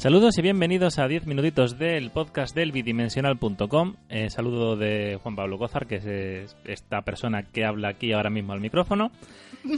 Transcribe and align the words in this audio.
Saludos 0.00 0.38
y 0.38 0.40
bienvenidos 0.40 0.98
a 0.98 1.06
10 1.06 1.26
minutitos 1.26 1.78
del 1.78 2.08
podcast 2.08 2.54
del 2.54 2.72
bidimensional.com. 2.72 3.96
Eh, 4.08 4.30
saludo 4.30 4.74
de 4.74 5.18
Juan 5.22 5.36
Pablo 5.36 5.58
Gozar, 5.58 5.86
que 5.86 5.96
es 5.96 6.56
esta 6.64 7.02
persona 7.02 7.42
que 7.42 7.66
habla 7.66 7.88
aquí 7.88 8.14
ahora 8.14 8.30
mismo 8.30 8.54
al 8.54 8.60
micrófono. 8.60 9.10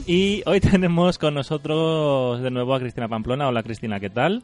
Y 0.07 0.41
hoy 0.45 0.59
tenemos 0.61 1.17
con 1.17 1.33
nosotros 1.33 2.41
de 2.41 2.51
nuevo 2.51 2.73
a 2.73 2.79
Cristina 2.79 3.09
Pamplona. 3.09 3.49
Hola 3.49 3.63
Cristina, 3.63 3.99
¿qué 3.99 4.09
tal? 4.09 4.43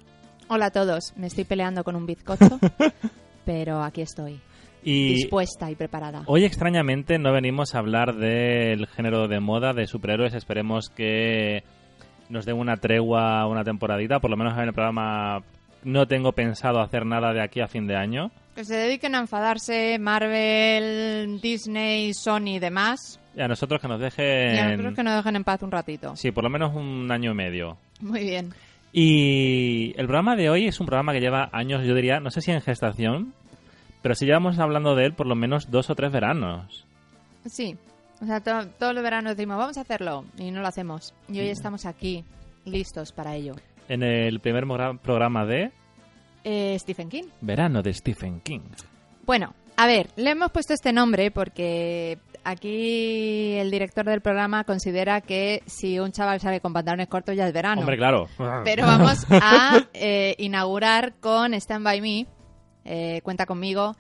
Hola 0.49 0.65
a 0.65 0.71
todos. 0.71 1.13
Me 1.15 1.27
estoy 1.27 1.45
peleando 1.45 1.85
con 1.85 1.95
un 1.95 2.05
bizcocho, 2.05 2.59
pero 3.45 3.81
aquí 3.81 4.01
estoy. 4.01 4.37
Y 4.84 5.13
dispuesta 5.13 5.71
y 5.71 5.75
preparada. 5.75 6.23
Hoy 6.25 6.43
extrañamente 6.43 7.20
no 7.20 7.32
venimos 7.32 7.73
a 7.73 7.79
hablar 7.79 8.17
del 8.17 8.85
género 8.87 9.29
de 9.29 9.39
moda 9.39 9.71
de 9.71 9.87
superhéroes. 9.87 10.34
Esperemos 10.34 10.89
que 10.89 11.63
nos 12.27 12.45
den 12.45 12.57
una 12.57 12.76
tregua 12.76 13.48
una 13.48 13.63
temporadita, 13.63 14.20
por 14.20 14.29
lo 14.29 14.35
menos 14.35 14.57
en 14.57 14.65
el 14.65 14.73
programa 14.73 15.41
no 15.84 16.08
tengo 16.08 16.32
pensado 16.34 16.82
hacer 16.82 17.05
nada 17.05 17.34
de 17.34 17.41
aquí 17.41 17.62
a 17.62 17.68
fin 17.68 17.88
de 17.88 17.96
año. 17.96 18.32
Que 18.55 18.66
se 18.66 18.76
dediquen 18.76 19.16
a 19.16 19.20
enfadarse 19.20 19.98
Marvel, 19.99 21.40
Disney, 21.41 22.13
Sony 22.13 22.55
y 22.55 22.60
demás. 22.60 23.20
Y 23.35 23.41
a 23.41 23.48
nosotros 23.48 23.82
que 23.82 23.88
nos 23.88 24.00
dejen... 24.00 24.55
Y 24.55 24.60
a 24.60 24.70
nosotros 24.72 24.96
que 24.96 25.04
nos 25.04 25.16
dejen 25.16 25.35
en 25.38 25.44
paz 25.44 25.63
un 25.63 25.72
ratito. 25.72 26.16
Sí, 26.16 26.32
por 26.32 26.44
lo 26.44 26.50
menos 26.50 26.76
un 26.76 27.10
año 27.12 27.32
y 27.32 27.35
medio. 27.35 27.77
Muy 28.02 28.22
bien. 28.22 28.54
Y 28.91 29.94
el 29.98 30.07
programa 30.07 30.35
de 30.35 30.50
hoy 30.50 30.68
es 30.68 30.80
un 30.80 30.88
programa 30.88 31.13
que 31.13 31.20
lleva 31.20 31.50
años, 31.54 31.85
yo 31.85 31.94
diría, 31.94 32.20
no 32.20 32.32
sé 32.32 32.41
si 32.41 32.52
en 32.52 32.62
gestación, 32.62 33.34
pero 34.02 34.16
sí 34.16 34.26
llevamos 34.26 34.57
hablando 34.57 34.96
de 34.96 35.05
él 35.05 35.13
por 35.13 35.27
lo 35.27 35.35
menos 35.35 35.70
dos 35.70 35.90
o 35.90 35.96
tres 35.96 36.12
veranos. 36.12 36.85
Sí, 37.46 37.77
o 38.20 38.26
sea, 38.26 38.41
todos 38.41 38.94
los 38.94 39.04
veranos 39.04 39.38
decimos, 39.38 39.57
vamos 39.57 39.77
a 39.77 39.82
hacerlo, 39.82 40.26
y 40.38 40.50
no 40.50 40.62
lo 40.62 40.68
hacemos. 40.68 41.13
Y 41.30 41.40
hoy 41.40 41.50
estamos 41.50 41.85
aquí, 41.85 42.24
listos 42.66 43.12
para 43.12 43.35
ello 43.35 43.54
en 43.90 44.04
el 44.04 44.40
primer 44.40 44.65
programa 45.01 45.45
de... 45.45 45.71
Eh, 46.43 46.77
Stephen 46.79 47.09
King. 47.09 47.23
Verano 47.41 47.82
de 47.82 47.93
Stephen 47.93 48.40
King. 48.40 48.62
Bueno, 49.26 49.54
a 49.76 49.85
ver, 49.87 50.09
le 50.15 50.29
hemos 50.32 50.51
puesto 50.51 50.73
este 50.73 50.93
nombre 50.93 51.32
porque 51.32 52.17
aquí 52.43 53.55
el 53.57 53.70
director 53.70 54.05
del 54.05 54.21
programa 54.21 54.63
considera 54.63 55.20
que 55.20 55.62
si 55.65 55.99
un 55.99 56.12
chaval 56.12 56.40
sale 56.40 56.62
con 56.62 56.71
pantalones 56.71 57.07
cortos 57.07 57.35
ya 57.35 57.48
es 57.48 57.54
verano. 57.54 57.82
Hombre, 57.82 57.98
claro. 57.98 58.29
Pero 58.63 58.85
vamos 58.85 59.26
a 59.29 59.85
eh, 59.93 60.35
inaugurar 60.37 61.15
con 61.20 61.54
Stand 61.54 61.84
By 61.84 62.01
Me, 62.01 62.27
eh, 62.85 63.20
Cuenta 63.21 63.45
conmigo, 63.45 63.95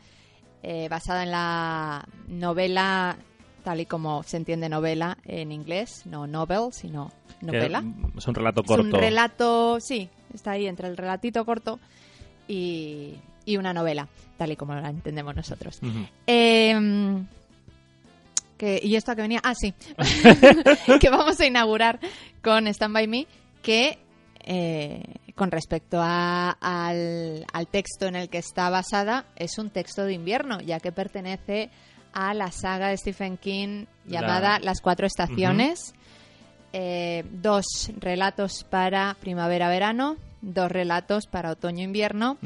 basada 0.89 1.23
en 1.23 1.31
la 1.31 2.05
novela, 2.27 3.17
tal 3.63 3.81
y 3.81 3.85
como 3.85 4.23
se 4.23 4.37
entiende 4.37 4.69
novela 4.69 5.17
en 5.25 5.51
inglés, 5.51 6.03
no 6.05 6.27
novel, 6.27 6.71
sino 6.71 7.11
novela. 7.41 7.83
Es 8.17 8.27
un 8.27 8.35
relato 8.35 8.63
corto. 8.63 8.83
un 8.83 8.91
relato, 8.91 9.79
sí, 9.79 10.09
está 10.33 10.51
ahí 10.51 10.67
entre 10.67 10.87
el 10.87 10.97
relatito 10.97 11.45
corto 11.45 11.79
y, 12.47 13.15
una 13.47 13.73
novela, 13.73 14.07
tal 14.37 14.51
y 14.51 14.55
como 14.55 14.75
la 14.75 14.89
entendemos 14.89 15.35
nosotros. 15.35 15.79
Em, 16.27 17.25
¿Y 18.61 18.95
esto 18.95 19.11
a 19.11 19.15
que 19.15 19.21
venía? 19.21 19.39
Ah, 19.43 19.55
sí. 19.55 19.73
que 20.99 21.09
vamos 21.09 21.39
a 21.39 21.45
inaugurar 21.45 21.99
con 22.43 22.67
Stand 22.67 22.93
By 22.93 23.07
Me, 23.07 23.27
que 23.61 23.97
eh, 24.43 25.03
con 25.35 25.51
respecto 25.51 25.99
al, 26.01 27.45
texto 27.71 28.07
en 28.07 28.15
el 28.15 28.29
que 28.29 28.39
está 28.39 28.69
basada, 28.69 29.25
es 29.35 29.57
un 29.57 29.69
texto 29.69 30.03
de 30.03 30.13
invierno, 30.13 30.59
ya 30.59 30.79
que 30.79 30.91
pertenece 30.91 31.69
a 32.13 32.33
la 32.33 32.51
saga 32.51 32.89
de 32.89 32.97
Stephen 32.97 33.37
King 33.37 33.85
llamada 34.05 34.59
Las 34.59 34.81
Cuatro 34.81 35.05
Estaciones. 35.05 35.93
Eh, 36.71 37.23
dos 37.31 37.91
relatos 37.97 38.63
para 38.63 39.15
primavera-verano, 39.19 40.17
dos 40.41 40.71
relatos 40.71 41.25
para 41.25 41.51
otoño-invierno 41.51 42.37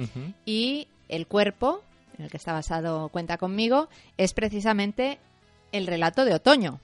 y 0.45 0.87
el 1.09 1.27
cuerpo, 1.27 1.83
en 2.17 2.25
el 2.25 2.31
que 2.31 2.37
está 2.37 2.53
basado 2.53 3.09
Cuenta 3.09 3.37
conmigo, 3.37 3.89
es 4.17 4.33
precisamente 4.33 5.19
el 5.71 5.87
relato 5.87 6.23
de 6.23 6.33
otoño. 6.35 6.79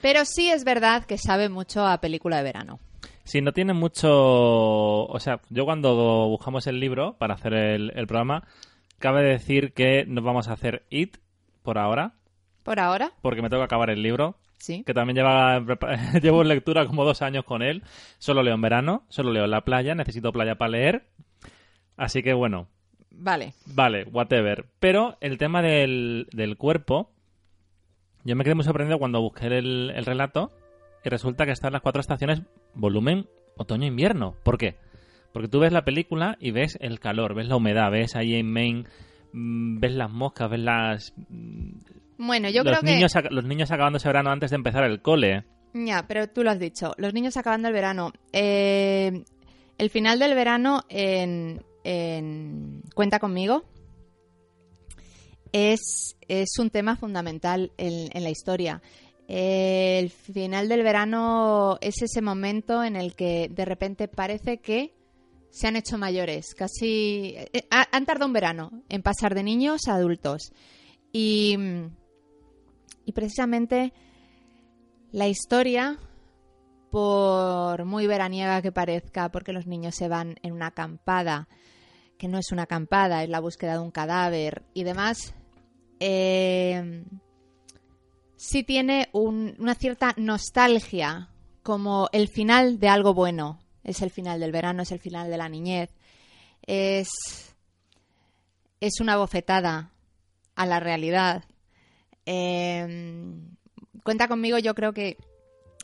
Pero 0.00 0.24
sí 0.24 0.50
es 0.50 0.62
verdad 0.62 1.04
que 1.04 1.18
sabe 1.18 1.48
mucho 1.48 1.84
a 1.84 1.98
película 1.98 2.36
de 2.36 2.44
verano. 2.44 2.78
Sí, 3.24 3.40
no 3.40 3.52
tiene 3.52 3.72
mucho... 3.72 4.08
O 4.10 5.18
sea, 5.18 5.40
yo 5.48 5.64
cuando 5.64 6.28
buscamos 6.28 6.66
el 6.66 6.78
libro 6.78 7.14
para 7.18 7.34
hacer 7.34 7.54
el, 7.54 7.92
el 7.94 8.06
programa, 8.06 8.46
cabe 8.98 9.22
decir 9.22 9.72
que 9.72 10.04
nos 10.06 10.22
vamos 10.24 10.48
a 10.48 10.52
hacer 10.52 10.84
IT 10.90 11.16
por 11.62 11.78
ahora. 11.78 12.14
¿Por 12.62 12.78
ahora? 12.78 13.12
Porque 13.22 13.42
me 13.42 13.48
tengo 13.48 13.62
que 13.62 13.66
acabar 13.66 13.90
el 13.90 14.02
libro 14.02 14.36
que 14.66 14.94
también 14.94 15.16
lleva, 15.16 15.60
llevo 16.22 16.42
en 16.42 16.48
lectura 16.48 16.86
como 16.86 17.04
dos 17.04 17.22
años 17.22 17.44
con 17.44 17.62
él. 17.62 17.82
Solo 18.18 18.42
leo 18.42 18.54
en 18.54 18.60
verano, 18.60 19.04
solo 19.08 19.32
leo 19.32 19.44
en 19.44 19.50
la 19.50 19.62
playa, 19.62 19.94
necesito 19.94 20.32
playa 20.32 20.56
para 20.56 20.70
leer. 20.70 21.06
Así 21.96 22.22
que 22.22 22.32
bueno. 22.32 22.68
Vale. 23.10 23.54
Vale, 23.66 24.04
whatever. 24.04 24.66
Pero 24.78 25.16
el 25.20 25.38
tema 25.38 25.62
del, 25.62 26.26
cuerpo, 26.58 27.10
yo 28.24 28.36
me 28.36 28.44
quedé 28.44 28.54
muy 28.54 28.64
sorprendido 28.64 28.98
cuando 28.98 29.20
busqué 29.20 29.46
el, 29.46 29.92
el 29.94 30.04
relato 30.04 30.52
y 31.04 31.08
resulta 31.08 31.44
que 31.44 31.52
están 31.52 31.72
las 31.72 31.82
cuatro 31.82 32.00
estaciones 32.00 32.42
volumen 32.74 33.26
otoño-invierno. 33.56 34.36
¿Por 34.44 34.58
qué? 34.58 34.76
Porque 35.32 35.48
tú 35.48 35.60
ves 35.60 35.72
la 35.72 35.84
película 35.84 36.36
y 36.40 36.52
ves 36.52 36.78
el 36.80 37.00
calor, 37.00 37.34
ves 37.34 37.48
la 37.48 37.56
humedad, 37.56 37.90
ves 37.90 38.16
ahí 38.16 38.34
en 38.36 38.50
Maine, 38.50 38.84
ves 39.32 39.92
las 39.92 40.10
moscas, 40.10 40.50
ves 40.50 40.60
las 40.60 41.14
bueno, 42.18 42.48
yo 42.50 42.62
los 42.62 42.78
creo 42.78 42.94
niños, 42.94 43.12
Los 43.30 43.44
niños 43.44 43.72
acabando 43.72 43.96
ese 43.96 44.08
verano 44.08 44.30
antes 44.30 44.50
de 44.50 44.56
empezar 44.56 44.84
el 44.84 45.02
cole. 45.02 45.44
Ya, 45.74 46.06
pero 46.06 46.28
tú 46.28 46.44
lo 46.44 46.50
has 46.50 46.58
dicho. 46.60 46.92
Los 46.96 47.14
niños 47.14 47.36
acabando 47.36 47.66
el 47.66 47.74
verano. 47.74 48.12
Eh, 48.32 49.24
el 49.76 49.90
final 49.90 50.20
del 50.20 50.34
verano 50.34 50.84
en, 50.88 51.64
Cuenta 52.94 53.18
conmigo 53.18 53.64
es, 55.50 56.16
es, 56.28 56.58
un 56.60 56.70
tema 56.70 56.94
fundamental 56.94 57.72
en, 57.76 58.22
la 58.22 58.30
historia. 58.30 58.80
el 59.26 60.10
final 60.10 60.68
del 60.68 60.84
verano 60.84 61.76
es 61.80 62.02
ese 62.02 62.22
momento 62.22 62.84
en 62.84 62.94
el 62.94 63.16
que 63.16 63.48
de 63.50 63.64
repente 63.64 64.06
parece 64.06 64.58
que 64.58 64.94
se 65.52 65.68
han 65.68 65.76
hecho 65.76 65.98
mayores. 65.98 66.52
Casi 66.56 67.36
eh, 67.36 67.68
han 67.70 68.04
tardado 68.04 68.26
un 68.26 68.32
verano 68.32 68.82
en 68.88 69.02
pasar 69.02 69.36
de 69.36 69.44
niños 69.44 69.86
a 69.86 69.94
adultos. 69.94 70.52
Y 71.12 71.56
y 73.04 73.12
precisamente 73.12 73.92
la 75.10 75.28
historia, 75.28 75.98
por 76.90 77.84
muy 77.84 78.06
veraniega 78.06 78.62
que 78.62 78.72
parezca, 78.72 79.30
porque 79.30 79.52
los 79.52 79.66
niños 79.66 79.94
se 79.94 80.08
van 80.08 80.36
en 80.42 80.52
una 80.52 80.68
acampada, 80.68 81.48
que 82.18 82.28
no 82.28 82.38
es 82.38 82.52
una 82.52 82.62
acampada, 82.62 83.22
es 83.22 83.28
la 83.28 83.40
búsqueda 83.40 83.74
de 83.74 83.80
un 83.80 83.90
cadáver 83.90 84.64
y 84.74 84.84
demás, 84.84 85.34
eh, 86.00 87.04
sí 88.36 88.62
tiene 88.62 89.08
una 89.12 89.74
cierta 89.74 90.14
nostalgia, 90.16 91.28
como 91.62 92.08
el 92.12 92.28
final 92.28 92.78
de 92.78 92.88
algo 92.88 93.14
bueno. 93.14 93.60
Es 93.84 94.02
el 94.02 94.10
final 94.10 94.40
del 94.40 94.52
verano, 94.52 94.82
es 94.82 94.92
el 94.92 95.00
final 95.00 95.30
de 95.30 95.36
la 95.36 95.48
niñez. 95.48 95.90
Es, 96.66 97.08
es 98.80 99.00
una 99.00 99.16
bofetada 99.16 99.90
a 100.54 100.66
la 100.66 100.80
realidad 100.80 101.44
Em, 102.24 103.56
cuenta 104.04 104.28
conmigo, 104.28 104.58
yo 104.58 104.74
creo 104.74 104.92
que 104.92 105.16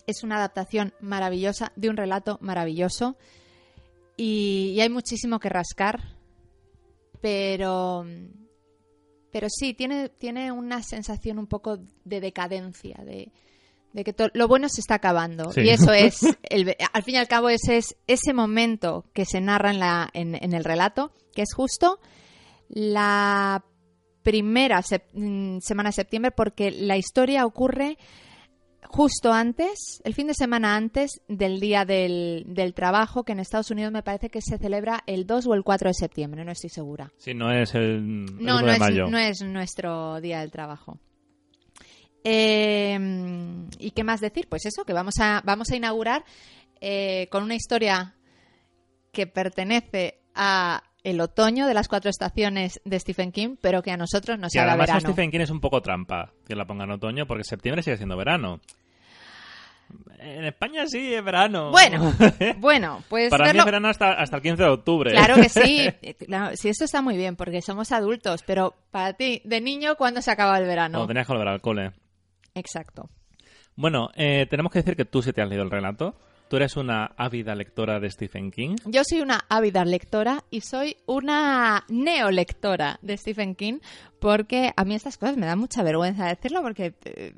es 0.06 0.22
una 0.22 0.36
adaptación 0.36 0.94
maravillosa 1.00 1.72
de 1.76 1.90
un 1.90 1.96
relato 1.96 2.38
maravilloso 2.40 3.16
y, 4.16 4.78
hay 4.80 4.88
muchísimo 4.88 5.38
que 5.38 5.48
rascar, 5.48 6.16
pero, 7.20 8.06
pero 9.30 9.48
sí, 9.50 9.74
tiene, 9.74 10.08
tiene 10.08 10.52
una 10.52 10.82
sensación 10.82 11.38
un 11.38 11.46
poco 11.46 11.78
de 12.04 12.20
decadencia, 12.20 12.96
de, 13.04 13.32
que 13.94 14.14
lo 14.34 14.48
bueno 14.48 14.68
se 14.68 14.80
está 14.80 14.94
acabando. 14.96 15.50
Y 15.56 15.68
eso 15.70 15.92
es, 15.92 16.20
al 16.92 17.02
fin 17.02 17.14
y 17.14 17.18
al 17.18 17.28
cabo, 17.28 17.48
ese 17.48 17.76
es 17.78 17.96
ese 18.06 18.32
momento 18.32 19.04
que 19.12 19.24
se 19.24 19.40
narra 19.40 19.70
en, 19.70 19.78
la, 19.80 20.08
en, 20.12 20.34
en 20.34 20.52
el 20.52 20.64
relato, 20.64 21.12
que 21.34 21.42
es 21.42 21.52
justo 21.54 21.98
la 22.68 23.64
primera 24.22 24.82
mm, 25.14 25.58
semana 25.60 25.88
de 25.88 25.94
septiembre 25.94 26.30
porque 26.32 26.70
la 26.70 26.96
historia 26.98 27.46
ocurre 27.46 27.96
justo 28.90 29.32
antes, 29.32 30.00
el 30.04 30.14
fin 30.14 30.26
de 30.28 30.34
semana 30.34 30.74
antes 30.76 31.20
del 31.28 31.60
Día 31.60 31.84
del, 31.84 32.44
del 32.46 32.72
Trabajo, 32.74 33.22
que 33.24 33.32
en 33.32 33.40
Estados 33.40 33.70
Unidos 33.70 33.92
me 33.92 34.02
parece 34.02 34.30
que 34.30 34.40
se 34.40 34.56
celebra 34.58 35.02
el 35.06 35.26
2 35.26 35.46
o 35.46 35.54
el 35.54 35.62
4 35.62 35.90
de 35.90 35.94
septiembre, 35.94 36.44
no 36.44 36.52
estoy 36.52 36.70
segura. 36.70 37.12
Sí, 37.18 37.34
no 37.34 37.50
es 37.52 37.74
el, 37.74 37.82
el 37.82 38.36
No, 38.38 38.56
1 38.56 38.60
no 38.60 38.66
de 38.66 38.72
es, 38.72 38.78
mayo. 38.78 39.06
no 39.08 39.18
es 39.18 39.42
nuestro 39.42 40.20
Día 40.20 40.40
del 40.40 40.50
Trabajo. 40.50 40.98
Eh, 42.24 42.98
¿Y 43.78 43.92
qué 43.92 44.04
más 44.04 44.20
decir? 44.20 44.48
Pues 44.48 44.66
eso, 44.66 44.84
que 44.84 44.92
vamos 44.92 45.14
a, 45.20 45.42
vamos 45.44 45.70
a 45.70 45.76
inaugurar 45.76 46.24
eh, 46.80 47.28
con 47.30 47.42
una 47.42 47.54
historia 47.54 48.14
que 49.12 49.26
pertenece 49.26 50.20
a 50.34 50.82
el 51.02 51.20
otoño 51.20 51.66
de 51.66 51.74
las 51.74 51.88
cuatro 51.88 52.10
estaciones 52.10 52.80
de 52.84 53.00
Stephen 53.00 53.32
King, 53.32 53.56
pero 53.60 53.82
que 53.82 53.90
a 53.90 53.96
nosotros 53.96 54.38
nos 54.38 54.54
Y 54.54 54.58
haga 54.58 54.72
además 54.72 54.88
verano. 54.88 55.12
Stephen 55.12 55.30
King 55.30 55.40
es 55.40 55.50
un 55.50 55.60
poco 55.60 55.80
trampa 55.80 56.32
que 56.46 56.54
la 56.54 56.66
ponga 56.66 56.84
en 56.84 56.90
otoño 56.92 57.26
porque 57.26 57.44
septiembre 57.44 57.82
sigue 57.82 57.96
siendo 57.96 58.16
verano. 58.16 58.60
En 60.18 60.44
España 60.44 60.86
sí 60.86 61.14
es 61.14 61.24
verano. 61.24 61.70
Bueno, 61.70 62.12
bueno, 62.58 63.02
pues 63.08 63.30
Para 63.30 63.52
mí 63.52 63.58
es 63.58 63.64
verano 63.64 63.88
hasta, 63.88 64.12
hasta 64.12 64.36
el 64.36 64.42
15 64.42 64.62
de 64.62 64.68
octubre. 64.68 65.10
Claro 65.12 65.36
que 65.36 65.48
sí, 65.48 65.88
claro, 66.26 66.54
sí, 66.56 66.68
esto 66.68 66.84
está 66.84 67.00
muy 67.00 67.16
bien 67.16 67.36
porque 67.36 67.62
somos 67.62 67.90
adultos, 67.92 68.42
pero 68.46 68.74
para 68.90 69.14
ti, 69.14 69.40
de 69.44 69.60
niño, 69.60 69.96
¿cuándo 69.96 70.20
se 70.20 70.30
acaba 70.30 70.58
el 70.58 70.66
verano? 70.66 70.98
Cuando 70.98 71.08
tenías 71.08 71.26
que 71.26 71.32
volver 71.32 71.48
al 71.48 71.60
cole. 71.60 71.92
Exacto. 72.54 73.08
Bueno, 73.78 74.10
eh, 74.16 74.44
tenemos 74.50 74.72
que 74.72 74.80
decir 74.80 74.96
que 74.96 75.04
tú 75.04 75.22
sí 75.22 75.32
te 75.32 75.40
has 75.40 75.48
leído 75.48 75.62
el 75.62 75.70
relato. 75.70 76.16
Tú 76.48 76.56
eres 76.56 76.76
una 76.76 77.12
ávida 77.16 77.54
lectora 77.54 78.00
de 78.00 78.10
Stephen 78.10 78.50
King. 78.50 78.74
Yo 78.86 79.02
soy 79.04 79.20
una 79.20 79.44
ávida 79.48 79.84
lectora 79.84 80.42
y 80.50 80.62
soy 80.62 80.96
una 81.06 81.84
neolectora 81.88 82.98
de 83.02 83.16
Stephen 83.16 83.54
King 83.54 83.78
porque 84.18 84.72
a 84.74 84.84
mí 84.84 84.96
estas 84.96 85.16
cosas 85.16 85.36
me 85.36 85.46
dan 85.46 85.60
mucha 85.60 85.84
vergüenza 85.84 86.26
decirlo 86.26 86.60
porque 86.60 86.94
eh, 87.04 87.34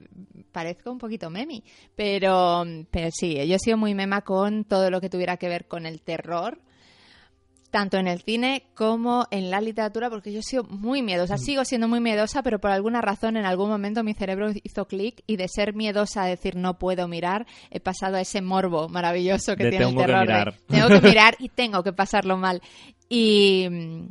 parezco 0.51 0.91
un 0.91 0.97
poquito 0.97 1.29
memi. 1.29 1.63
Pero, 1.95 2.65
pero 2.91 3.11
sí, 3.13 3.35
yo 3.47 3.57
he 3.57 3.59
sido 3.59 3.77
muy 3.77 3.95
mema 3.95 4.23
con 4.23 4.65
todo 4.65 4.91
lo 4.91 5.03
que 5.03 5.11
tuviera 5.11 5.37
que 5.37 5.51
ver 5.51 5.67
con 5.67 5.85
el 5.85 6.01
terror, 6.01 6.59
tanto 7.71 7.97
en 7.99 8.09
el 8.09 8.21
cine 8.23 8.65
como 8.75 9.27
en 9.31 9.51
la 9.51 9.61
literatura, 9.61 10.11
porque 10.11 10.33
yo 10.33 10.41
he 10.41 10.43
sido 10.43 10.65
muy 10.65 11.03
miedosa. 11.03 11.39
Sigo 11.39 11.65
siendo 11.65 11.87
muy 11.89 12.01
miedosa, 12.01 12.43
pero 12.43 12.59
por 12.59 12.71
alguna 12.73 13.01
razón 13.01 13.37
en 13.37 13.45
algún 13.47 13.69
momento 13.71 14.03
mi 14.03 14.13
cerebro 14.15 14.51
hizo 14.65 14.87
clic 14.89 15.23
y 15.27 15.37
de 15.37 15.47
ser 15.49 15.75
miedosa 15.75 16.25
a 16.25 16.27
decir 16.27 16.57
no 16.57 16.79
puedo 16.79 17.07
mirar, 17.09 17.47
he 17.71 17.79
pasado 17.81 18.17
a 18.17 18.21
ese 18.21 18.43
morbo 18.43 18.89
maravilloso 18.89 19.55
que 19.57 19.65
De 19.65 19.71
tiene 19.71 19.85
el 19.87 19.93
que 19.95 20.01
terror. 20.01 20.19
de 20.19 20.25
mirar. 20.27 20.55
tengo 20.69 20.89
que 20.89 21.01
mirar 21.09 21.37
y 21.39 21.49
tengo 21.49 21.83
que 21.85 21.93
pasarlo 21.93 22.37
mal. 22.37 22.61
Y 23.09 23.69
mm, 23.71 24.09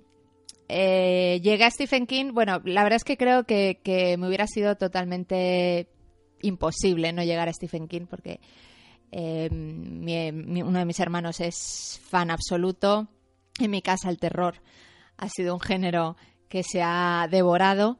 eh, 0.70 1.40
llegué 1.44 1.64
a 1.66 1.72
Stephen 1.72 2.06
King, 2.06 2.32
bueno, 2.34 2.62
la 2.64 2.84
verdad 2.84 2.98
es 2.98 3.04
que 3.04 3.18
creo 3.18 3.44
que, 3.44 3.80
que 3.84 4.18
me 4.18 4.28
hubiera 4.28 4.48
sido 4.48 4.76
totalmente 4.78 5.88
imposible 6.42 7.12
no 7.12 7.24
llegar 7.24 7.50
a 7.50 7.54
Stephen 7.54 7.88
King 7.88 8.06
porque 8.10 8.40
eh, 9.12 9.50
mi- 9.52 10.32
mi- 10.32 10.62
uno 10.62 10.80
de 10.80 10.86
mis 10.86 11.00
hermanos 11.00 11.40
es 11.42 12.00
fan 12.10 12.32
absoluto. 12.32 13.08
En 13.60 13.72
mi 13.72 13.82
casa 13.82 14.10
el 14.10 14.18
terror 14.18 14.56
ha 15.18 15.30
sido 15.30 15.54
un 15.54 15.60
género 15.60 16.16
que 16.48 16.64
se 16.64 16.82
ha 16.82 17.28
devorado. 17.30 18.00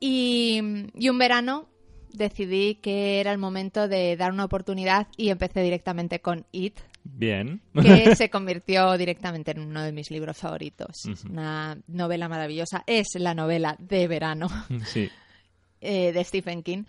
Y, 0.00 0.60
y 0.94 1.08
un 1.08 1.18
verano 1.18 1.68
decidí 2.12 2.76
que 2.76 3.20
era 3.20 3.32
el 3.32 3.38
momento 3.38 3.88
de 3.88 4.16
dar 4.16 4.32
una 4.32 4.44
oportunidad 4.44 5.08
y 5.16 5.28
empecé 5.30 5.62
directamente 5.62 6.20
con 6.20 6.46
It, 6.52 6.78
Bien. 7.04 7.62
que 7.80 8.14
se 8.16 8.30
convirtió 8.30 8.96
directamente 8.98 9.52
en 9.52 9.60
uno 9.60 9.82
de 9.82 9.92
mis 9.92 10.10
libros 10.10 10.36
favoritos. 10.36 11.06
Es 11.06 11.24
Ujú. 11.24 11.32
una 11.32 11.78
novela 11.86 12.28
maravillosa. 12.28 12.84
Es 12.86 13.08
la 13.14 13.34
novela 13.34 13.76
de 13.78 14.08
verano 14.08 14.48
Sí. 14.86 15.10
eh, 15.80 16.12
de 16.12 16.24
Stephen 16.24 16.62
King. 16.62 16.84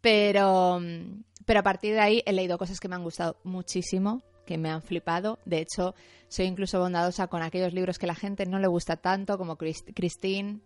Pero, 0.00 0.80
pero 1.44 1.60
a 1.60 1.62
partir 1.64 1.94
de 1.94 2.00
ahí 2.00 2.22
he 2.24 2.32
leído 2.32 2.56
cosas 2.56 2.78
que 2.80 2.88
me 2.88 2.94
han 2.94 3.02
gustado 3.02 3.38
muchísimo, 3.44 4.22
que 4.48 4.56
me 4.58 4.70
han 4.70 4.80
flipado. 4.82 5.38
De 5.44 5.58
hecho, 5.58 5.94
soy 6.28 6.46
incluso 6.46 6.80
bondadosa 6.80 7.26
con 7.28 7.42
aquellos 7.42 7.74
libros 7.74 7.98
que 7.98 8.06
la 8.06 8.14
gente 8.14 8.46
no 8.46 8.58
le 8.58 8.66
gusta 8.66 8.96
tanto, 8.96 9.36
como 9.36 9.56
Chris- 9.56 9.84
Christine. 9.94 10.60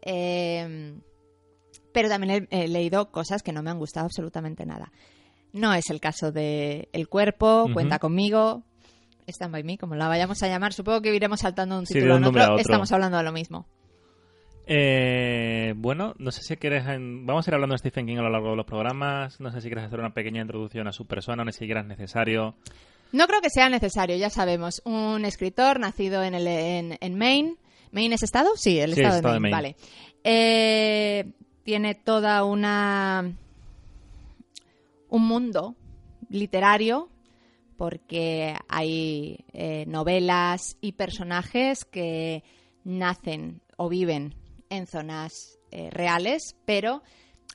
Eh, 0.00 0.94
pero 1.92 2.08
también 2.08 2.46
he, 2.50 2.64
he 2.64 2.68
leído 2.68 3.10
cosas 3.10 3.42
que 3.42 3.52
no 3.52 3.62
me 3.62 3.70
han 3.70 3.78
gustado 3.78 4.06
absolutamente 4.06 4.64
nada. 4.64 4.92
No 5.52 5.74
es 5.74 5.90
el 5.90 6.00
caso 6.00 6.30
de 6.30 6.88
El 6.92 7.08
cuerpo. 7.08 7.66
Cuenta 7.72 7.98
conmigo, 7.98 8.62
Stand 9.26 9.52
by 9.52 9.64
Me, 9.64 9.76
como 9.78 9.96
la 9.96 10.06
vayamos 10.06 10.42
a 10.42 10.48
llamar. 10.48 10.72
Supongo 10.72 11.00
que 11.02 11.14
iremos 11.14 11.40
saltando 11.40 11.78
un 11.78 11.84
título 11.84 12.14
a 12.14 12.18
otro. 12.18 12.28
otro. 12.30 12.56
Estamos 12.58 12.92
hablando 12.92 13.16
de 13.18 13.24
lo 13.24 13.32
mismo. 13.32 13.66
Eh, 14.68 15.74
bueno, 15.76 16.14
no 16.18 16.30
sé 16.32 16.42
si 16.42 16.56
quieres... 16.56 16.84
Vamos 16.84 17.46
a 17.46 17.50
ir 17.50 17.54
hablando 17.54 17.74
de 17.74 17.78
Stephen 17.78 18.06
King 18.06 18.16
a 18.18 18.22
lo 18.22 18.30
largo 18.30 18.50
de 18.50 18.56
los 18.56 18.66
programas. 18.66 19.40
No 19.40 19.50
sé 19.50 19.60
si 19.60 19.68
quieres 19.68 19.84
hacer 19.86 19.98
una 20.00 20.12
pequeña 20.12 20.42
introducción 20.42 20.88
a 20.88 20.92
su 20.92 21.06
persona, 21.06 21.44
no 21.44 21.50
sé 21.52 21.58
si 21.58 21.64
siquiera 21.64 21.80
es 21.82 21.86
necesario. 21.86 22.56
No 23.16 23.26
creo 23.26 23.40
que 23.40 23.48
sea 23.48 23.70
necesario, 23.70 24.14
ya 24.16 24.28
sabemos. 24.28 24.82
Un 24.84 25.24
escritor 25.24 25.80
nacido 25.80 26.22
en, 26.22 26.34
el, 26.34 26.46
en, 26.46 26.98
en 27.00 27.16
Maine. 27.16 27.56
¿Maine 27.90 28.16
es 28.16 28.22
estado? 28.22 28.50
Sí, 28.56 28.78
el 28.78 28.92
Sí, 28.94 29.00
estado, 29.00 29.14
es 29.14 29.16
estado 29.16 29.32
de 29.32 29.36
de 29.36 29.40
Maine. 29.40 29.56
Maine. 29.56 29.76
Vale. 29.78 29.86
Eh, 30.22 31.32
tiene 31.64 31.94
toda 31.94 32.44
una. 32.44 33.32
un 35.08 35.22
mundo 35.26 35.76
literario 36.28 37.08
porque 37.78 38.54
hay 38.68 39.44
eh, 39.54 39.84
novelas 39.86 40.76
y 40.82 40.92
personajes 40.92 41.86
que 41.86 42.42
nacen 42.84 43.62
o 43.78 43.88
viven 43.88 44.34
en 44.68 44.86
zonas 44.86 45.58
eh, 45.70 45.88
reales, 45.90 46.54
pero 46.66 47.02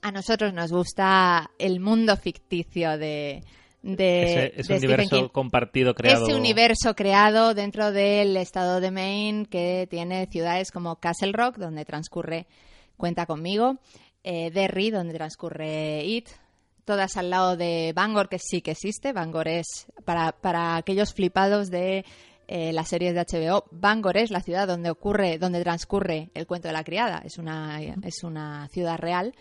a 0.02 0.12
nosotros 0.12 0.54
nos 0.54 0.72
gusta 0.72 1.52
el 1.60 1.80
mundo 1.80 2.18
ficticio 2.18 2.98
de, 2.98 3.44
de, 3.82 4.24
ese, 4.24 4.46
ese 4.46 4.56
de 4.56 4.64
Stephen 4.64 4.78
universo 4.78 5.16
King. 5.16 5.28
compartido 5.30 5.96
creado. 5.96 6.26
Ese 6.26 6.36
universo 6.36 6.96
creado 6.96 7.54
dentro 7.54 7.92
del 7.92 8.38
estado 8.38 8.80
de 8.80 8.92
Maine 8.92 9.46
que 9.46 9.88
tiene 9.90 10.28
ciudades 10.28 10.72
como 10.72 10.98
Castle 10.98 11.32
Rock, 11.34 11.58
donde 11.58 11.86
transcurre 11.86 12.48
Cuenta 13.02 13.26
conmigo, 13.26 13.80
eh, 14.24 14.52
Derry, 14.52 14.92
donde 14.92 15.16
transcurre 15.16 16.06
It, 16.06 16.30
todas 16.86 17.18
al 17.18 17.32
lado 17.32 17.58
de 17.58 17.94
Bangor, 17.96 18.30
que 18.30 18.38
sí 18.38 18.62
que 18.62 18.72
existe. 18.72 19.12
Bangor 19.12 19.48
es, 19.48 19.88
para, 20.06 20.34
para 20.34 20.76
aquellos 20.76 21.12
flipados 21.12 21.72
de 21.72 22.06
eh, 22.48 22.72
las 22.74 22.90
series 22.90 23.16
de 23.16 23.22
HBO, 23.22 23.66
Bangor 23.72 24.18
es 24.18 24.30
la 24.30 24.42
ciudad 24.42 24.68
donde 24.68 24.92
ocurre, 24.92 25.40
donde 25.40 25.64
transcurre 25.64 26.30
el 26.36 26.46
cuento 26.46 26.68
de 26.68 26.74
la 26.76 26.84
criada. 26.84 27.24
Es 27.26 27.40
una, 27.40 27.82
es 27.82 28.24
una 28.24 28.68
ciudad 28.68 29.00
real. 29.00 29.34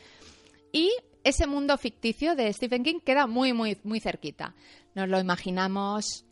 Y 0.73 0.91
ese 1.25 1.47
mundo 1.47 1.77
ficticio 1.79 2.35
de 2.35 2.53
Stephen 2.53 2.83
King 2.83 3.01
queda 3.05 3.27
muy, 3.27 3.53
muy, 3.53 3.79
muy 3.85 4.01
cerquita. 4.01 4.55
Nos 4.95 5.09
lo 5.09 5.21
imaginamos. 5.21 6.25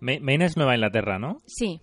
Ma- 0.00 0.18
Maine 0.20 0.44
es 0.46 0.56
Nueva 0.56 0.74
Inglaterra, 0.74 1.18
¿no? 1.18 1.38
Sí. 1.46 1.80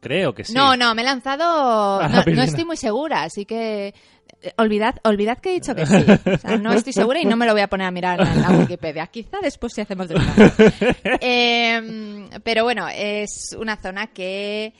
Creo 0.00 0.34
que 0.34 0.44
sí. 0.44 0.52
No, 0.52 0.76
no, 0.76 0.94
me 0.94 1.02
he 1.02 1.04
lanzado. 1.04 2.00
la 2.02 2.24
No, 2.34 2.42
estoy 2.42 2.64
muy 2.64 2.76
segura, 2.76 3.22
así 3.22 3.44
que. 3.46 3.94
eh, 4.42 4.52
Olvidad, 4.58 4.96
olvidad 5.04 5.38
que 5.38 5.50
he 5.50 5.54
dicho 5.54 5.74
que 5.74 5.86
sí. 5.86 5.94
O 6.30 6.36
sea, 6.38 6.58
no 6.58 6.72
estoy 6.74 6.92
segura 6.92 7.20
y 7.20 7.24
no 7.24 7.36
me 7.36 7.46
lo 7.46 7.52
voy 7.52 7.62
a 7.62 7.68
poner 7.68 7.86
a 7.86 7.90
mirar 7.90 8.20
en 8.20 8.42
la 8.42 8.50
Wikipedia. 8.50 9.06
Quizá 9.06 9.38
después 9.40 9.72
si 9.72 9.80
hacemos 9.80 10.08
de. 10.08 10.16
Eh, 11.20 12.28
pero 12.42 12.64
bueno, 12.64 12.86
es 12.88 13.56
una 13.58 13.76
zona 13.80 14.08
que 14.08 14.74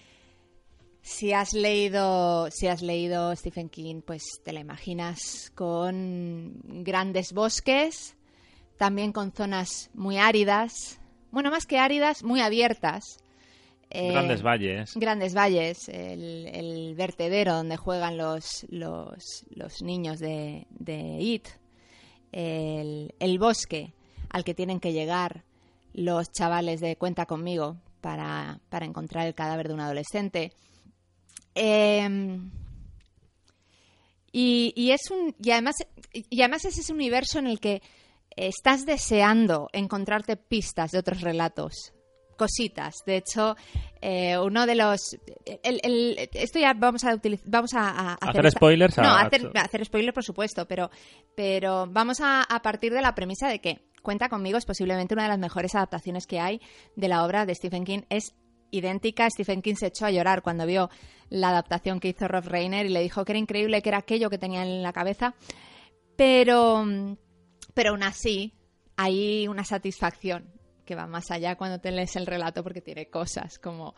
si 1.05 1.35
has 1.35 1.53
leído, 1.53 2.51
si 2.51 2.67
has 2.67 2.81
leído 2.81 3.37
Stephen 3.37 3.69
King, 3.69 4.01
pues 4.01 4.23
te 4.43 4.55
la 4.55 4.61
imaginas 4.61 5.53
con 5.55 6.61
grandes 6.83 7.35
bosques, 7.35 8.17
también 8.79 9.13
con 9.13 9.31
zonas 9.31 9.91
muy 9.93 10.17
áridas, 10.17 10.99
bueno, 11.31 11.51
más 11.51 11.67
que 11.67 11.79
áridas, 11.79 12.25
muy 12.25 12.41
abiertas. 12.41 13.19
Eh, 13.91 14.13
Grandes 14.13 14.43
valles. 14.43 14.95
Grandes 14.97 15.35
Valles, 15.35 15.89
el, 15.91 16.47
el 16.47 16.95
vertedero 16.95 17.55
donde 17.55 17.77
juegan 17.77 18.17
los, 18.17 18.67
los, 18.71 19.45
los 19.51 19.83
niños 19.83 20.19
de, 20.21 20.67
de 20.71 21.19
IT, 21.21 21.49
el, 22.33 23.15
el 23.21 23.39
bosque 23.39 23.93
al 24.31 24.43
que 24.43 24.55
tienen 24.55 24.81
que 24.81 24.95
llegar 24.95 25.45
los 25.93 26.33
chavales 26.33 26.81
de 26.81 26.97
Cuenta 26.97 27.27
conmigo 27.27 27.77
para, 28.01 28.59
para 28.71 28.87
encontrar 28.87 29.27
el 29.27 29.35
cadáver 29.35 29.69
de 29.69 29.75
un 29.75 29.81
adolescente. 29.81 30.53
Eh, 31.55 32.39
y, 34.33 34.73
y 34.77 34.91
es 34.91 35.11
un 35.11 35.35
y 35.41 35.51
además 35.53 35.77
y 36.13 36.41
además 36.41 36.65
es 36.65 36.79
ese 36.79 36.93
universo 36.93 37.39
en 37.39 37.47
el 37.47 37.61
que 37.61 37.83
estás 38.37 38.85
deseando 38.85 39.69
encontrarte 39.73 40.37
pistas 40.37 40.91
de 40.91 40.99
otros 40.99 41.21
relatos 41.21 41.93
cositas. 42.37 42.97
De 43.07 43.19
hecho 43.19 43.55
eh, 44.01 44.37
uno 44.39 44.67
de 44.67 44.75
los 44.75 45.17
el- 45.63 45.81
el- 45.85 46.29
esto 46.33 46.59
ya 46.59 46.75
vamos 46.75 47.05
a 47.05 47.15
utilizar 47.15 47.47
vamos 47.49 47.75
a, 47.75 47.89
a 47.91 48.15
Hacer 48.15 48.47
esta- 48.47 48.59
spoilers 48.59 48.97
no 48.99 49.05
a- 49.05 49.21
hacer, 49.23 49.51
hacer 49.55 49.85
spoilers 49.85 50.15
por 50.15 50.25
supuesto 50.25 50.67
pero 50.67 50.91
pero 51.37 51.87
vamos 51.89 52.21
a, 52.21 52.43
a 52.43 52.61
partir 52.63 52.93
de 52.93 53.03
la 53.03 53.15
premisa 53.15 53.47
de 53.49 53.61
que 53.61 53.83
cuenta 54.03 54.29
conmigo 54.29 54.59
es 54.59 54.67
posiblemente 54.67 55.15
una 55.15 55.23
de 55.23 55.29
las 55.29 55.39
mejores 55.39 55.77
adaptaciones 55.77 56.27
que 56.27 56.41
hay 56.41 56.61
de 56.97 57.07
la 57.09 57.25
obra 57.25 57.47
de 57.47 57.55
Stephen 57.55 57.85
King 57.85 58.01
es 58.11 58.35
idéntica. 58.77 59.29
Stephen 59.31 59.63
King 59.63 59.75
se 59.77 59.87
echó 59.87 60.07
a 60.07 60.11
llorar 60.11 60.43
cuando 60.43 60.67
vio 60.67 60.91
la 61.31 61.49
adaptación 61.49 62.01
que 62.01 62.09
hizo 62.09 62.29
Rob 62.29 62.45
Reiner 62.47 62.87
y 62.87 62.91
le 62.91 63.01
dijo 63.01 63.25
que 63.25 63.33
era 63.33 63.39
increíble, 63.39 63.83
que 63.83 63.89
era 63.89 63.99
aquello 63.99 64.31
que 64.31 64.39
tenía 64.39 64.63
en 64.63 64.83
la 64.83 64.93
cabeza. 64.93 65.35
Pero, 66.17 66.85
pero 67.75 67.91
aún 67.91 68.03
así, 68.03 68.53
hay 68.97 69.49
una 69.49 69.65
satisfacción 69.65 70.53
que 70.85 70.95
va 70.95 71.07
más 71.07 71.31
allá 71.31 71.57
cuando 71.57 71.79
te 71.79 71.91
lees 71.91 72.15
el 72.17 72.27
relato 72.27 72.63
porque 72.63 72.81
tiene 72.81 73.09
cosas 73.09 73.59
como 73.59 73.95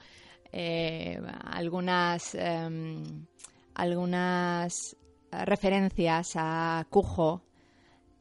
eh, 0.53 1.21
algunas, 1.45 2.35
em, 2.35 3.27
algunas 3.75 4.97
referencias 5.31 6.29
a 6.37 6.87
Cujo, 6.89 7.43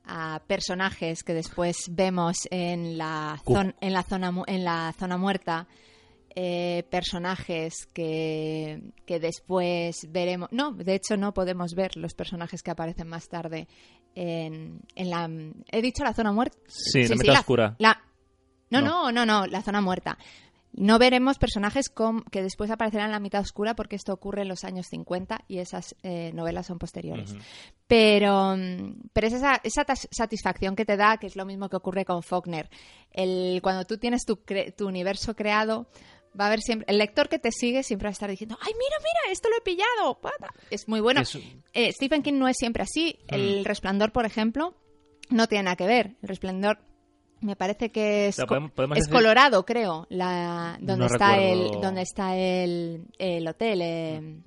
a 0.03 0.41
personajes 0.45 1.23
que 1.23 1.33
después 1.33 1.77
vemos 1.91 2.47
en 2.51 2.97
la, 2.97 3.41
en 3.81 3.93
la, 3.93 4.03
zona, 4.03 4.43
en 4.47 4.63
la 4.63 4.93
zona 4.97 5.17
muerta. 5.17 5.67
Eh, 6.37 6.83
personajes 6.89 7.87
que, 7.93 8.81
que 9.05 9.21
después 9.21 10.07
veremos. 10.09 10.49
No, 10.51 10.73
de 10.73 10.95
hecho 10.95 11.15
no 11.15 11.33
podemos 11.33 11.75
ver 11.75 11.95
los 11.95 12.13
personajes 12.13 12.61
que 12.61 12.71
aparecen 12.71 13.07
más 13.07 13.29
tarde 13.29 13.69
en, 14.15 14.81
en 14.95 15.09
la... 15.09 15.29
¿He 15.71 15.81
dicho 15.81 16.03
la 16.03 16.13
zona 16.13 16.33
muerta? 16.33 16.57
Sí, 16.67 17.07
la 17.07 17.15
mitad 17.15 17.39
oscura. 17.39 17.75
La, 17.79 18.01
no, 18.69 18.81
no, 18.81 19.13
no, 19.13 19.25
no, 19.25 19.45
la 19.47 19.61
zona 19.61 19.79
muerta. 19.79 20.17
No 20.77 20.99
veremos 20.99 21.37
personajes 21.37 21.85
que 22.29 22.43
después 22.43 22.69
aparecerán 22.69 23.05
en 23.05 23.11
la 23.13 23.19
mitad 23.21 23.39
oscura 23.39 23.75
porque 23.75 23.95
esto 23.95 24.11
ocurre 24.11 24.41
en 24.41 24.49
los 24.49 24.65
años 24.65 24.87
50 24.89 25.45
y 25.47 25.59
esas 25.59 25.95
eh, 26.03 26.31
novelas 26.33 26.65
son 26.65 26.79
posteriores. 26.79 27.33
Pero, 27.87 28.57
mm, 28.57 29.07
pero 29.13 29.27
es 29.27 29.33
esa, 29.33 29.61
esa 29.63 29.85
satisfacción 30.11 30.75
que 30.75 30.83
te 30.83 30.97
da, 30.97 31.15
que 31.15 31.27
es 31.27 31.37
lo 31.37 31.45
mismo 31.45 31.69
que 31.69 31.77
ocurre 31.77 32.03
con 32.03 32.23
Faulkner. 32.23 32.69
El, 33.11 33.61
cuando 33.63 33.85
tú 33.85 33.97
tienes 33.97 34.25
tu, 34.25 34.41
tu 34.75 34.85
universo 34.85 35.33
creado, 35.33 35.87
va 36.39 36.45
a 36.45 36.47
haber 36.47 36.61
siempre 36.61 36.85
el 36.89 36.97
lector 36.97 37.29
que 37.29 37.39
te 37.39 37.51
sigue 37.51 37.83
siempre 37.83 38.07
va 38.07 38.09
a 38.09 38.13
estar 38.13 38.29
diciendo 38.29 38.57
ay 38.61 38.73
mira 38.73 38.95
mira 38.99 39.31
esto 39.31 39.49
lo 39.49 39.57
he 39.57 39.61
pillado 39.61 40.19
es 40.69 40.87
muy 40.87 40.99
bueno 40.99 41.21
eh, 41.73 41.91
Stephen 41.91 42.21
King 42.21 42.33
no 42.33 42.47
es 42.47 42.57
siempre 42.57 42.83
así 42.83 43.19
el 43.27 43.65
Resplandor 43.65 44.11
por 44.11 44.25
ejemplo 44.25 44.75
no 45.29 45.47
tiene 45.47 45.63
nada 45.63 45.75
que 45.75 45.87
ver 45.87 46.15
el 46.21 46.29
Resplandor 46.29 46.79
me 47.41 47.55
parece 47.55 47.91
que 47.91 48.27
es, 48.27 48.39
es 48.39 49.07
Colorado, 49.07 49.65
creo, 49.65 50.07
la, 50.09 50.77
donde, 50.79 51.05
está 51.05 51.37
el, 51.37 51.69
donde 51.81 52.01
está 52.01 52.35
el, 52.35 53.05
el 53.19 53.47
hotel. 53.47 53.81
Eh, 53.81 54.41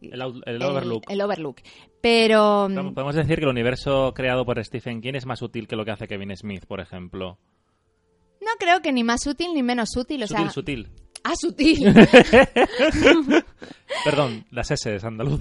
el, 0.00 0.22
Overlook. 0.62 1.04
El, 1.08 1.20
Overlook. 1.20 1.60
Pero. 2.00 2.68
Mm, 2.68 2.94
podemos 2.94 3.14
decir 3.14 3.36
que 3.36 3.44
el 3.44 3.50
universo 3.50 4.12
creado 4.14 4.44
por 4.44 4.62
Stephen 4.64 5.00
King 5.00 5.14
es 5.14 5.26
más 5.26 5.42
útil 5.42 5.68
que 5.68 5.76
lo 5.76 5.84
que 5.84 5.92
hace 5.92 6.08
Kevin 6.08 6.36
Smith, 6.36 6.66
por 6.66 6.80
ejemplo. 6.80 7.38
No 8.42 8.50
creo 8.58 8.82
que 8.82 8.92
ni 8.92 9.04
más 9.04 9.26
útil 9.26 9.54
ni 9.54 9.62
menos 9.62 9.96
útil. 9.96 10.24
O 10.24 10.26
sutil, 10.26 10.44
sea... 10.44 10.50
sutil. 10.50 10.90
Ah, 11.24 11.34
sutil. 11.40 11.94
Perdón, 14.04 14.44
las 14.50 14.70
S 14.72 14.94
es 14.94 15.04
andaluz. 15.04 15.40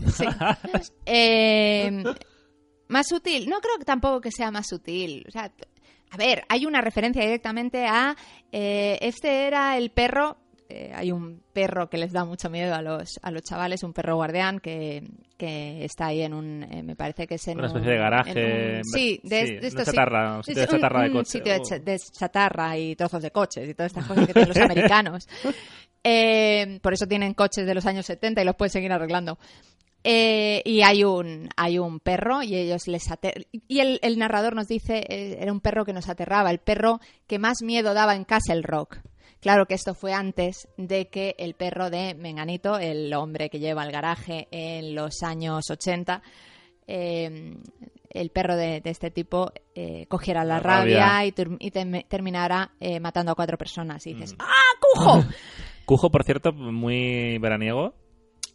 Eh, 1.06 2.04
más 2.88 3.12
útil. 3.12 3.50
No 3.50 3.60
creo 3.62 3.78
que 3.80 3.86
tampoco 3.86 4.22
que 4.22 4.32
sea 4.32 4.52
más 4.52 4.72
útil. 4.72 5.26
O 5.28 5.32
sea, 5.32 5.52
a 6.12 6.18
ver, 6.18 6.44
hay 6.50 6.66
una 6.66 6.82
referencia 6.82 7.24
directamente 7.24 7.86
a 7.88 8.16
eh, 8.52 9.00
este 9.02 9.48
era 9.48 9.78
el 9.78 9.90
perro. 9.92 10.38
Eh, 10.74 10.92
hay 10.96 11.12
un 11.12 11.44
perro 11.52 11.90
que 11.90 11.98
les 11.98 12.14
da 12.14 12.24
mucho 12.24 12.50
miedo 12.50 12.74
a 12.74 12.82
los, 12.82 13.20
a 13.22 13.30
los 13.30 13.44
chavales, 13.44 13.84
un 13.84 13.92
perro 13.92 14.16
guardián 14.16 14.60
que, 14.60 15.04
que 15.38 15.84
está 15.84 16.08
ahí 16.08 16.22
en 16.22 16.34
un. 16.34 16.64
Eh, 16.64 16.82
me 16.82 16.96
parece 16.96 17.28
que 17.28 17.36
es 17.36 17.48
en. 17.50 17.58
Una 17.58 17.68
especie 17.68 17.92
de 17.92 17.98
garaje. 17.98 18.82
sí, 18.84 19.20
de, 19.24 19.60
esto 19.62 19.84
chatarra, 19.84 20.38
un 20.38 20.44
sitio 20.44 20.62
de 20.62 20.68
chatarra 20.68 21.04
de 21.04 21.12
coche. 21.12 21.30
sitio 21.30 21.54
de, 21.54 22.00
chatarra 22.00 22.78
y 22.78 22.96
trozos 22.96 23.22
de 23.22 23.32
coches 23.32 23.68
y 23.68 23.74
todas 23.74 23.92
estas 23.92 24.08
cosas 24.08 24.28
que 24.28 24.34
tienen 24.34 24.50
los 24.50 24.58
americanos. 24.58 25.28
por 26.82 26.94
eso 26.94 27.06
tienen 27.06 27.34
coches 27.34 27.66
de 27.66 27.76
los 27.76 27.86
años 27.86 28.06
70 28.06 28.42
y 28.42 28.46
los 28.46 28.56
pueden 28.56 28.72
seguir 28.72 28.94
arreglando. 28.94 29.38
Eh, 30.04 30.64
y 30.66 30.82
hay 30.82 31.04
un, 31.04 31.50
hay 31.56 31.78
un 31.78 32.00
perro 32.00 32.42
y 32.42 32.56
ellos 32.56 32.88
les 32.88 33.08
y 33.68 33.80
el, 33.82 34.00
el, 34.02 34.18
narrador 34.18 34.56
nos 34.56 34.68
dice 34.68 35.06
eh, 35.08 35.38
era 35.40 35.52
un 35.52 35.60
perro 35.60 35.86
que 35.86 35.94
nos 35.94 36.10
aterraba, 36.10 36.50
el 36.50 36.58
perro 36.58 37.00
que 37.28 37.38
más 37.38 37.62
miedo 37.62 37.94
daba 37.94 38.16
en 38.16 38.24
Castle 38.24 38.64
Rock. 38.64 38.98
Claro 39.42 39.66
que 39.66 39.74
esto 39.74 39.94
fue 39.94 40.14
antes 40.14 40.68
de 40.78 41.08
que 41.08 41.36
el 41.38 41.56
perro 41.56 41.90
de 41.90 42.14
Menganito, 42.14 42.78
el 42.78 43.14
hombre 43.14 43.50
que 43.50 43.60
lleva 43.60 43.84
el 43.84 43.92
garaje 43.92 44.48
en 44.52 44.96
los 44.96 45.24
años 45.24 45.70
80, 45.70 46.22
eh, 46.88 47.58
el 48.10 48.30
perro 48.30 48.56
de, 48.56 48.82
este 48.86 49.10
tipo 49.10 49.52
cogiera 50.08 50.44
la, 50.44 50.60
rabia, 50.60 51.26
y, 51.26 51.32
terminara 51.32 52.72
matando 53.00 53.32
a 53.32 53.36
cuatro 53.36 53.58
personas. 53.58 54.06
Y 54.06 54.14
dices, 54.14 54.34
mm. 54.34 54.42
¡ah, 54.42 54.72
Cujo! 54.80 55.24
Cujo, 55.86 56.10
por 56.10 56.24
cierto, 56.24 56.54
muy 56.54 57.38
veraniego. 57.40 57.94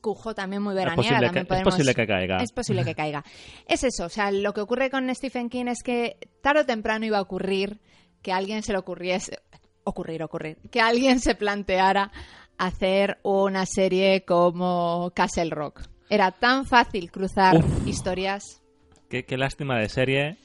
Cujo 0.00 0.34
también 0.34 0.62
muy 0.62 0.74
veraniega. 0.74 1.18
Es 1.18 1.62
posible, 1.62 1.94
que, 1.94 2.06
caiga. 2.06 2.36
Es 2.38 2.52
posible 2.52 2.84
que 2.84 2.94
caiga. 2.94 3.24
Es 3.66 3.84
eso, 3.84 4.06
o 4.06 4.08
sea, 4.08 4.30
lo 4.30 4.52
que 4.52 4.60
ocurre 4.60 4.90
con 4.90 5.12
Stephen 5.14 5.48
King 5.48 5.66
es 5.66 5.82
que 5.82 6.16
tarde 6.42 6.60
o 6.62 6.66
temprano 6.66 7.04
iba 7.04 7.18
a 7.18 7.22
ocurrir 7.22 7.80
que 8.22 8.32
a 8.32 8.36
alguien 8.36 8.62
se 8.62 8.72
le 8.72 8.78
ocurriese, 8.78 9.38
ocurrir, 9.86 10.22
ocurrir, 10.22 10.58
que 10.70 10.80
alguien 10.80 11.20
se 11.20 11.34
planteara 11.34 12.10
hacer 12.58 13.18
una 13.22 13.64
serie 13.66 14.24
como 14.24 15.12
Castle 15.14 15.50
Rock. 15.50 15.82
Era 16.08 16.32
tan 16.32 16.66
fácil 16.66 17.10
cruzar 17.10 17.56
historias. 17.86 18.62
Qué, 19.08 19.24
lástima 19.36 19.78
de 19.78 19.88
serie. 19.88 20.36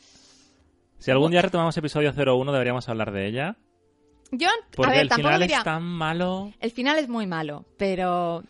Si 1.00 1.12
algún 1.12 1.32
día 1.32 1.42
retomamos 1.42 1.76
episodio 1.78 2.14
01 2.16 2.52
deberíamos 2.52 2.88
hablar 2.90 3.12
de 3.12 3.28
ella. 3.28 3.58
Yo, 4.32 4.48
Porque 4.76 4.92
a 4.92 4.96
ver, 4.96 5.02
el 5.04 5.14
final 5.14 5.44
es 5.44 5.64
tan 5.64 5.84
malo. 5.84 6.54
El 6.60 6.72
final 6.72 6.98
es 7.00 7.10
muy 7.10 7.28
malo, 7.28 7.66
pero 7.78 8.44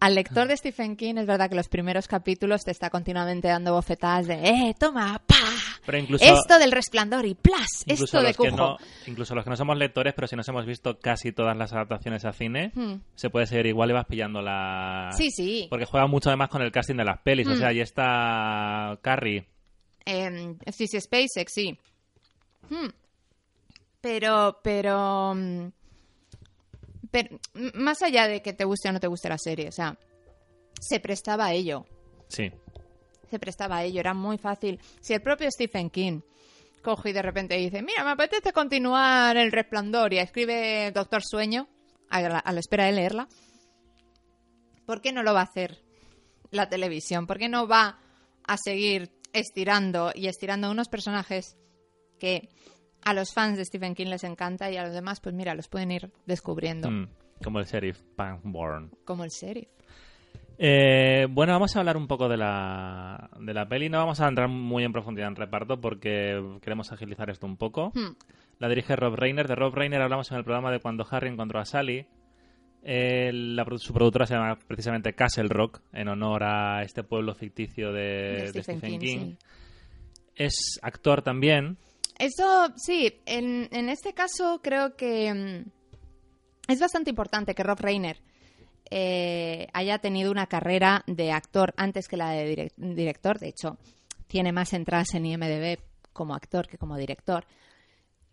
al 0.00 0.14
lector 0.14 0.48
de 0.48 0.56
Stephen 0.56 0.96
King 0.96 1.16
es 1.18 1.26
verdad 1.26 1.50
que 1.50 1.54
los 1.54 1.68
primeros 1.68 2.08
capítulos 2.08 2.64
te 2.64 2.70
está 2.70 2.88
continuamente 2.88 3.48
dando 3.48 3.74
bofetadas 3.74 4.26
de 4.26 4.34
¡eh, 4.34 4.74
toma, 4.78 5.20
pa! 5.26 5.36
Pero 5.84 5.98
incluso, 5.98 6.24
esto 6.24 6.58
del 6.58 6.72
resplandor 6.72 7.26
y 7.26 7.34
¡plas! 7.34 7.84
Esto 7.86 8.22
de 8.22 8.34
Cujo. 8.34 8.78
incluso 9.06 9.34
los 9.34 9.44
que 9.44 9.50
no 9.50 9.56
somos 9.56 9.76
lectores, 9.76 10.14
pero 10.14 10.26
si 10.26 10.36
nos 10.36 10.48
hemos 10.48 10.64
visto 10.64 10.98
casi 10.98 11.32
todas 11.32 11.56
las 11.56 11.74
adaptaciones 11.74 12.24
a 12.24 12.32
cine, 12.32 12.72
hmm. 12.74 12.94
se 13.14 13.28
puede 13.28 13.46
seguir 13.46 13.66
igual 13.66 13.90
y 13.90 13.92
vas 13.92 14.06
pillando 14.06 14.40
la... 14.40 15.10
Sí, 15.12 15.30
sí. 15.30 15.66
Porque 15.68 15.84
juega 15.84 16.06
mucho 16.06 16.30
además 16.30 16.48
con 16.48 16.62
el 16.62 16.72
casting 16.72 16.96
de 16.96 17.04
las 17.04 17.20
pelis. 17.20 17.46
O 17.46 17.50
hmm. 17.50 17.58
sea, 17.58 17.68
ahí 17.68 17.80
está 17.80 18.98
Carrie. 19.02 19.46
Eh, 20.06 20.56
sí, 20.72 20.86
sí, 20.86 20.98
SpaceX, 20.98 21.52
sí. 21.52 21.78
Hmm. 22.70 22.88
Pero, 24.00 24.60
pero... 24.62 25.34
Pero 27.10 27.40
más 27.74 28.02
allá 28.02 28.28
de 28.28 28.42
que 28.42 28.52
te 28.52 28.64
guste 28.64 28.88
o 28.88 28.92
no 28.92 29.00
te 29.00 29.06
guste 29.06 29.28
la 29.28 29.38
serie, 29.38 29.68
o 29.68 29.72
sea, 29.72 29.98
se 30.80 31.00
prestaba 31.00 31.46
a 31.46 31.52
ello. 31.52 31.84
Sí. 32.28 32.50
Se 33.30 33.38
prestaba 33.38 33.78
a 33.78 33.84
ello, 33.84 34.00
era 34.00 34.14
muy 34.14 34.38
fácil. 34.38 34.80
Si 35.00 35.14
el 35.14 35.22
propio 35.22 35.50
Stephen 35.50 35.90
King 35.90 36.20
coge 36.82 37.10
y 37.10 37.12
de 37.12 37.22
repente 37.22 37.56
dice, 37.56 37.82
mira, 37.82 38.04
me 38.04 38.10
apetece 38.10 38.52
continuar 38.52 39.36
El 39.36 39.52
Resplandor 39.52 40.12
y 40.12 40.18
escribe 40.18 40.90
Doctor 40.92 41.22
Sueño 41.24 41.68
a 42.08 42.20
la, 42.22 42.38
a 42.38 42.52
la 42.52 42.60
espera 42.60 42.86
de 42.86 42.92
leerla, 42.92 43.28
¿por 44.86 45.00
qué 45.00 45.12
no 45.12 45.22
lo 45.22 45.34
va 45.34 45.40
a 45.40 45.44
hacer 45.44 45.82
la 46.50 46.68
televisión? 46.68 47.26
¿Por 47.26 47.38
qué 47.38 47.48
no 47.48 47.68
va 47.68 48.00
a 48.44 48.56
seguir 48.56 49.12
estirando 49.32 50.12
y 50.14 50.26
estirando 50.26 50.70
unos 50.70 50.88
personajes 50.88 51.56
que 52.18 52.48
a 53.04 53.14
los 53.14 53.32
fans 53.32 53.56
de 53.56 53.64
Stephen 53.64 53.94
King 53.94 54.06
les 54.06 54.24
encanta 54.24 54.70
y 54.70 54.76
a 54.76 54.84
los 54.84 54.92
demás, 54.92 55.20
pues 55.20 55.34
mira, 55.34 55.54
los 55.54 55.68
pueden 55.68 55.90
ir 55.90 56.10
descubriendo. 56.26 56.90
Mm, 56.90 57.08
como 57.42 57.58
el 57.58 57.66
sheriff 57.66 58.00
Pangborn. 58.16 58.90
Como 59.04 59.24
el 59.24 59.30
sheriff. 59.30 59.68
Eh, 60.62 61.26
bueno, 61.30 61.54
vamos 61.54 61.74
a 61.74 61.78
hablar 61.78 61.96
un 61.96 62.06
poco 62.06 62.28
de 62.28 62.36
la, 62.36 63.30
de 63.40 63.54
la 63.54 63.66
peli. 63.66 63.88
No 63.88 63.96
vamos 63.96 64.20
a 64.20 64.28
entrar 64.28 64.48
muy 64.48 64.84
en 64.84 64.92
profundidad 64.92 65.28
en 65.28 65.36
reparto 65.36 65.80
porque 65.80 66.58
queremos 66.60 66.92
agilizar 66.92 67.30
esto 67.30 67.46
un 67.46 67.56
poco. 67.56 67.92
Hmm. 67.94 68.14
La 68.58 68.68
dirige 68.68 68.94
Rob 68.94 69.14
Reiner. 69.14 69.48
De 69.48 69.54
Rob 69.54 69.74
Reiner 69.74 70.02
hablamos 70.02 70.30
en 70.30 70.36
el 70.36 70.44
programa 70.44 70.70
de 70.70 70.80
cuando 70.80 71.06
Harry 71.10 71.30
encontró 71.30 71.60
a 71.60 71.64
Sally. 71.64 72.06
su 72.82 73.94
productora 73.94 74.26
se 74.26 74.34
llama 74.34 74.58
precisamente 74.66 75.14
Castle 75.14 75.48
Rock, 75.48 75.80
en 75.94 76.08
honor 76.08 76.44
a 76.44 76.82
este 76.82 77.04
pueblo 77.04 77.34
ficticio 77.34 77.90
de, 77.90 78.48
Stephen, 78.48 78.98
King. 78.98 79.36
Es 80.34 80.78
actor 80.82 81.22
también, 81.22 81.78
eso, 82.20 82.72
sí, 82.76 83.20
en, 83.26 83.68
en 83.72 83.88
este 83.88 84.12
caso 84.12 84.60
creo 84.62 84.94
que 84.94 85.32
mm, 85.32 85.70
es 86.70 86.78
bastante 86.78 87.10
importante 87.10 87.54
que 87.54 87.62
Rob 87.62 87.80
Reiner 87.80 88.20
eh, 88.90 89.68
haya 89.72 89.98
tenido 89.98 90.30
una 90.30 90.46
carrera 90.46 91.02
de 91.06 91.32
actor 91.32 91.72
antes 91.76 92.08
que 92.08 92.16
la 92.16 92.30
de 92.30 92.70
director. 92.76 93.38
De 93.38 93.48
hecho, 93.48 93.78
tiene 94.26 94.52
más 94.52 94.72
entradas 94.72 95.14
en 95.14 95.26
IMDB 95.26 95.78
como 96.12 96.34
actor 96.34 96.68
que 96.68 96.76
como 96.76 96.96
director. 96.96 97.46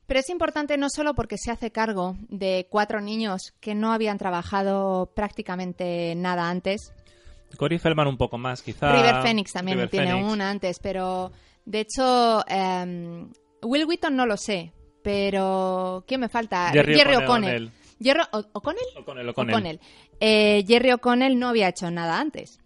Pero 0.06 0.20
es 0.20 0.30
importante 0.30 0.78
no 0.78 0.88
solo 0.90 1.14
porque 1.14 1.38
se 1.38 1.52
hace 1.52 1.72
cargo 1.72 2.16
de 2.30 2.68
cuatro 2.70 3.02
niños 3.02 3.54
que 3.60 3.76
no 3.76 3.92
habían 3.92 4.18
trabajado 4.18 5.12
prácticamente 5.16 6.16
nada 6.16 6.50
antes. 6.50 6.94
Cory 7.58 7.78
Feldman 7.78 8.08
un 8.08 8.18
poco 8.18 8.38
más, 8.38 8.62
quizá. 8.62 8.92
River 8.92 9.22
Phoenix 9.22 9.52
también 9.54 9.90
tiene 9.90 10.16
una 10.16 10.50
antes, 10.50 10.80
pero 10.80 11.32
de 11.66 11.82
hecho 11.82 12.44
em, 12.48 13.30
Will 13.64 13.86
Wheaton 13.86 14.16
no 14.16 14.26
lo 14.26 14.38
sé, 14.38 14.74
pero 15.04 16.04
¿quién 16.08 16.22
me 16.22 16.30
falta? 16.30 16.70
Jerry, 16.72 17.00
O'Connell. 17.16 17.72
Jerry 18.02 18.22
O- 18.32 18.44
O'Connell. 18.54 18.86
O'Connell, 18.98 19.30
O'Connell. 19.30 19.80
Eh, 20.20 20.64
Jerry 20.68 20.92
O'Connell 20.92 21.38
no 21.40 21.50
había 21.50 21.70
hecho 21.70 21.90
nada 21.92 22.20
antes. 22.20 22.60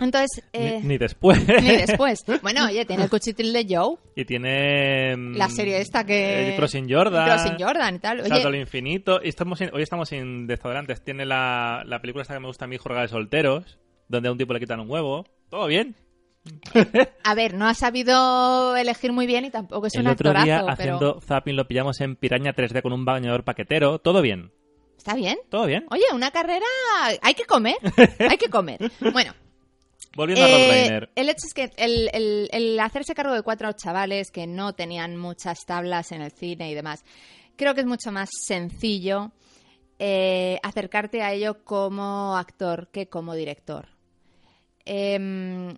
Entonces, 0.00 0.42
eh, 0.52 0.80
Ni, 0.82 0.88
ni 0.88 0.98
después. 0.98 1.38
ni 1.46 1.76
después. 1.76 2.24
Bueno, 2.42 2.66
oye, 2.66 2.84
tiene 2.84 3.04
el 3.04 3.10
cuchitril 3.10 3.52
de 3.52 3.64
Joe, 3.68 3.96
y 4.16 4.24
tiene... 4.24 5.16
mm, 5.16 5.36
la 5.36 5.48
serie 5.48 5.78
esta 5.80 6.04
que... 6.04 6.50
eh, 6.52 6.56
Crossing 6.56 6.88
Jordan. 6.92 7.28
Crossing 7.28 7.56
Jordan 7.64 7.94
y 7.94 7.98
tal. 8.00 8.20
Oye, 8.20 8.28
Salto 8.28 8.48
al 8.48 8.56
infinito. 8.56 9.20
Y 9.22 9.28
estamos 9.28 9.58
sin- 9.60 9.70
hoy 9.72 9.82
estamos 9.82 10.08
sin 10.08 10.48
destodorantes. 10.48 11.00
Tiene 11.04 11.24
la, 11.24 11.84
la 11.86 12.00
película 12.00 12.22
esta 12.22 12.34
que 12.34 12.40
me 12.40 12.48
gusta 12.48 12.64
a 12.64 12.68
mí, 12.68 12.76
Jorga 12.76 13.02
de 13.02 13.08
Solteros, 13.08 13.78
donde 14.08 14.28
a 14.28 14.32
un 14.32 14.38
tipo 14.38 14.52
le 14.52 14.58
quitan 14.60 14.80
un 14.80 14.90
huevo. 14.90 15.26
Todo 15.48 15.68
bien. 15.68 15.94
A 17.22 17.34
ver, 17.34 17.54
no 17.54 17.66
ha 17.66 17.74
sabido 17.74 18.76
elegir 18.76 19.12
muy 19.12 19.26
bien 19.26 19.44
y 19.44 19.50
tampoco 19.50 19.86
es 19.86 19.94
el 19.94 20.02
un 20.02 20.08
otro 20.08 20.30
actorazo, 20.30 20.44
día, 20.44 20.58
pero 20.60 20.72
haciendo 20.96 21.20
zapping, 21.20 21.56
lo 21.56 21.66
pillamos 21.66 22.00
en 22.00 22.16
Piraña 22.16 22.52
3D 22.54 22.82
con 22.82 22.92
un 22.92 23.04
bañador 23.04 23.44
paquetero. 23.44 23.98
Todo 23.98 24.20
bien. 24.22 24.52
está 24.96 25.14
bien. 25.14 25.38
Todo 25.50 25.66
bien. 25.66 25.86
Oye, 25.90 26.04
una 26.12 26.30
carrera... 26.30 26.66
Hay 27.22 27.34
que 27.34 27.44
comer, 27.44 27.76
hay 28.18 28.36
que 28.36 28.48
comer. 28.50 28.78
Bueno, 29.12 29.32
Volviendo 30.16 30.44
a 30.44 30.48
Eh, 30.48 30.70
Reiner. 30.70 31.10
el 31.16 31.28
hecho 31.28 31.46
es 31.46 31.54
que 31.54 31.72
el, 31.76 32.08
el- 32.12 32.48
el 32.52 32.78
hacerse 32.78 33.14
cargo 33.14 33.34
de 33.34 33.42
cuatro 33.42 33.72
chavales 33.72 34.30
que 34.30 34.46
no 34.46 34.72
tenían 34.74 35.16
muchas 35.16 35.58
tablas 35.66 36.12
en 36.12 36.22
el 36.22 36.30
cine 36.30 36.70
y 36.70 36.74
demás, 36.74 37.04
creo 37.56 37.74
que 37.74 37.80
es 37.80 37.86
mucho 37.86 38.12
más 38.12 38.28
sencillo 38.46 39.32
eh, 39.98 40.60
acercarte 40.62 41.20
a 41.22 41.32
ello 41.32 41.64
como 41.64 42.36
actor 42.36 42.88
que 42.92 43.08
como 43.08 43.34
director. 43.34 43.88
Em, 44.84 45.74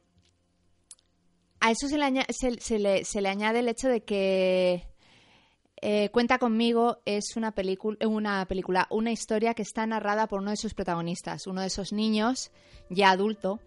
a 1.67 1.71
eso 1.71 1.89
se 1.89 1.99
le, 1.99 2.05
aña- 2.05 2.27
se- 2.31 2.61
se 2.61 2.79
le- 2.79 3.05
se 3.05 3.21
le 3.21 3.29
añade 3.29 3.59
el 3.61 3.69
hecho 3.69 3.89
de 3.89 4.03
que 4.03 4.87
eh, 5.83 6.09
Cuenta 6.11 6.39
conmigo 6.39 6.99
es 7.05 7.37
una, 7.37 7.53
película, 7.53 7.99
una 8.07 8.47
película, 8.47 8.87
una 8.91 9.13
historia 9.13 9.53
que 9.55 9.63
está 9.63 9.87
narrada 9.87 10.27
por 10.27 10.41
uno 10.41 10.51
de 10.51 10.57
sus 10.57 10.73
protagonistas, 10.75 11.47
uno 11.47 11.61
de 11.61 11.67
esos 11.67 11.93
niños 11.93 12.51
ya 12.89 13.11
adulto 13.11 13.61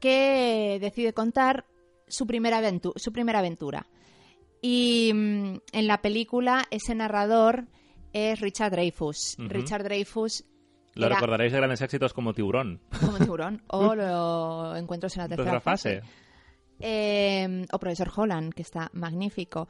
que 0.00 0.78
decide 0.80 1.12
contar 1.12 1.64
su 2.06 2.26
primera, 2.26 2.60
aventu- 2.60 2.92
su 2.96 3.12
primera 3.12 3.40
aventura. 3.40 3.86
Y 4.62 5.12
mm, 5.14 5.56
en 5.72 5.86
la 5.86 6.00
película 6.02 6.64
ese 6.70 6.94
narrador 6.94 7.66
es 8.12 8.40
Richard 8.40 8.70
Dreyfus. 8.72 9.36
Richard 9.38 9.82
Dreyfus 9.84 10.44
Lo 10.94 11.06
era 11.06 11.16
recordaréis 11.16 11.52
de 11.52 11.58
grandes 11.58 11.80
éxitos 11.82 12.12
como 12.12 12.32
Tiburón. 12.32 12.80
como 13.00 13.18
tiburón 13.18 13.62
o 13.68 13.94
lo 13.96 14.76
encuentros 14.76 15.16
en 15.16 15.22
la 15.24 15.28
tercera, 15.28 15.50
Tercera 15.50 15.60
fase. 15.60 16.02
Eh, 16.80 17.64
o 17.72 17.78
Profesor 17.78 18.10
Holland, 18.14 18.52
que 18.54 18.62
está 18.62 18.90
magnífico. 18.92 19.68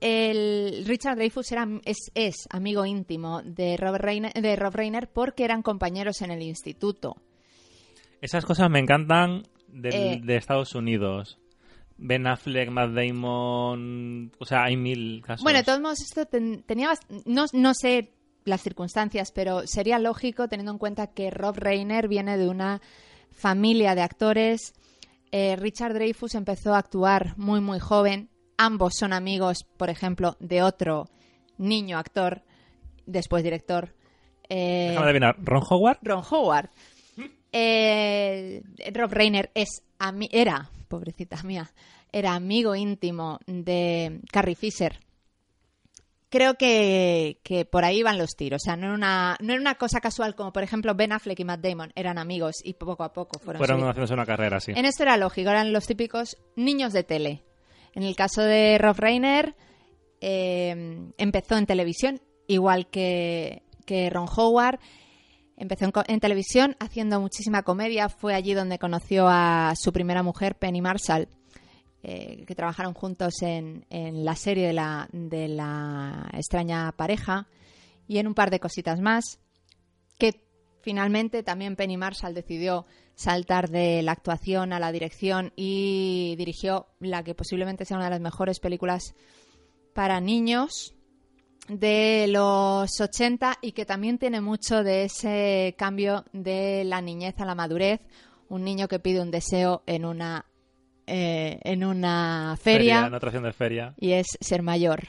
El 0.00 0.84
Richard 0.86 1.16
Dreyfus 1.16 1.50
era, 1.52 1.66
es, 1.84 2.10
es 2.14 2.46
amigo 2.50 2.84
íntimo 2.84 3.42
de 3.42 3.76
Rob, 3.76 3.96
Reiner, 3.96 4.32
de 4.32 4.54
Rob 4.56 4.74
Reiner 4.74 5.08
porque 5.08 5.44
eran 5.44 5.62
compañeros 5.62 6.20
en 6.22 6.30
el 6.30 6.42
instituto. 6.42 7.16
Esas 8.20 8.44
cosas 8.44 8.68
me 8.70 8.78
encantan 8.78 9.42
del- 9.68 9.94
Eh. 9.94 10.20
de 10.22 10.36
Estados 10.36 10.74
Unidos. 10.74 11.38
Ben 11.98 12.26
Affleck, 12.26 12.68
Matt 12.70 12.90
Damon... 12.92 14.32
O 14.38 14.44
sea, 14.44 14.64
hay 14.64 14.76
mil 14.76 15.22
casos. 15.24 15.42
Bueno, 15.42 15.58
de 15.60 15.64
todos 15.64 15.80
modos, 15.80 16.00
esto 16.02 16.26
ten- 16.26 16.62
tenía 16.64 16.90
no, 17.24 17.46
no 17.54 17.72
sé 17.74 18.12
las 18.44 18.62
circunstancias, 18.62 19.32
pero 19.32 19.66
sería 19.66 19.98
lógico 19.98 20.46
teniendo 20.46 20.72
en 20.72 20.78
cuenta 20.78 21.06
que 21.08 21.30
Rob 21.30 21.56
Reiner 21.56 22.06
viene 22.06 22.36
de 22.36 22.48
una 22.48 22.80
familia 23.30 23.94
de 23.94 24.02
actores. 24.02 24.74
Eh, 25.32 25.56
Richard 25.56 25.94
Dreyfus 25.94 26.34
empezó 26.34 26.74
a 26.74 26.78
actuar 26.78 27.36
muy, 27.36 27.60
muy 27.60 27.78
joven. 27.78 28.30
Ambos 28.58 28.94
son 28.98 29.12
amigos, 29.12 29.64
por 29.76 29.90
ejemplo, 29.90 30.36
de 30.40 30.62
otro 30.62 31.08
niño 31.58 31.98
actor, 31.98 32.42
después 33.06 33.42
director. 33.42 33.94
eh, 34.48 34.88
Déjame 34.90 35.06
adivinar. 35.06 35.36
¿Ron 35.42 35.62
Howard? 35.68 35.98
Ron 36.02 36.22
Howard. 36.30 36.70
Eh, 37.52 38.62
Rob 38.92 39.10
Reiner 39.12 39.50
es 39.54 39.82
era, 40.30 40.70
pobrecita 40.88 41.42
mía, 41.42 41.70
era 42.12 42.34
amigo 42.34 42.74
íntimo 42.74 43.38
de 43.46 44.20
Carrie 44.30 44.54
Fisher. 44.54 44.98
Creo 46.28 46.54
que, 46.54 47.38
que 47.44 47.64
por 47.64 47.84
ahí 47.84 48.02
van 48.02 48.18
los 48.18 48.34
tiros. 48.36 48.62
O 48.62 48.64
sea, 48.64 48.76
no 48.76 48.86
era, 48.86 48.94
una, 48.94 49.36
no 49.40 49.52
era 49.52 49.60
una 49.60 49.76
cosa 49.76 50.00
casual 50.00 50.34
como, 50.34 50.52
por 50.52 50.64
ejemplo, 50.64 50.94
Ben 50.94 51.12
Affleck 51.12 51.38
y 51.38 51.44
Matt 51.44 51.60
Damon 51.60 51.92
eran 51.94 52.18
amigos 52.18 52.56
y 52.64 52.74
poco 52.74 53.04
a 53.04 53.12
poco 53.12 53.38
fueron 53.38 53.58
Fueron 53.58 53.80
haciéndose 53.88 54.14
una 54.14 54.26
carrera, 54.26 54.58
sí. 54.58 54.72
En 54.74 54.84
esto 54.84 55.04
era 55.04 55.16
lógico, 55.16 55.50
eran 55.50 55.72
los 55.72 55.86
típicos 55.86 56.36
niños 56.56 56.92
de 56.92 57.04
tele. 57.04 57.44
En 57.94 58.02
el 58.02 58.16
caso 58.16 58.42
de 58.42 58.76
Rob 58.78 58.98
Reiner, 58.98 59.54
eh, 60.20 61.12
empezó 61.16 61.56
en 61.56 61.66
televisión, 61.66 62.20
igual 62.48 62.88
que, 62.88 63.62
que 63.86 64.10
Ron 64.10 64.28
Howard. 64.34 64.80
Empezó 65.56 65.86
en, 65.86 65.92
en 66.08 66.20
televisión 66.20 66.76
haciendo 66.80 67.20
muchísima 67.20 67.62
comedia. 67.62 68.08
Fue 68.08 68.34
allí 68.34 68.52
donde 68.52 68.78
conoció 68.78 69.28
a 69.28 69.72
su 69.76 69.92
primera 69.92 70.22
mujer, 70.22 70.56
Penny 70.56 70.82
Marshall, 70.82 71.28
eh, 72.08 72.44
que 72.46 72.54
trabajaron 72.54 72.94
juntos 72.94 73.42
en, 73.42 73.84
en 73.90 74.24
la 74.24 74.36
serie 74.36 74.68
de 74.68 74.72
la, 74.72 75.08
de 75.10 75.48
la 75.48 76.30
extraña 76.34 76.92
pareja 76.92 77.48
y 78.06 78.18
en 78.18 78.28
un 78.28 78.34
par 78.34 78.50
de 78.52 78.60
cositas 78.60 79.00
más 79.00 79.40
que 80.16 80.46
finalmente 80.82 81.42
también 81.42 81.74
Penny 81.74 81.96
Marshall 81.96 82.32
decidió 82.32 82.86
saltar 83.16 83.70
de 83.70 84.02
la 84.02 84.12
actuación 84.12 84.72
a 84.72 84.78
la 84.78 84.92
dirección 84.92 85.52
y 85.56 86.36
dirigió 86.38 86.86
la 87.00 87.24
que 87.24 87.34
posiblemente 87.34 87.84
sea 87.84 87.96
una 87.96 88.06
de 88.06 88.10
las 88.12 88.20
mejores 88.20 88.60
películas 88.60 89.16
para 89.92 90.20
niños 90.20 90.94
de 91.66 92.26
los 92.28 93.00
80 93.00 93.58
y 93.62 93.72
que 93.72 93.84
también 93.84 94.18
tiene 94.18 94.40
mucho 94.40 94.84
de 94.84 95.06
ese 95.06 95.74
cambio 95.76 96.24
de 96.32 96.84
la 96.84 97.00
niñez 97.00 97.34
a 97.40 97.46
la 97.46 97.56
madurez. 97.56 98.00
Un 98.48 98.62
niño 98.62 98.86
que 98.86 99.00
pide 99.00 99.20
un 99.20 99.32
deseo 99.32 99.82
en 99.86 100.04
una, 100.04 100.46
eh, 101.06 101.58
en 101.62 101.84
una 101.84 102.56
feria, 102.60 103.06
En 103.06 103.14
otra 103.14 103.28
acción 103.28 103.44
de 103.44 103.52
feria. 103.52 103.94
y 103.98 104.12
es 104.12 104.26
ser 104.40 104.62
mayor. 104.62 105.04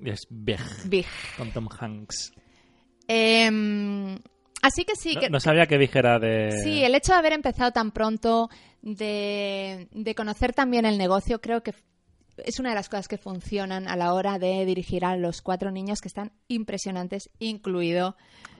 Y 0.00 0.10
es 0.10 0.26
Big, 0.30 0.58
Big. 0.86 1.06
con 1.36 1.50
Tom 1.52 1.68
Hanks. 1.78 2.32
Em, 3.06 4.18
así 4.62 4.84
que 4.84 4.94
sí, 4.96 5.14
No, 5.14 5.20
que, 5.20 5.30
no 5.30 5.40
sabía 5.40 5.66
que 5.66 5.78
Big 5.78 5.96
era 5.96 6.18
de... 6.18 6.52
Sí, 6.62 6.84
el 6.84 6.94
hecho 6.94 7.12
de 7.12 7.18
haber 7.18 7.32
empezado 7.32 7.72
tan 7.72 7.90
pronto, 7.90 8.48
de, 8.82 9.88
de 9.92 10.14
conocer 10.14 10.52
también 10.52 10.84
el 10.84 10.98
negocio, 10.98 11.40
creo 11.40 11.62
que 11.62 11.74
es 12.44 12.60
una 12.60 12.68
de 12.70 12.74
las 12.76 12.88
cosas 12.88 13.08
que 13.08 13.18
funcionan 13.18 13.88
a 13.88 13.96
la 13.96 14.14
hora 14.14 14.38
de 14.38 14.64
dirigir 14.64 15.04
a 15.04 15.16
los 15.16 15.42
cuatro 15.42 15.70
niños 15.72 16.00
que 16.00 16.08
están 16.08 16.32
impresionantes, 16.46 17.30
incluido 17.40 18.16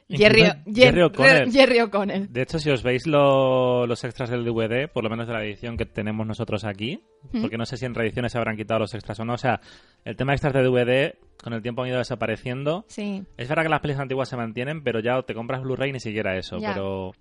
Jerry, 0.08 0.44
Jerry 0.74 1.02
O'Connell. 1.02 1.52
Jerry 1.52 1.80
O'Connell. 1.80 2.32
De 2.32 2.42
hecho, 2.42 2.58
si 2.58 2.70
os 2.70 2.82
veis 2.82 3.06
lo- 3.06 3.86
los 3.86 4.02
extras 4.04 4.30
del 4.30 4.44
DVD, 4.44 4.88
por 4.88 5.04
lo 5.04 5.10
menos 5.10 5.26
de 5.26 5.34
la 5.34 5.44
edición 5.44 5.76
que 5.76 5.84
tenemos 5.86 6.26
nosotros 6.26 6.64
aquí, 6.64 7.02
porque 7.40 7.58
no 7.58 7.66
sé 7.66 7.76
si 7.76 7.84
en 7.84 7.94
reediciones 7.94 8.32
se 8.32 8.38
habrán 8.38 8.56
quitado 8.56 8.80
los 8.80 8.94
extras 8.94 9.20
o 9.20 9.24
no, 9.24 9.34
o 9.34 9.38
sea, 9.38 9.60
el 10.04 10.16
tema 10.16 10.32
de 10.32 10.36
extras 10.36 10.54
de 10.54 10.62
DVD 10.62 11.14
con 11.42 11.52
el 11.52 11.60
tiempo 11.62 11.82
han 11.82 11.88
ido 11.88 11.98
desapareciendo. 11.98 12.84
Sí, 12.88 13.22
Es 13.36 13.48
verdad 13.48 13.64
que 13.64 13.68
las 13.68 13.80
pelis 13.80 13.98
antiguas 13.98 14.28
se 14.28 14.36
mantienen, 14.36 14.82
pero 14.82 15.00
ya 15.00 15.20
te 15.22 15.34
compras 15.34 15.62
Blu-ray 15.62 15.92
ni 15.92 16.00
siquiera 16.00 16.36
eso. 16.38 16.58
Ya. 16.58 16.72
Pero 16.72 17.12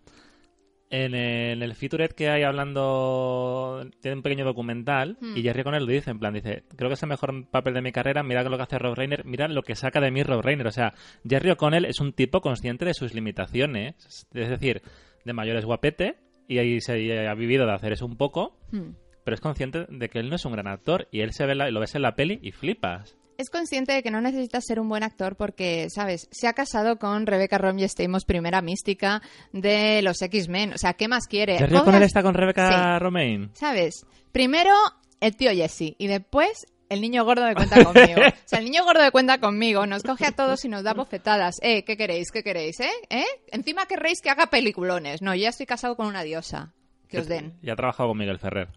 en 0.89 1.13
el, 1.15 1.61
el 1.63 1.75
featurette 1.75 2.13
que 2.13 2.29
hay 2.29 2.43
hablando, 2.43 3.85
tiene 4.01 4.17
un 4.17 4.23
pequeño 4.23 4.45
documental 4.45 5.17
Hmm. 5.19 5.35
y 5.37 5.41
Jerry 5.43 5.61
O'Connell 5.61 5.85
lo 5.85 5.91
dice, 5.91 6.11
en 6.11 6.19
plan, 6.19 6.33
dice, 6.33 6.63
creo 6.75 6.89
que 6.89 6.93
es 6.95 7.03
el 7.03 7.09
mejor 7.09 7.49
papel 7.49 7.73
de 7.73 7.81
mi 7.81 7.91
carrera, 7.91 8.23
mira 8.23 8.43
lo 8.43 8.55
que 8.57 8.63
hace 8.63 8.79
Rob 8.79 8.95
Reiner, 8.95 9.25
mira 9.25 9.47
lo 9.47 9.63
que 9.63 9.75
saca 9.75 9.99
de 9.99 10.11
mí 10.11 10.23
Rob 10.23 10.41
Reiner. 10.41 10.67
O 10.67 10.71
sea, 10.71 10.93
Jerry 11.27 11.51
O'Connell 11.51 11.85
es 11.85 11.99
un 11.99 12.13
tipo 12.13 12.41
consciente 12.41 12.85
de 12.85 12.93
sus 12.93 13.13
limitaciones, 13.13 13.95
es 14.33 14.49
decir, 14.49 14.81
de 15.25 15.33
mayor 15.33 15.57
es 15.57 15.65
guapete 15.65 16.15
y 16.47 16.59
ahí 16.59 16.79
se 16.81 17.27
ha 17.27 17.33
vivido 17.33 17.65
de 17.65 17.73
hacer 17.73 17.91
eso 17.93 18.05
un 18.05 18.15
poco, 18.17 18.57
Hmm. 18.71 18.91
pero 19.23 19.35
es 19.35 19.41
consciente 19.41 19.85
de 19.89 20.09
que 20.09 20.19
él 20.19 20.29
no 20.29 20.35
es 20.35 20.45
un 20.45 20.53
gran 20.53 20.67
actor 20.67 21.07
y 21.11 21.19
él 21.21 21.33
se 21.33 21.45
ve 21.45 21.55
la- 21.55 21.69
lo 21.69 21.79
ves 21.81 21.95
en 21.95 22.01
la 22.01 22.15
peli 22.15 22.39
y 22.41 22.51
flipas. 22.51 23.17
Es 23.37 23.49
consciente 23.49 23.93
de 23.93 24.01
que 24.03 24.09
no 24.11 24.19
necesitas 24.21 24.63
ser 24.65 24.79
un 24.79 24.89
buen 24.89 25.03
actor 25.03 25.35
porque, 25.35 25.87
¿sabes? 25.89 26.27
Se 26.31 26.47
ha 26.47 26.53
casado 26.53 26.97
con 26.97 27.25
Rebecca 27.27 27.57
Romijn 27.57 27.87
Stamos, 27.87 28.25
primera 28.25 28.61
mística 28.61 29.21
de 29.53 30.01
los 30.01 30.21
X-Men. 30.21 30.73
O 30.73 30.77
sea, 30.77 30.93
¿qué 30.93 31.07
más 31.07 31.27
quiere? 31.27 31.57
Jerry 31.57 31.73
Pongas- 31.75 31.81
O'Connell 31.83 32.03
está 32.03 32.23
con 32.23 32.33
Rebecca 32.33 32.69
Sí. 32.97 32.99
Romaine. 32.99 33.49
¿Sabes? 33.53 34.05
Primero 34.31 34.73
el 35.19 35.35
tío 35.35 35.51
Jesse 35.51 35.95
y 35.97 36.07
después 36.07 36.65
el 36.89 37.01
niño 37.01 37.25
gordo 37.25 37.43
de 37.45 37.53
cuenta 37.53 37.83
conmigo. 37.83 38.21
O 38.47 38.49
sea, 38.49 38.59
el 38.59 38.65
niño 38.65 38.83
gordo 38.85 39.03
de 39.03 39.11
cuenta 39.11 39.39
conmigo 39.39 39.85
nos 39.85 40.03
coge 40.03 40.25
a 40.25 40.31
todos 40.31 40.63
y 40.65 40.69
nos 40.69 40.83
da 40.83 40.93
bofetadas. 40.93 41.55
Eh, 41.61 41.83
¿qué 41.83 41.97
queréis? 41.97 42.31
¿Qué 42.31 42.43
queréis? 42.43 42.79
¿Eh? 42.79 42.89
¿Eh? 43.09 43.25
Encima 43.51 43.85
querréis 43.87 44.21
que 44.21 44.29
haga 44.29 44.47
peliculones. 44.47 45.21
No, 45.21 45.35
yo 45.35 45.41
ya 45.43 45.49
estoy 45.49 45.65
casado 45.65 45.95
con 45.97 46.07
una 46.07 46.23
diosa. 46.23 46.73
Que 47.09 47.19
os 47.19 47.27
den. 47.27 47.57
Y 47.61 47.69
ha 47.69 47.75
trabajado 47.75 48.09
con 48.09 48.17
Miguel 48.17 48.39
Ferrer 48.39 48.69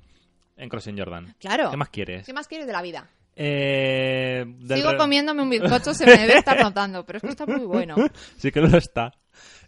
en 0.56 0.68
Crossing 0.68 0.98
Jordan. 0.98 1.34
Claro. 1.38 1.70
¿Qué 1.70 1.76
más 1.76 1.88
quieres? 1.90 2.26
¿Qué 2.26 2.32
más 2.32 2.46
quieres 2.48 2.66
de 2.66 2.72
la 2.72 2.82
vida? 2.82 3.08
Eh, 3.42 4.44
Sigo 4.68 4.98
comiéndome 4.98 5.42
un 5.42 5.48
bizcocho, 5.48 5.94
se 5.94 6.04
me 6.06 6.18
debe 6.18 6.36
estar 6.36 6.60
notando, 6.62 7.06
pero 7.06 7.16
es 7.16 7.22
que 7.22 7.30
está 7.30 7.46
muy 7.46 7.64
bueno. 7.64 7.94
Sí 8.36 8.52
que 8.52 8.60
lo 8.60 8.76
está. 8.76 9.12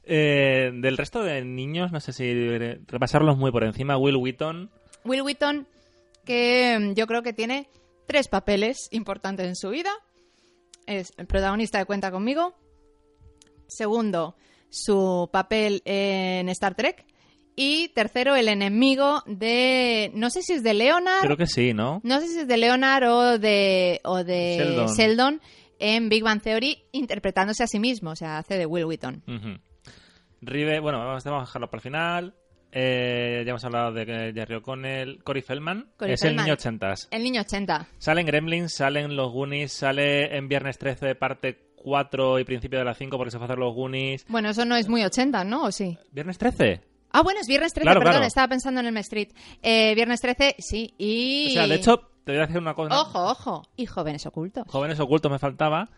Eh, 0.04 0.70
del 0.74 0.98
resto 0.98 1.22
de 1.22 1.42
niños, 1.42 1.90
no 1.90 1.98
sé 1.98 2.12
si 2.12 2.34
repasarlos 2.86 3.38
muy 3.38 3.50
por 3.50 3.64
encima. 3.64 3.96
Will 3.96 4.16
Wheaton. 4.16 4.70
Will 5.06 5.22
Wheaton, 5.22 5.66
que 6.26 6.78
mm, 6.78 6.92
yo 6.92 7.06
creo 7.06 7.22
que 7.22 7.32
tiene 7.32 7.70
tres 8.06 8.28
papeles 8.28 8.88
importantes 8.90 9.46
en 9.46 9.56
su 9.56 9.70
vida. 9.70 9.90
Es 10.86 11.14
el 11.16 11.26
protagonista 11.26 11.78
de 11.78 11.86
Cuenta 11.86 12.10
conmigo, 12.10 12.54
Segundo, 13.68 14.36
su 14.68 15.30
papel 15.32 15.80
en 15.86 16.50
Star 16.50 16.74
Trek. 16.74 17.06
Y 17.54 17.88
tercero, 17.88 18.34
el 18.34 18.48
enemigo 18.48 19.22
de. 19.26 20.10
No 20.14 20.30
sé 20.30 20.42
si 20.42 20.54
es 20.54 20.62
de 20.62 20.74
Leonard. 20.74 21.20
Creo 21.22 21.36
que 21.36 21.46
sí, 21.46 21.74
¿no? 21.74 22.00
No 22.02 22.20
sé 22.20 22.28
si 22.28 22.38
es 22.40 22.48
de 22.48 22.56
Leonard 22.56 23.04
o 23.04 23.38
de, 23.38 24.00
o 24.04 24.24
de 24.24 24.56
Sheldon. 24.58 24.86
Sheldon. 24.96 25.40
en 25.78 26.08
Big 26.08 26.22
Bang 26.22 26.40
Theory, 26.40 26.84
interpretándose 26.92 27.62
a 27.62 27.66
sí 27.66 27.78
mismo. 27.78 28.10
O 28.10 28.16
sea, 28.16 28.38
hace 28.38 28.56
de 28.56 28.66
Will 28.66 28.84
Wheaton. 28.86 29.22
Ujú. 29.26 29.58
Rive, 30.40 30.80
bueno, 30.80 30.98
vamos 30.98 31.26
a 31.26 31.40
dejarlo 31.40 31.68
para 31.68 31.78
el 31.78 31.82
final. 31.82 32.34
Eh, 32.74 33.42
ya 33.44 33.50
hemos 33.50 33.64
hablado 33.64 33.92
de 33.92 34.32
Jerry 34.34 34.54
O'Connell. 34.56 35.22
Cory 35.22 35.42
Feldman. 35.42 35.92
Corey 35.96 36.14
es 36.14 36.20
Feldman. 36.20 36.40
el 36.40 36.44
niño 36.46 36.54
ochentas. 36.54 37.08
El 37.10 37.22
niño 37.22 37.42
80. 37.42 37.86
Salen 37.98 38.26
Gremlins, 38.26 38.74
salen 38.74 39.14
los 39.14 39.30
Goonies, 39.30 39.72
sale 39.72 40.34
en 40.36 40.48
Viernes 40.48 40.78
13 40.78 41.14
parte 41.16 41.72
4 41.76 42.38
y 42.38 42.44
principio 42.44 42.78
de 42.78 42.84
la 42.86 42.94
5 42.94 43.16
porque 43.18 43.30
se 43.30 43.36
fue 43.36 43.44
a 43.44 43.48
hacer 43.48 43.58
los 43.58 43.74
Goonies. 43.74 44.24
Bueno, 44.28 44.48
eso 44.48 44.64
no 44.64 44.74
es 44.76 44.88
muy 44.88 45.04
80, 45.04 45.44
¿no? 45.44 45.64
¿O 45.64 45.70
sí? 45.72 45.98
¿Viernes 46.12 46.38
13? 46.38 46.80
Ah, 47.12 47.22
bueno, 47.22 47.40
es 47.40 47.46
Viernes 47.46 47.72
13, 47.72 47.84
Claro, 47.84 48.00
perdón, 48.00 48.12
claro. 48.14 48.26
estaba 48.26 48.48
pensando 48.48 48.80
en 48.80 48.86
el 48.86 48.96
Street. 48.98 49.28
Eh, 49.62 49.94
viernes 49.94 50.20
13, 50.20 50.56
sí, 50.58 50.94
y... 50.98 51.48
O 51.48 51.52
sea, 51.52 51.66
de 51.66 51.74
hecho, 51.74 51.98
te 52.24 52.32
voy 52.32 52.38
a 52.40 52.46
decir 52.46 52.58
una 52.58 52.74
cosa. 52.74 53.00
Ojo, 53.00 53.30
ojo, 53.30 53.62
y 53.76 53.86
jóvenes 53.86 54.26
ocultos. 54.26 54.64
Jóvenes 54.68 54.98
ocultos 55.00 55.30
me 55.30 55.38
faltaba. 55.38 55.88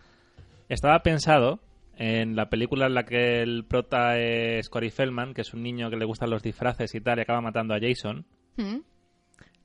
Estaba 0.69 1.03
pensado 1.03 1.61
en 1.97 2.35
la 2.35 2.49
película 2.49 2.87
en 2.87 2.95
la 2.95 3.05
que 3.05 3.43
el 3.43 3.65
prota 3.65 4.19
es 4.19 4.69
Cory 4.69 4.91
Feldman, 4.91 5.35
que 5.35 5.43
es 5.43 5.55
un 5.55 5.63
niño 5.63 5.91
que 5.91 5.97
le 5.97 6.05
gustan 6.05 6.31
los 6.31 6.43
disfraces 6.43 6.95
y 6.95 7.01
tal, 7.01 7.19
y 7.19 7.23
acaba 7.23 7.41
matando 7.41 7.75
a 7.75 7.79
Jason. 7.81 8.27
¿Mm? 8.57 8.79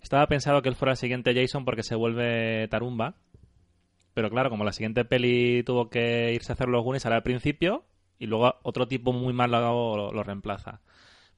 Estaba 0.01 0.27
pensado 0.27 0.61
que 0.61 0.69
él 0.69 0.75
fuera 0.75 0.91
el 0.91 0.97
siguiente 0.97 1.33
Jason 1.33 1.65
porque 1.65 1.83
se 1.83 1.95
vuelve 1.95 2.67
tarumba. 2.67 3.15
Pero 4.13 4.29
claro, 4.29 4.49
como 4.49 4.63
la 4.63 4.71
siguiente 4.71 5.05
peli 5.05 5.63
tuvo 5.63 5.89
que 5.89 6.33
irse 6.33 6.51
a 6.51 6.55
hacer 6.55 6.67
los 6.67 6.83
Goonies, 6.83 7.05
al 7.05 7.23
principio 7.23 7.85
y 8.17 8.25
luego 8.27 8.55
otro 8.63 8.87
tipo 8.87 9.13
muy 9.13 9.33
malo 9.33 9.59
lo, 9.61 10.11
lo 10.11 10.23
reemplaza. 10.23 10.81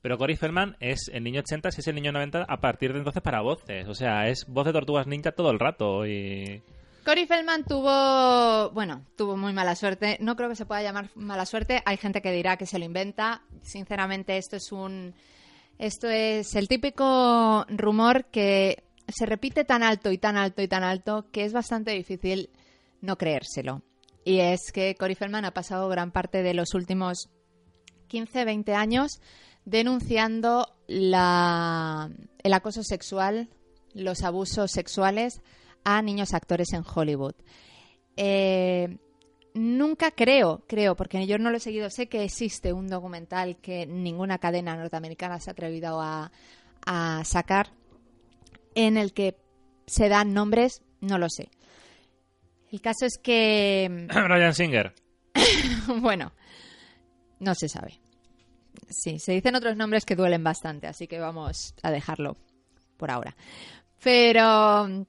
Pero 0.01 0.17
Cory 0.17 0.35
Feldman 0.35 0.75
es 0.79 1.09
el 1.13 1.23
niño 1.23 1.41
80 1.41 1.71
si 1.71 1.81
es 1.81 1.87
el 1.87 1.95
niño 1.95 2.11
90 2.11 2.45
a 2.47 2.57
partir 2.57 2.91
de 2.93 2.99
entonces 2.99 3.21
para 3.21 3.41
voces. 3.41 3.87
O 3.87 3.93
sea, 3.93 4.27
es 4.29 4.45
voz 4.47 4.65
de 4.65 4.73
Tortugas 4.73 5.07
Ninja 5.07 5.31
todo 5.31 5.51
el 5.51 5.59
rato 5.59 6.05
y... 6.05 6.61
Cory 7.05 7.25
Feldman 7.25 7.63
tuvo, 7.65 8.69
bueno, 8.71 9.05
tuvo 9.15 9.35
muy 9.35 9.53
mala 9.53 9.75
suerte. 9.75 10.17
No 10.21 10.35
creo 10.35 10.49
que 10.49 10.55
se 10.55 10.65
pueda 10.65 10.83
llamar 10.83 11.09
mala 11.15 11.45
suerte. 11.45 11.81
Hay 11.85 11.97
gente 11.97 12.21
que 12.21 12.31
dirá 12.31 12.57
que 12.57 12.67
se 12.67 12.77
lo 12.77 12.85
inventa. 12.85 13.41
Sinceramente, 13.63 14.37
esto 14.37 14.55
es 14.55 14.71
un, 14.71 15.15
esto 15.79 16.09
es 16.09 16.55
el 16.55 16.67
típico 16.67 17.65
rumor 17.69 18.25
que 18.25 18.83
se 19.07 19.25
repite 19.25 19.65
tan 19.65 19.81
alto 19.81 20.11
y 20.11 20.19
tan 20.19 20.37
alto 20.37 20.61
y 20.61 20.67
tan 20.67 20.83
alto 20.83 21.25
que 21.31 21.43
es 21.43 21.53
bastante 21.53 21.91
difícil 21.91 22.51
no 23.01 23.17
creérselo. 23.17 23.81
Y 24.23 24.39
es 24.39 24.71
que 24.71 24.95
Cory 24.95 25.15
Feldman 25.15 25.45
ha 25.45 25.53
pasado 25.53 25.89
gran 25.89 26.11
parte 26.11 26.43
de 26.43 26.53
los 26.53 26.75
últimos 26.75 27.29
15, 28.09 28.45
20 28.45 28.75
años 28.75 29.21
denunciando 29.65 30.67
la, 30.87 32.09
el 32.43 32.53
acoso 32.53 32.83
sexual, 32.83 33.49
los 33.93 34.23
abusos 34.23 34.71
sexuales 34.71 35.41
a 35.83 36.01
niños 36.01 36.33
actores 36.33 36.73
en 36.73 36.83
Hollywood. 36.83 37.35
Eh, 38.17 38.97
nunca 39.53 40.11
creo, 40.11 40.63
creo, 40.67 40.95
porque 40.95 41.25
yo 41.27 41.37
no 41.37 41.49
lo 41.49 41.57
he 41.57 41.61
seguido, 41.61 41.89
sé 41.89 42.07
que 42.07 42.23
existe 42.23 42.73
un 42.73 42.87
documental 42.87 43.57
que 43.57 43.85
ninguna 43.85 44.37
cadena 44.37 44.75
norteamericana 44.75 45.39
se 45.39 45.49
ha 45.49 45.53
atrevido 45.53 46.01
a, 46.01 46.31
a 46.85 47.23
sacar 47.25 47.69
en 48.75 48.97
el 48.97 49.13
que 49.13 49.37
se 49.87 50.09
dan 50.09 50.33
nombres, 50.33 50.81
no 51.01 51.17
lo 51.17 51.27
sé. 51.29 51.49
El 52.71 52.81
caso 52.81 53.05
es 53.05 53.17
que, 53.17 54.07
Brian 54.29 54.53
Singer. 54.53 54.93
bueno, 55.99 56.31
no 57.39 57.55
se 57.55 57.67
sabe. 57.67 57.99
Sí, 58.91 59.19
se 59.19 59.31
dicen 59.31 59.55
otros 59.55 59.75
nombres 59.75 60.05
que 60.05 60.15
duelen 60.15 60.43
bastante, 60.43 60.87
así 60.87 61.07
que 61.07 61.19
vamos 61.19 61.73
a 61.81 61.91
dejarlo 61.91 62.37
por 62.97 63.11
ahora. 63.11 63.35
Pero 64.03 64.87
mm, 64.87 65.03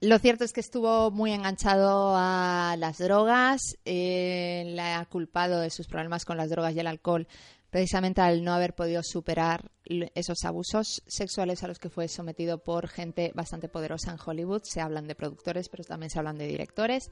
lo 0.00 0.18
cierto 0.18 0.44
es 0.44 0.52
que 0.52 0.60
estuvo 0.60 1.10
muy 1.10 1.32
enganchado 1.32 2.14
a 2.16 2.76
las 2.78 2.98
drogas, 2.98 3.76
eh, 3.84 4.64
la 4.68 4.98
ha 4.98 5.04
culpado 5.06 5.60
de 5.60 5.70
sus 5.70 5.86
problemas 5.86 6.24
con 6.24 6.36
las 6.36 6.50
drogas 6.50 6.74
y 6.74 6.80
el 6.80 6.86
alcohol 6.86 7.26
precisamente 7.70 8.20
al 8.20 8.42
no 8.42 8.54
haber 8.54 8.74
podido 8.74 9.02
superar 9.02 9.70
esos 10.14 10.44
abusos 10.44 11.02
sexuales 11.06 11.62
a 11.62 11.68
los 11.68 11.78
que 11.78 11.90
fue 11.90 12.08
sometido 12.08 12.58
por 12.62 12.88
gente 12.88 13.32
bastante 13.34 13.68
poderosa 13.68 14.12
en 14.12 14.18
Hollywood. 14.24 14.62
Se 14.64 14.80
hablan 14.80 15.06
de 15.06 15.14
productores, 15.14 15.68
pero 15.68 15.84
también 15.84 16.08
se 16.08 16.18
hablan 16.18 16.38
de 16.38 16.46
directores. 16.46 17.10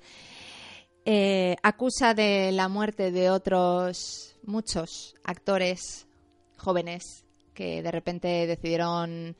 Eh, 1.07 1.57
acusa 1.62 2.14
de 2.14 2.51
la 2.53 2.69
muerte 2.69 3.11
de 3.11 3.31
otros 3.31 4.37
muchos 4.43 5.14
actores 5.23 6.07
jóvenes 6.57 7.25
que 7.53 7.83
de 7.83 7.90
repente 7.90 8.47
decidieron 8.47 9.37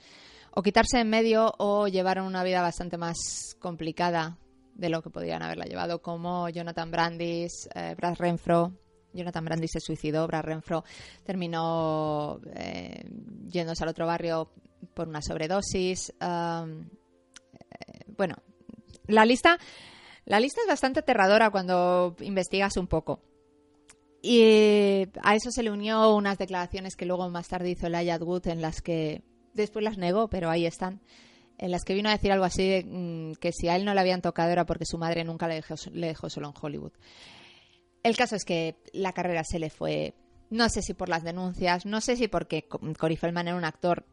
o 0.53 0.63
quitarse 0.63 1.01
en 1.01 1.09
medio 1.09 1.53
o 1.59 1.89
llevaron 1.89 2.27
una 2.27 2.45
vida 2.45 2.63
bastante 2.63 2.97
más 2.97 3.57
complicada 3.59 4.39
de 4.75 4.89
lo 4.89 5.03
que 5.03 5.11
podían 5.11 5.43
haberla 5.43 5.65
llevado, 5.65 6.03
como 6.03 6.49
Jonathan 6.49 6.91
Brandis, 6.91 7.69
eh, 7.75 7.95
Brad 7.97 8.17
Renfro. 8.17 8.73
Jonathan 9.13 9.45
Brandis 9.45 9.71
se 9.73 9.81
suicidó, 9.81 10.27
Brad 10.27 10.43
Renfro 10.43 10.85
terminó 11.23 12.41
eh, 12.55 13.05
yéndose 13.47 13.85
al 13.85 13.91
otro 13.91 14.07
barrio 14.07 14.51
por 14.93 15.09
una 15.09 15.23
sobredosis. 15.23 16.13
um, 16.21 16.81
eh, 16.81 18.05
bueno, 18.17 18.35
la 19.07 19.25
lista, 19.25 19.59
la 20.27 20.41
lista 20.41 20.61
es 20.63 20.67
bastante 20.69 21.01
aterradora 21.01 21.51
cuando 21.51 22.17
investigas 22.21 22.77
un 22.77 22.87
poco. 22.87 23.21
Y 24.23 25.07
a 25.23 25.35
eso 25.35 25.51
se 25.51 25.63
le 25.63 25.71
unió 25.71 26.15
unas 26.15 26.39
declaraciones 26.39 26.97
que 26.97 27.05
luego 27.05 27.29
más 27.29 27.49
tarde 27.49 27.71
hizo 27.71 27.87
Elijah 27.87 28.17
Wood 28.19 28.49
en 28.49 28.63
las 28.63 28.81
que 28.81 29.23
después 29.53 29.85
las 29.85 29.99
negó, 29.99 30.29
pero 30.29 30.49
ahí 30.49 30.65
están. 30.65 31.01
En 31.59 31.71
las 31.71 31.85
que 31.85 31.95
vino 31.95 32.09
a 32.09 32.13
decir 32.13 32.33
algo 32.33 32.45
así 32.47 32.67
de, 32.67 32.85
mm, 32.85 33.35
que 33.39 33.53
si 33.53 33.69
a 33.69 33.77
él 33.77 33.85
no 33.85 33.93
le 33.93 34.01
habían 34.01 34.23
tocado 34.23 34.51
era 34.51 34.65
porque 34.65 34.87
su 34.87 34.97
madre 34.99 35.25
nunca 35.25 35.47
le 35.47 35.57
dejó, 35.57 35.75
le 35.93 36.07
dejó 36.09 36.31
solo 36.31 36.49
en 36.49 36.55
Hollywood. 36.61 36.93
El 38.03 38.17
caso 38.17 38.35
es 38.35 38.45
que 38.45 38.77
la 38.93 39.13
carrera 39.13 39.45
se 39.45 39.59
le 39.59 39.71
fue, 39.71 40.15
no 40.51 40.69
sé 40.71 40.81
si 40.83 40.95
por 40.95 41.09
las 41.11 41.23
denuncias, 41.23 41.85
no 41.87 42.01
sé 42.01 42.17
si 42.17 42.27
porque 42.29 42.67
Co- 42.67 42.81
Cory 42.99 43.17
Feldman 43.17 43.49
era 43.49 43.57
un 43.57 43.65
actor 43.65 44.07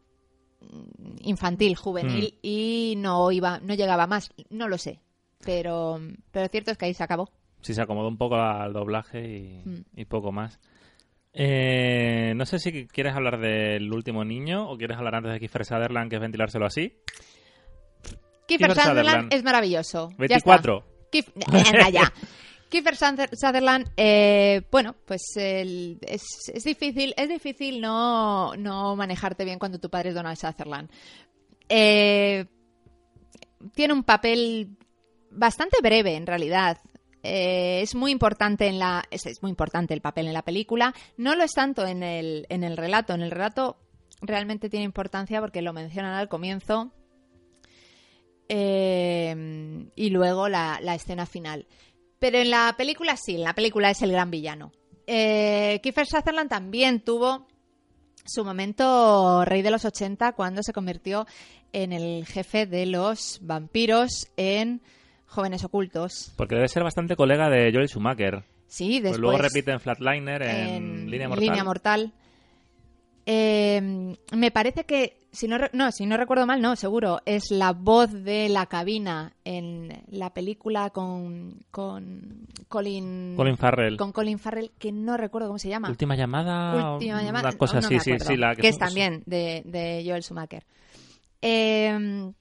mm, 0.60 1.16
infantil, 1.22 1.74
juvenil 1.74 2.38
y 2.42 2.94
no 2.98 3.32
iba, 3.32 3.60
no 3.60 3.74
llegaba 3.74 4.06
más, 4.06 4.30
no 4.50 4.68
lo 4.68 4.76
sé. 4.78 5.00
Pero, 5.44 6.00
pero 6.30 6.48
cierto 6.48 6.70
es 6.70 6.78
que 6.78 6.84
ahí 6.86 6.94
se 6.94 7.02
acabó. 7.04 7.28
Sí, 7.60 7.74
se 7.74 7.82
acomodó 7.82 8.08
un 8.08 8.16
poco 8.18 8.36
al 8.36 8.72
doblaje 8.72 9.20
y, 9.38 9.62
Mm. 9.68 9.84
y 9.96 10.04
poco 10.04 10.32
más. 10.32 10.58
Eh, 11.34 12.34
no 12.36 12.44
sé 12.44 12.58
si 12.58 12.86
quieres 12.86 13.14
hablar 13.14 13.40
del 13.40 13.90
último 13.92 14.24
niño 14.24 14.68
o 14.70 14.76
quieres 14.76 14.98
hablar 14.98 15.14
antes 15.14 15.32
de 15.32 15.38
Kiefer 15.40 15.64
Sutherland, 15.64 16.10
que 16.10 16.16
es 16.16 16.22
ventilárselo 16.22 16.66
así. 16.66 16.92
Kiefer 18.46 18.68
Kiefer 18.68 18.70
Sutherland 18.74 18.98
Sutherland. 19.06 19.32
es 19.34 19.42
maravilloso. 19.44 20.10
Ya 20.10 20.16
24. 20.18 20.84
está. 20.84 21.10
Kif- 21.10 21.32
Anda 21.86 21.90
ya. 21.90 22.12
Kiefer 22.68 22.94
Suther- 22.96 23.30
Sutherland, 23.34 23.90
eh, 23.96 24.62
bueno, 24.70 24.94
pues 25.06 25.22
el- 25.36 25.98
es, 26.02 26.22
es 26.52 26.64
difícil, 26.64 27.14
es 27.16 27.28
difícil 27.28 27.80
no, 27.80 28.54
no 28.56 28.96
manejarte 28.96 29.44
bien 29.44 29.58
cuando 29.58 29.78
tu 29.78 29.88
padre 29.90 30.10
es 30.10 30.14
Donald 30.14 30.36
Sutherland. 30.38 30.90
Eh, 31.68 32.44
tiene 33.74 33.94
un 33.94 34.02
papel 34.04 34.76
bastante 35.32 35.78
breve, 35.82 36.14
en 36.14 36.26
realidad. 36.26 36.78
Eh, 37.22 37.80
es 37.82 37.94
muy 37.94 38.10
importante 38.10 38.66
en 38.66 38.78
la 38.78 39.04
es, 39.10 39.42
muy 39.42 39.50
importante 39.50 39.94
el 39.94 40.00
papel 40.00 40.26
en 40.26 40.32
la 40.32 40.42
película. 40.42 40.94
No 41.16 41.34
lo 41.34 41.44
es 41.44 41.52
tanto 41.52 41.86
en 41.86 42.02
el, 42.02 42.46
en 42.48 42.64
el 42.64 42.76
relato. 42.76 43.14
En 43.14 43.22
el 43.22 43.30
relato 43.30 43.76
realmente 44.20 44.68
tiene 44.68 44.84
importancia 44.84 45.40
porque 45.40 45.62
lo 45.62 45.72
mencionan 45.72 46.14
al 46.14 46.28
comienzo 46.28 46.92
eh, 48.48 49.88
y 49.94 50.10
luego 50.10 50.48
la, 50.48 50.78
la 50.82 50.94
escena 50.94 51.26
final. 51.26 51.66
Pero 52.18 52.38
en 52.38 52.50
la 52.50 52.74
película 52.76 53.16
sí, 53.16 53.34
en 53.34 53.42
la 53.42 53.54
película 53.54 53.90
es 53.90 54.02
el 54.02 54.12
gran 54.12 54.30
villano. 54.30 54.72
Eh, 55.06 55.80
Kiefer 55.82 56.06
Sutherland 56.06 56.48
también 56.48 57.00
tuvo 57.00 57.46
su 58.24 58.44
momento 58.44 59.44
rey 59.44 59.62
de 59.62 59.70
los 59.70 59.84
80 59.84 60.32
cuando 60.32 60.62
se 60.62 60.72
convirtió 60.72 61.26
en 61.72 61.92
el 61.92 62.24
jefe 62.26 62.66
de 62.66 62.86
los 62.86 63.38
vampiros 63.42 64.28
en 64.36 64.82
Jóvenes 65.32 65.64
Ocultos. 65.64 66.32
Porque 66.36 66.54
debe 66.54 66.68
ser 66.68 66.84
bastante 66.84 67.16
colega 67.16 67.48
de 67.48 67.72
Joel 67.72 67.88
Schumacher. 67.88 68.44
Sí, 68.66 69.00
Pues 69.00 69.02
después 69.02 69.20
luego 69.20 69.38
repite 69.38 69.70
en 69.72 69.80
Flatliner, 69.80 70.42
en, 70.42 71.10
Línea 71.10 71.28
Mortal. 71.28 71.64
Mortal. 71.64 72.12
Eh, 73.24 74.14
me 74.32 74.50
parece 74.50 74.84
que, 74.84 75.16
si 75.30 75.48
no, 75.48 75.56
no, 75.72 75.92
si 75.92 76.06
no 76.06 76.16
recuerdo 76.16 76.44
mal, 76.46 76.60
no, 76.60 76.76
seguro, 76.76 77.20
es 77.24 77.50
la 77.50 77.72
voz 77.72 78.12
de 78.12 78.48
la 78.48 78.66
cabina 78.66 79.32
en 79.44 80.02
la 80.08 80.34
película 80.34 80.90
con, 80.90 81.60
con 81.70 82.46
Colin, 82.68 83.34
Colin 83.36 83.56
Farrell. 83.56 83.96
con 83.96 84.12
Colin 84.12 84.38
Farrell, 84.38 84.72
que 84.78 84.92
no 84.92 85.16
recuerdo 85.16 85.48
cómo 85.48 85.58
se 85.58 85.68
llama. 85.68 85.88
Última 85.88 86.16
llamada. 86.16 86.94
Última 86.94 87.22
llamada. 87.22 87.48
Una 87.50 87.58
cosa 87.58 87.76
no, 87.76 87.82
no 87.82 87.86
así, 87.86 88.00
sí, 88.00 88.18
sí. 88.18 88.36
La 88.36 88.54
que 88.54 88.68
es 88.68 88.78
también 88.78 89.22
de, 89.24 89.62
de 89.64 90.02
Joel 90.04 90.22
Schumacher. 90.22 90.64
Eh, 91.40 92.32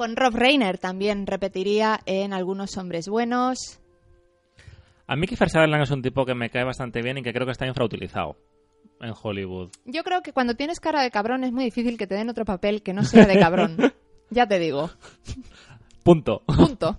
con 0.00 0.16
Rob 0.16 0.34
Reiner 0.34 0.78
también 0.78 1.26
repetiría 1.26 2.00
en 2.06 2.32
Algunos 2.32 2.74
Hombres 2.78 3.06
Buenos. 3.06 3.82
A 5.06 5.14
mí 5.14 5.26
Kiefer 5.26 5.50
Sutherland 5.50 5.82
es 5.82 5.90
un 5.90 6.00
tipo 6.00 6.24
que 6.24 6.34
me 6.34 6.48
cae 6.48 6.64
bastante 6.64 7.02
bien 7.02 7.18
y 7.18 7.22
que 7.22 7.34
creo 7.34 7.44
que 7.44 7.52
está 7.52 7.66
infrautilizado 7.66 8.38
en 9.02 9.12
Hollywood. 9.22 9.68
Yo 9.84 10.02
creo 10.02 10.22
que 10.22 10.32
cuando 10.32 10.54
tienes 10.54 10.80
cara 10.80 11.02
de 11.02 11.10
cabrón 11.10 11.44
es 11.44 11.52
muy 11.52 11.64
difícil 11.64 11.98
que 11.98 12.06
te 12.06 12.14
den 12.14 12.30
otro 12.30 12.46
papel 12.46 12.82
que 12.82 12.94
no 12.94 13.04
sea 13.04 13.26
de 13.26 13.38
cabrón. 13.38 13.76
ya 14.30 14.46
te 14.46 14.58
digo. 14.58 14.88
Punto. 16.02 16.44
Punto. 16.46 16.96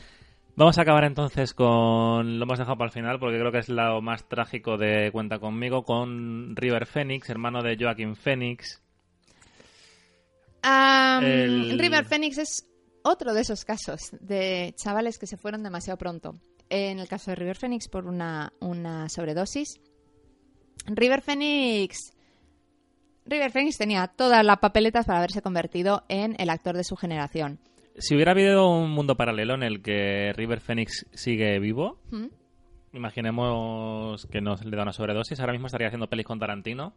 Vamos 0.56 0.78
a 0.78 0.82
acabar 0.82 1.04
entonces 1.04 1.52
con. 1.52 2.38
Lo 2.38 2.44
hemos 2.44 2.58
dejado 2.58 2.78
para 2.78 2.88
el 2.88 2.94
final 2.94 3.18
porque 3.18 3.38
creo 3.38 3.52
que 3.52 3.58
es 3.58 3.68
lo 3.68 4.00
más 4.00 4.26
trágico 4.26 4.78
de 4.78 5.12
Cuenta 5.12 5.38
conmigo. 5.38 5.82
Con 5.82 6.56
River 6.56 6.86
Phoenix, 6.86 7.28
hermano 7.28 7.62
de 7.62 7.76
Joaquín 7.78 8.16
Phoenix. 8.16 8.82
El- 10.62 11.78
River 11.78 12.04
Phoenix 12.04 12.38
es 12.38 12.68
otro 13.02 13.32
de 13.34 13.40
esos 13.42 13.64
casos 13.64 14.00
de 14.20 14.74
chavales 14.76 15.18
que 15.18 15.26
se 15.26 15.36
fueron 15.36 15.62
demasiado 15.62 15.96
pronto. 15.98 16.34
En 16.70 16.98
el 16.98 17.08
caso 17.08 17.30
de 17.30 17.36
River 17.36 17.56
Phoenix 17.56 17.88
por 17.88 18.06
una, 18.06 18.52
una 18.60 19.08
sobredosis. 19.08 19.80
River 20.86 21.22
Phoenix. 21.22 22.12
River 23.24 23.50
Phoenix 23.50 23.76
tenía 23.78 24.06
todas 24.08 24.44
las 24.44 24.58
papeletas 24.58 25.06
para 25.06 25.18
haberse 25.18 25.42
convertido 25.42 26.04
en 26.08 26.34
el 26.38 26.50
actor 26.50 26.76
de 26.76 26.84
su 26.84 26.96
generación. 26.96 27.58
Si 27.98 28.14
hubiera 28.14 28.32
habido 28.32 28.70
un 28.70 28.90
mundo 28.90 29.16
paralelo 29.16 29.54
en 29.54 29.62
el 29.62 29.82
que 29.82 30.32
River 30.34 30.60
Phoenix 30.60 31.06
sigue 31.12 31.58
vivo, 31.58 31.98
¿Mm? 32.10 32.26
imaginemos 32.92 34.26
que 34.30 34.40
no 34.40 34.54
le 34.54 34.76
da 34.76 34.82
una 34.82 34.92
sobredosis, 34.92 35.40
ahora 35.40 35.52
mismo 35.52 35.66
estaría 35.66 35.88
haciendo 35.88 36.08
pelis 36.08 36.24
con 36.26 36.38
Tarantino. 36.38 36.94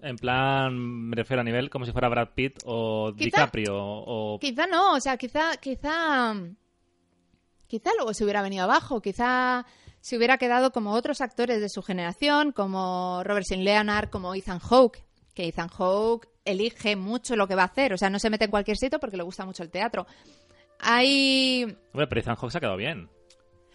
En 0.00 0.16
plan, 0.16 0.76
me 0.78 1.16
refiero 1.16 1.40
a 1.40 1.44
nivel 1.44 1.70
como 1.70 1.84
si 1.84 1.92
fuera 1.92 2.08
Brad 2.08 2.28
Pitt 2.34 2.58
o 2.64 3.12
Quizá- 3.16 3.24
DiCaprio 3.24 3.74
o... 3.76 4.38
Quizá 4.38 4.66
no, 4.66 4.94
o 4.94 5.00
sea, 5.00 5.16
quizá, 5.16 5.56
quizá, 5.56 6.34
quizá 7.66 7.90
luego 7.96 8.14
se 8.14 8.22
hubiera 8.24 8.42
venido 8.42 8.64
abajo, 8.64 9.00
quizá 9.02 9.66
se 10.00 10.16
hubiera 10.16 10.38
quedado 10.38 10.70
como 10.70 10.92
otros 10.92 11.20
actores 11.20 11.60
de 11.60 11.68
su 11.68 11.82
generación, 11.82 12.52
como 12.52 13.22
Robert 13.24 13.46
St. 13.50 13.62
Leonard, 13.62 14.08
como 14.10 14.34
Ethan 14.34 14.60
Hawke, 14.60 15.04
que 15.34 15.48
Ethan 15.48 15.68
Hawke 15.68 16.28
elige 16.44 16.94
mucho 16.94 17.34
lo 17.34 17.48
que 17.48 17.56
va 17.56 17.62
a 17.62 17.66
hacer, 17.66 17.92
o 17.92 17.98
sea, 17.98 18.08
no 18.08 18.18
se 18.20 18.30
mete 18.30 18.44
en 18.44 18.50
cualquier 18.52 18.76
sitio 18.76 19.00
porque 19.00 19.16
le 19.16 19.24
gusta 19.24 19.44
mucho 19.44 19.62
el 19.64 19.70
teatro. 19.70 20.06
Hay 20.78 21.64
Hombre, 21.92 22.06
pero 22.06 22.20
Ethan 22.20 22.36
Hawke 22.36 22.52
se 22.52 22.58
ha 22.58 22.60
quedado 22.60 22.76
bien. 22.76 23.10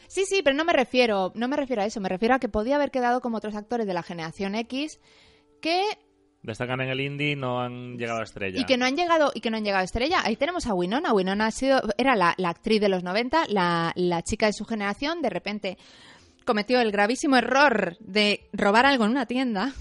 Sí, 0.07 0.25
sí, 0.25 0.41
pero 0.43 0.55
no 0.55 0.63
me 0.63 0.73
refiero, 0.73 1.31
no 1.35 1.47
me 1.47 1.57
refiero 1.57 1.81
a 1.81 1.85
eso, 1.85 1.99
me 1.99 2.09
refiero 2.09 2.35
a 2.35 2.39
que 2.39 2.47
podía 2.49 2.75
haber 2.75 2.91
quedado 2.91 3.19
como 3.19 3.37
otros 3.37 3.55
actores 3.55 3.85
de 3.87 3.93
la 3.93 4.03
generación 4.03 4.55
X 4.55 4.99
que 5.61 5.83
Destacan 6.43 6.81
en 6.81 6.89
el 6.89 6.99
indie 6.99 7.37
no 7.37 7.61
han 7.61 7.97
llegado 7.97 8.19
a 8.19 8.23
estrella. 8.23 8.59
Y 8.59 8.65
que 8.65 8.77
no 8.77 8.85
han 8.85 8.97
llegado 8.97 9.31
y 9.33 9.39
que 9.39 9.49
no 9.49 9.55
han 9.55 9.63
llegado 9.63 9.81
a 9.81 9.85
estrella. 9.85 10.21
Ahí 10.23 10.35
tenemos 10.35 10.67
a 10.67 10.73
Winona. 10.73 11.13
Winona 11.13 11.47
ha 11.47 11.51
sido 11.51 11.81
era 11.97 12.17
la, 12.17 12.35
la 12.37 12.49
actriz 12.49 12.81
de 12.81 12.89
los 12.89 13.01
90, 13.01 13.45
la, 13.47 13.93
la 13.95 14.21
chica 14.23 14.47
de 14.47 14.53
su 14.53 14.65
generación. 14.65 15.21
De 15.21 15.29
repente 15.29 15.77
cometió 16.45 16.81
el 16.81 16.91
gravísimo 16.91 17.37
error 17.37 17.95
de 18.01 18.49
robar 18.51 18.85
algo 18.85 19.05
en 19.05 19.11
una 19.11 19.25
tienda 19.25 19.71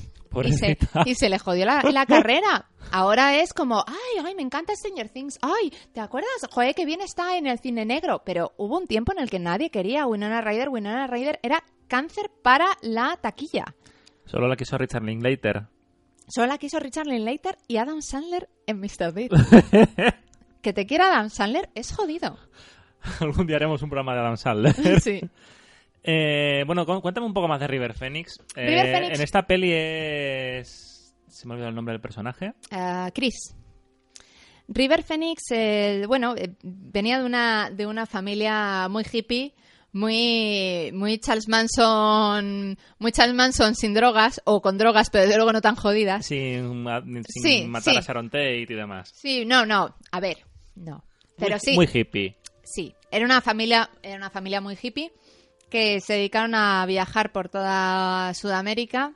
y 0.44 0.52
se, 0.52 0.78
y 1.04 1.14
se 1.16 1.28
le 1.28 1.38
jodió 1.38 1.66
la, 1.66 1.82
la 1.82 2.06
carrera. 2.06 2.68
Ahora 2.92 3.36
es 3.36 3.52
como, 3.52 3.84
ay, 3.86 4.24
ay, 4.24 4.34
me 4.34 4.42
encanta 4.42 4.74
Stranger 4.74 5.08
Things. 5.08 5.38
Ay, 5.42 5.72
¿te 5.92 6.00
acuerdas? 6.00 6.30
Joder, 6.50 6.74
que 6.74 6.86
bien 6.86 7.00
está 7.00 7.36
en 7.36 7.46
el 7.46 7.58
cine 7.58 7.84
negro. 7.84 8.22
Pero 8.24 8.52
hubo 8.56 8.78
un 8.78 8.86
tiempo 8.86 9.12
en 9.12 9.18
el 9.18 9.30
que 9.30 9.38
nadie 9.38 9.70
quería 9.70 10.06
Winona 10.06 10.40
Ryder. 10.40 10.68
Winona 10.68 11.06
Ryder 11.06 11.40
era 11.42 11.64
cáncer 11.88 12.30
para 12.42 12.66
la 12.82 13.18
taquilla. 13.20 13.74
Solo 14.26 14.46
la 14.46 14.56
quiso 14.56 14.78
Richard 14.78 15.02
Linklater. 15.02 15.66
Solo 16.34 16.46
la 16.46 16.56
quiso 16.56 16.78
Richard 16.80 17.06
Linklater 17.06 17.58
y 17.68 17.76
Adam 17.76 18.00
Sandler 18.00 18.48
en 18.66 18.80
Mr. 18.80 19.12
Deed. 19.12 19.32
que 20.62 20.72
te 20.72 20.86
quiera 20.86 21.08
Adam 21.08 21.28
Sandler 21.28 21.68
es 21.74 21.92
jodido. 21.94 22.38
Algún 23.20 23.46
día 23.46 23.56
haremos 23.56 23.82
un 23.82 23.90
programa 23.90 24.14
de 24.14 24.20
Adam 24.20 24.36
Sandler. 24.38 24.74
Sí. 25.02 25.20
Eh, 26.04 26.64
bueno, 26.66 26.86
cu- 26.86 27.00
cuéntame 27.02 27.26
un 27.26 27.34
poco 27.34 27.48
más 27.48 27.60
de 27.60 27.66
River 27.66 27.92
Phoenix. 27.94 28.38
Eh, 28.56 28.66
River 28.66 28.86
Phoenix- 28.94 29.14
En 29.16 29.20
esta 29.22 29.42
peli 29.46 29.72
es... 29.72 31.14
Se 31.28 31.46
me 31.46 31.52
ha 31.52 31.54
olvidado 31.54 31.68
el 31.70 31.74
nombre 31.76 31.92
del 31.92 32.00
personaje. 32.00 32.54
Ah, 32.70 33.10
Chris. 33.14 33.54
River 34.68 35.02
Phoenix, 35.02 35.42
eh, 35.50 36.04
bueno, 36.08 36.34
venía 36.62 37.18
de 37.18 37.24
una, 37.26 37.70
de 37.70 37.86
una 37.86 38.06
familia 38.06 38.88
muy 38.88 39.04
hippie, 39.12 39.52
muy, 39.92 40.90
muy 40.92 41.18
Charles 41.18 41.48
Manson, 41.48 42.78
muy 42.98 43.12
Charles 43.12 43.34
Manson 43.36 43.74
sin 43.74 43.94
drogas, 43.94 44.40
o 44.44 44.60
con 44.62 44.78
drogas, 44.78 45.10
pero 45.10 45.28
de 45.28 45.36
luego 45.36 45.52
no 45.52 45.60
tan 45.60 45.76
jodidas. 45.76 46.26
Sin, 46.26 46.82
ma- 46.82 47.02
sin 47.02 47.24
Sí, 47.24 47.64
matar 47.68 47.94
sí. 47.94 47.98
a 47.98 48.02
Sharon 48.02 48.30
Tate 48.30 48.60
y 48.60 48.66
demás. 48.66 49.12
Sí, 49.14 49.44
no, 49.44 49.66
no, 49.66 49.94
a 50.10 50.20
ver, 50.20 50.38
no. 50.76 51.04
Pero 51.38 51.52
muy, 51.56 51.60
sí, 51.60 51.74
Muy 51.74 51.88
hippie. 51.92 52.36
Sí, 52.64 52.94
era 53.10 53.24
una 53.24 53.40
familia, 53.40 53.90
era 54.02 54.16
una 54.16 54.30
familia 54.30 54.60
muy 54.60 54.78
hippie 54.80 55.12
que 55.68 56.00
se 56.00 56.14
dedicaron 56.14 56.54
a 56.54 56.84
viajar 56.86 57.32
por 57.32 57.48
toda 57.48 58.32
Sudamérica. 58.34 59.12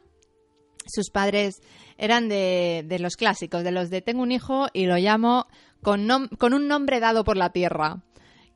Sus 0.86 1.10
padres 1.10 1.60
eran 1.98 2.28
de, 2.28 2.84
de 2.86 2.98
los 2.98 3.16
clásicos, 3.16 3.64
de 3.64 3.72
los 3.72 3.90
de 3.90 4.02
tengo 4.02 4.22
un 4.22 4.32
hijo 4.32 4.66
y 4.72 4.86
lo 4.86 4.96
llamo 4.96 5.46
con, 5.82 6.06
nom- 6.08 6.28
con 6.38 6.54
un 6.54 6.68
nombre 6.68 7.00
dado 7.00 7.24
por 7.24 7.36
la 7.36 7.50
tierra. 7.50 8.02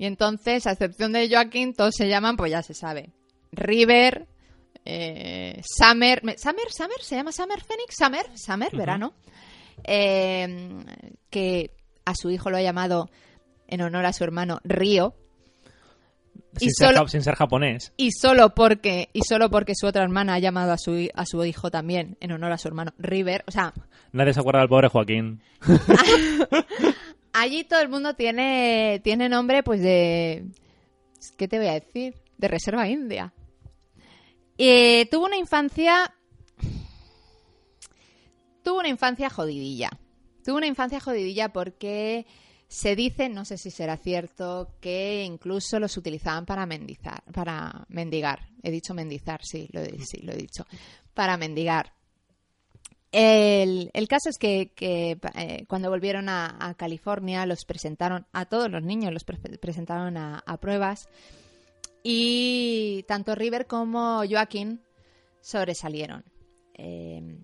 Y 0.00 0.06
entonces, 0.06 0.66
a 0.66 0.72
excepción 0.72 1.12
de 1.12 1.28
Joaquín, 1.28 1.74
todos 1.74 1.94
se 1.94 2.08
llaman, 2.08 2.38
pues 2.38 2.50
ya 2.50 2.62
se 2.62 2.72
sabe, 2.72 3.10
River, 3.52 4.26
eh, 4.86 5.60
Summer, 5.62 6.24
me- 6.24 6.38
Summer, 6.38 6.70
Summer, 6.70 7.02
se 7.02 7.16
llama 7.16 7.32
Summer 7.32 7.60
Phoenix, 7.60 7.96
Summer, 7.98 8.24
Summer, 8.34 8.74
verano, 8.74 9.12
Eh, 9.84 10.84
que 11.28 11.70
a 12.06 12.14
su 12.14 12.30
hijo 12.30 12.48
lo 12.48 12.56
ha 12.56 12.62
llamado 12.62 13.10
en 13.68 13.82
honor 13.82 14.06
a 14.06 14.14
su 14.14 14.24
hermano 14.24 14.60
Río, 14.64 15.14
Y 16.54 16.60
Sin, 16.60 16.70
ser, 16.70 16.86
solo- 16.88 17.00
ja- 17.02 17.08
sin 17.08 17.22
ser 17.22 17.34
japonés. 17.36 17.92
y 17.98 18.10
solo 18.12 18.54
porque 18.54 19.10
y 19.12 19.20
solo 19.28 19.50
porque 19.50 19.74
su 19.76 19.86
otra 19.86 20.02
hermana 20.02 20.34
ha 20.34 20.38
llamado 20.38 20.72
a 20.72 20.78
su 20.78 21.08
a 21.14 21.24
su 21.26 21.44
hijo 21.44 21.70
también 21.70 22.16
en 22.20 22.32
honor 22.32 22.52
a 22.52 22.58
su 22.58 22.68
hermano 22.68 22.92
River, 22.98 23.44
o 23.46 23.50
sea, 23.50 23.72
Nadie 24.12 24.32
se 24.34 24.40
acuerda 24.40 24.60
del 24.60 24.68
pobre 24.70 24.88
Joaquín. 24.88 25.42
allí 27.33 27.64
todo 27.64 27.81
el 27.81 27.88
mundo 27.88 28.14
tiene 28.14 29.01
tiene 29.03 29.29
nombre 29.29 29.62
pues 29.62 29.81
de 29.81 30.45
¿qué 31.37 31.49
te 31.49 31.59
voy 31.59 31.69
a 31.69 31.75
decir? 31.75 32.14
De 32.38 32.49
reserva 32.49 32.88
india. 32.88 33.33
Eh, 34.59 35.07
tuvo 35.11 35.27
una 35.27 35.37
infancia 35.37 36.14
tuvo 38.62 38.79
una 38.81 38.88
infancia 38.88 39.31
jodidilla. 39.31 39.90
Tuvo 40.45 40.57
una 40.57 40.66
infancia 40.66 41.01
jodidilla 41.01 41.53
porque 41.53 42.27
se 42.69 42.95
dice, 42.95 43.29
no 43.29 43.45
sé 43.45 43.59
si 43.59 43.71
será 43.71 43.97
cierto, 43.97 44.77
que 44.81 45.25
incluso 45.25 45.81
los 45.81 45.97
utilizaban 45.97 46.47
para 46.47 46.66
mendizar, 46.66 47.23
para 47.33 47.85
mendigar. 47.88 48.49
He 48.62 48.71
dicho 48.71 48.95
mendizar, 48.95 49.40
sí, 49.43 49.69
lo 49.73 49.81
he, 49.81 49.99
sí, 50.05 50.23
lo 50.23 50.33
he 50.33 50.37
dicho. 50.37 50.64
Para 51.12 51.37
mendigar. 51.37 51.93
El, 53.12 53.90
el 53.92 54.07
caso 54.09 54.29
es 54.31 54.38
que, 54.38 54.70
que, 54.75 55.18
eh, 55.35 55.64
cuando 55.68 55.90
volvieron 55.90 56.29
a, 56.29 56.57
a 56.61 56.75
California 56.75 57.44
los 57.44 57.64
presentaron 57.64 58.27
a 58.33 58.44
todos 58.44 58.70
los 58.70 58.85
niños, 58.85 59.12
los 59.12 59.25
pre- 59.25 59.38
presentaron 59.59 60.16
a, 60.16 60.38
a 60.46 60.57
pruebas 60.59 61.09
y 62.03 63.05
tanto 63.09 63.35
River 63.35 63.66
como 63.66 64.23
Joaquín 64.29 64.81
sobresalieron. 65.40 66.25
Eh, 66.75 67.38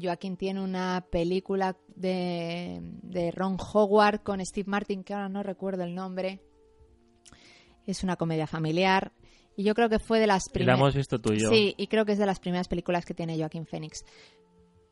Joaquín 0.00 0.36
tiene 0.36 0.62
una 0.62 1.04
película 1.10 1.76
de, 1.96 2.78
de 3.02 3.30
Ron 3.32 3.56
Howard 3.72 4.22
con 4.22 4.44
Steve 4.44 4.70
Martin, 4.70 5.02
que 5.02 5.14
ahora 5.14 5.28
no 5.28 5.42
recuerdo 5.42 5.82
el 5.82 5.94
nombre. 5.94 6.40
Es 7.86 8.04
una 8.04 8.16
comedia 8.16 8.46
familiar. 8.46 9.12
Y 9.56 9.64
yo 9.64 9.74
creo 9.74 9.88
que 9.88 9.98
fue 9.98 10.20
de 10.20 10.28
las 10.28 10.44
la 10.46 10.52
primeras. 10.52 10.78
hemos 10.78 10.94
visto 10.94 11.18
tú 11.18 11.32
y 11.32 11.40
yo. 11.40 11.50
Sí, 11.50 11.74
y 11.76 11.88
creo 11.88 12.04
que 12.04 12.12
es 12.12 12.18
de 12.18 12.26
las 12.26 12.38
primeras 12.38 12.68
películas 12.68 13.04
que 13.04 13.14
tiene 13.14 13.36
Joaquín 13.36 13.66
Phoenix. 13.66 14.04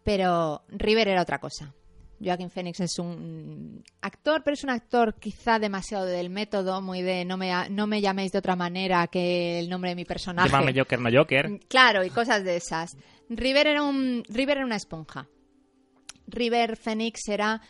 Pero 0.06 0.62
River 0.68 1.08
era 1.08 1.22
otra 1.22 1.40
cosa. 1.40 1.74
Joaquín 2.22 2.48
Phoenix 2.48 2.78
es 2.78 2.96
un 3.00 3.82
actor, 4.00 4.44
pero 4.44 4.54
es 4.54 4.62
un 4.62 4.70
actor 4.70 5.16
quizá 5.18 5.58
demasiado 5.58 6.06
del 6.06 6.30
método, 6.30 6.80
muy 6.80 7.02
de 7.02 7.24
no 7.24 7.36
me, 7.36 7.50
no 7.70 7.88
me 7.88 8.00
llaméis 8.00 8.30
de 8.30 8.38
otra 8.38 8.54
manera 8.54 9.08
que 9.08 9.58
el 9.58 9.68
nombre 9.68 9.90
de 9.90 9.96
mi 9.96 10.04
personaje. 10.04 10.48
Llámame 10.48 10.78
Joker, 10.78 11.00
no 11.00 11.10
Joker. 11.12 11.58
Claro, 11.66 12.04
y 12.04 12.10
cosas 12.10 12.44
de 12.44 12.54
esas. 12.54 12.96
River 13.28 13.66
era, 13.66 13.82
un, 13.82 14.22
River 14.28 14.58
era 14.58 14.66
una 14.66 14.76
esponja. 14.76 15.26
River 16.28 16.76
Phoenix 16.76 17.28
era... 17.28 17.60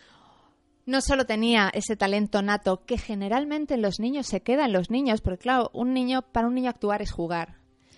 No 0.84 1.00
solo 1.00 1.24
tenía 1.24 1.70
ese 1.72 1.96
talento 1.96 2.42
nato 2.42 2.84
que 2.84 2.98
generalmente 2.98 3.72
en 3.72 3.82
los 3.82 3.98
niños 3.98 4.26
se 4.26 4.42
queda 4.42 4.66
en 4.66 4.74
los 4.74 4.90
niños, 4.90 5.22
porque 5.22 5.38
claro, 5.38 5.70
un 5.72 5.94
niño, 5.94 6.20
para 6.20 6.48
un 6.48 6.54
niño 6.54 6.68
actuar 6.68 7.00
es 7.00 7.10
jugar. 7.10 7.56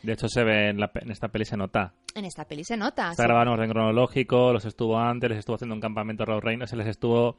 De 0.09 0.15
hecho, 0.15 0.29
se 0.29 0.43
ve 0.43 0.71
en, 0.71 0.81
la 0.81 0.91
en 0.95 1.11
esta 1.11 1.29
peli, 1.29 1.45
se 1.45 1.57
nota. 1.57 1.95
En 2.15 2.25
esta 2.25 2.45
peli 2.47 2.65
se 2.65 2.77
nota. 2.77 3.11
Está 3.11 3.23
sí. 3.23 3.27
grabado 3.27 3.47
en 3.47 3.53
orden 3.53 3.71
cronológico, 3.71 4.53
los 4.53 4.65
estuvo 4.65 4.99
antes, 4.99 5.29
les 5.31 5.39
estuvo 5.41 5.57
haciendo 5.57 5.75
un 5.75 5.81
campamento 5.81 6.25
Raúl 6.25 6.43
Reynolds, 6.43 6.71
se 6.71 6.77
les 6.77 6.87
estuvo 6.89 7.37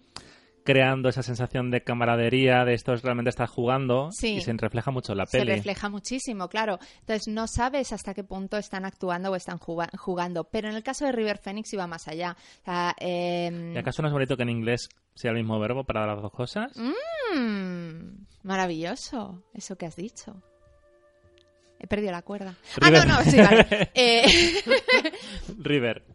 creando 0.65 1.10
esa 1.10 1.23
sensación 1.23 1.71
de 1.71 1.84
camaradería, 1.84 2.63
de 2.63 2.73
estos 2.75 3.01
realmente 3.01 3.29
estás 3.29 3.49
jugando 3.49 4.10
Sí. 4.12 4.36
y 4.36 4.41
se 4.41 4.53
refleja 4.53 4.91
mucho 4.91 5.13
en 5.13 5.17
la 5.17 5.25
Se 5.25 5.39
peli. 5.39 5.53
refleja 5.53 5.89
muchísimo, 5.89 6.47
claro. 6.47 6.77
Entonces 6.99 7.27
no 7.34 7.47
sabes 7.47 7.91
hasta 7.91 8.13
qué 8.13 8.23
punto 8.23 8.58
están 8.58 8.86
actuando 8.86 9.32
o 9.32 9.36
están 9.36 9.58
juga- 9.58 9.89
jugando. 9.97 10.43
Pero 10.43 10.69
en 10.69 10.75
el 10.75 10.84
caso 10.84 11.05
de 11.05 11.12
River 11.12 11.39
Phoenix 11.39 11.73
iba 11.73 11.88
más 11.88 12.08
allá. 12.08 12.36
O 12.62 12.65
sea, 12.65 12.93
em, 12.99 13.73
¿Y 13.73 13.77
acaso 13.79 14.01
no 14.03 14.10
es 14.10 14.13
bonito 14.13 14.38
que 14.38 14.43
en 14.43 14.49
inglés 14.49 14.89
sea 15.15 15.32
el 15.32 15.38
mismo 15.38 15.60
verbo 15.60 15.86
para 15.86 16.05
las 16.05 16.21
dos 16.21 16.32
cosas? 16.34 16.71
mm, 17.36 18.25
maravilloso, 18.43 19.43
eso 19.53 19.75
que 19.75 19.86
has 19.88 19.95
dicho. 19.95 20.43
He 21.79 21.87
perdido 21.87 22.11
la 22.11 22.21
cuerda. 22.21 22.55
River. 22.75 23.01
Ah, 23.01 23.05
no, 23.05 23.15
no, 23.15 23.31
sí, 23.31 23.37
vale. 23.37 23.91
Eh, 23.95 24.25
River. 25.57 26.05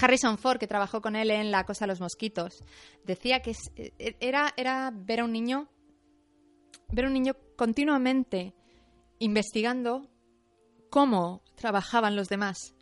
Harrison 0.00 0.38
Ford, 0.38 0.58
que 0.58 0.66
trabajó 0.66 1.00
con 1.00 1.14
él 1.14 1.30
en 1.30 1.50
La 1.50 1.64
Cosa 1.64 1.84
de 1.84 1.88
los 1.88 2.00
Mosquitos, 2.00 2.64
decía 3.04 3.40
que 3.40 3.54
eh, 3.76 4.16
era, 4.20 4.52
era 4.56 4.90
ver 4.94 5.20
a 5.20 5.24
un 5.24 5.32
niño, 5.32 5.68
ver 6.90 7.04
a 7.04 7.08
un 7.08 7.14
niño 7.14 7.36
continuamente 7.56 8.54
investigando 9.18 10.10
cómo 10.90 11.42
trabajaban 11.54 12.16
los 12.16 12.28
demás, 12.28 12.74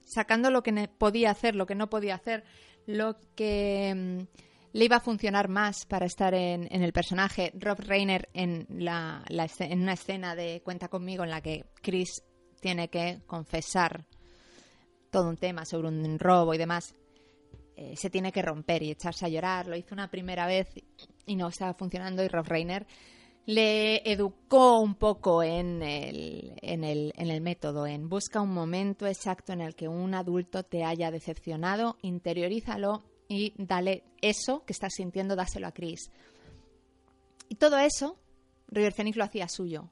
sacando 0.00 0.50
lo 0.50 0.62
que 0.62 0.88
podía 0.88 1.30
hacer, 1.30 1.54
lo 1.54 1.66
que 1.66 1.74
no 1.74 1.90
podía 1.90 2.14
hacer, 2.14 2.44
lo 2.86 3.16
que 3.34 3.92
mm, 3.94 4.38
le 4.76 4.84
iba 4.84 4.96
a 4.96 5.00
funcionar 5.00 5.48
más 5.48 5.86
para 5.86 6.04
estar 6.04 6.34
en, 6.34 6.68
el 6.70 6.92
personaje. 6.92 7.50
Rob 7.54 7.80
Reiner 7.80 8.28
en, 8.34 8.66
la, 8.68 9.24
una 9.70 9.94
escena 9.94 10.36
de 10.36 10.60
Cuenta 10.62 10.88
conmigo 10.88 11.24
en 11.24 11.30
la 11.30 11.40
que 11.40 11.64
Chris 11.80 12.22
tiene 12.60 12.88
que 12.88 13.22
confesar 13.26 14.04
todo 15.10 15.30
un 15.30 15.38
tema 15.38 15.64
sobre 15.64 15.88
un 15.88 16.18
robo 16.18 16.52
y 16.52 16.58
demás, 16.58 16.94
eh, 17.74 17.94
se 17.96 18.10
tiene 18.10 18.32
que 18.32 18.42
romper 18.42 18.82
y 18.82 18.90
echarse 18.90 19.24
a 19.24 19.30
llorar. 19.30 19.66
Lo 19.66 19.76
hizo 19.76 19.94
una 19.94 20.10
primera 20.10 20.46
vez 20.46 20.68
y 21.24 21.36
no 21.36 21.48
estaba 21.48 21.72
funcionando 21.72 22.22
y 22.22 22.28
Rob 22.28 22.46
Reiner 22.46 22.86
le 23.46 24.02
educó 24.12 24.80
un 24.80 24.96
poco 24.96 25.42
en 25.42 25.82
el, 25.82 26.52
en, 26.60 26.84
el, 26.84 27.14
en 27.16 27.30
el 27.30 27.40
método, 27.40 27.86
en 27.86 28.10
busca 28.10 28.42
un 28.42 28.52
momento 28.52 29.06
exacto 29.06 29.54
en 29.54 29.62
el 29.62 29.74
que 29.74 29.88
un 29.88 30.12
adulto 30.14 30.64
te 30.64 30.84
haya 30.84 31.10
decepcionado, 31.10 31.96
interiorízalo 32.02 33.15
y 33.28 33.52
dale 33.56 34.04
eso 34.20 34.64
que 34.64 34.72
estás 34.72 34.94
sintiendo, 34.94 35.36
dáselo 35.36 35.66
a 35.66 35.72
Chris. 35.72 36.10
Y 37.48 37.56
todo 37.56 37.78
eso, 37.78 38.18
River 38.68 38.92
Phoenix 38.92 39.16
lo 39.16 39.24
hacía 39.24 39.48
suyo. 39.48 39.90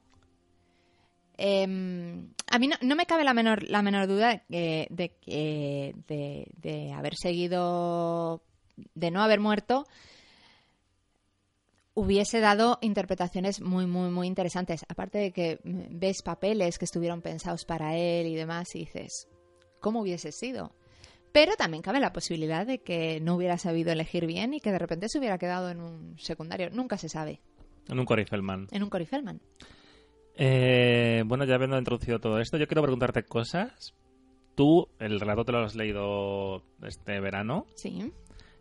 Em, 1.37 2.29
a 2.49 2.59
mí 2.59 2.69
no, 2.81 2.95
me 2.95 3.05
cabe 3.05 3.25
la 3.25 3.33
menor, 3.33 3.63
la 3.63 3.81
menor 3.81 4.07
duda 4.07 4.43
de 4.47 4.87
de, 4.89 5.11
de- 6.07 6.47
de 6.61 6.93
haber 6.93 7.15
seguido, 7.15 8.41
de 8.93 9.11
no 9.11 9.21
haber 9.21 9.41
muerto, 9.41 9.85
hubiese 11.93 12.39
dado 12.39 12.77
interpretaciones 12.81 13.61
muy, 13.61 13.85
muy, 13.85 14.09
muy 14.11 14.27
interesantes. 14.27 14.85
Aparte 14.89 15.17
de 15.17 15.31
que 15.31 15.59
ves 15.63 16.21
papeles 16.23 16.77
que 16.77 16.85
estuvieron 16.85 17.21
pensados 17.21 17.65
para 17.65 17.95
él 17.97 18.27
y 18.27 18.35
demás 18.35 18.73
y 18.75 18.79
dices, 18.79 19.27
¿cómo 19.81 20.01
hubiese 20.01 20.31
sido? 20.31 20.73
Pero 21.35 21.57
también 21.57 21.83
cabe 21.83 21.99
la 21.99 22.13
posibilidad 22.13 22.65
de 22.65 22.77
que 22.79 23.19
no 23.19 23.35
hubiera 23.35 23.57
sabido 23.57 23.91
elegir 23.91 24.25
bien 24.25 24.53
y 24.53 24.61
que 24.61 24.71
de 24.71 24.79
repente 24.79 25.09
se 25.09 25.19
hubiera 25.19 25.37
quedado 25.37 25.69
en 25.69 25.81
un 25.81 26.17
secundario. 26.17 26.69
Nunca 26.69 26.97
se 26.97 27.09
sabe. 27.09 27.41
En 27.89 27.99
un 27.99 28.05
Corey 28.05 28.23
Feldman. 28.23 28.69
En 28.71 28.83
un 28.83 28.89
Cory 28.89 29.05
Feldman. 29.05 29.41
Eh, 30.37 31.23
bueno, 31.25 31.43
ya 31.43 31.55
habiendo 31.55 31.77
introducido 31.77 32.19
todo 32.19 32.39
esto, 32.39 32.55
yo 32.55 32.67
quiero 32.67 32.83
preguntarte 32.83 33.23
cosas. 33.23 33.93
Tú, 34.55 34.87
el 34.97 35.19
relato 35.19 35.43
te 35.43 35.51
lo 35.51 35.57
has 35.65 35.75
leído 35.75 36.63
este 36.83 37.19
verano. 37.19 37.65
Sí. 37.75 38.13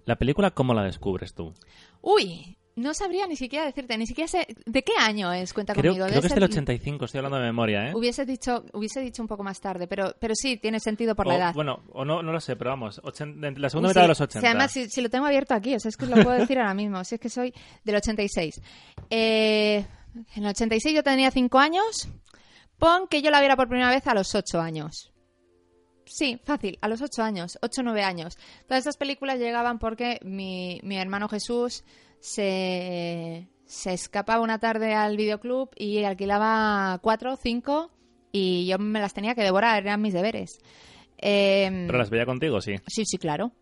¿La 0.04 0.16
película 0.16 0.50
cómo 0.50 0.74
la 0.74 0.82
descubres 0.82 1.32
tú? 1.32 1.54
Uy, 2.02 2.56
no 2.76 2.92
sabría 2.94 3.26
ni 3.26 3.36
siquiera 3.36 3.64
decirte, 3.66 3.96
ni 3.96 4.06
siquiera 4.06 4.26
sé 4.28 4.46
de 4.66 4.82
qué 4.82 4.92
año 4.98 5.32
es, 5.32 5.52
cuenta 5.52 5.74
Creo, 5.74 5.92
conmigo. 5.92 6.06
creo 6.06 6.20
que 6.20 6.26
es 6.26 6.34
del 6.34 6.42
ser- 6.42 6.50
85, 6.50 7.04
estoy 7.04 7.18
hablando 7.18 7.38
de 7.38 7.44
memoria, 7.44 7.88
¿eh? 7.90 7.94
Hubiese 7.94 8.24
dicho, 8.24 8.64
hubiese 8.72 9.00
dicho 9.00 9.22
un 9.22 9.28
poco 9.28 9.42
más 9.44 9.60
tarde, 9.60 9.86
pero, 9.86 10.14
pero 10.18 10.34
sí, 10.34 10.56
tiene 10.56 10.80
sentido 10.80 11.14
por 11.14 11.26
la 11.26 11.34
O, 11.34 11.36
edad. 11.36 11.54
Bueno, 11.54 11.84
o 11.92 12.04
no, 12.04 12.22
no 12.22 12.32
lo 12.32 12.40
sé, 12.40 12.56
pero 12.56 12.70
vamos, 12.70 13.00
ochen- 13.04 13.40
la 13.58 13.68
segunda 13.70 13.88
Uy, 13.88 13.90
mitad 13.92 14.00
sí. 14.00 14.04
de 14.04 14.08
los 14.08 14.18
Sí, 14.18 14.24
80. 14.24 14.48
además, 14.48 14.72
si, 14.72 14.88
si 14.88 15.00
lo 15.02 15.08
tengo 15.10 15.26
abierto 15.26 15.54
aquí, 15.54 15.74
o 15.74 15.80
sea, 15.80 15.88
es 15.88 15.96
que 15.96 16.06
lo 16.06 16.14
puedo 16.22 16.38
decir 16.38 16.58
ahora 16.58 16.74
mismo. 16.74 17.04
Si 17.04 17.14
es 17.14 17.20
que 17.20 17.28
soy 17.28 17.54
del 17.84 17.96
86. 17.96 18.60
Eh, 19.10 19.84
en 20.36 20.42
el 20.44 20.50
86 20.50 20.94
yo 20.94 21.02
tenía 21.02 21.30
5 21.30 21.58
años. 21.58 22.08
Pon 22.78 23.06
que 23.08 23.22
yo 23.22 23.30
la 23.30 23.38
viera 23.40 23.56
por 23.56 23.68
primera 23.68 23.90
vez 23.90 24.06
a 24.08 24.14
los 24.14 24.34
8 24.34 24.60
años. 24.60 25.12
Sí, 26.06 26.38
fácil, 26.44 26.78
a 26.82 26.88
los 26.88 27.00
8 27.00 27.22
años, 27.22 27.56
8 27.62 27.80
o 27.80 27.84
9 27.84 28.02
años. 28.02 28.36
Todas 28.66 28.80
estas 28.80 28.96
películas 28.98 29.38
llegaban 29.38 29.78
porque 29.78 30.18
mi, 30.22 30.80
mi 30.82 30.98
hermano 30.98 31.28
Jesús 31.28 31.82
se, 32.24 33.48
se 33.66 33.92
escapaba 33.92 34.42
una 34.42 34.58
tarde 34.58 34.94
al 34.94 35.16
videoclub 35.16 35.70
y 35.76 36.02
alquilaba 36.04 36.98
4 37.02 37.32
o 37.34 37.36
5 37.36 37.90
y 38.32 38.66
yo 38.66 38.78
me 38.78 39.00
las 39.00 39.12
tenía 39.14 39.34
que 39.34 39.42
devorar, 39.42 39.82
eran 39.82 40.00
mis 40.00 40.14
deberes. 40.14 40.58
Em, 41.18 41.86
Pero 41.86 41.98
las 41.98 42.10
veía 42.10 42.24
contigo, 42.26 42.60
sí. 42.60 42.76
Sí, 42.86 43.04
sí, 43.04 43.18
claro. 43.18 43.52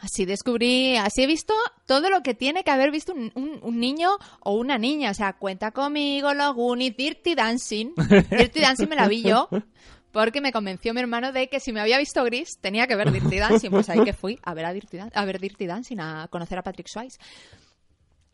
Así 0.00 0.24
descubrí, 0.24 0.96
así 0.96 1.22
he 1.22 1.26
visto 1.26 1.54
todo 1.86 2.10
lo 2.10 2.22
que 2.22 2.34
tiene 2.34 2.64
que 2.64 2.70
haber 2.70 2.90
visto 2.90 3.12
un, 3.12 3.30
un- 3.34 3.60
un 3.62 3.78
niño 3.78 4.10
o 4.40 4.54
una 4.54 4.76
niña. 4.78 5.10
O 5.10 5.14
sea, 5.14 5.34
cuenta 5.34 5.70
conmigo, 5.70 6.34
los 6.34 6.54
Goonies, 6.54 6.96
Dirty 6.96 7.34
Dancing. 7.34 7.92
Dirty 8.30 8.60
Dancing 8.60 8.88
me 8.88 8.96
la 8.96 9.06
vi 9.08 9.22
yo 9.22 9.48
porque 10.10 10.40
me 10.40 10.52
convenció 10.52 10.92
mi 10.94 11.00
hermano 11.00 11.32
de 11.32 11.48
que 11.48 11.60
si 11.60 11.72
me 11.72 11.80
había 11.80 11.98
visto 11.98 12.24
Gris 12.24 12.58
tenía 12.60 12.86
que 12.86 12.96
ver 12.96 13.12
Dirty 13.12 13.38
Dancing. 13.38 13.70
Pues 13.70 13.88
ahí 13.90 14.02
que 14.02 14.12
fui 14.14 14.38
a 14.42 14.54
ver, 14.54 14.64
a 14.64 14.72
Dirty, 14.72 14.96
Dan- 14.96 15.12
a 15.14 15.24
ver 15.24 15.38
Dirty 15.38 15.66
Dancing, 15.66 15.98
a 16.00 16.26
conocer 16.30 16.58
a 16.58 16.62
Patrick 16.62 16.88
Swayze. 16.88 17.18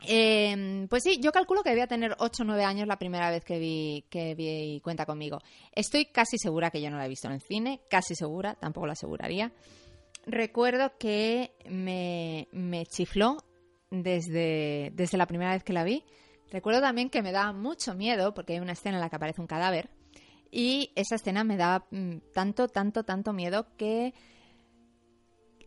Eh, 0.05 0.85
pues 0.89 1.03
sí, 1.03 1.19
yo 1.19 1.31
calculo 1.31 1.63
que 1.63 1.69
debía 1.69 1.87
tener 1.87 2.15
8 2.19 2.43
o 2.43 2.45
9 2.45 2.63
años 2.63 2.87
la 2.87 2.99
primera 2.99 3.31
vez 3.31 3.43
que 3.43 3.57
vi, 3.57 4.05
que 4.09 4.79
Cuenta 4.83 5.05
conmigo. 5.05 5.39
Estoy 5.71 6.05
casi 6.05 6.37
segura 6.37 6.69
que 6.69 6.81
yo 6.81 6.89
no 6.89 6.97
la 6.97 7.05
he 7.05 7.09
visto 7.09 7.27
en 7.27 7.33
el 7.33 7.41
cine, 7.41 7.81
casi 7.89 8.15
segura, 8.15 8.55
tampoco 8.55 8.85
lo 8.85 8.93
aseguraría. 8.93 9.51
Recuerdo 10.25 10.97
que 10.97 11.51
me, 11.69 12.47
me 12.51 12.85
chifló 12.85 13.37
desde, 13.89 14.91
desde 14.93 15.17
la 15.17 15.25
primera 15.25 15.51
vez 15.51 15.63
que 15.63 15.73
la 15.73 15.83
vi. 15.83 16.03
Recuerdo 16.51 16.81
también 16.81 17.09
que 17.09 17.21
me 17.21 17.31
daba 17.31 17.53
mucho 17.53 17.93
miedo 17.95 18.33
porque 18.33 18.53
hay 18.53 18.59
una 18.59 18.73
escena 18.73 18.97
en 18.97 19.01
la 19.01 19.09
que 19.09 19.15
aparece 19.15 19.41
un 19.41 19.47
cadáver 19.47 19.89
y 20.51 20.91
esa 20.95 21.15
escena 21.15 21.43
me 21.43 21.57
daba 21.57 21.85
mm, 21.91 22.17
tanto, 22.33 22.67
tanto, 22.67 23.03
tanto 23.03 23.33
miedo 23.33 23.67
que 23.77 24.13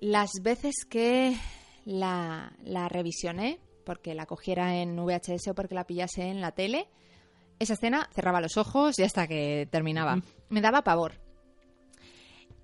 las 0.00 0.30
veces 0.42 0.74
que 0.88 1.36
la, 1.84 2.56
la 2.62 2.88
revisioné, 2.88 3.60
porque 3.84 4.14
la 4.14 4.26
cogiera 4.26 4.76
en 4.76 4.96
VHS 4.96 5.48
o 5.48 5.54
porque 5.54 5.74
la 5.74 5.86
pillase 5.86 6.22
en 6.22 6.40
la 6.40 6.52
tele, 6.52 6.88
esa 7.58 7.74
escena 7.74 8.08
cerraba 8.14 8.40
los 8.40 8.56
ojos 8.56 8.98
y 8.98 9.02
hasta 9.02 9.26
que 9.26 9.68
terminaba. 9.70 10.22
Me 10.48 10.60
daba 10.60 10.82
pavor. 10.82 11.20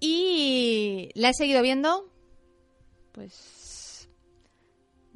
Y 0.01 1.11
la 1.15 1.31
he 1.31 1.35
seguido 1.35 1.63
viendo, 1.63 2.11
pues, 3.13 4.09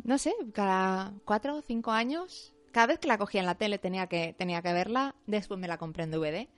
no 0.04 0.18
sé, 0.18 0.34
cada 0.52 1.14
cuatro 1.24 1.56
o 1.56 1.62
cinco 1.62 1.90
años. 1.90 2.54
Cada 2.72 2.88
vez 2.88 2.98
que 2.98 3.08
la 3.08 3.18
cogía 3.18 3.40
en 3.40 3.46
la 3.46 3.56
tele 3.56 3.78
tenía 3.78 4.06
que, 4.06 4.32
tenía 4.32 4.62
que 4.62 4.72
verla. 4.72 5.14
Después 5.26 5.58
me 5.58 5.68
la 5.68 5.78
compré 5.78 6.04
en 6.04 6.10
DVD, 6.10 6.48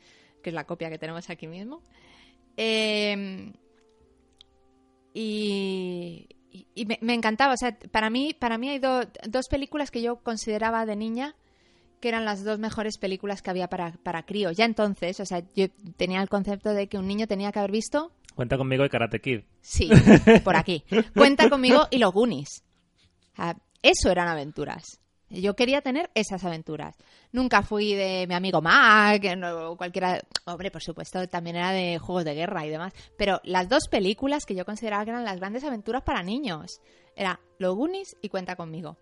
que 0.43 0.51
es 0.51 0.55
la 0.55 0.67
copia 0.67 0.91
que 0.91 0.99
tenemos 0.99 1.31
aquí 1.31 1.47
mismo. 1.47 1.83
Eh, 2.57 3.53
y 5.15 6.29
y- 6.53 6.67
y 6.75 6.87
me, 6.87 6.99
me 7.01 7.15
encantaba. 7.15 7.55
O 7.55 7.57
sea, 7.57 7.77
para 7.91 8.11
mí, 8.11 8.35
para 8.39 8.59
mí 8.59 8.69
hay 8.69 8.79
do- 8.79 9.07
dos 9.29 9.47
películas 9.49 9.91
que 9.91 10.03
yo 10.03 10.17
consideraba 10.17 10.85
de 10.87 10.97
niña 10.97 11.35
que 12.01 12.09
eran 12.09 12.25
las 12.25 12.43
dos 12.45 12.59
mejores 12.59 12.99
películas 12.99 13.43
que 13.43 13.51
había 13.51 13.69
para, 13.69 13.93
para 14.03 14.25
crío. 14.25 14.51
Ya 14.51 14.65
entonces, 14.65 15.21
o 15.21 15.25
sea, 15.25 15.43
yo 15.55 15.67
tenía 15.97 16.21
el 16.21 16.29
concepto 16.29 16.71
de 16.71 16.89
que 16.89 16.99
un 16.99 17.07
niño 17.07 17.27
tenía 17.29 17.53
que 17.53 17.59
haber 17.61 17.71
visto 17.71 18.13
Cuenta 18.35 18.57
conmigo 18.57 18.85
y 18.85 18.89
Karate 18.89 19.21
Kid. 19.21 19.41
Sí, 19.61 19.91
por 20.43 20.57
aquí. 20.57 20.83
Cuenta 21.15 21.49
conmigo 21.51 21.87
y 21.91 21.99
los 21.99 22.13
Goonies. 22.13 22.65
Sea, 23.37 23.57
eso 23.83 24.11
eran 24.11 24.27
aventuras. 24.29 25.02
Yo 25.33 25.57
quería 25.57 25.81
tener 25.81 26.11
esas 26.15 26.45
aventuras. 26.45 26.95
Nunca 27.33 27.63
fui 27.63 27.95
de 27.95 28.27
mi 28.29 28.35
amigo 28.35 28.61
Mac, 28.61 29.25
no, 29.37 29.77
cualquiera. 29.77 30.21
Hombre, 30.45 30.71
por 30.71 30.83
supuesto, 30.83 31.27
también 31.27 31.57
era 31.57 31.71
de 31.73 31.99
juegos 31.99 32.25
de 32.27 32.35
guerra 32.35 32.67
y 32.67 32.71
demás. 32.71 32.93
Pero 33.17 33.41
las 33.45 33.69
dos 33.69 33.89
películas 33.89 34.45
que 34.45 34.55
yo 34.55 34.67
consideraba 34.67 35.05
que 35.05 35.11
eran 35.11 35.25
las 35.25 35.39
grandes 35.39 35.65
aventuras 35.65 36.03
para 36.03 36.23
niños 36.23 36.81
era 37.17 37.41
Los 37.59 37.75
Goonies 37.75 38.17
y 38.21 38.29
Cuenta 38.29 38.57
conmigo. 38.57 38.99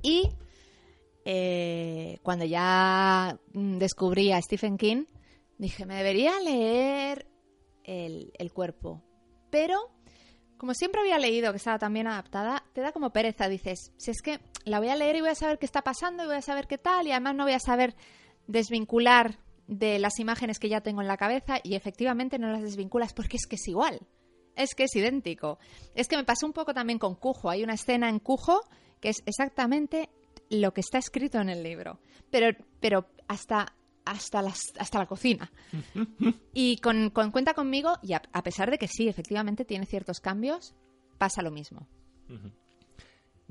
Y 0.00 0.30
eh, 1.24 2.18
cuando 2.22 2.44
ya 2.44 3.36
descubrí 3.52 4.30
a 4.30 4.40
Stephen 4.40 4.76
King, 4.76 5.06
dije, 5.58 5.86
me 5.86 5.96
debería 5.96 6.38
leer 6.40 7.26
el, 7.82 8.32
el 8.38 8.52
cuerpo. 8.52 9.02
Pero, 9.50 9.90
como 10.56 10.72
siempre 10.74 11.00
había 11.00 11.18
leído 11.18 11.50
que 11.50 11.56
estaba 11.56 11.80
tan 11.80 11.92
bien 11.92 12.06
adaptada, 12.06 12.64
te 12.72 12.80
da 12.80 12.92
como 12.92 13.10
pereza. 13.10 13.48
Dices, 13.48 13.92
si 13.96 14.12
es 14.12 14.22
que 14.22 14.38
la 14.64 14.78
voy 14.78 14.88
a 14.88 14.96
leer 14.96 15.16
y 15.16 15.20
voy 15.20 15.30
a 15.30 15.34
saber 15.34 15.58
qué 15.58 15.66
está 15.66 15.82
pasando 15.82 16.24
y 16.24 16.26
voy 16.26 16.36
a 16.36 16.42
saber 16.42 16.66
qué 16.66 16.78
tal, 16.78 17.06
y 17.06 17.12
además 17.12 17.34
no 17.34 17.44
voy 17.44 17.52
a 17.52 17.60
saber 17.60 17.94
desvincular 18.46 19.38
de 19.66 19.98
las 19.98 20.18
imágenes 20.18 20.58
que 20.58 20.68
ya 20.68 20.80
tengo 20.80 21.00
en 21.00 21.08
la 21.08 21.16
cabeza, 21.16 21.58
y 21.62 21.74
efectivamente 21.74 22.38
no 22.38 22.50
las 22.50 22.62
desvinculas 22.62 23.12
porque 23.12 23.36
es 23.36 23.46
que 23.46 23.56
es 23.56 23.68
igual. 23.68 24.00
Es 24.54 24.74
que 24.74 24.84
es 24.84 24.94
idéntico. 24.94 25.58
Es 25.94 26.08
que 26.08 26.16
me 26.16 26.24
pasó 26.24 26.46
un 26.46 26.52
poco 26.52 26.74
también 26.74 26.98
con 26.98 27.14
Cujo. 27.14 27.48
Hay 27.48 27.62
una 27.62 27.74
escena 27.74 28.08
en 28.10 28.18
Cujo 28.18 28.60
que 29.00 29.08
es 29.08 29.22
exactamente 29.24 30.10
lo 30.50 30.74
que 30.74 30.82
está 30.82 30.98
escrito 30.98 31.40
en 31.40 31.48
el 31.48 31.62
libro. 31.62 32.00
Pero, 32.30 32.56
pero 32.78 33.06
hasta, 33.28 33.74
hasta, 34.04 34.42
las, 34.42 34.60
hasta 34.78 34.98
la 34.98 35.06
cocina. 35.06 35.50
Y 36.54 36.76
con, 36.78 37.08
con 37.10 37.30
Cuenta 37.30 37.54
conmigo, 37.54 37.94
y 38.02 38.12
a, 38.12 38.22
a 38.32 38.42
pesar 38.42 38.70
de 38.70 38.78
que 38.78 38.88
sí, 38.88 39.08
efectivamente 39.08 39.64
tiene 39.64 39.86
ciertos 39.86 40.20
cambios, 40.20 40.74
pasa 41.16 41.40
lo 41.40 41.50
mismo. 41.50 41.88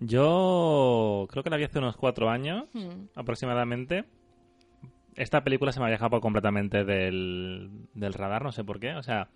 Yo 0.02 1.28
creo 1.30 1.44
que 1.44 1.50
la 1.50 1.58
vi 1.58 1.64
hace 1.64 1.80
unos 1.80 1.96
cuatro 1.96 2.30
años 2.30 2.66
Hmm. 2.74 3.06
aproximadamente. 3.16 4.04
esta 5.16 5.44
película 5.44 5.72
se 5.74 5.80
me 5.80 5.86
había 5.86 5.96
escapado 5.96 6.22
completamente 6.22 6.84
del, 6.86 7.70
del 7.94 8.14
radar, 8.14 8.44
no 8.44 8.52
sé 8.52 8.64
por 8.64 8.80
qué. 8.80 8.94
O 8.96 9.04
sea, 9.04 9.28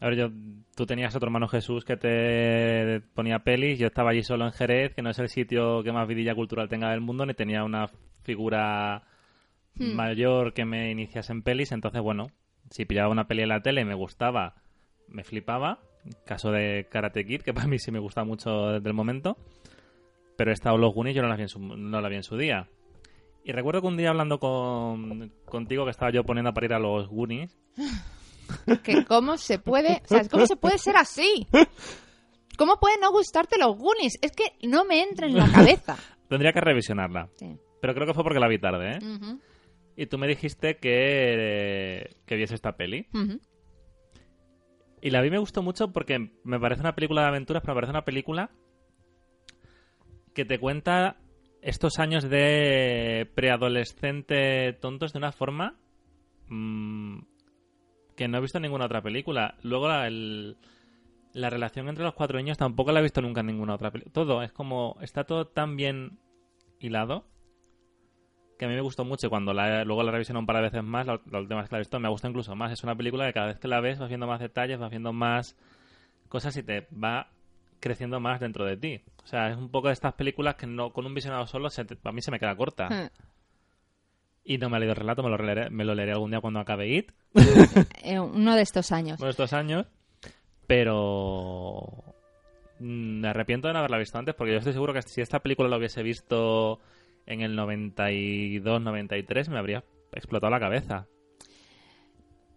a 0.00 0.06
ver, 0.06 0.16
yo, 0.16 0.28
tú 0.76 0.84
tenías 0.86 1.16
otro 1.16 1.28
hermano 1.28 1.48
Jesús 1.48 1.84
que 1.84 1.96
te 1.96 3.00
ponía 3.14 3.38
pelis, 3.40 3.78
yo 3.78 3.86
estaba 3.86 4.10
allí 4.10 4.22
solo 4.22 4.44
en 4.44 4.52
Jerez, 4.52 4.94
que 4.94 5.00
no 5.02 5.10
es 5.10 5.18
el 5.18 5.28
sitio 5.30 5.82
que 5.82 5.92
más 5.92 6.06
vidilla 6.06 6.34
cultural 6.34 6.68
tenga 6.68 6.90
del 6.90 7.00
mundo, 7.00 7.24
ni 7.26 7.34
tenía 7.34 7.64
una 7.64 7.88
figura 8.22 9.02
Hmm. 9.74 9.94
mayor 9.96 10.52
que 10.52 10.66
me 10.66 10.90
iniciase 10.90 11.32
en 11.32 11.42
pelis, 11.42 11.72
entonces 11.72 12.02
bueno, 12.02 12.26
si 12.70 12.84
pillaba 12.84 13.08
una 13.08 13.26
peli 13.26 13.42
en 13.42 13.48
la 13.48 13.62
tele 13.62 13.80
y 13.80 13.84
me 13.86 13.94
gustaba, 13.94 14.54
me 15.08 15.24
flipaba. 15.24 15.78
Caso 16.26 16.50
de 16.52 16.86
Karate 16.90 17.24
Kid, 17.24 17.40
que 17.40 17.54
para 17.54 17.66
mí 17.66 17.78
sí 17.78 17.90
me 17.90 17.98
gusta 17.98 18.22
mucho 18.24 18.68
desde 18.72 18.88
el 18.88 18.94
momento. 18.94 19.38
Pero 20.36 20.52
esta 20.52 20.72
los 20.72 20.94
Goonies 20.94 21.14
yo 21.14 21.22
no 21.22 21.28
la 21.28 21.36
vi 21.36 21.42
en 21.42 21.48
su, 21.48 21.58
no 21.60 22.00
la 22.00 22.08
vi 22.08 22.16
en 22.16 22.22
su 22.22 22.36
día. 22.36 22.68
Y 23.44 23.52
recuerdo 23.52 23.80
que 23.80 23.86
un 23.88 23.96
día 23.96 24.10
hablando 24.10 24.38
con, 24.38 25.32
contigo 25.44 25.84
que 25.84 25.90
estaba 25.90 26.12
yo 26.12 26.24
poniendo 26.24 26.50
a 26.50 26.54
parir 26.54 26.74
a 26.74 26.78
los 26.78 27.08
Goonies, 27.08 27.58
Que 28.82 29.04
cómo 29.04 29.36
se 29.36 29.58
puede, 29.58 30.02
o 30.04 30.08
sea, 30.08 30.28
cómo 30.28 30.46
se 30.46 30.56
puede 30.56 30.78
ser 30.78 30.96
así. 30.96 31.46
¿Cómo 32.56 32.78
puede 32.78 32.98
no 33.00 33.10
gustarte 33.10 33.58
los 33.58 33.76
Goonies? 33.76 34.18
Es 34.20 34.32
que 34.32 34.44
no 34.66 34.84
me 34.84 35.02
entra 35.02 35.26
en 35.26 35.36
la 35.36 35.50
cabeza. 35.50 35.96
tendría 36.28 36.52
que 36.52 36.60
revisionarla. 36.60 37.28
Sí. 37.36 37.56
Pero 37.80 37.94
creo 37.94 38.06
que 38.06 38.14
fue 38.14 38.22
porque 38.22 38.38
la 38.38 38.48
vi 38.48 38.58
tarde, 38.58 38.92
¿eh? 38.92 38.98
Y 39.96 40.06
tú 40.06 40.18
me 40.18 40.28
dijiste 40.28 40.76
que, 40.76 42.16
que 42.26 42.36
viese 42.36 42.54
esta 42.54 42.76
peli. 42.76 43.08
Y 45.00 45.10
la 45.10 45.20
vi 45.20 45.30
me 45.30 45.38
gustó 45.38 45.62
mucho 45.62 45.92
porque 45.92 46.32
me 46.44 46.60
parece 46.60 46.80
una 46.80 46.94
película 46.94 47.22
de 47.22 47.28
aventuras, 47.28 47.62
pero 47.62 47.74
me 47.74 47.78
parece 47.78 47.90
una 47.90 48.04
película 48.04 48.50
que 50.34 50.44
te 50.44 50.58
cuenta 50.58 51.16
estos 51.60 51.98
años 51.98 52.28
de 52.28 53.30
preadolescente 53.34 54.72
tontos 54.74 55.12
de 55.12 55.18
una 55.18 55.32
forma 55.32 55.76
mm, 56.48 57.20
que 58.16 58.28
no 58.28 58.38
he 58.38 58.40
visto 58.40 58.58
en 58.58 58.62
ninguna 58.62 58.86
otra 58.86 59.02
película. 59.02 59.56
Luego 59.62 59.88
la, 59.88 60.10
la 60.10 61.50
relación 61.50 61.88
entre 61.88 62.04
los 62.04 62.14
cuatro 62.14 62.38
niños 62.38 62.58
tampoco 62.58 62.92
la 62.92 63.00
he 63.00 63.02
visto 63.02 63.22
nunca 63.22 63.40
en 63.40 63.46
ninguna 63.46 63.74
otra 63.74 63.90
película. 63.90 64.12
Todo, 64.12 64.42
es 64.42 64.52
como, 64.52 64.96
está 65.00 65.24
todo 65.24 65.46
tan 65.46 65.76
bien 65.76 66.18
hilado 66.80 67.26
que 68.58 68.66
a 68.66 68.68
mí 68.68 68.74
me 68.74 68.80
gustó 68.80 69.04
mucho 69.04 69.28
cuando 69.28 69.52
la, 69.52 69.84
luego 69.84 70.02
la 70.02 70.12
revisioné 70.12 70.38
un 70.38 70.46
par 70.46 70.56
de 70.56 70.62
veces 70.62 70.84
más, 70.84 71.06
la, 71.06 71.20
la 71.30 71.40
última 71.40 71.60
vez 71.60 71.68
que 71.68 71.74
la 71.74 71.78
he 71.78 71.82
visto 71.82 71.98
me 71.98 72.08
gusta 72.08 72.28
incluso 72.28 72.54
más. 72.54 72.72
Es 72.72 72.84
una 72.84 72.94
película 72.94 73.26
que 73.26 73.32
cada 73.32 73.46
vez 73.46 73.58
que 73.58 73.68
la 73.68 73.80
ves 73.80 73.98
vas 73.98 74.08
viendo 74.08 74.26
más 74.26 74.40
detalles, 74.40 74.78
vas 74.78 74.90
viendo 74.90 75.12
más 75.12 75.56
cosas 76.28 76.56
y 76.56 76.62
te 76.62 76.86
va 76.92 77.30
creciendo 77.82 78.18
más 78.20 78.40
dentro 78.40 78.64
de 78.64 78.76
ti. 78.78 79.02
O 79.22 79.26
sea, 79.26 79.50
es 79.50 79.56
un 79.58 79.68
poco 79.70 79.88
de 79.88 79.92
estas 79.94 80.14
películas 80.14 80.54
que 80.54 80.66
no 80.66 80.92
con 80.92 81.04
un 81.04 81.12
visionado 81.14 81.46
solo 81.46 81.68
se 81.68 81.84
te- 81.84 81.98
a 82.02 82.12
mí 82.12 82.22
se 82.22 82.30
me 82.30 82.38
queda 82.38 82.56
corta. 82.56 82.88
Hmm. 82.88 83.08
Y 84.44 84.58
no 84.58 84.70
me 84.70 84.76
he 84.76 84.80
leído 84.80 84.92
el 84.92 84.98
relato, 84.98 85.22
me 85.22 85.28
lo, 85.30 85.36
leeré, 85.36 85.70
me 85.70 85.84
lo 85.84 85.94
leeré 85.94 86.12
algún 86.12 86.30
día 86.30 86.40
cuando 86.40 86.60
acabe 86.60 86.88
IT, 86.88 87.12
Eh, 88.04 88.18
uno 88.18 88.56
de 88.56 88.62
estos 88.62 88.90
años. 88.92 89.18
uno 89.18 89.26
de 89.26 89.30
estos 89.32 89.52
años. 89.52 89.86
Pero 90.66 91.86
mm, 92.78 93.20
me 93.20 93.28
arrepiento 93.28 93.68
de 93.68 93.74
no 93.74 93.80
haberla 93.80 93.98
visto 93.98 94.18
antes 94.18 94.34
porque 94.34 94.52
yo 94.52 94.58
estoy 94.58 94.72
seguro 94.72 94.92
que 94.94 95.02
si 95.02 95.20
esta 95.20 95.40
película 95.40 95.68
la 95.68 95.76
hubiese 95.76 96.02
visto 96.02 96.80
en 97.26 97.40
el 97.42 97.54
92, 97.54 98.80
93 98.80 99.48
me 99.48 99.58
habría 99.58 99.84
explotado 100.12 100.50
la 100.50 100.60
cabeza. 100.60 101.06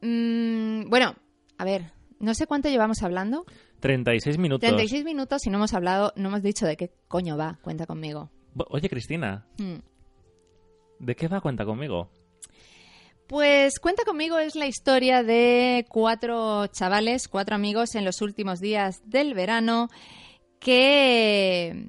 Mm, 0.01 0.89
bueno, 0.89 1.15
a 1.57 1.65
ver, 1.65 1.83
no 2.19 2.33
sé 2.33 2.47
cuánto 2.47 2.69
llevamos 2.69 3.03
hablando. 3.03 3.45
36 3.87 4.37
minutos. 4.37 4.61
36 4.67 5.03
minutos 5.05 5.45
y 5.45 5.49
no 5.49 5.57
hemos 5.57 5.73
hablado, 5.73 6.11
no 6.15 6.29
hemos 6.29 6.41
dicho 6.41 6.65
de 6.65 6.75
qué 6.77 6.91
coño 7.07 7.37
va. 7.37 7.59
Cuenta 7.61 7.85
conmigo. 7.85 8.29
Oye, 8.69 8.89
Cristina, 8.89 9.45
Hmm. 9.57 9.75
¿de 10.99 11.15
qué 11.15 11.27
va 11.27 11.41
cuenta 11.41 11.65
conmigo? 11.65 12.09
Pues 13.27 13.79
Cuenta 13.79 14.03
conmigo 14.05 14.37
es 14.37 14.55
la 14.55 14.67
historia 14.67 15.23
de 15.23 15.85
cuatro 15.89 16.67
chavales, 16.67 17.27
cuatro 17.27 17.55
amigos 17.55 17.95
en 17.95 18.05
los 18.05 18.21
últimos 18.21 18.59
días 18.59 19.01
del 19.05 19.33
verano 19.33 19.89
que, 20.59 21.87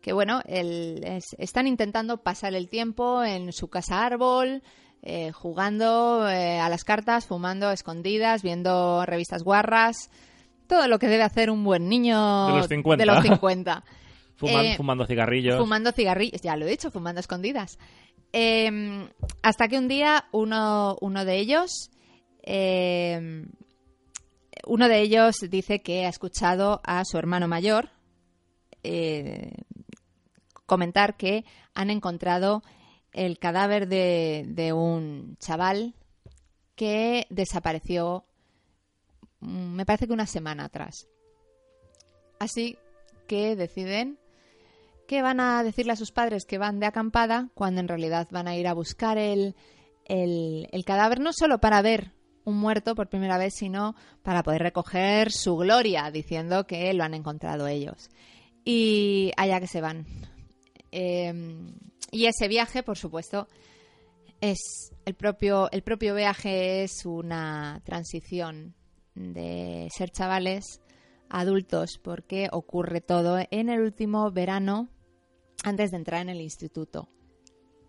que 0.00 0.12
bueno, 0.12 0.40
el- 0.46 1.02
es- 1.04 1.34
están 1.38 1.66
intentando 1.66 2.22
pasar 2.22 2.54
el 2.54 2.68
tiempo 2.68 3.22
en 3.24 3.52
su 3.52 3.68
casa 3.68 4.04
árbol, 4.04 4.62
eh, 5.02 5.32
jugando 5.32 6.28
eh, 6.28 6.58
a 6.60 6.68
las 6.68 6.84
cartas, 6.84 7.26
fumando 7.26 7.68
a 7.68 7.72
escondidas, 7.72 8.42
viendo 8.42 9.04
revistas 9.06 9.42
guarras, 9.42 10.10
todo 10.72 10.88
lo 10.88 10.98
que 10.98 11.08
debe 11.08 11.22
hacer 11.22 11.50
un 11.50 11.64
buen 11.64 11.88
niño 11.88 12.46
De 12.48 12.56
los 12.58 12.66
50. 12.68 13.02
de 13.02 13.06
los 13.06 13.22
50. 13.22 13.84
Fuman- 14.38 14.64
Eh, 14.64 14.74
fumando 14.76 15.06
cigarrillos. 15.06 15.58
Fumando 15.58 15.92
cigarrillos, 15.92 16.40
ya 16.40 16.56
lo 16.56 16.66
he 16.66 16.70
dicho, 16.70 16.90
fumando 16.90 17.20
escondidas. 17.20 17.78
Eh, 18.32 19.06
hasta 19.42 19.68
que 19.68 19.76
un 19.78 19.88
día 19.88 20.24
uno, 20.32 20.96
uno 21.02 21.24
de 21.26 21.36
ellos, 21.38 21.90
eh, 22.42 23.44
uno 24.66 24.88
de 24.88 25.00
ellos 25.00 25.36
dice 25.50 25.82
que 25.82 26.06
ha 26.06 26.08
escuchado 26.08 26.80
a 26.84 27.04
su 27.04 27.18
hermano 27.18 27.48
mayor 27.48 27.90
eh, 28.82 29.52
comentar 30.66 31.16
que 31.16 31.44
han 31.74 31.90
encontrado 31.90 32.62
el 33.12 33.38
cadáver 33.38 33.88
de, 33.88 34.44
de 34.48 34.72
un 34.72 35.36
chaval 35.38 35.94
que 36.74 37.26
desapareció, 37.28 38.24
me 39.42 39.84
parece 39.84 40.06
que 40.06 40.12
una 40.12 40.26
semana 40.26 40.64
atrás. 40.64 41.08
Así 42.38 42.78
que 43.26 43.56
deciden 43.56 44.18
que 45.06 45.22
van 45.22 45.40
a 45.40 45.62
decirle 45.62 45.92
a 45.92 45.96
sus 45.96 46.12
padres 46.12 46.44
que 46.44 46.58
van 46.58 46.80
de 46.80 46.86
acampada 46.86 47.50
cuando 47.54 47.80
en 47.80 47.88
realidad 47.88 48.28
van 48.30 48.48
a 48.48 48.56
ir 48.56 48.66
a 48.66 48.72
buscar 48.72 49.18
el, 49.18 49.54
el, 50.06 50.84
cadáver, 50.84 51.20
no 51.20 51.32
solo 51.32 51.58
para 51.58 51.82
ver 51.82 52.12
un 52.44 52.56
muerto 52.56 52.94
por 52.94 53.08
primera 53.08 53.38
vez, 53.38 53.54
sino 53.54 53.94
para 54.22 54.42
poder 54.42 54.62
recoger 54.62 55.30
su 55.30 55.56
gloria, 55.56 56.10
diciendo 56.10 56.66
que 56.66 56.92
lo 56.94 57.04
han 57.04 57.14
encontrado 57.14 57.66
ellos. 57.66 58.10
Y 58.64 59.32
allá 59.36 59.60
que 59.60 59.66
se 59.66 59.80
van. 59.80 60.06
Eh, 60.90 61.32
y 62.10 62.26
ese 62.26 62.48
viaje, 62.48 62.82
por 62.82 62.98
supuesto, 62.98 63.48
es 64.40 64.92
el 65.04 65.14
propio, 65.14 65.70
el 65.70 65.82
propio 65.82 66.14
viaje 66.14 66.82
es 66.82 67.06
una 67.06 67.80
transición 67.84 68.74
de 69.14 69.88
ser 69.96 70.10
chavales 70.10 70.80
adultos, 71.28 71.98
porque 72.02 72.48
ocurre 72.52 73.00
todo 73.00 73.38
en 73.50 73.68
el 73.68 73.80
último 73.80 74.30
verano 74.30 74.88
antes 75.64 75.90
de 75.90 75.96
entrar 75.96 76.22
en 76.22 76.28
el 76.30 76.40
instituto. 76.40 77.08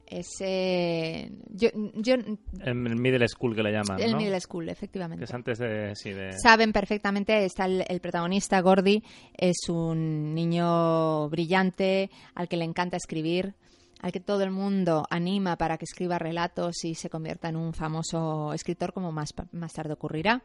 Ese. 0.05 1.31
Yo, 1.49 1.69
yo, 1.95 2.13
El, 2.15 2.37
el 2.61 2.95
middle 2.95 3.27
school 3.27 3.55
que 3.55 3.63
le 3.63 3.71
llaman, 3.71 3.99
el 3.99 4.11
¿no? 4.11 4.17
middle 4.17 4.39
school, 4.39 4.65
Que 4.65 4.71
efectivamente. 4.71 5.23
es 5.23 5.33
antes 5.33 5.57
de... 5.57 5.95
Sí, 5.95 6.11
de... 6.11 6.33
Saben 6.37 6.71
perfectamente, 6.71 7.43
está 7.45 7.65
el, 7.65 7.83
el 7.87 7.99
protagonista, 7.99 8.59
Gordy, 8.61 9.01
es 9.35 9.69
un 9.69 10.35
niño 10.35 11.29
brillante, 11.29 12.11
al 12.35 12.47
que 12.47 12.57
le 12.57 12.65
encanta 12.65 12.97
escribir, 12.97 13.55
al 14.01 14.11
que 14.11 14.19
todo 14.19 14.43
el 14.43 14.51
mundo 14.51 15.05
anima 15.09 15.57
para 15.57 15.77
que 15.77 15.85
escriba 15.85 16.19
relatos 16.19 16.83
y 16.83 16.95
se 16.95 17.09
convierta 17.09 17.49
en 17.49 17.55
un 17.55 17.73
famoso 17.73 18.53
escritor, 18.53 18.93
como 18.93 19.11
más, 19.11 19.29
más 19.51 19.73
tarde 19.73 19.93
ocurrirá. 19.93 20.43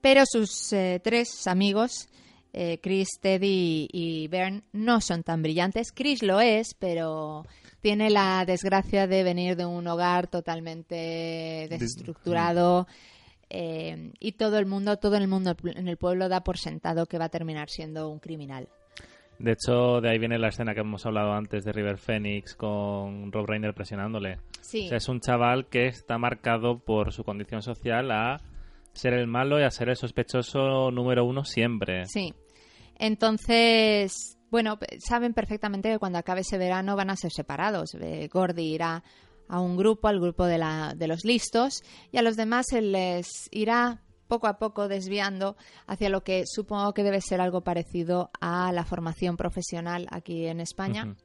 Pero 0.00 0.22
sus 0.26 0.72
eh, 0.72 1.00
tres 1.02 1.46
amigos, 1.46 2.08
eh, 2.52 2.78
Chris, 2.80 3.08
Teddy 3.20 3.88
y 3.92 4.28
Bern, 4.28 4.62
no 4.72 5.00
son 5.00 5.22
tan 5.22 5.42
brillantes. 5.42 5.92
Chris 5.92 6.22
lo 6.22 6.40
es, 6.40 6.74
pero 6.78 7.44
tiene 7.80 8.10
la 8.10 8.44
desgracia 8.46 9.06
de 9.06 9.22
venir 9.22 9.56
de 9.56 9.66
un 9.66 9.86
hogar 9.86 10.26
totalmente 10.28 11.66
desestructurado. 11.70 12.86
eh, 13.50 14.12
y 14.20 14.32
todo 14.32 14.58
el 14.58 14.66
mundo, 14.66 14.98
todo 14.98 15.16
el 15.16 15.26
mundo 15.26 15.56
en 15.64 15.88
el 15.88 15.96
pueblo 15.96 16.28
da 16.28 16.42
por 16.44 16.58
sentado 16.58 17.06
que 17.06 17.18
va 17.18 17.26
a 17.26 17.30
terminar 17.30 17.70
siendo 17.70 18.08
un 18.10 18.18
criminal. 18.18 18.68
De 19.38 19.52
hecho, 19.52 20.00
de 20.00 20.10
ahí 20.10 20.18
viene 20.18 20.36
la 20.38 20.48
escena 20.48 20.74
que 20.74 20.80
hemos 20.80 21.06
hablado 21.06 21.32
antes 21.32 21.64
de 21.64 21.72
River 21.72 21.96
Phoenix 21.98 22.54
con 22.56 23.30
Rob 23.30 23.46
Reiner 23.46 23.72
presionándole. 23.72 24.38
Sí, 24.60 24.86
O 24.86 24.88
sea, 24.88 24.98
es 24.98 25.08
un 25.08 25.20
chaval 25.20 25.66
que 25.66 25.86
está 25.86 26.18
marcado 26.18 26.80
por 26.80 27.12
su 27.12 27.22
condición 27.22 27.62
social 27.62 28.10
a 28.10 28.40
ser 28.98 29.14
el 29.14 29.26
malo 29.26 29.58
y 29.58 29.62
a 29.62 29.70
ser 29.70 29.88
el 29.88 29.96
sospechoso 29.96 30.90
número 30.90 31.24
uno 31.24 31.44
siempre. 31.44 32.04
sí. 32.06 32.34
Entonces, 33.00 34.36
bueno, 34.50 34.78
saben 34.98 35.32
perfectamente 35.32 35.88
que 35.88 35.98
cuando 35.98 36.18
acabe 36.18 36.40
ese 36.40 36.58
verano 36.58 36.96
van 36.96 37.10
a 37.10 37.16
ser 37.16 37.30
separados. 37.30 37.94
Eh, 37.94 38.28
Gordy 38.32 38.74
irá 38.74 39.04
a 39.48 39.60
un 39.60 39.76
grupo, 39.76 40.08
al 40.08 40.20
grupo 40.20 40.46
de, 40.46 40.58
la, 40.58 40.94
de 40.96 41.06
los 41.06 41.24
listos, 41.24 41.82
y 42.10 42.18
a 42.18 42.22
los 42.22 42.36
demás 42.36 42.66
se 42.68 42.82
les 42.82 43.28
irá 43.50 44.02
poco 44.26 44.46
a 44.46 44.58
poco 44.58 44.88
desviando 44.88 45.56
hacia 45.86 46.10
lo 46.10 46.22
que 46.22 46.44
supongo 46.46 46.92
que 46.92 47.02
debe 47.02 47.20
ser 47.20 47.40
algo 47.40 47.62
parecido 47.62 48.30
a 48.40 48.72
la 48.72 48.84
formación 48.84 49.36
profesional 49.36 50.06
aquí 50.10 50.46
en 50.46 50.60
España. 50.60 51.16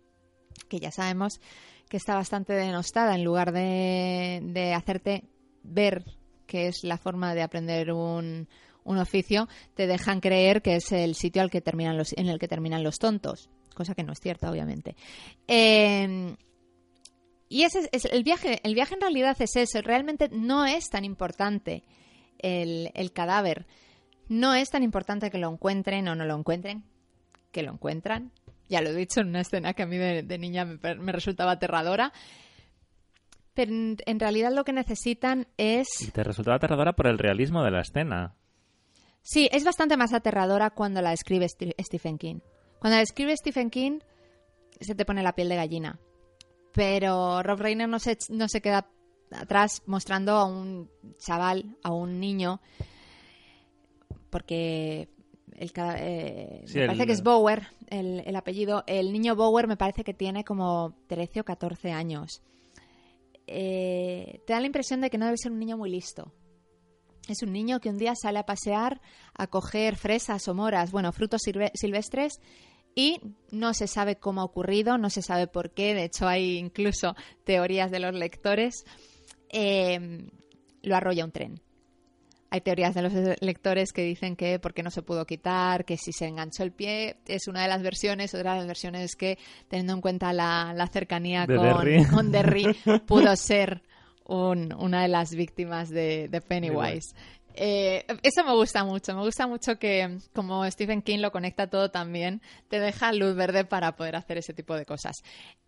Que 0.70 0.80
ya 0.80 0.92
sabemos 0.92 1.42
que 1.90 1.98
está 1.98 2.16
bastante 2.16 2.54
denostada, 2.54 3.16
en 3.16 3.24
lugar 3.24 3.52
de, 3.52 4.42
de 4.44 4.74
hacerte 4.74 5.28
ver 5.64 6.06
que 6.46 6.68
es 6.68 6.84
la 6.84 6.98
forma 6.98 7.36
de 7.36 7.42
aprender 7.42 7.92
un, 7.92 8.48
un 8.84 8.98
oficio, 8.98 9.48
te 9.76 9.88
dejan 9.88 10.20
creer 10.20 10.62
que 10.62 10.76
es 10.76 10.92
el 10.92 11.16
sitio 11.16 11.42
al 11.42 11.50
que 11.50 11.62
terminan 11.62 11.98
los, 11.98 12.14
en 12.14 12.28
el 12.28 12.40
que 12.40 12.48
terminan 12.48 12.84
los 12.84 13.00
tontos, 13.00 13.50
cosa 13.74 13.96
que 13.96 14.04
no 14.04 14.14
es 14.14 14.20
cierta, 14.20 14.52
obviamente. 14.52 14.96
Eh, 15.48 16.36
y 17.50 17.64
ese 17.64 17.88
es 17.92 18.06
el 18.06 18.24
viaje, 18.24 18.60
el 18.64 18.74
viaje 18.74 18.96
en 18.96 19.02
realidad 19.02 19.36
es 19.40 19.56
eso, 19.56 19.82
realmente 19.82 20.30
no 20.32 20.66
es 20.66 20.90
tan 20.90 21.06
importante 21.06 21.84
el, 22.40 22.92
el 22.96 23.12
cadáver. 23.12 23.68
No 24.30 24.56
es 24.56 24.70
tan 24.70 24.84
importante 24.84 25.30
que 25.30 25.38
lo 25.38 25.52
encuentren 25.52 26.08
o 26.08 26.16
no 26.16 26.26
lo 26.26 26.36
encuentren, 26.36 26.84
que 27.52 27.62
lo 27.62 27.72
encuentran. 27.72 28.32
Ya 28.70 28.82
lo 28.82 28.90
he 28.90 28.96
dicho 28.96 29.22
en 29.22 29.28
una 29.28 29.42
escena 29.42 29.74
que 29.74 29.84
a 29.84 29.86
mí 29.86 29.98
de, 29.98 30.38
niña 30.38 30.66
me 30.66 31.12
resultaba 31.12 31.52
aterradora. 31.52 32.14
Pero 33.54 33.72
en, 33.72 34.20
realidad 34.20 34.52
lo 34.52 34.64
que 34.64 34.74
necesitan 34.74 35.48
es... 35.58 35.88
Y 36.02 36.12
te 36.12 36.24
resultaba 36.24 36.58
aterradora 36.58 36.94
por 36.94 37.08
el 37.08 37.20
realismo 37.20 37.64
de 37.64 37.72
la 37.72 37.82
escena. 37.82 38.36
Sí, 39.22 39.48
es 39.52 39.64
bastante 39.64 39.96
más 39.96 40.14
aterradora 40.14 40.72
cuando 40.72 41.02
la 41.02 41.14
escribe 41.14 41.48
Stephen 41.48 42.18
King. 42.18 42.40
Cuando 42.80 42.98
la 42.98 43.04
escribe 43.04 43.38
Stephen 43.38 43.70
King, 43.70 44.00
se 44.82 44.96
te 44.96 45.06
pone 45.06 45.22
la 45.24 45.36
piel 45.36 45.50
de 45.50 45.56
gallina. 45.56 46.00
Pero 46.74 47.44
Rob 47.44 47.60
Reiner 47.60 47.88
no 47.88 48.00
se, 48.00 48.18
no 48.30 48.48
se 48.50 48.62
queda 48.62 48.90
atrás 49.32 49.84
mostrando 49.86 50.34
a 50.34 50.46
un 50.46 50.90
chaval, 51.20 51.78
a 51.84 51.92
un 51.94 52.20
niño, 52.20 52.60
porque 54.30 55.10
el, 55.56 55.72
eh, 55.78 56.64
Sí, 56.66 56.78
me 56.78 56.82
el- 56.82 56.88
parece 56.88 57.06
que 57.06 57.14
es 57.14 57.24
Bower, 57.24 57.68
el, 57.88 58.24
el 58.26 58.36
apellido. 58.36 58.84
El 58.88 59.14
niño 59.14 59.36
Bower 59.36 59.68
me 59.68 59.78
parece 59.78 60.04
que 60.04 60.14
tiene 60.14 60.44
como 60.44 60.96
13 61.08 61.42
o 61.42 61.46
14 61.46 61.92
años. 61.92 62.42
Eh, 63.48 64.42
te 64.48 64.54
da 64.54 64.60
la 64.60 64.66
impresión 64.68 65.02
de 65.02 65.10
que 65.10 65.18
no 65.18 65.26
debe 65.26 65.38
ser 65.38 65.52
un 65.52 65.60
niño 65.60 65.78
muy 65.78 65.90
listo. 65.90 66.34
Es 67.30 67.42
un 67.42 67.54
niño 67.54 67.80
que 67.80 67.90
un 67.90 67.98
día 67.98 68.14
sale 68.16 68.40
a 68.40 68.46
pasear 68.46 69.02
a 69.34 69.48
coger 69.48 69.96
fresas 69.96 70.48
o 70.48 70.54
moras, 70.54 70.92
bueno, 70.92 71.12
frutos 71.14 71.42
silve- 71.46 71.72
silvestres 71.74 72.40
y 72.96 73.20
no 73.52 73.74
se 73.74 73.88
sabe 73.88 74.18
cómo 74.18 74.42
ha 74.42 74.46
ocurrido, 74.46 74.98
no 74.98 75.10
se 75.10 75.22
sabe 75.22 75.48
por 75.48 75.72
qué, 75.74 75.94
de 75.94 76.04
hecho 76.04 76.28
hay 76.28 76.58
incluso 76.58 77.16
teorías 77.46 77.92
de 77.92 78.00
los 78.00 78.14
lectores, 78.14 78.84
eh, 79.50 80.28
lo 80.82 80.96
arrolla 80.96 81.24
un 81.26 81.32
tren. 81.32 81.62
Hay 82.54 82.62
teorías 82.62 82.94
de 82.94 83.02
los 83.02 83.14
lectores 83.42 83.92
que 83.92 84.04
dicen 84.04 84.36
que 84.36 84.60
porque 84.60 84.84
no 84.84 84.92
se 84.92 85.02
pudo 85.02 85.26
quitar, 85.26 85.86
que 85.86 85.98
si 85.98 86.12
se 86.14 86.28
enganchó 86.28 86.62
el 86.62 86.72
pie, 86.72 87.18
es 87.26 87.48
una 87.48 87.64
de 87.64 87.68
las 87.68 87.82
versiones, 87.82 88.32
otra 88.36 88.52
de 88.52 88.58
las 88.60 88.68
versiones 88.68 89.02
es 89.02 89.16
que 89.16 89.40
teniendo 89.70 89.94
en 89.94 90.02
cuenta 90.02 90.32
la, 90.34 90.72
la 90.76 90.86
cercanía 90.86 91.48
De 91.48 91.56
con 91.56 91.66
Derry. 91.66 92.06
con 92.14 92.32
Derry, 92.32 92.66
pudo 93.08 93.36
ser 93.36 93.82
un- 94.26 94.72
una 94.78 95.02
de 95.02 95.08
las 95.08 95.32
víctimas 95.32 95.90
de, 95.90 96.28
de 96.30 96.42
Pennywise. 96.42 97.16
Eh, 97.56 98.06
eso 98.22 98.44
me 98.44 98.54
gusta 98.54 98.84
mucho, 98.84 99.16
me 99.16 99.22
gusta 99.24 99.48
mucho 99.48 99.80
que 99.80 100.20
como 100.36 100.64
Stephen 100.70 101.02
King 101.02 101.20
lo 101.22 101.32
conecta 101.32 101.68
todo 101.72 101.90
también, 101.90 102.40
te 102.68 102.80
deja 102.80 103.14
luz 103.14 103.36
verde 103.36 103.66
para 103.66 103.96
poder 103.96 104.16
hacer 104.16 104.38
ese 104.38 104.54
tipo 104.54 104.76
de 104.76 104.86
cosas. 104.86 105.16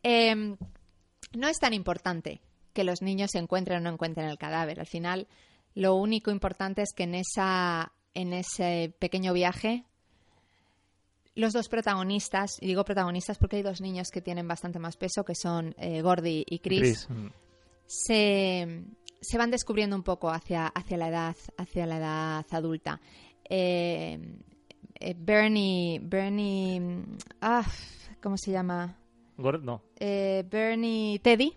Eh, 0.03 0.55
no 1.33 1.47
es 1.47 1.57
tan 1.57 1.73
importante 1.73 2.41
que 2.73 2.83
los 2.83 3.01
niños 3.01 3.31
se 3.31 3.39
encuentren 3.39 3.77
o 3.79 3.81
no 3.81 3.89
encuentren 3.89 4.27
el 4.27 4.37
cadáver. 4.37 4.79
Al 4.79 4.85
final, 4.85 5.27
lo 5.75 5.95
único 5.95 6.31
importante 6.31 6.81
es 6.81 6.93
que 6.95 7.03
en, 7.03 7.15
esa, 7.15 7.91
en 8.13 8.33
ese 8.33 8.95
pequeño 8.97 9.33
viaje 9.33 9.85
los 11.35 11.51
dos 11.51 11.67
protagonistas, 11.67 12.51
y 12.61 12.67
digo 12.67 12.85
protagonistas 12.85 13.37
porque 13.37 13.57
hay 13.57 13.61
dos 13.61 13.81
niños 13.81 14.07
que 14.09 14.21
tienen 14.21 14.47
bastante 14.47 14.79
más 14.79 14.95
peso, 14.95 15.25
que 15.25 15.35
son 15.35 15.75
eh, 15.77 16.01
Gordy 16.01 16.45
y 16.47 16.59
Chris, 16.59 16.79
Chris, 16.79 17.09
mm. 17.09 17.27
se, 17.85 18.83
se 19.19 19.37
van 19.37 19.51
descubriendo 19.51 19.97
un 19.97 20.03
poco 20.03 20.29
hacia, 20.29 20.67
hacia 20.67 20.97
la 20.97 21.09
edad 21.09 21.35
hacia 21.57 21.85
la 21.85 21.97
edad 21.97 22.45
adulta. 22.51 23.01
Eh, 23.49 24.17
eh, 24.97 25.15
Bernie, 25.17 25.99
Bernie, 26.01 26.79
mm, 26.79 27.17
ah, 27.41 27.65
¿cómo 28.21 28.37
se 28.37 28.51
llama? 28.51 28.97
Gord- 29.37 29.61
no. 29.61 29.81
Bernie 29.99 31.15
y 31.15 31.19
Teddy. 31.19 31.53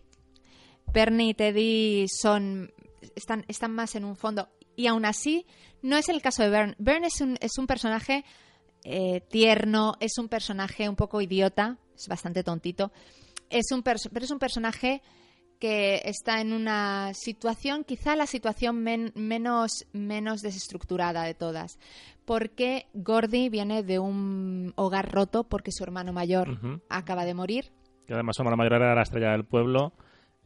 Bernie 0.92 1.28
y 1.28 1.34
Teddy 1.34 2.06
son 2.08 2.72
están, 3.16 3.44
están 3.48 3.72
más 3.72 3.94
en 3.94 4.04
un 4.04 4.16
fondo 4.16 4.48
y 4.76 4.86
aún 4.86 5.04
así 5.04 5.46
no 5.82 5.96
es 5.96 6.08
el 6.08 6.22
caso 6.22 6.42
de 6.42 6.50
Bern. 6.50 6.76
Bern 6.78 7.04
es 7.04 7.20
un, 7.20 7.36
es 7.40 7.58
un 7.58 7.66
personaje 7.66 8.24
eh, 8.84 9.20
tierno, 9.30 9.94
es 10.00 10.18
un 10.18 10.28
personaje 10.28 10.88
un 10.88 10.96
poco 10.96 11.20
idiota, 11.20 11.78
es 11.96 12.06
bastante 12.08 12.42
tontito, 12.44 12.92
es 13.50 13.66
un 13.72 13.82
pero 13.82 13.96
es 13.96 14.30
un 14.30 14.38
personaje 14.38 15.02
que 15.58 16.02
está 16.04 16.40
en 16.40 16.52
una 16.52 17.12
situación, 17.14 17.82
quizá 17.82 18.14
la 18.14 18.26
situación 18.26 18.80
men- 18.80 19.10
menos, 19.16 19.86
menos 19.92 20.40
desestructurada 20.40 21.24
de 21.24 21.34
todas, 21.34 21.80
porque 22.24 22.86
Gordy 22.94 23.48
viene 23.48 23.82
de 23.82 23.98
un 23.98 24.72
hogar 24.76 25.10
roto 25.10 25.42
porque 25.44 25.72
su 25.72 25.82
hermano 25.82 26.12
mayor 26.12 26.50
Ujú. 26.50 26.80
acaba 26.88 27.24
de 27.24 27.34
morir 27.34 27.72
Y 28.06 28.12
además 28.12 28.36
su 28.36 28.42
hermano 28.42 28.56
mayor 28.56 28.74
era 28.74 28.94
la 28.94 29.02
estrella 29.02 29.32
del 29.32 29.44
pueblo. 29.44 29.92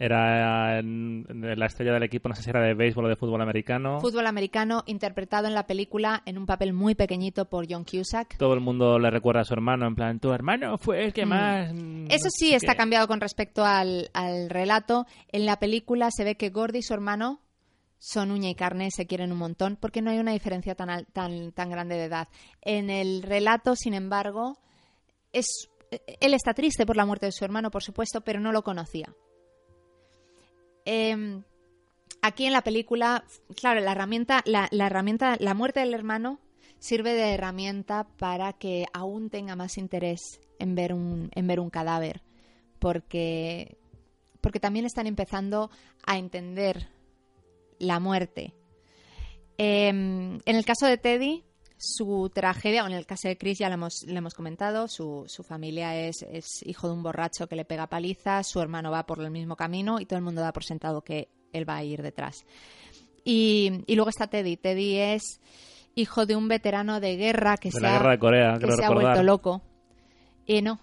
Era 0.04 0.80
en- 0.80 1.24
en 1.28 1.58
la 1.58 1.66
estrella 1.66 1.92
del 1.92 2.02
equipo, 2.02 2.28
no 2.28 2.34
sé 2.34 2.42
si 2.42 2.50
era 2.50 2.60
de 2.60 2.74
béisbol 2.74 3.04
o 3.04 3.08
de 3.08 3.14
fútbol 3.14 3.40
americano. 3.40 4.00
fútbol 4.00 4.26
americano 4.26 4.82
interpretado 4.86 5.46
en 5.46 5.54
la 5.54 5.66
película 5.68 6.22
en 6.26 6.38
un 6.38 6.46
papel 6.46 6.72
muy 6.72 6.96
pequeñito 6.96 7.44
por 7.44 7.66
John 7.70 7.84
Cusack. 7.84 8.36
Todo 8.36 8.54
el 8.54 8.60
mundo 8.60 8.98
le 8.98 9.10
recuerda 9.10 9.42
a 9.42 9.44
su 9.44 9.54
hermano, 9.54 9.86
en 9.86 9.94
plan, 9.94 10.18
tu 10.18 10.32
hermano 10.32 10.76
fue 10.76 11.04
el 11.04 11.12
que 11.12 11.24
Mm. 11.24 11.28
más... 11.28 11.72
mm, 11.72 12.06
Eso 12.10 12.24
no 12.24 12.30
sí 12.30 12.48
sé 12.50 12.56
está 12.56 12.72
qué". 12.72 12.78
cambiado 12.78 13.06
con 13.06 13.20
respecto 13.20 13.64
al, 13.64 14.10
al 14.12 14.50
relato. 14.50 15.06
En 15.30 15.46
la 15.46 15.60
película 15.60 16.08
se 16.10 16.24
ve 16.24 16.34
que 16.34 16.50
Gordy 16.50 16.78
y 16.78 16.82
su 16.82 16.94
hermano 16.94 17.38
son 17.98 18.32
uña 18.32 18.50
y 18.50 18.56
carne, 18.56 18.90
se 18.90 19.06
quieren 19.06 19.30
un 19.30 19.38
montón, 19.38 19.76
porque 19.80 20.02
no 20.02 20.10
hay 20.10 20.18
una 20.18 20.32
diferencia 20.32 20.74
tan, 20.74 20.90
al- 20.90 21.06
tan, 21.12 21.52
tan 21.52 21.70
grande 21.70 21.94
de 21.94 22.06
edad. 22.06 22.26
En 22.60 22.90
el 22.90 23.22
relato, 23.22 23.76
sin 23.76 23.94
embargo, 23.94 24.58
es, 25.32 25.46
él 26.20 26.34
está 26.34 26.54
triste 26.54 26.84
por 26.86 26.96
la 26.96 27.06
muerte 27.06 27.26
de 27.26 27.32
su 27.32 27.44
hermano, 27.44 27.70
por 27.70 27.84
supuesto, 27.84 28.20
pero 28.22 28.40
no 28.40 28.50
lo 28.50 28.62
conocía. 28.62 29.14
Em, 30.84 31.42
aquí 32.22 32.46
en 32.46 32.52
la 32.52 32.62
película, 32.62 33.24
claro, 33.56 33.80
la 33.80 33.92
herramienta, 33.92 34.42
la, 34.44 34.68
herramienta, 34.72 35.36
la 35.38 35.54
muerte 35.54 35.80
del 35.80 35.94
hermano 35.94 36.38
sirve 36.78 37.12
de 37.14 37.34
herramienta 37.34 38.08
para 38.18 38.52
que 38.52 38.86
aún 38.92 39.30
tenga 39.30 39.56
más 39.56 39.78
interés 39.78 40.40
en 40.58 40.74
ver 40.74 40.92
un, 40.92 41.30
en 41.34 41.46
ver 41.46 41.60
un 41.60 41.70
cadáver, 41.70 42.22
porque, 42.78 43.76
porque 44.40 44.60
también 44.60 44.86
están 44.86 45.06
empezando 45.06 45.70
a 46.04 46.18
entender 46.18 46.88
la 47.78 48.00
muerte. 48.00 48.54
Em, 49.58 50.40
en 50.44 50.56
el 50.56 50.64
caso 50.64 50.86
de 50.86 50.98
Teddy, 50.98 51.44
su 51.82 52.30
tragedia, 52.32 52.84
o 52.84 52.86
en 52.86 52.92
el 52.92 53.06
caso 53.06 53.26
de 53.28 53.36
Chris 53.36 53.58
ya 53.58 53.68
lo 53.68 53.74
hemos, 53.74 54.04
lo 54.06 54.16
hemos 54.16 54.34
comentado, 54.34 54.86
su, 54.86 55.24
su 55.26 55.42
familia 55.42 55.96
es, 55.96 56.22
es 56.30 56.46
hijo 56.64 56.86
de 56.88 56.94
un 56.94 57.02
borracho 57.02 57.48
que 57.48 57.56
le 57.56 57.64
pega 57.64 57.88
palizas, 57.88 58.46
su 58.48 58.60
hermano 58.60 58.90
va 58.92 59.04
por 59.04 59.20
el 59.20 59.30
mismo 59.32 59.56
camino 59.56 59.98
y 60.00 60.06
todo 60.06 60.16
el 60.18 60.24
mundo 60.24 60.40
da 60.40 60.52
por 60.52 60.62
sentado 60.64 61.02
que 61.02 61.28
él 61.52 61.68
va 61.68 61.76
a 61.76 61.84
ir 61.84 62.02
detrás. 62.02 62.44
Y, 63.24 63.82
y 63.86 63.94
luego 63.96 64.10
está 64.10 64.28
Teddy. 64.28 64.56
Teddy 64.56 64.96
es 64.98 65.40
hijo 65.94 66.24
de 66.26 66.36
un 66.36 66.48
veterano 66.48 67.00
de 67.00 67.16
guerra 67.16 67.56
que 67.56 67.68
De 67.68 67.72
se, 67.72 67.80
la 67.80 67.90
ha, 67.90 67.98
guerra 67.98 68.10
de 68.12 68.18
Corea, 68.18 68.52
que 68.54 68.60
creo 68.64 68.76
se 68.76 68.84
ha 68.84 68.88
recordar. 68.88 69.12
vuelto 69.14 69.22
loco. 69.24 69.62
Y 70.46 70.62
no, 70.62 70.80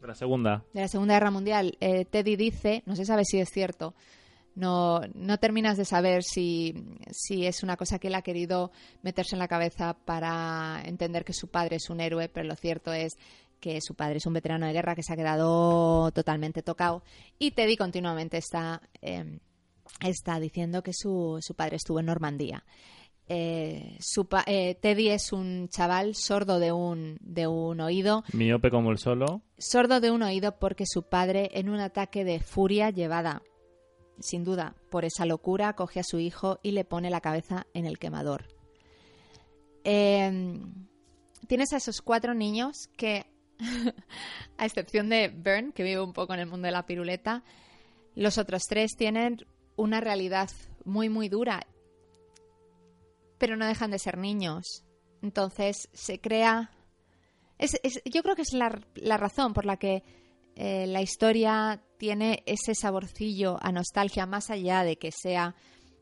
De 0.00 0.06
la 0.08 0.14
segunda. 0.14 0.64
de 0.72 0.80
la 0.82 0.88
Segunda 0.88 1.14
Guerra 1.14 1.30
Mundial. 1.30 1.76
Eh, 1.80 2.04
Teddy 2.04 2.36
dice, 2.36 2.82
no 2.86 2.94
se 2.96 3.04
sabe 3.04 3.24
si 3.24 3.38
es 3.40 3.48
cierto, 3.50 3.94
no, 4.54 5.00
no 5.14 5.38
terminas 5.38 5.76
de 5.76 5.84
saber 5.84 6.22
si, 6.22 6.74
si 7.10 7.46
es 7.46 7.62
una 7.62 7.76
cosa 7.76 7.98
que 7.98 8.08
él 8.08 8.14
ha 8.14 8.22
querido 8.22 8.70
meterse 9.02 9.34
en 9.34 9.38
la 9.40 9.48
cabeza 9.48 9.94
para 10.04 10.82
entender 10.84 11.24
que 11.24 11.32
su 11.32 11.48
padre 11.48 11.76
es 11.76 11.88
un 11.90 12.00
héroe, 12.00 12.28
pero 12.28 12.46
lo 12.46 12.56
cierto 12.56 12.92
es 12.92 13.16
que 13.60 13.80
su 13.80 13.94
padre 13.94 14.16
es 14.16 14.26
un 14.26 14.32
veterano 14.32 14.66
de 14.66 14.72
guerra 14.72 14.94
que 14.94 15.02
se 15.02 15.12
ha 15.12 15.16
quedado 15.16 16.10
totalmente 16.12 16.62
tocado. 16.62 17.02
Y 17.38 17.52
Teddy 17.52 17.76
continuamente 17.76 18.36
está, 18.36 18.82
eh, 19.00 19.38
está 20.04 20.40
diciendo 20.40 20.82
que 20.82 20.92
su, 20.92 21.38
su 21.40 21.54
padre 21.54 21.76
estuvo 21.76 22.00
en 22.00 22.06
Normandía. 22.06 22.64
Eh, 23.28 23.96
su 24.00 24.26
pa- 24.26 24.42
eh, 24.46 24.74
Teddy 24.74 25.08
es 25.10 25.32
un 25.32 25.68
chaval 25.68 26.14
sordo 26.16 26.58
de 26.58 26.72
un, 26.72 27.16
de 27.20 27.46
un 27.46 27.80
oído, 27.80 28.24
Miope 28.32 28.68
como 28.68 28.90
el 28.90 28.98
solo. 28.98 29.42
sordo 29.56 30.00
de 30.00 30.10
un 30.10 30.22
oído 30.22 30.58
porque 30.58 30.84
su 30.86 31.04
padre, 31.04 31.48
en 31.54 31.68
un 31.70 31.78
ataque 31.78 32.24
de 32.24 32.40
furia 32.40 32.90
llevada, 32.90 33.40
sin 34.22 34.44
duda, 34.44 34.74
por 34.90 35.04
esa 35.04 35.26
locura, 35.26 35.74
coge 35.74 36.00
a 36.00 36.04
su 36.04 36.18
hijo 36.18 36.58
y 36.62 36.72
le 36.72 36.84
pone 36.84 37.10
la 37.10 37.20
cabeza 37.20 37.66
en 37.74 37.86
el 37.86 37.98
quemador. 37.98 38.46
Eh, 39.84 40.60
tienes 41.48 41.72
a 41.72 41.76
esos 41.76 42.02
cuatro 42.02 42.34
niños 42.34 42.88
que, 42.96 43.26
a 44.58 44.66
excepción 44.66 45.08
de 45.08 45.28
Bern, 45.28 45.72
que 45.72 45.82
vive 45.82 46.00
un 46.00 46.12
poco 46.12 46.34
en 46.34 46.40
el 46.40 46.46
mundo 46.46 46.66
de 46.66 46.72
la 46.72 46.86
piruleta, 46.86 47.42
los 48.14 48.38
otros 48.38 48.62
tres 48.68 48.96
tienen 48.96 49.44
una 49.76 50.00
realidad 50.00 50.50
muy, 50.84 51.08
muy 51.08 51.28
dura, 51.28 51.66
pero 53.38 53.56
no 53.56 53.66
dejan 53.66 53.90
de 53.90 53.98
ser 53.98 54.18
niños. 54.18 54.84
Entonces 55.22 55.88
se 55.92 56.20
crea 56.20 56.70
yo 58.04 58.22
creo 58.22 58.34
que 58.34 58.42
es 58.42 58.52
la 58.52 59.16
razón 59.16 59.52
por 59.52 59.64
la 59.64 59.76
que 59.76 60.02
eh, 60.54 60.86
la 60.86 61.00
historia 61.00 61.82
tiene 61.98 62.42
ese 62.46 62.74
saborcillo 62.74 63.58
a 63.60 63.72
nostalgia, 63.72 64.26
más 64.26 64.50
allá 64.50 64.84
de 64.84 64.96
que 64.96 65.10
sea 65.12 65.54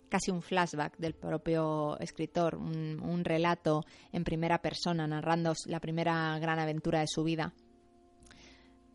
casi 0.09 0.31
un 0.31 0.43
flashback 0.43 0.97
del 0.99 1.15
propio 1.15 1.99
escritor, 2.01 2.57
un, 2.57 3.01
un 3.01 3.25
relato 3.25 3.85
en 4.13 4.25
primera 4.25 4.61
persona, 4.61 5.07
narrando 5.07 5.55
la 5.67 5.81
primera 5.81 6.39
gran 6.39 6.59
aventura 6.59 7.01
de 7.01 7.07
su 7.07 7.23
vida. 7.23 7.55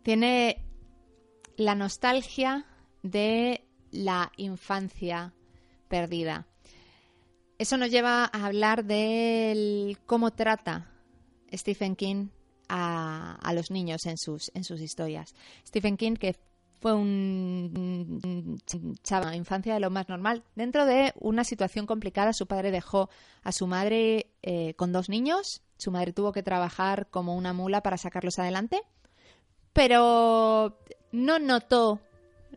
Tiene 0.04 0.64
la 1.58 1.74
nostalgia 1.74 2.66
de 3.02 3.66
la 3.92 4.32
infancia 4.36 5.34
perdida. 5.88 6.48
Eso 7.58 7.78
nos 7.78 7.90
lleva 7.90 8.26
a 8.26 8.46
hablar 8.46 8.84
de 8.84 9.98
cómo 10.06 10.32
trata 10.32 10.92
Stephen 11.54 11.96
King 11.96 12.28
a, 12.70 13.52
los 13.54 13.72
niños 13.72 14.06
en 14.06 14.18
sus, 14.18 14.52
en 14.54 14.64
sus 14.64 14.82
historias. 14.82 15.34
Stephen 15.66 15.98
King, 15.98 16.16
que 16.16 16.36
fue 16.82 16.94
un 16.94 18.60
chaval, 19.02 19.36
infancia 19.36 19.74
de 19.74 19.80
lo 19.80 19.90
más 19.90 20.08
normal. 20.08 20.44
Dentro 20.56 20.86
de 20.86 21.14
una 21.20 21.44
situación 21.44 21.86
complicada, 21.88 22.34
su 22.34 22.48
padre 22.48 22.72
dejó 22.72 23.10
a 23.44 23.52
su 23.52 23.66
madre 23.66 24.28
eh, 24.44 24.74
con 24.76 24.92
dos 24.92 25.10
niños. 25.10 25.62
Su 25.78 25.92
madre 25.92 26.14
tuvo 26.14 26.32
que 26.32 26.44
trabajar 26.44 27.08
como 27.10 27.36
una 27.36 27.54
mula 27.54 27.82
para 27.82 27.98
sacarlos 27.98 28.40
adelante, 28.40 28.82
pero 29.74 30.78
no 31.12 31.40
notó 31.40 32.02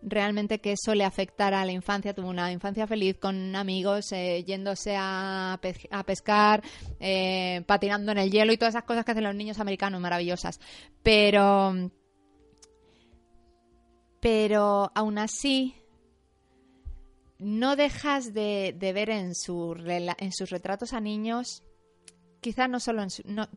realmente 0.03 0.61
que 0.61 0.72
eso 0.72 0.94
le 0.94 1.05
afectara 1.05 1.61
a 1.61 1.64
la 1.64 1.72
infancia. 1.72 2.14
Tuvo 2.14 2.28
una 2.28 2.53
infancia 2.53 2.86
feliz 2.86 3.16
con 3.18 3.55
amigos, 3.57 4.12
eh, 4.12 4.44
yéndose 4.44 4.96
a, 4.96 5.55
a 5.90 6.05
pescar, 6.05 6.62
eh, 7.01 7.62
patinando 7.66 8.12
en 8.12 8.18
el 8.18 8.30
hielo 8.30 8.53
y 8.53 8.57
todas 8.57 8.74
esas 8.74 8.84
cosas 8.84 9.05
que 9.05 9.12
hacen 9.12 9.24
los 9.24 9.34
niños 9.34 9.61
americanos 9.61 10.01
maravillosas. 10.01 10.61
Pero 11.03 11.90
pero 14.20 14.90
aún 14.94 15.18
así 15.18 15.74
no 17.38 17.76
dejas 17.76 18.34
de, 18.34 18.74
ver 18.80 19.11
en, 19.11 19.34
su, 19.34 19.76
en 19.86 20.32
sus 20.32 20.51
retratos 20.51 20.92
a 20.92 21.01
niños, 21.01 21.62
quizá 22.41 22.68
no 22.68 22.80
solo 22.80 23.03
en, 23.03 23.09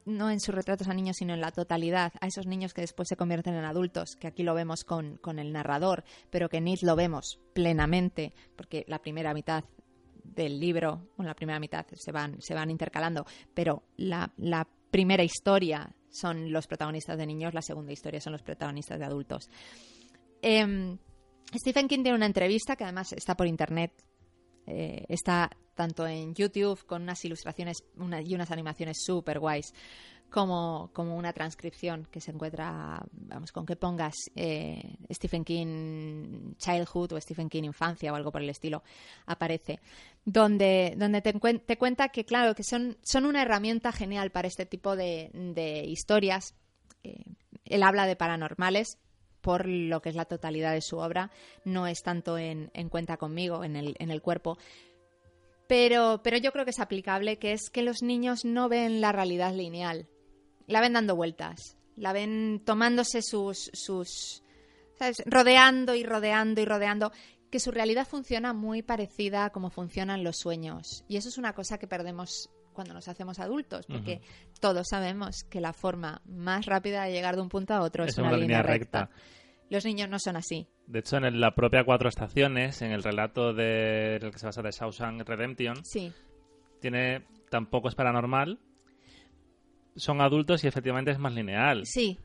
no, 0.05 0.29
en 0.29 0.39
sus 0.39 0.53
retratos 0.53 0.87
a 0.87 0.93
niños, 0.93 1.17
sino 1.17 1.33
en 1.33 1.41
la 1.41 1.51
totalidad, 1.51 2.13
a 2.19 2.27
esos 2.27 2.47
niños 2.47 2.73
que 2.73 2.81
después 2.81 3.07
se 3.07 3.15
convierten 3.15 3.55
en 3.55 3.65
adultos, 3.65 4.15
que 4.19 4.27
aquí 4.27 4.43
lo 4.43 4.53
vemos 4.53 4.83
con, 4.83 5.19
el 5.39 5.51
narrador, 5.51 6.03
pero 6.29 6.49
que 6.49 6.57
It 6.57 6.83
lo 6.83 6.95
vemos 6.95 7.39
plenamente, 7.53 8.33
porque 8.55 8.85
la 8.87 8.99
primera 8.99 9.33
mitad 9.33 9.63
del 10.23 10.59
libro, 10.59 11.09
bueno, 11.17 11.29
la 11.29 11.35
primera 11.35 11.59
mitad 11.59 11.85
se 11.93 12.11
van, 12.11 12.41
se 12.41 12.53
van 12.53 12.69
intercalando, 12.69 13.25
pero 13.53 13.83
la, 13.97 14.31
la 14.37 14.67
primera 14.89 15.23
historia 15.23 15.93
son 16.09 16.51
los 16.51 16.67
protagonistas 16.67 17.17
de 17.17 17.25
niños, 17.25 17.53
la 17.53 17.61
segunda 17.61 17.91
historia 17.91 18.21
son 18.21 18.33
los 18.33 18.43
protagonistas 18.43 18.99
de 18.99 19.05
adultos. 19.05 19.49
Em, 20.41 20.97
Stephen 21.55 21.87
King 21.87 22.03
tiene 22.03 22.15
una 22.15 22.25
entrevista 22.25 22.75
que 22.75 22.83
además 22.83 23.13
está 23.13 23.35
por 23.35 23.47
internet. 23.47 23.91
Eh, 24.67 25.05
está 25.09 25.49
tanto 25.75 26.05
en 26.05 26.33
YouTube 26.35 26.85
con 26.85 27.01
unas 27.01 27.23
ilustraciones 27.25 27.83
y 28.25 28.35
unas 28.35 28.51
animaciones 28.51 29.03
súper 29.03 29.39
guays, 29.39 29.73
como, 30.29 30.89
como 30.93 31.17
una 31.17 31.33
transcripción 31.33 32.07
que 32.09 32.21
se 32.21 32.31
encuentra, 32.31 33.03
vamos, 33.11 33.51
con 33.51 33.65
que 33.65 33.75
pongas 33.75 34.15
eh, 34.35 34.95
Stephen 35.11 35.43
King 35.43 36.55
Childhood 36.57 37.13
o 37.13 37.21
Stephen 37.21 37.49
King 37.49 37.63
Infancia 37.63 38.13
o 38.13 38.15
algo 38.15 38.31
por 38.31 38.41
el 38.41 38.49
estilo, 38.49 38.81
aparece, 39.25 39.79
donde, 40.23 40.93
donde 40.97 41.21
te, 41.21 41.33
te 41.33 41.77
cuenta 41.77 42.09
que, 42.09 42.23
claro, 42.23 42.55
que 42.55 42.63
son, 42.63 42.97
son 43.03 43.25
una 43.25 43.41
herramienta 43.41 43.91
genial 43.91 44.31
para 44.31 44.47
este 44.47 44.65
tipo 44.65 44.95
de, 44.95 45.29
de 45.33 45.83
historias. 45.83 46.55
Eh, 47.03 47.23
él 47.65 47.83
habla 47.83 48.05
de 48.05 48.15
paranormales, 48.15 48.97
por 49.41 49.67
lo 49.67 50.01
que 50.01 50.09
es 50.09 50.15
la 50.15 50.25
totalidad 50.25 50.73
de 50.73 50.81
su 50.81 50.97
obra, 50.97 51.31
no 51.65 51.87
es 51.87 52.03
tanto 52.03 52.37
en, 52.37 52.69
cuenta 52.89 53.17
conmigo, 53.17 53.63
en 53.63 53.75
el, 53.75 53.95
en 53.99 54.11
el 54.11 54.21
cuerpo. 54.21 54.57
Pero, 55.67 56.21
pero 56.23 56.37
yo 56.37 56.51
creo 56.51 56.65
que 56.65 56.71
es 56.71 56.79
aplicable, 56.79 57.37
que 57.39 57.53
es 57.53 57.69
que 57.69 57.81
los 57.81 58.01
niños 58.01 58.45
no 58.45 58.69
ven 58.69 59.01
la 59.01 59.11
realidad 59.11 59.53
lineal, 59.53 60.07
la 60.67 60.81
ven 60.81 60.93
dando 60.93 61.15
vueltas, 61.15 61.77
la 61.95 62.13
ven 62.13 62.61
tomándose 62.65 63.21
sus, 63.21 63.69
sus 63.73 64.43
¿sabes? 64.97 65.23
rodeando 65.25 65.95
y 65.95 66.03
rodeando 66.03 66.61
y 66.61 66.65
rodeando, 66.65 67.11
que 67.49 67.59
su 67.59 67.71
realidad 67.71 68.07
funciona 68.07 68.53
muy 68.53 68.81
parecida 68.81 69.45
a 69.45 69.49
cómo 69.51 69.69
funcionan 69.69 70.23
los 70.23 70.37
sueños. 70.37 71.03
Y 71.07 71.17
eso 71.17 71.29
es 71.29 71.37
una 71.37 71.53
cosa 71.53 71.77
que 71.77 71.87
perdemos 71.87 72.49
cuando 72.71 72.93
nos 72.93 73.07
hacemos 73.07 73.39
adultos, 73.39 73.85
porque 73.85 74.21
todos 74.59 74.87
sabemos 74.89 75.43
que 75.49 75.61
la 75.61 75.73
forma 75.73 76.21
más 76.25 76.65
rápida 76.65 77.03
de 77.03 77.11
llegar 77.11 77.35
de 77.35 77.41
un 77.41 77.49
punto 77.49 77.73
a 77.73 77.81
otro 77.81 78.03
es, 78.03 78.17
una, 78.17 78.35
línea, 78.35 78.61
recta. 78.61 79.09
Los 79.69 79.85
niños 79.85 80.09
no 80.09 80.19
son 80.19 80.35
así. 80.35 80.67
De 80.87 80.99
hecho, 80.99 81.17
en 81.17 81.39
la 81.39 81.55
propia 81.55 81.83
Cuatro 81.85 82.09
Estaciones, 82.09 82.81
en 82.81 82.91
el 82.91 83.03
relato 83.03 83.53
de 83.53 84.17
el 84.17 84.31
que 84.31 84.39
se 84.39 84.45
basa 84.45 84.61
de 84.61 84.71
Shawshank 84.71 85.27
Redemption, 85.27 85.83
sí. 85.83 86.11
tiene 86.79 87.23
tampoco 87.49 87.87
es 87.87 87.95
paranormal, 87.95 88.59
son 89.95 90.21
adultos 90.21 90.63
y 90.63 90.67
efectivamente 90.67 91.11
es 91.11 91.19
más 91.19 91.33
lineal. 91.33 91.85
Sí. 91.85 92.17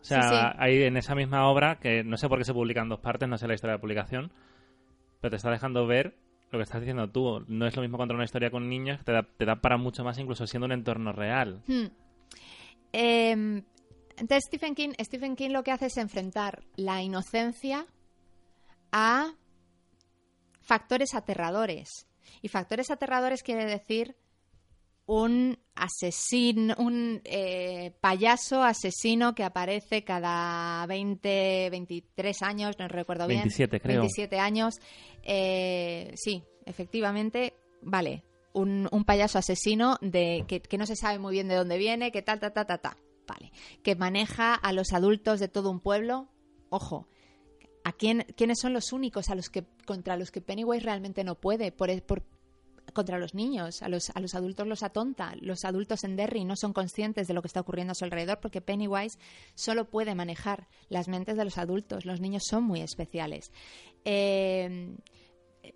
O 0.00 0.04
sea, 0.04 0.54
hay 0.58 0.84
en 0.84 0.96
esa 0.96 1.14
misma 1.14 1.48
obra, 1.48 1.78
que 1.78 2.02
no 2.02 2.16
sé 2.16 2.28
por 2.28 2.38
qué 2.38 2.44
se 2.44 2.54
publica 2.54 2.80
en 2.80 2.88
dos 2.88 3.00
partes, 3.00 3.28
no 3.28 3.36
sé 3.36 3.46
la 3.46 3.54
historia 3.54 3.74
de 3.74 3.80
publicación, 3.80 4.32
pero 5.20 5.30
te 5.30 5.36
está 5.36 5.50
dejando 5.50 5.86
ver 5.86 6.16
lo 6.50 6.58
que 6.58 6.64
estás 6.64 6.80
diciendo 6.80 7.08
tú, 7.08 7.44
no 7.48 7.66
es 7.66 7.76
lo 7.76 7.82
mismo 7.82 7.98
contar 7.98 8.16
una 8.16 8.24
historia 8.24 8.50
con 8.50 8.68
niños, 8.68 9.04
te 9.04 9.12
da, 9.12 9.22
te 9.22 9.44
da 9.44 9.56
para 9.60 9.76
mucho 9.76 10.02
más 10.02 10.18
incluso 10.18 10.46
siendo 10.46 10.66
un 10.66 10.72
entorno 10.72 11.12
real. 11.12 11.62
Hmm. 11.66 11.86
Em, 12.92 13.62
entonces 14.16 14.44
Stephen 14.46 14.74
King, 14.74 14.92
Stephen 15.00 15.36
King 15.36 15.50
lo 15.50 15.62
que 15.62 15.70
hace 15.70 15.86
es 15.86 15.96
enfrentar 15.96 16.64
la 16.76 17.02
inocencia 17.02 17.86
a 18.90 19.32
factores 20.60 21.14
aterradores. 21.14 22.06
Y 22.42 22.48
factores 22.48 22.90
aterradores 22.90 23.42
quiere 23.42 23.64
decir 23.64 24.16
un 25.10 25.58
asesino, 25.74 26.76
un 26.78 27.20
eh, 27.24 27.92
payaso 28.00 28.62
asesino 28.62 29.34
que 29.34 29.42
aparece 29.42 30.04
cada 30.04 30.86
20, 30.86 31.68
23 31.68 32.42
años, 32.42 32.76
no 32.78 32.86
recuerdo 32.86 33.26
bien. 33.26 33.40
27, 33.40 33.80
creo. 33.80 34.02
27 34.02 34.38
años. 34.38 34.76
Eh, 35.24 36.12
sí, 36.14 36.44
efectivamente, 36.64 37.54
vale. 37.82 38.22
Un, 38.52 38.88
payaso 39.04 39.38
asesino 39.38 39.98
de 40.00 40.44
que, 40.46 40.78
no 40.78 40.86
se 40.86 40.94
sabe 40.94 41.18
muy 41.18 41.32
bien 41.32 41.48
de 41.48 41.56
dónde 41.56 41.76
viene, 41.76 42.12
que 42.12 42.22
tal, 42.22 42.38
ta, 42.38 42.52
ta, 42.52 42.64
ta, 42.64 42.78
ta. 42.78 42.96
Vale. 43.26 43.50
Que 43.82 43.96
maneja 43.96 44.54
a 44.54 44.72
los 44.72 44.92
adultos 44.92 45.40
de 45.40 45.48
todo 45.48 45.72
un 45.72 45.80
pueblo. 45.80 46.28
Ojo, 46.68 47.08
¿a 47.82 47.92
quién, 47.92 48.26
quiénes 48.36 48.60
son 48.60 48.72
los 48.72 48.92
únicos 48.92 49.28
a 49.28 49.34
los 49.34 49.50
que, 49.50 49.64
contra 49.86 50.16
los 50.16 50.30
que 50.30 50.40
Pennywise 50.40 50.84
realmente 50.84 51.24
no 51.24 51.34
puede? 51.34 51.72
Por, 51.72 52.00
por, 52.02 52.22
contra 52.92 53.18
los 53.18 53.34
niños, 53.34 53.82
a 53.82 53.88
los, 53.88 54.10
a 54.10 54.20
los 54.20 54.34
adultos 54.34 54.66
los 54.66 54.82
atonta. 54.82 55.34
Los 55.40 55.64
adultos 55.64 56.04
en 56.04 56.16
Derry 56.16 56.44
no 56.44 56.56
son 56.56 56.72
conscientes 56.72 57.26
de 57.26 57.34
lo 57.34 57.42
que 57.42 57.48
está 57.48 57.60
ocurriendo 57.60 57.92
a 57.92 57.94
su 57.94 58.04
alrededor 58.04 58.40
porque 58.40 58.60
Pennywise 58.60 59.18
solo 59.54 59.88
puede 59.88 60.14
manejar 60.14 60.68
las 60.88 61.08
mentes 61.08 61.36
de 61.36 61.44
los 61.44 61.58
adultos. 61.58 62.04
Los 62.04 62.20
niños 62.20 62.42
son 62.48 62.64
muy 62.64 62.80
especiales. 62.80 63.52
Eh, 64.04 64.96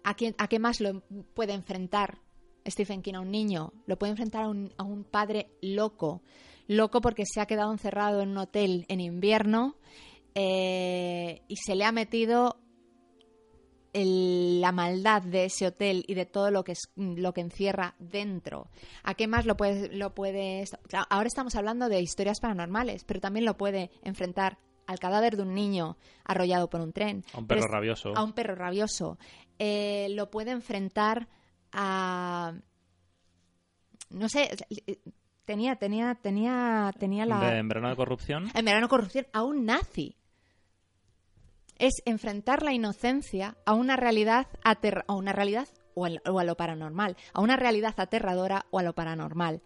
¿a, 0.03 0.15
qué 0.15 0.59
más 0.59 0.81
lo 0.81 1.03
puede 1.35 1.53
enfrentar 1.53 2.19
Stephen 2.67 3.03
King 3.03 3.15
a 3.15 3.21
un 3.21 3.31
niño? 3.31 3.73
Lo 3.87 3.99
puede 3.99 4.13
enfrentar 4.13 4.45
a 4.45 4.49
un, 4.49 4.73
a 4.77 4.83
un 4.83 5.05
padre 5.05 5.49
loco. 5.61 6.23
Loco 6.67 7.01
porque 7.01 7.25
se 7.27 7.41
ha 7.41 7.47
quedado 7.47 7.71
encerrado 7.73 8.23
en 8.23 8.31
un 8.31 8.39
hotel 8.39 8.87
en 8.89 9.01
invierno 9.01 9.77
eh, 10.35 11.43
y 11.47 11.57
se 11.57 11.75
le 11.75 11.85
ha 11.85 11.93
metido 11.93 12.59
la 13.95 14.73
maldad 14.73 15.23
de 15.23 15.45
ese 15.45 15.69
hotel 15.69 16.05
y 16.09 16.15
de 16.15 16.27
todo 16.27 16.51
lo 16.51 16.65
que 16.65 16.73
es, 16.73 16.91
lo 16.97 17.33
que 17.33 17.41
encierra 17.41 17.95
dentro. 17.99 18.69
¿A 19.05 19.15
qué 19.15 19.29
más 19.29 19.47
lo 19.47 19.57
puede 19.57 19.89
lo 19.95 20.13
ahora 21.09 21.29
estamos 21.29 21.55
hablando 21.55 21.89
de 21.89 22.01
historias 22.01 22.41
paranormales, 22.41 23.05
pero 23.05 23.21
también 23.21 23.45
lo 23.45 23.57
puede 23.57 23.91
enfrentar 24.03 24.59
al 24.87 24.99
cadáver 24.99 25.37
de 25.37 25.43
un 25.43 25.55
niño 25.55 25.97
arrollado 26.25 26.69
por 26.69 26.81
un 26.81 26.93
tren. 26.93 27.25
A 27.33 27.39
un 27.39 27.47
perro 27.47 27.69
rabioso. 27.69 28.13
A 28.17 28.25
un 28.25 28.33
perro 28.33 28.57
rabioso. 28.57 29.19
Eh, 29.59 30.09
lo 30.11 30.31
puede 30.31 30.51
enfrentar 30.51 31.29
a 31.73 32.55
no 34.11 34.29
sé, 34.29 34.51
tenía 35.45 35.77
tenía 35.77 36.17
tenía 36.17 36.93
tenía 36.99 37.27
la 37.27 37.59
en 37.59 37.69
verano 37.69 37.91
de 37.91 37.97
corrupción. 37.97 38.51
En 38.55 38.65
verano 38.65 38.87
de 38.87 38.91
corrupción 38.91 39.27
a 39.33 39.45
un 39.45 39.65
nazi 39.65 40.17
es 41.79 41.95
enfrentar 42.05 42.63
la 42.63 42.73
inocencia 42.73 43.57
a 43.65 43.75
una 43.75 43.97
realidad 43.97 44.47
a 44.63 45.15
una 45.15 45.33
realidad 45.33 45.69
o, 45.95 46.07
a 46.07 46.45
lo 46.45 46.57
paranormal, 46.57 47.17
a 47.33 47.41
una 47.41 47.57
realidad 47.57 47.95
aterradora 47.97 48.67
o 48.71 48.79
a 48.79 48.83
lo 48.83 48.95
paranormal. 48.95 49.63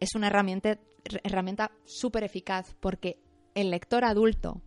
Es 0.00 0.14
una 0.14 0.28
herramienta 0.28 0.78
herramienta 1.24 1.72
súper 1.84 2.22
eficaz 2.22 2.74
porque 2.78 3.18
el 3.54 3.70
lector 3.70 4.04
adulto 4.04 4.62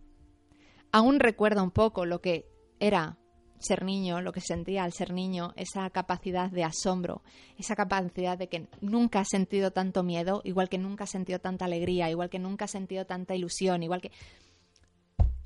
aún 0.92 1.18
recuerda 1.18 1.62
un 1.62 1.70
poco 1.70 2.04
lo 2.04 2.20
que 2.20 2.46
era 2.78 3.18
ser 3.58 3.84
niño, 3.84 4.20
lo 4.20 4.32
que 4.32 4.40
sentía 4.40 4.84
al 4.84 4.92
ser 4.92 5.12
niño, 5.12 5.52
esa 5.56 5.88
capacidad 5.90 6.50
de 6.50 6.64
asombro, 6.64 7.22
esa 7.58 7.74
capacidad 7.74 8.36
de 8.36 8.48
que 8.48 8.68
nunca 8.80 9.20
ha 9.20 9.24
sentido 9.24 9.70
tanto 9.70 10.02
miedo, 10.02 10.42
igual 10.44 10.68
que 10.68 10.78
nunca 10.78 11.04
ha 11.04 11.08
sentido 11.08 11.38
tanta 11.38 11.64
alegría, 11.64 12.10
igual 12.10 12.28
que 12.28 12.38
nunca 12.38 12.66
ha 12.66 12.68
sentido 12.68 13.06
tanta 13.06 13.34
ilusión, 13.34 13.82
igual 13.82 14.02
que 14.02 14.12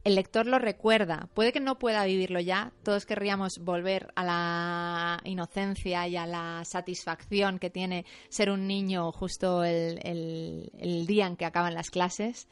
el 0.03 0.15
lector 0.15 0.47
lo 0.47 0.59
recuerda. 0.59 1.29
Puede 1.35 1.53
que 1.53 1.61
no 1.61 1.79
pueda 1.79 2.05
vivirlo 2.05 2.41
ya. 2.41 2.73
Todos 2.83 3.05
querríamos 3.05 3.59
volver 3.61 4.13
a 4.17 4.25
la 4.25 5.21
inocencia 5.25 6.09
y 6.09 6.17
a 6.17 6.27
la 6.27 6.63
satisfacción 6.65 7.59
que 7.59 7.71
tiene 7.71 8.07
ser 8.29 8.51
un 8.51 8.67
niño 8.67 9.13
justo 9.13 9.63
el, 9.63 11.05
día 11.07 11.27
en 11.27 11.37
que 11.37 11.45
acaban 11.45 11.75
las 11.75 11.91
clases. 11.91 12.49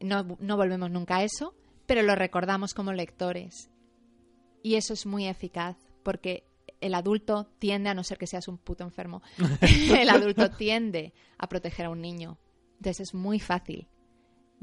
No, 0.00 0.36
no 0.38 0.56
volvemos 0.56 0.90
nunca 0.90 1.18
a 1.18 1.24
eso, 1.24 1.54
pero 1.86 2.02
lo 2.02 2.14
recordamos 2.14 2.74
como 2.74 2.92
lectores. 2.92 3.70
Y 4.62 4.74
eso 4.74 4.92
es 4.92 5.06
muy 5.06 5.26
eficaz 5.26 5.76
porque 6.02 6.44
el 6.80 6.94
adulto 6.94 7.48
tiende, 7.58 7.88
a 7.88 7.94
no 7.94 8.04
ser 8.04 8.18
que 8.18 8.26
seas 8.26 8.48
un 8.48 8.58
puto 8.58 8.84
enfermo, 8.84 9.22
el 9.98 10.10
adulto 10.10 10.50
tiende 10.50 11.14
a 11.38 11.48
proteger 11.48 11.86
a 11.86 11.90
un 11.90 12.02
niño. 12.02 12.38
Entonces 12.76 13.08
es 13.08 13.14
muy 13.14 13.40
fácil, 13.40 13.88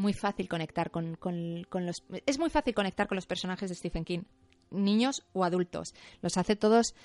muy 0.01 0.13
fácil 0.13 0.47
conectar 0.49 0.91
con, 0.91 1.15
con- 1.15 1.63
con 1.69 1.85
los... 1.85 2.03
Es 2.25 2.39
muy 2.39 2.49
fácil 2.49 2.73
conectar 2.73 3.07
con 3.07 3.15
los 3.15 3.25
personajes 3.25 3.69
de 3.69 3.75
Stephen 3.75 4.03
King, 4.03 4.23
niños 4.71 5.23
o 5.33 5.43
adultos. 5.45 5.93
Los 6.21 6.37
hace 6.37 6.55
todos 6.55 6.95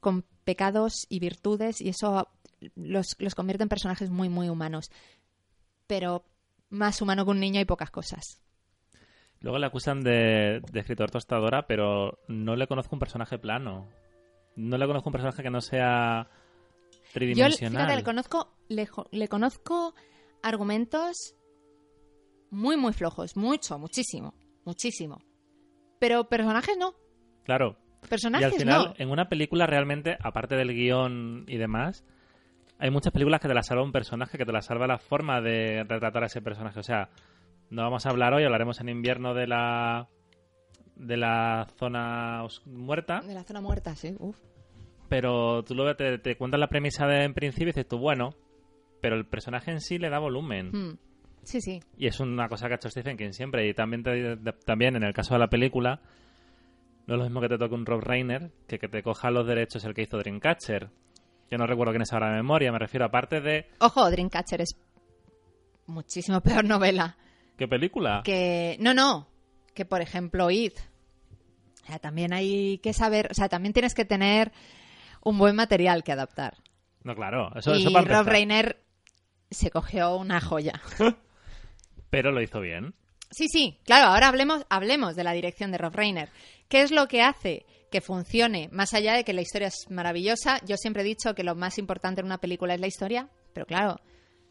con 0.00 0.22
pecados 0.44 1.06
y 1.08 1.18
virtudes 1.18 1.80
y 1.80 1.88
eso 1.88 2.28
los, 2.76 3.16
los 3.18 3.34
convierte 3.34 3.62
en 3.64 3.68
personajes 3.68 4.10
muy, 4.10 4.28
muy 4.28 4.48
humanos. 4.48 4.90
Pero 5.86 6.24
más 6.70 7.00
humano 7.02 7.24
que 7.24 7.30
un 7.30 7.40
niño 7.40 7.58
hay 7.58 7.64
pocas 7.64 7.90
cosas. 7.90 8.40
Luego 9.40 9.58
le 9.58 9.66
acusan 9.66 10.00
de, 10.00 10.60
de 10.72 10.80
escritor 10.80 11.10
tostadora, 11.10 11.66
pero 11.66 12.18
no 12.28 12.56
le 12.56 12.66
conozco 12.66 12.94
un 12.96 13.00
personaje 13.00 13.38
plano. 13.38 13.86
No 14.56 14.78
le 14.78 14.86
conozco 14.86 15.10
un 15.10 15.12
personaje 15.12 15.42
que 15.42 15.50
no 15.50 15.60
sea 15.60 16.28
Yo, 16.90 16.98
tridimensional. 17.12 17.82
fíjate, 17.82 17.96
le 17.96 18.02
conozco, 18.02 18.52
le, 18.68 18.88
le 19.12 19.28
conozco 19.28 19.94
argumentos 20.42 21.35
muy, 22.50 22.76
muy 22.76 22.92
flojos. 22.92 23.36
Mucho, 23.36 23.78
muchísimo, 23.78 24.34
muchísimo. 24.64 25.20
Pero 25.98 26.28
personajes 26.28 26.76
no. 26.78 26.94
Claro. 27.44 27.76
Y 28.04 28.08
Personajes 28.08 28.52
al 28.52 28.58
final, 28.58 28.84
no. 28.88 28.94
en 28.98 29.10
una 29.10 29.28
película 29.28 29.66
realmente, 29.66 30.16
aparte 30.20 30.54
del 30.54 30.72
guion 30.74 31.44
y 31.48 31.56
demás, 31.56 32.04
hay 32.78 32.90
muchas 32.90 33.12
películas 33.12 33.40
que 33.40 33.48
te 33.48 33.54
la 33.54 33.62
salva 33.62 33.82
un 33.82 33.92
personaje, 33.92 34.38
que 34.38 34.44
te 34.44 34.52
la 34.52 34.62
salva 34.62 34.86
la 34.86 34.98
forma 34.98 35.40
de 35.40 35.84
retratar 35.88 36.22
a 36.22 36.26
ese 36.26 36.42
personaje. 36.42 36.78
O 36.78 36.82
sea, 36.84 37.08
no 37.70 37.82
vamos 37.82 38.06
a 38.06 38.10
hablar 38.10 38.34
hoy, 38.34 38.44
hablaremos 38.44 38.80
en 38.80 38.88
invierno 38.88 39.34
de 39.34 39.46
la 39.46 40.08
de 40.94 41.16
la 41.16 41.66
zona 41.78 42.42
muerta, 42.64 43.20
De 43.20 43.34
la 43.34 43.44
zona 43.44 43.60
muerta, 43.60 43.94
sí. 43.96 44.14
Uf. 44.18 44.38
pero 45.08 45.62
tú 45.62 45.74
luego 45.74 45.94
te, 45.94 46.18
te 46.18 46.36
cuentas 46.38 46.58
la 46.58 46.68
premisa 46.68 47.06
de 47.06 47.24
en 47.24 47.34
principio 47.34 47.64
y 47.68 47.72
dices 47.72 47.86
tú, 47.86 47.98
bueno, 47.98 48.30
pero 49.02 49.16
el 49.16 49.26
personaje 49.26 49.70
en 49.72 49.80
sí 49.80 49.98
le 49.98 50.08
da 50.08 50.18
volumen. 50.18 50.70
Mm. 50.72 50.98
Sí, 51.46 51.60
sí. 51.60 51.80
Y 51.96 52.06
es 52.08 52.20
una 52.20 52.48
cosa 52.48 52.66
que 52.66 52.74
ha 52.74 52.76
hecho 52.76 52.90
Stephen 52.90 53.16
King 53.16 53.30
siempre. 53.32 53.66
Y 53.68 53.72
también, 53.72 54.02
te- 54.02 54.36
también 54.64 54.96
en 54.96 55.04
el 55.04 55.14
caso 55.14 55.34
de 55.34 55.40
la 55.40 55.48
película, 55.48 56.00
no 57.06 57.14
es 57.14 57.18
lo 57.18 57.24
mismo 57.24 57.40
que 57.40 57.48
te 57.48 57.56
toque 57.56 57.74
un 57.74 57.86
Rob 57.86 58.00
Reiner 58.02 58.50
que 58.66 58.78
que 58.80 58.88
te 58.88 59.02
coja 59.02 59.30
los 59.30 59.46
derechos 59.46 59.84
el 59.84 59.94
que 59.94 60.02
hizo 60.02 60.18
Dreamcatcher. 60.18 60.90
Yo 61.50 61.56
no 61.58 61.66
recuerdo 61.68 61.92
quién 61.92 62.02
es 62.02 62.12
ahora 62.12 62.30
de 62.30 62.36
memoria, 62.36 62.72
me 62.72 62.78
refiero 62.80 63.06
aparte 63.06 63.40
de... 63.40 63.70
Ojo, 63.78 64.10
Dreamcatcher 64.10 64.60
es 64.62 64.76
muchísimo 65.86 66.40
peor 66.42 66.64
novela 66.64 67.16
¿Qué 67.56 67.68
película? 67.68 68.22
que... 68.24 68.76
No, 68.80 68.92
no. 68.92 69.28
Que, 69.72 69.84
por 69.84 70.00
ejemplo, 70.02 70.50
It. 70.50 70.76
O 71.84 71.86
sea, 71.86 71.98
también 72.00 72.32
hay 72.32 72.78
que 72.78 72.92
saber... 72.92 73.28
O 73.30 73.34
sea, 73.34 73.48
también 73.48 73.72
tienes 73.72 73.94
que 73.94 74.04
tener 74.04 74.50
un 75.22 75.38
buen 75.38 75.54
material 75.54 76.02
que 76.02 76.10
adaptar. 76.12 76.56
No, 77.04 77.14
claro, 77.14 77.50
eso, 77.54 77.74
y 77.76 77.82
eso 77.82 77.92
para 77.92 78.18
Rob. 78.22 78.26
Reiner 78.28 78.82
se 79.48 79.70
cogió 79.70 80.16
una 80.16 80.40
joya. 80.40 80.80
Pero 82.10 82.32
lo 82.32 82.42
hizo 82.42 82.60
bien. 82.60 82.94
Sí, 83.30 83.48
sí, 83.48 83.78
claro, 83.84 84.08
ahora 84.08 84.28
hablemos, 84.28 84.64
hablemos 84.70 85.16
de 85.16 85.24
la 85.24 85.32
dirección 85.32 85.72
de 85.72 85.78
Rob 85.78 85.94
Reiner. 85.94 86.30
¿Qué 86.68 86.82
es 86.82 86.92
lo 86.92 87.08
que 87.08 87.22
hace 87.22 87.66
que 87.90 88.00
funcione? 88.00 88.68
Más 88.72 88.94
allá 88.94 89.14
de 89.14 89.24
que 89.24 89.32
la 89.32 89.40
historia 89.40 89.68
es 89.68 89.90
maravillosa, 89.90 90.60
yo 90.64 90.76
siempre 90.76 91.02
he 91.02 91.06
dicho 91.06 91.34
que 91.34 91.44
lo 91.44 91.54
más 91.54 91.78
importante 91.78 92.20
en 92.20 92.26
una 92.26 92.38
película 92.38 92.74
es 92.74 92.80
la 92.80 92.86
historia, 92.86 93.28
pero 93.52 93.66
claro, 93.66 94.00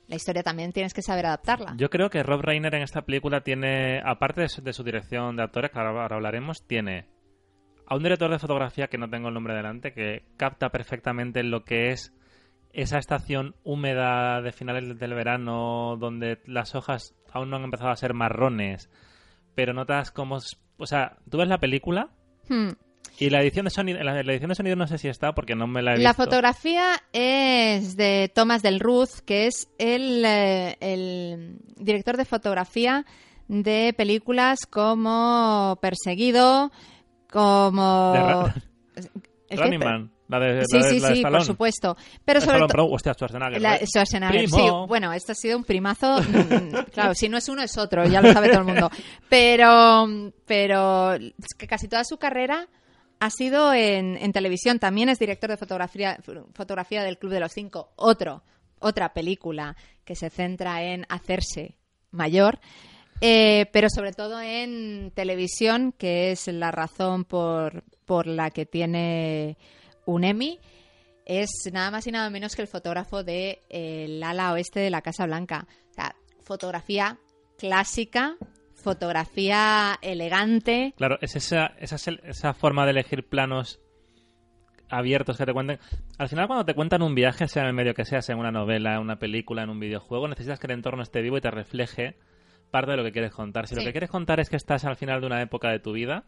la 0.07 0.15
historia 0.15 0.43
también 0.43 0.71
tienes 0.71 0.93
que 0.93 1.01
saber 1.01 1.25
adaptarla. 1.25 1.73
Yo 1.77 1.89
creo 1.89 2.09
que 2.09 2.21
Rob 2.21 2.41
Reiner 2.41 2.75
en 2.75 2.83
esta 2.83 3.03
película 3.03 3.41
tiene, 3.41 4.01
aparte 4.05 4.41
de 4.41 4.49
su, 4.49 4.61
de 4.61 4.73
su 4.73 4.83
dirección 4.83 5.35
de 5.35 5.43
actores, 5.43 5.71
que 5.71 5.79
ahora, 5.79 6.01
ahora 6.01 6.15
hablaremos, 6.17 6.65
tiene 6.67 7.07
a 7.87 7.95
un 7.95 8.03
director 8.03 8.31
de 8.31 8.39
fotografía 8.39 8.87
que 8.87 8.97
no 8.97 9.09
tengo 9.09 9.29
el 9.29 9.33
nombre 9.33 9.55
delante, 9.55 9.93
que 9.93 10.23
capta 10.37 10.69
perfectamente 10.69 11.43
lo 11.43 11.63
que 11.63 11.89
es 11.89 12.13
esa 12.73 12.97
estación 12.97 13.55
húmeda 13.63 14.41
de 14.41 14.51
finales 14.51 14.99
del 14.99 15.13
verano, 15.13 15.95
donde 15.97 16.39
las 16.45 16.75
hojas 16.75 17.15
aún 17.35 17.49
no 17.49 17.57
han 17.57 17.63
empezado 17.65 17.91
a 17.91 17.95
ser 17.95 18.13
marrones, 18.13 18.89
pero 19.53 19.73
notas 19.73 20.09
como... 20.11 20.39
O 20.77 20.85
sea, 20.87 21.17
tú 21.29 21.37
ves 21.37 21.47
la 21.47 21.59
película 21.59 22.09
Hmm. 22.49 22.69
y 23.19 23.29
la 23.31 23.41
edición 23.41 23.65
de 23.65 23.71
sonido, 23.71 24.03
la, 24.03 24.21
la 24.21 24.31
edición 24.31 24.49
de 24.49 24.55
sonido 24.55 24.75
no 24.75 24.85
sé 24.87 24.97
si 24.99 25.07
está 25.07 25.33
porque 25.33 25.55
no 25.55 25.65
me 25.67 25.81
la 25.81 25.93
he 25.93 25.97
La 25.97 26.09
visto. 26.11 26.23
fotografía 26.25 27.01
es 27.13 27.97
de 27.97 28.31
Thomas 28.33 28.61
Del 28.61 28.79
Ruth, 28.79 29.21
que 29.25 29.47
es 29.47 29.67
el, 29.79 30.23
eh, 30.25 30.77
el 30.79 31.57
director 31.77 32.17
de 32.17 32.25
fotografía 32.25 33.05
de 33.47 33.93
películas 33.97 34.59
como 34.69 35.77
Perseguido, 35.81 36.71
como... 37.31 38.45
Running 39.49 39.79
Man, 39.79 40.11
la 40.27 40.39
de, 40.39 40.63
Sí, 40.65 40.77
la 40.79 40.83
de- 40.85 40.89
sí, 40.93 40.99
la 40.99 41.09
de 41.09 41.15
sí, 41.15 41.21
por 41.23 41.43
supuesto. 41.43 41.97
Pero 42.23 42.39
sobre 42.41 42.53
Stallone, 42.57 42.71
pero, 42.71 42.85
hostia, 42.87 43.13
Schwarzenegger. 43.13 43.61
La, 43.61 43.75
¿eh? 43.75 43.85
Schwarzenegger, 43.85 44.49
sí. 44.49 44.61
Bueno, 44.87 45.13
esto 45.13 45.31
ha 45.33 45.35
sido 45.35 45.57
un 45.57 45.63
primazo. 45.63 46.21
mm, 46.21 46.91
claro, 46.93 47.13
si 47.13 47.29
no 47.29 47.37
es 47.37 47.47
uno 47.49 47.61
es 47.61 47.77
otro, 47.77 48.05
ya 48.05 48.21
lo 48.21 48.33
sabe 48.33 48.49
todo 48.49 48.59
el 48.59 48.65
mundo. 48.65 48.89
Pero, 49.29 50.07
pero 50.45 51.13
es 51.13 51.53
que 51.57 51.67
casi 51.67 51.87
toda 51.87 52.03
su 52.03 52.17
carrera 52.17 52.67
ha 53.19 53.29
sido 53.29 53.73
en, 53.73 54.17
en 54.17 54.31
televisión. 54.31 54.79
También 54.79 55.09
es 55.09 55.19
director 55.19 55.49
de 55.49 55.57
fotografía, 55.57 56.17
fotografía 56.53 57.03
del 57.03 57.17
Club 57.17 57.31
de 57.33 57.39
los 57.41 57.51
Cinco. 57.51 57.91
Otro, 57.95 58.43
otra 58.79 59.13
película 59.13 59.75
que 60.03 60.15
se 60.15 60.29
centra 60.29 60.83
en 60.83 61.05
hacerse 61.09 61.75
mayor. 62.11 62.59
Eh, 63.21 63.67
pero 63.71 63.87
sobre 63.89 64.11
todo 64.11 64.41
en 64.41 65.11
televisión, 65.15 65.93
que 65.97 66.31
es 66.31 66.47
la 66.47 66.71
razón 66.71 67.23
por, 67.23 67.83
por 68.05 68.27
la 68.27 68.49
que 68.51 68.65
tiene 68.65 69.57
un 70.05 70.23
Emmy 70.23 70.59
es 71.25 71.49
nada 71.71 71.91
más 71.91 72.05
y 72.07 72.11
nada 72.11 72.29
menos 72.29 72.55
que 72.55 72.61
el 72.61 72.67
fotógrafo 72.67 73.23
de 73.23 73.61
eh, 73.69 74.05
el 74.05 74.23
ala 74.23 74.53
oeste 74.53 74.79
de 74.79 74.89
la 74.89 75.01
Casa 75.01 75.25
Blanca. 75.25 75.67
O 75.89 75.93
sea, 75.93 76.15
fotografía 76.43 77.17
clásica, 77.57 78.35
fotografía 78.73 79.97
elegante. 80.01 80.93
Claro, 80.97 81.17
es 81.21 81.35
esa, 81.35 81.73
esa, 81.79 81.97
esa 82.23 82.53
forma 82.53 82.85
de 82.85 82.91
elegir 82.91 83.27
planos 83.27 83.79
abiertos 84.89 85.37
que 85.37 85.45
te 85.45 85.53
cuenten. 85.53 85.79
Al 86.17 86.29
final, 86.29 86.47
cuando 86.47 86.65
te 86.65 86.75
cuentan 86.75 87.01
un 87.01 87.15
viaje, 87.15 87.47
sea 87.47 87.63
en 87.63 87.69
el 87.69 87.73
medio 87.73 87.93
que 87.93 88.05
sea, 88.05 88.21
sea 88.21 88.33
en 88.33 88.39
una 88.39 88.51
novela, 88.51 88.95
en 88.95 89.01
una 89.01 89.17
película, 89.17 89.63
en 89.63 89.69
un 89.69 89.79
videojuego, 89.79 90.27
necesitas 90.27 90.59
que 90.59 90.67
el 90.67 90.73
entorno 90.73 91.01
esté 91.01 91.21
vivo 91.21 91.37
y 91.37 91.41
te 91.41 91.51
refleje 91.51 92.17
parte 92.71 92.91
de 92.91 92.97
lo 92.97 93.03
que 93.03 93.11
quieres 93.11 93.31
contar. 93.31 93.67
Si 93.67 93.75
lo 93.75 93.83
que 93.83 93.91
quieres 93.91 94.09
contar 94.09 94.39
es 94.39 94.49
que 94.49 94.57
estás 94.57 94.85
al 94.85 94.95
final 94.95 95.21
de 95.21 95.27
una 95.27 95.41
época 95.41 95.69
de 95.69 95.79
tu 95.79 95.93
vida, 95.93 96.25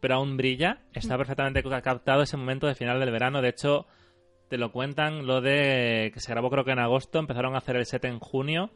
pero 0.00 0.14
aún 0.16 0.36
brilla, 0.36 0.80
está 0.92 1.14
Mm. 1.14 1.18
perfectamente 1.18 1.62
ca- 1.62 1.82
captado 1.82 2.22
ese 2.22 2.36
momento 2.36 2.66
de 2.66 2.74
final 2.74 3.00
del 3.00 3.10
verano. 3.10 3.42
De 3.42 3.48
hecho, 3.48 3.86
te 4.48 4.56
lo 4.58 4.72
cuentan 4.72 5.26
lo 5.26 5.40
de 5.40 6.10
que 6.14 6.20
se 6.20 6.30
grabó 6.32 6.50
creo 6.50 6.64
que 6.64 6.70
en 6.72 6.78
agosto, 6.78 7.18
empezaron 7.18 7.54
a 7.54 7.58
hacer 7.58 7.76
el 7.76 7.86
set 7.86 8.04
en 8.04 8.18
junio, 8.18 8.70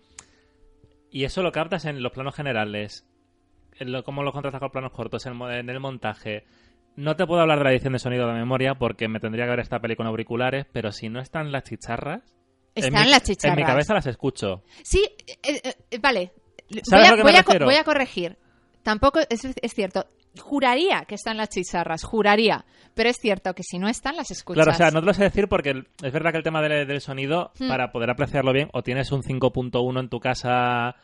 y 1.11 1.25
eso 1.25 1.43
lo 1.43 1.53
captas 1.53 1.85
en 1.85 2.03
los 2.03 2.13
planos 2.13 2.35
generales 2.35 3.07
en 3.79 3.91
lo- 3.93 4.05
cómo 4.05 4.23
lo 4.23 4.33
contrastas 4.33 4.61
con 4.61 4.71
planos 4.71 4.93
cortos, 4.93 5.25
en, 5.27 5.41
en 5.43 5.71
el 5.71 5.81
montaje. 5.81 6.45
No 6.95 7.17
te 7.17 7.27
puedo 7.27 7.41
hablar 7.41 7.59
de 7.59 7.65
la 7.65 7.73
edición 7.73 7.95
de 7.95 7.99
sonido 7.99 8.27
de 8.29 8.35
memoria 8.35 8.75
porque 8.75 9.09
me 9.09 9.19
tendría 9.19 9.45
que 9.47 9.51
ver 9.51 9.61
esta 9.61 9.81
peli 9.81 9.97
con 9.97 10.07
auriculares, 10.07 10.67
pero 10.73 10.93
si 10.93 11.09
no 11.09 11.21
están 11.21 11.51
las 11.51 11.65
chicharras... 11.65 12.23
en 12.75 12.85
Están 12.85 13.05
mi- 13.05 13.11
las 13.11 13.23
chicharras. 13.23 13.57
En 13.59 13.63
mi 13.65 13.67
cabeza 13.67 13.95
las 13.95 14.07
escucho. 14.07 14.63
Sí, 14.83 15.03
eh, 15.43 15.61
eh, 15.91 15.99
vale. 16.01 16.33
Voy 16.71 16.81
¿Sabes 16.85 17.09
a 17.09 17.23
voy 17.23 17.35
a 17.35 17.65
voy 17.65 17.75
a 17.77 17.85
corregir. 17.85 18.37
Tampoco 18.83 19.21
es, 19.31 19.45
es 19.45 19.75
cierto. 19.75 20.07
Juraría 20.39 21.05
que 21.07 21.15
están 21.15 21.37
las 21.37 21.49
chicharras, 21.51 22.05
juraría. 22.05 22.65
Pero 22.95 23.09
es 23.11 23.17
cierto 23.17 23.55
que 23.55 23.63
si 23.63 23.79
no 23.79 23.89
están, 23.89 24.17
las 24.17 24.31
escuchas. 24.31 24.65
Claro, 24.65 24.73
o 24.75 24.79
sea, 24.79 24.91
no 24.91 25.01
te 25.01 25.07
lo 25.07 25.15
sé 25.15 25.25
decir 25.25 25.49
porque 25.49 25.71
el- 25.71 25.89
es 26.03 26.13
verdad 26.13 26.31
que 26.33 26.39
el 26.39 26.43
tema 26.45 26.61
del, 26.63 26.87
del 26.87 27.01
sonido, 27.01 27.53
Hmm. 27.59 27.69
para 27.69 27.91
poder 27.93 28.11
apreciarlo 28.11 28.53
bien, 28.53 28.69
o 28.73 28.83
tienes 28.83 29.13
un 29.13 29.23
5.1 29.23 30.01
en 30.01 30.09
tu 30.09 30.21
casa 30.21 30.95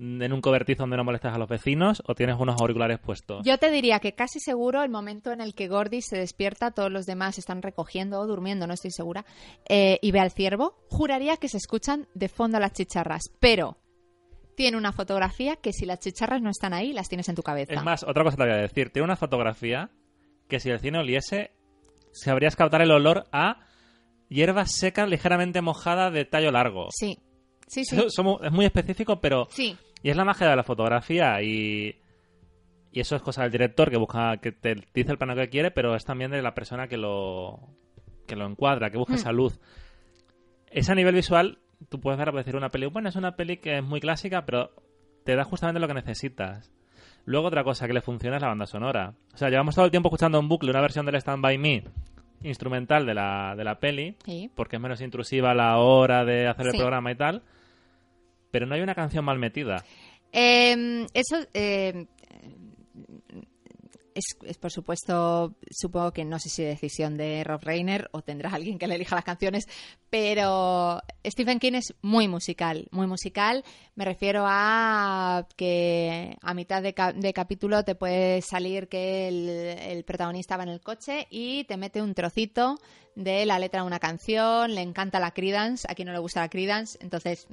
mm, 0.00 0.22
en 0.22 0.32
un 0.32 0.40
cobertizo 0.40 0.84
donde 0.84 0.96
no 0.96 1.02
molestas 1.02 1.34
a 1.34 1.38
los 1.38 1.48
vecinos, 1.48 2.02
o 2.06 2.14
tienes 2.14 2.36
unos 2.38 2.60
auriculares 2.60 3.00
puestos. 3.00 3.44
Yo 3.44 3.58
te 3.58 3.68
diría 3.70 3.98
que 3.98 4.14
casi 4.14 4.38
seguro 4.38 4.82
el 4.84 4.90
momento 4.90 5.32
en 5.32 5.40
el 5.40 5.54
que 5.56 5.66
Gordy 5.66 6.02
se 6.02 6.16
despierta, 6.18 6.70
todos 6.70 6.90
los 6.92 7.04
demás 7.04 7.36
están 7.38 7.62
recogiendo 7.62 8.20
o 8.20 8.26
durmiendo, 8.28 8.66
no 8.68 8.74
estoy 8.74 8.92
segura, 8.92 9.24
eh, 9.68 9.98
y 10.00 10.12
ve 10.12 10.20
al 10.20 10.30
ciervo, 10.30 10.76
juraría 10.88 11.36
que 11.36 11.48
se 11.48 11.56
escuchan 11.56 12.06
de 12.14 12.28
fondo 12.28 12.60
las 12.60 12.74
chicharras. 12.74 13.22
Pero 13.40 13.76
tiene 14.58 14.76
una 14.76 14.90
fotografía 14.92 15.54
que 15.54 15.72
si 15.72 15.86
las 15.86 16.00
chicharras 16.00 16.42
no 16.42 16.50
están 16.50 16.74
ahí, 16.74 16.92
las 16.92 17.08
tienes 17.08 17.28
en 17.28 17.36
tu 17.36 17.42
cabeza. 17.44 17.74
Es 17.74 17.82
más, 17.84 18.02
otra 18.02 18.24
cosa 18.24 18.36
te 18.36 18.42
voy 18.42 18.52
a 18.52 18.56
decir. 18.56 18.90
Tiene 18.90 19.04
una 19.04 19.14
fotografía 19.16 19.88
que 20.48 20.58
si 20.58 20.68
el 20.68 20.80
cine 20.80 20.98
oliese, 20.98 21.52
sabrías 22.12 22.56
captar 22.56 22.82
el 22.82 22.90
olor 22.90 23.26
a 23.30 23.60
hierba 24.28 24.66
seca 24.66 25.06
ligeramente 25.06 25.60
mojada 25.62 26.10
de 26.10 26.24
tallo 26.24 26.50
largo. 26.50 26.88
Sí, 26.90 27.18
sí, 27.68 27.84
sí. 27.84 27.94
Eso 27.96 28.10
somos- 28.10 28.42
es 28.44 28.50
muy 28.50 28.64
específico, 28.66 29.20
pero... 29.20 29.46
Sí, 29.50 29.76
Y 30.02 30.10
es 30.10 30.16
la 30.16 30.24
magia 30.24 30.48
de 30.50 30.56
la 30.56 30.64
fotografía 30.64 31.40
y... 31.40 32.02
Y 32.90 33.00
eso 33.00 33.14
es 33.14 33.22
cosa 33.22 33.42
del 33.42 33.52
director 33.52 33.90
que 33.90 33.96
busca, 33.96 34.38
que 34.38 34.50
te 34.50 34.74
dice 34.92 35.12
el 35.12 35.18
plano 35.18 35.36
que 35.36 35.48
quiere, 35.50 35.70
pero 35.70 35.94
es 35.94 36.04
también 36.04 36.32
de 36.32 36.42
la 36.42 36.54
persona 36.54 36.88
que 36.88 36.96
lo, 36.96 37.60
que 38.26 38.34
lo 38.34 38.44
encuadra, 38.46 38.90
que 38.90 38.98
busca 38.98 39.12
Hmm. 39.12 39.16
esa 39.16 39.30
luz. 39.32 39.60
Es 40.70 40.88
a 40.90 40.94
nivel 40.96 41.14
visual, 41.14 41.58
tú 41.88 42.00
puedes 42.00 42.18
ver, 42.18 42.32
decir 42.32 42.56
una 42.56 42.68
peli, 42.70 42.86
bueno, 42.86 43.08
es 43.08 43.16
una 43.16 43.36
peli 43.36 43.58
que 43.58 43.78
es 43.78 43.84
muy 43.84 44.00
clásica, 44.00 44.44
pero 44.44 44.70
te 45.24 45.36
da 45.36 45.44
justamente 45.44 45.80
lo 45.80 45.88
que 45.88 45.94
necesitas. 45.94 46.72
Luego 47.24 47.48
otra 47.48 47.62
cosa 47.64 47.86
que 47.86 47.92
le 47.92 48.00
funciona 48.00 48.36
es 48.36 48.42
la 48.42 48.48
banda 48.48 48.66
sonora. 48.66 49.14
O 49.34 49.36
sea, 49.36 49.50
llevamos 49.50 49.74
todo 49.74 49.84
el 49.84 49.90
tiempo 49.90 50.08
escuchando 50.08 50.38
en 50.38 50.48
bucle 50.48 50.70
una 50.70 50.80
versión 50.80 51.04
del 51.06 51.16
Stand 51.16 51.42
By 51.42 51.58
Me 51.58 51.84
instrumental 52.42 53.04
de 53.04 53.14
la, 53.14 53.54
de 53.56 53.64
la 53.64 53.80
peli, 53.80 54.16
Sí. 54.24 54.48
porque 54.54 54.76
es 54.76 54.82
menos 54.82 55.00
intrusiva 55.00 55.50
a 55.50 55.54
la 55.54 55.78
hora 55.78 56.24
de 56.24 56.46
hacer 56.46 56.68
el 56.68 56.76
programa 56.76 57.10
y 57.10 57.16
tal, 57.16 57.42
pero 58.50 58.64
no 58.64 58.74
hay 58.76 58.80
una 58.80 58.94
canción 58.94 59.24
mal 59.24 59.38
metida. 59.38 59.84
Eh, 60.32 61.04
eso 61.14 61.36
eh, 61.52 62.06
es, 64.18 64.58
por 64.58 64.70
supuesto, 64.70 65.54
supongo 65.70 66.12
que 66.12 66.24
no 66.24 66.38
sé 66.38 66.48
si 66.48 66.62
decisión 66.62 67.16
de 67.16 67.42
Rob 67.44 67.62
Reiner 67.62 68.08
o 68.12 68.22
tendrá 68.22 68.50
alguien 68.54 68.78
que 68.78 68.86
le 68.86 68.96
elija 68.96 69.14
las 69.14 69.24
canciones, 69.24 69.68
pero 70.10 71.00
Stephen 71.26 71.58
King 71.58 71.74
es 71.74 71.94
muy 72.02 72.28
musical, 72.28 72.88
muy 72.90 73.06
musical. 73.06 73.64
Me 73.94 74.04
refiero 74.04 74.44
a 74.46 75.46
que 75.56 76.36
a 76.42 76.54
mitad 76.54 76.82
de, 76.82 76.94
ca- 76.94 77.12
de 77.12 77.32
capítulo 77.32 77.84
te 77.84 77.94
puede 77.94 78.42
salir 78.42 78.88
que 78.88 79.28
el, 79.28 79.48
el 79.48 80.04
protagonista 80.04 80.56
va 80.56 80.62
en 80.64 80.70
el 80.70 80.80
coche 80.80 81.26
y 81.30 81.64
te 81.64 81.76
mete 81.76 82.02
un 82.02 82.14
trocito 82.14 82.78
de 83.14 83.46
la 83.46 83.58
letra 83.58 83.80
de 83.82 83.86
una 83.86 83.98
canción, 83.98 84.74
le 84.74 84.82
encanta 84.82 85.18
la 85.20 85.32
Creedence, 85.32 85.86
a 85.90 85.94
quien 85.94 86.06
no 86.06 86.12
le 86.12 86.18
gusta 86.20 86.40
la 86.40 86.48
Creedence, 86.48 86.98
entonces 87.00 87.48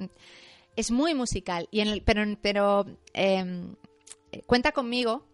es 0.76 0.90
muy 0.90 1.14
musical, 1.14 1.68
y 1.70 1.80
en 1.80 1.88
el- 1.88 2.02
pero, 2.02 2.22
pero 2.42 2.86
eh, 3.14 3.44
cuenta 4.46 4.72
conmigo 4.72 5.24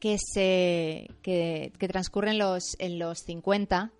que 0.00 0.16
se 0.18 1.06
que, 1.22 1.72
que 1.78 1.88
transcurre 1.88 2.30
en 2.32 2.38
los, 2.38 2.74
en 2.80 2.98
los 2.98 3.18
50, 3.20 3.92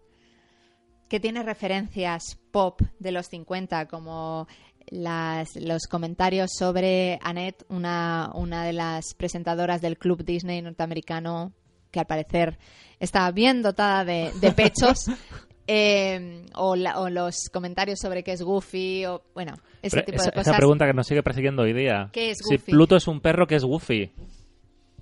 que 1.09 1.21
tiene 1.21 1.43
referencias 1.43 2.39
pop 2.51 2.81
de 2.99 3.13
los 3.13 3.27
50, 3.27 3.87
como 3.87 4.49
las, 4.89 5.55
los 5.57 5.83
comentarios 5.89 6.51
sobre 6.59 7.19
Annette, 7.23 7.65
una, 7.69 8.31
una 8.35 8.65
de 8.65 8.73
las 8.73 9.15
presentadoras 9.15 9.81
del 9.81 9.99
Club 9.99 10.25
Disney 10.25 10.63
norteamericano, 10.63 11.53
que 11.91 12.01
al 12.01 12.07
parecer 12.07 12.59
está 12.99 13.31
bien 13.31 13.61
dotada 13.63 14.05
de, 14.05 14.33
de 14.41 14.53
pechos. 14.53 15.05
eh, 15.67 16.47
o, 16.55 16.75
la- 16.77 16.99
o 17.01 17.11
los 17.11 17.49
comentarios 17.53 17.99
sobre 18.01 18.23
qué 18.25 18.33
es 18.33 18.43
Goofy, 18.43 19.05
o 19.07 19.23
bueno, 19.35 19.55
ese 19.83 19.97
Pero 19.97 20.07
tipo 20.07 20.17
esa, 20.17 20.25
de 20.25 20.31
esa 20.31 20.41
cosas. 20.41 20.57
pregunta 20.57 20.87
que 20.87 20.95
nos 20.95 21.07
sigue 21.07 21.23
persiguiendo 21.23 21.63
hoy 21.63 21.73
día. 21.73 22.09
¿Qué 22.13 22.31
es 22.31 22.39
Si 22.39 22.57
Goofy? 22.57 22.73
Pluto 22.73 22.97
es 22.97 23.07
un 23.07 23.21
perro, 23.21 23.47
que 23.47 23.57
es 23.57 23.65
Goofy? 23.65 24.11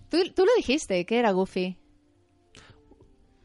Tú, 0.09 0.19
tú 0.35 0.45
lo 0.45 0.51
dijiste, 0.57 1.05
¿qué 1.05 1.19
era 1.19 1.33
Goofy? 1.33 1.77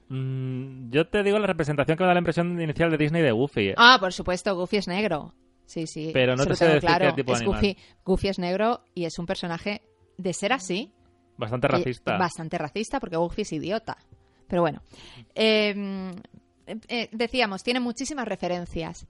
Mm, 0.09 0.91
yo 0.91 1.07
te 1.07 1.23
digo 1.23 1.39
la 1.39 1.47
representación 1.47 1.97
que 1.97 2.03
me 2.03 2.07
da 2.07 2.13
la 2.13 2.19
impresión 2.19 2.61
inicial 2.61 2.91
de 2.91 2.97
Disney 2.97 3.21
de 3.21 3.31
Goofy. 3.31 3.73
Ah, 3.77 3.97
por 3.99 4.13
supuesto, 4.13 4.55
Goofy 4.55 4.77
es 4.77 4.87
negro. 4.87 5.33
Sí, 5.65 5.87
sí. 5.87 6.11
Pero 6.13 6.35
no 6.35 6.43
se 6.43 6.43
te 6.43 6.49
lo 6.49 6.55
sé 6.55 6.65
tengo 6.65 6.75
decir 6.75 6.87
claro. 6.87 7.05
qué 7.07 7.13
tipo 7.23 7.31
de 7.31 7.35
es 7.35 7.41
animal. 7.41 7.61
Goofy, 7.61 7.77
Goofy 8.05 8.27
es 8.27 8.39
negro 8.39 8.83
y 8.93 9.05
es 9.05 9.17
un 9.17 9.25
personaje 9.25 9.81
de 10.17 10.33
ser 10.33 10.53
así. 10.53 10.93
Bastante 11.37 11.67
eh, 11.67 11.69
racista. 11.71 12.17
bastante 12.17 12.57
racista 12.57 12.99
porque 12.99 13.17
Goofy 13.17 13.41
es 13.41 13.53
idiota. 13.53 13.97
Pero 14.47 14.61
bueno. 14.61 14.83
Eh, 15.33 16.13
eh, 16.67 17.09
decíamos, 17.11 17.63
tiene 17.63 17.79
muchísimas 17.79 18.27
referencias. 18.27 19.07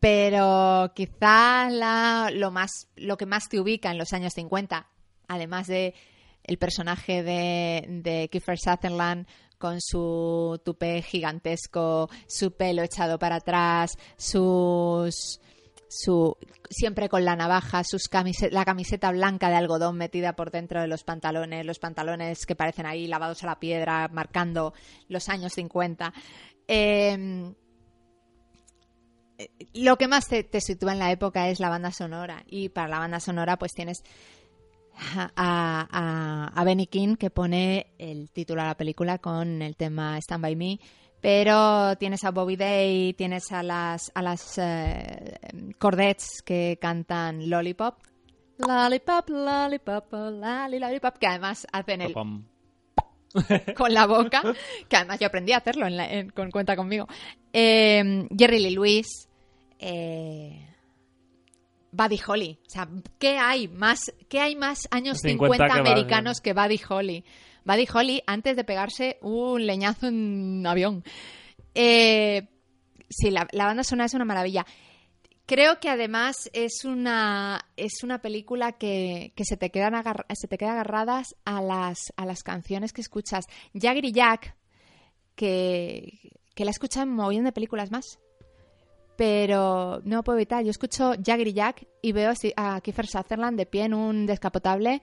Pero 0.00 0.92
quizá 0.94 1.70
la, 1.70 2.30
lo, 2.34 2.50
más, 2.50 2.88
lo 2.96 3.16
que 3.16 3.24
más 3.24 3.48
te 3.48 3.60
ubica 3.60 3.90
en 3.90 3.98
los 3.98 4.12
años 4.12 4.34
50, 4.34 4.86
además 5.28 5.66
de 5.66 5.94
el 6.44 6.58
personaje 6.58 7.22
de, 7.22 7.86
de 7.88 8.28
Kiefer 8.30 8.58
Sutherland 8.58 9.26
con 9.58 9.80
su 9.80 10.60
tupé 10.64 11.00
gigantesco, 11.02 12.08
su 12.28 12.52
pelo 12.52 12.82
echado 12.82 13.18
para 13.18 13.36
atrás, 13.36 13.96
sus 14.16 15.40
su 15.88 16.36
siempre 16.70 17.08
con 17.08 17.24
la 17.24 17.36
navaja, 17.36 17.82
sus 17.84 18.10
camise- 18.10 18.50
la 18.50 18.64
camiseta 18.64 19.12
blanca 19.12 19.48
de 19.48 19.54
algodón 19.56 19.96
metida 19.96 20.34
por 20.34 20.50
dentro 20.50 20.80
de 20.80 20.88
los 20.88 21.04
pantalones, 21.04 21.64
los 21.64 21.78
pantalones 21.78 22.46
que 22.46 22.56
parecen 22.56 22.86
ahí 22.86 23.06
lavados 23.06 23.44
a 23.44 23.46
la 23.46 23.60
piedra, 23.60 24.08
marcando 24.08 24.74
los 25.08 25.28
años 25.28 25.52
50. 25.52 26.12
Eh, 26.66 27.52
eh, 29.38 29.48
lo 29.74 29.96
que 29.96 30.08
más 30.08 30.28
te, 30.28 30.42
te 30.44 30.60
sitúa 30.60 30.92
en 30.92 30.98
la 30.98 31.10
época 31.12 31.48
es 31.48 31.60
la 31.60 31.68
banda 31.68 31.90
sonora 31.92 32.42
y 32.46 32.68
para 32.70 32.88
la 32.88 32.98
banda 32.98 33.20
sonora 33.20 33.56
pues 33.56 33.72
tienes 33.72 34.02
a, 34.98 35.30
a, 35.90 36.52
a 36.60 36.64
Benny 36.64 36.86
King 36.86 37.16
que 37.16 37.30
pone 37.30 37.88
el 37.98 38.30
título 38.30 38.62
a 38.62 38.66
la 38.66 38.76
película 38.76 39.18
con 39.18 39.62
el 39.62 39.76
tema 39.76 40.18
Stand 40.18 40.42
By 40.42 40.56
Me. 40.56 40.78
Pero 41.20 41.96
tienes 41.96 42.22
a 42.24 42.30
Bobby 42.32 42.56
Day 42.56 43.14
tienes 43.14 43.50
a 43.52 43.62
las 43.62 44.12
a 44.14 44.20
las 44.22 44.58
eh, 44.58 45.38
Cordettes 45.78 46.42
que 46.44 46.78
cantan 46.80 47.48
Lollipop. 47.48 47.96
Lollipop, 48.58 49.28
lollipop, 49.30 50.12
oh, 50.12 50.30
lolly, 50.30 50.78
lollipop, 50.78 51.16
que 51.18 51.26
además 51.26 51.66
hacen 51.72 52.02
el 52.02 52.12
con 53.76 53.92
la 53.92 54.06
boca, 54.06 54.42
que 54.88 54.96
además 54.96 55.18
yo 55.18 55.26
aprendí 55.26 55.52
a 55.52 55.56
hacerlo 55.56 55.86
en 55.86 55.96
la- 55.96 56.08
en- 56.12 56.30
con 56.30 56.50
Cuenta 56.52 56.76
conmigo. 56.76 57.08
Eh, 57.52 58.28
Jerry 58.38 58.60
Lee 58.60 58.70
Lewis, 58.74 59.28
eh, 59.80 60.68
Buddy 61.94 62.20
Holly. 62.26 62.58
O 62.66 62.70
sea, 62.70 62.88
¿qué 63.18 63.38
hay 63.38 63.68
más, 63.68 64.12
qué 64.28 64.40
hay 64.40 64.56
más 64.56 64.80
años 64.90 65.18
50 65.18 65.56
50, 65.56 65.66
que 65.66 65.80
Buddy- 65.80 65.90
americanos 65.92 66.40
que 66.40 66.52
Buddy 66.52 66.80
Holly? 66.88 67.24
Buddy 67.64 67.86
Holly 67.92 68.22
antes 68.26 68.56
de 68.56 68.64
pegarse 68.64 69.18
un 69.22 69.64
leñazo 69.66 70.08
en 70.08 70.58
un 70.58 70.66
avión. 70.66 71.02
Eh, 71.74 72.46
sí, 73.08 73.30
la, 73.30 73.46
la 73.52 73.66
banda 73.66 73.84
sonora 73.84 74.06
es 74.06 74.14
una 74.14 74.24
maravilla. 74.24 74.66
Creo 75.46 75.78
que 75.78 75.90
además 75.90 76.48
es 76.54 76.84
una, 76.84 77.66
es 77.76 78.02
una 78.02 78.20
película 78.22 78.72
que, 78.72 79.32
que 79.36 79.44
se, 79.44 79.56
te 79.58 79.70
quedan 79.70 79.94
agar- 79.94 80.24
se 80.34 80.48
te 80.48 80.56
queda 80.56 80.72
agarradas 80.72 81.36
a 81.44 81.60
las, 81.60 81.98
a 82.16 82.24
las 82.24 82.42
canciones 82.42 82.92
que 82.94 83.02
escuchas. 83.02 83.44
Jagger 83.74 84.04
y 84.06 84.12
Jack, 84.12 84.56
que, 85.34 86.32
que 86.54 86.64
la 86.64 86.70
en 86.70 87.08
un 87.10 87.14
montón 87.16 87.44
de 87.44 87.52
películas 87.52 87.90
más. 87.90 88.18
Pero 89.16 90.00
no 90.04 90.24
puedo 90.24 90.38
evitar. 90.38 90.64
Yo 90.64 90.70
escucho 90.70 91.12
Jagger 91.24 91.52
Jack 91.52 91.86
y 92.02 92.12
veo 92.12 92.32
a 92.56 92.80
Kiefer 92.80 93.06
Sutherland 93.06 93.56
de 93.56 93.66
pie 93.66 93.84
en 93.84 93.94
un 93.94 94.26
descapotable 94.26 95.02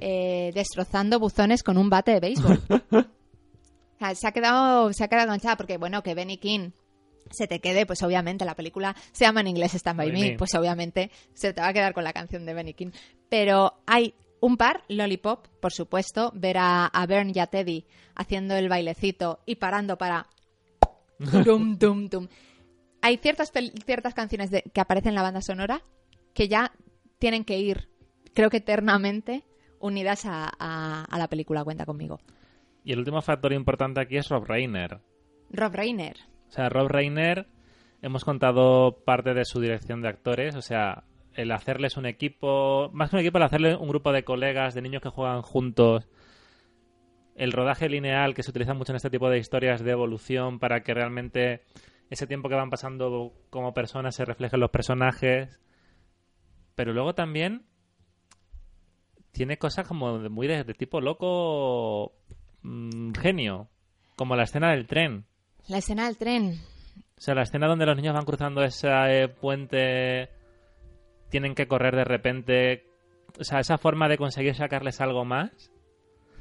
eh, 0.00 0.50
destrozando 0.54 1.18
buzones 1.18 1.62
con 1.62 1.76
un 1.78 1.90
bate 1.90 2.12
de 2.12 2.20
béisbol. 2.20 2.60
O 4.02 4.04
sea, 4.04 4.16
se 4.16 4.26
ha 4.26 4.32
quedado, 4.32 4.92
se 4.92 5.04
ha 5.04 5.08
quedado 5.08 5.26
enganchada 5.26 5.56
porque, 5.56 5.76
bueno, 5.76 6.02
que 6.02 6.16
Benny 6.16 6.36
King 6.36 6.70
se 7.30 7.46
te 7.46 7.60
quede, 7.60 7.86
pues 7.86 8.02
obviamente 8.02 8.44
la 8.44 8.56
película 8.56 8.96
se 9.12 9.24
llama 9.24 9.42
en 9.42 9.46
inglés 9.46 9.74
Stand 9.74 9.96
By 9.96 10.10
By 10.10 10.20
Me, 10.20 10.30
Me. 10.30 10.36
pues 10.36 10.52
obviamente 10.56 11.12
se 11.34 11.52
te 11.52 11.60
va 11.60 11.68
a 11.68 11.72
quedar 11.72 11.94
con 11.94 12.02
la 12.02 12.12
canción 12.12 12.44
de 12.44 12.52
Benny 12.52 12.74
King. 12.74 12.90
Pero 13.28 13.74
hay 13.86 14.14
un 14.40 14.56
par, 14.56 14.82
Lollipop, 14.88 15.46
por 15.60 15.72
supuesto, 15.72 16.32
ver 16.34 16.58
a, 16.58 16.86
a 16.86 17.06
Bern 17.06 17.30
y 17.32 17.38
a 17.38 17.46
Teddy 17.46 17.86
haciendo 18.16 18.56
el 18.56 18.68
bailecito 18.68 19.38
y 19.46 19.54
parando 19.54 19.96
para... 19.96 20.26
Dum, 21.44 21.78
dum, 21.78 22.08
dum. 22.08 22.26
Hay 23.02 23.16
ciertas, 23.18 23.52
ciertas 23.84 24.14
canciones 24.14 24.50
de- 24.50 24.62
que 24.72 24.80
aparecen 24.80 25.10
en 25.10 25.14
la 25.16 25.22
banda 25.22 25.42
sonora 25.42 25.82
que 26.34 26.48
ya 26.48 26.72
tienen 27.18 27.44
que 27.44 27.58
ir, 27.58 27.88
creo 28.34 28.48
que 28.48 28.58
eternamente, 28.58 29.44
unidas 29.80 30.24
a, 30.24 30.50
a- 30.58 31.04
a 31.04 31.18
la 31.18 31.28
película 31.28 31.64
Cuenta 31.64 31.84
conmigo. 31.84 32.20
Y 32.84 32.92
el 32.92 33.00
último 33.00 33.20
factor 33.20 33.52
importante 33.52 34.00
aquí 34.00 34.16
es 34.16 34.28
Rob 34.28 34.44
Reiner. 34.46 35.00
Rob 35.50 35.72
Reiner. 35.74 36.16
O 36.48 36.52
sea, 36.52 36.68
Rob 36.68 36.88
Reiner, 36.88 37.46
hemos 38.00 38.24
contado 38.24 38.98
parte 39.04 39.34
de 39.34 39.44
su 39.44 39.60
dirección 39.60 40.00
de 40.02 40.08
actores, 40.08 40.54
o 40.56 40.62
sea, 40.62 41.04
el 41.34 41.50
hacerles 41.52 41.96
un 41.96 42.06
equipo, 42.06 42.90
más 42.92 43.10
que 43.10 43.16
un 43.16 43.20
equipo, 43.20 43.38
el 43.38 43.44
hacerle 43.44 43.76
un 43.76 43.88
grupo 43.88 44.12
de 44.12 44.24
colegas, 44.24 44.74
de 44.74 44.82
niños 44.82 45.02
que 45.02 45.08
juegan 45.08 45.42
juntos, 45.42 46.06
el 47.34 47.52
rodaje 47.52 47.88
lineal 47.88 48.34
que 48.34 48.42
se 48.42 48.50
utiliza 48.50 48.74
mucho 48.74 48.92
en 48.92 48.96
este 48.96 49.10
tipo 49.10 49.30
de 49.30 49.38
historias 49.38 49.82
de 49.82 49.90
evolución 49.92 50.58
para 50.58 50.82
que 50.82 50.92
realmente 50.94 51.62
ese 52.12 52.26
tiempo 52.26 52.48
que 52.48 52.54
van 52.54 52.70
pasando 52.70 53.32
como 53.50 53.72
personas 53.72 54.14
se 54.14 54.24
refleje 54.24 54.56
en 54.56 54.60
los 54.60 54.70
personajes, 54.70 55.58
pero 56.74 56.92
luego 56.92 57.14
también 57.14 57.64
tiene 59.32 59.56
cosas 59.58 59.86
como 59.88 60.18
de- 60.18 60.28
muy 60.28 60.46
de, 60.46 60.64
de 60.64 60.74
tipo 60.74 61.00
loco 61.00 62.12
mm, 62.62 63.12
genio, 63.14 63.68
como 64.16 64.36
la 64.36 64.42
escena 64.44 64.70
del 64.72 64.86
tren. 64.86 65.24
La 65.68 65.78
escena 65.78 66.06
del 66.06 66.18
tren. 66.18 66.60
O 67.16 67.20
sea, 67.20 67.34
la 67.34 67.42
escena 67.42 67.66
donde 67.66 67.86
los 67.86 67.96
niños 67.96 68.14
van 68.14 68.24
cruzando 68.24 68.62
ese 68.62 68.88
eh, 68.90 69.28
puente, 69.28 70.28
tienen 71.30 71.54
que 71.54 71.66
correr 71.68 71.94
de 71.96 72.04
repente. 72.04 72.86
O 73.40 73.44
sea, 73.44 73.60
esa 73.60 73.78
forma 73.78 74.08
de 74.08 74.18
conseguir 74.18 74.54
sacarles 74.54 75.00
algo 75.00 75.24
más. 75.24 75.71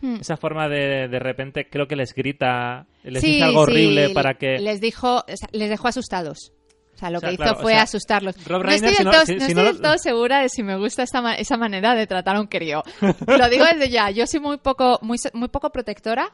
Hmm. 0.02 0.16
Esa 0.20 0.36
forma 0.38 0.68
de 0.68 1.08
de 1.08 1.20
repente, 1.20 1.68
creo 1.70 1.88
que 1.88 1.96
les 1.96 2.14
grita, 2.14 2.88
les 3.04 3.22
Sí, 3.22 3.34
dice 3.34 3.44
algo 3.44 3.66
sí, 3.66 3.72
horrible 3.72 4.10
para 4.10 4.34
que. 4.36 4.58
Les 4.60 4.82
dijo, 4.82 5.24
les 5.52 5.70
dejó 5.70 5.88
asustados. 5.88 6.52
O 6.94 6.98
sea, 6.98 7.10
lo 7.10 7.18
O 7.18 7.22
sea, 7.22 7.30
que 7.30 7.36
hizo 7.36 7.52
o 7.54 7.56
fue 7.56 7.74
sea, 7.74 7.82
asustarlos. 7.84 8.36
Rob 8.48 8.62
no 8.64 8.70
Reiner, 8.70 8.90
estoy, 8.92 9.06
del, 9.06 9.14
todo, 9.14 9.26
si- 9.26 9.34
no 9.34 9.40
si 9.40 9.46
estoy 9.52 9.56
no 9.56 9.64
lo- 9.64 9.74
del 9.74 9.82
todo 9.82 9.98
segura 9.98 10.42
de 10.42 10.50
si 10.50 10.62
me 10.64 10.78
gusta 10.78 11.04
esta, 11.04 11.22
ma- 11.22 11.36
esa 11.36 11.58
manera 11.58 11.96
de 11.96 12.06
tratar 12.08 12.36
a 12.36 12.42
un 12.42 12.48
crío. 12.48 12.84
Lo 13.28 13.50
digo 13.50 13.66
desde 13.66 13.90
ya. 13.90 14.12
Yo 14.12 14.28
soy 14.28 14.40
muy 14.40 14.58
poco, 14.58 15.00
muy, 15.02 15.18
muy 15.34 15.48
poco 15.48 15.70
protectora. 15.72 16.30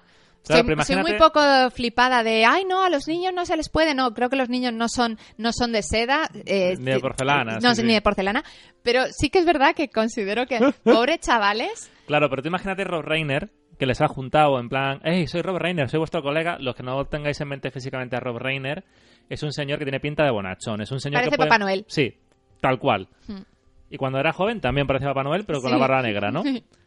Claro, 0.48 0.84
soy, 0.84 0.96
muy 0.98 1.14
poco 1.14 1.40
flipada 1.72 2.24
de, 2.24 2.46
ay, 2.46 2.66
no, 2.66 2.84
a 2.84 2.90
los 2.90 3.08
niños 3.08 3.34
no 3.34 3.46
se 3.46 3.56
les 3.58 3.70
puede. 3.70 3.94
No, 3.94 4.14
creo 4.14 4.30
que 4.30 4.36
los 4.36 4.50
niños 4.50 4.74
no 4.74 4.88
son, 4.90 5.18
no 5.38 5.52
son 5.54 5.72
de 5.72 5.84
seda. 5.84 6.30
eh, 6.46 6.76
Ni 6.80 6.92
de 6.92 7.00
porcelana, 7.00 7.60
No, 7.62 7.76
sí, 7.76 7.84
ni 7.84 7.90
sí. 7.90 7.94
de 7.96 8.02
porcelana. 8.02 8.44
Pero 8.84 9.04
sí 9.12 9.30
que 9.30 9.40
es 9.40 9.46
verdad 9.46 9.76
que 9.76 9.90
considero 9.90 10.46
que, 10.46 10.60
pobres 10.84 11.20
chavales, 11.20 11.92
Claro, 12.08 12.30
pero 12.30 12.42
tú 12.42 12.48
imagínate 12.48 12.84
Rob 12.86 13.04
Reiner, 13.04 13.50
que 13.78 13.86
les 13.86 14.00
ha 14.02 14.08
juntado 14.08 14.60
en 14.60 14.70
plan, 14.70 15.02
hey, 15.04 15.28
soy 15.28 15.42
Rob 15.42 15.58
Reiner, 15.58 15.90
soy 15.90 16.00
vuestro 16.00 16.22
colega. 16.24 16.58
Los 16.60 16.76
que 16.76 16.84
no 16.84 17.04
tengáis 17.06 17.40
en 17.42 17.50
mente 17.50 17.70
físicamente 17.70 18.16
a 18.16 18.20
Rob 18.22 18.38
Reiner, 18.38 18.86
es 19.30 19.44
un 19.44 19.52
señor 19.52 19.78
que 19.78 19.86
tiene 19.86 20.00
pinta 20.00 20.24
de 20.24 20.32
bonachón. 20.32 20.82
Es 20.82 20.92
un 20.92 21.00
señor 21.02 21.16
Parece 21.20 21.32
que 21.32 21.38
puede- 21.38 21.50
Papá 21.50 21.60
Noel. 21.60 21.86
Sí, 21.90 22.18
tal 22.62 22.80
cual. 22.80 23.10
Hmm. 23.28 23.42
Y 23.90 23.98
cuando 23.98 24.20
era 24.20 24.32
joven 24.34 24.62
también 24.62 24.88
parecía 24.88 25.10
Papá 25.10 25.24
Noel, 25.24 25.44
pero 25.46 25.60
con 25.62 25.70
Sí. 25.70 25.76
la 25.76 25.80
barba 25.80 26.02
negra, 26.02 26.32
¿no? 26.32 26.44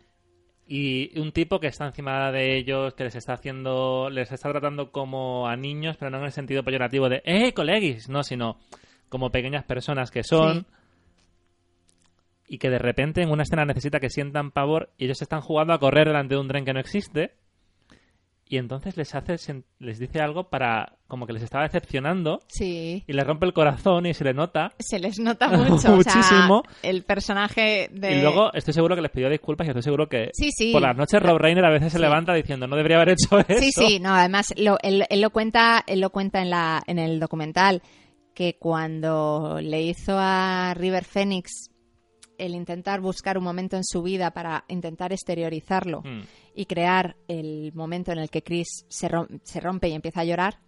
Y 0.72 1.18
un 1.18 1.32
tipo 1.32 1.58
que 1.58 1.66
está 1.66 1.84
encima 1.86 2.30
de 2.30 2.56
ellos, 2.56 2.94
que 2.94 3.02
les 3.02 3.16
está 3.16 3.32
haciendo, 3.32 4.08
les 4.08 4.30
está 4.30 4.50
tratando 4.50 4.92
como 4.92 5.48
a 5.48 5.56
niños, 5.56 5.96
pero 5.96 6.12
no 6.12 6.18
en 6.18 6.26
el 6.26 6.30
sentido 6.30 6.62
peyorativo 6.62 7.08
de, 7.08 7.22
¡eh, 7.24 7.52
colegis! 7.52 8.08
No, 8.08 8.22
sino 8.22 8.56
como 9.08 9.32
pequeñas 9.32 9.64
personas 9.64 10.12
que 10.12 10.22
son. 10.22 10.60
Sí. 10.60 10.66
Y 12.50 12.58
que 12.58 12.70
de 12.70 12.78
repente 12.78 13.20
en 13.20 13.32
una 13.32 13.42
escena 13.42 13.64
necesita 13.64 13.98
que 13.98 14.10
sientan 14.10 14.52
pavor 14.52 14.90
y 14.96 15.06
ellos 15.06 15.20
están 15.20 15.40
jugando 15.40 15.72
a 15.72 15.80
correr 15.80 16.06
delante 16.06 16.36
de 16.36 16.40
un 16.40 16.46
tren 16.46 16.64
que 16.64 16.72
no 16.72 16.78
existe. 16.78 17.32
Y 18.52 18.56
entonces 18.58 18.96
les 18.96 19.14
hace, 19.14 19.36
les 19.78 20.00
dice 20.00 20.20
algo 20.20 20.50
para, 20.50 20.96
como 21.06 21.24
que 21.24 21.32
les 21.32 21.44
estaba 21.44 21.62
decepcionando 21.62 22.40
sí, 22.48 23.04
y 23.06 23.12
les 23.12 23.24
rompe 23.24 23.46
el 23.46 23.52
corazón 23.52 24.06
y 24.06 24.12
se 24.12 24.24
le 24.24 24.34
nota. 24.34 24.72
se 24.80 24.98
les 24.98 25.20
nota 25.20 25.48
mucho. 25.50 25.74
o 25.74 25.78
sea, 25.78 25.90
Muchísimo. 25.94 26.64
el 26.82 27.04
personaje 27.04 27.88
de... 27.92 28.16
Y 28.16 28.20
luego 28.22 28.52
estoy 28.52 28.74
seguro 28.74 28.96
que 28.96 29.02
les 29.02 29.12
pidió 29.12 29.30
disculpas 29.30 29.68
y 29.68 29.70
estoy 29.70 29.84
seguro 29.84 30.08
que 30.08 30.30
Sí, 30.32 30.50
sí. 30.50 30.72
por 30.72 30.82
las 30.82 30.96
noches 30.96 31.22
Rob 31.22 31.38
Reiner 31.38 31.64
a 31.64 31.70
veces 31.70 31.92
se 31.92 32.00
levanta 32.00 32.34
diciendo 32.34 32.66
no 32.66 32.74
debería 32.74 32.96
haber 32.96 33.10
hecho 33.10 33.38
eso. 33.38 33.60
Sí, 33.60 33.70
sí, 33.70 34.00
no, 34.00 34.12
además 34.12 34.52
lo, 34.56 34.78
él, 34.82 35.06
él 35.08 35.20
lo 35.20 35.30
cuenta, 35.30 35.84
él 35.86 36.00
lo 36.00 36.10
cuenta 36.10 36.42
en 36.42 36.50
la 36.50 36.82
en 36.88 36.98
el 36.98 37.20
documental 37.20 37.82
que 38.34 38.56
cuando 38.58 39.60
le 39.62 39.82
hizo 39.82 40.16
a 40.18 40.74
River 40.74 41.04
Phoenix 41.04 41.69
el 42.40 42.54
intentar 42.54 43.00
buscar 43.00 43.38
un 43.38 43.44
momento 43.44 43.76
en 43.76 43.84
su 43.84 44.02
vida 44.02 44.30
para 44.32 44.64
intentar 44.68 45.12
exteriorizarlo 45.12 46.02
Mm. 46.02 46.22
y 46.54 46.66
crear 46.66 47.16
el 47.28 47.72
momento 47.74 48.10
en 48.12 48.18
el 48.18 48.30
que 48.30 48.42
Chris 48.42 48.84
se, 48.88 49.08
rom- 49.08 49.40
se 49.44 49.60
rompe 49.60 49.88
y 49.88 49.92
empieza 49.92 50.20
a 50.20 50.24
llorar, 50.24 50.58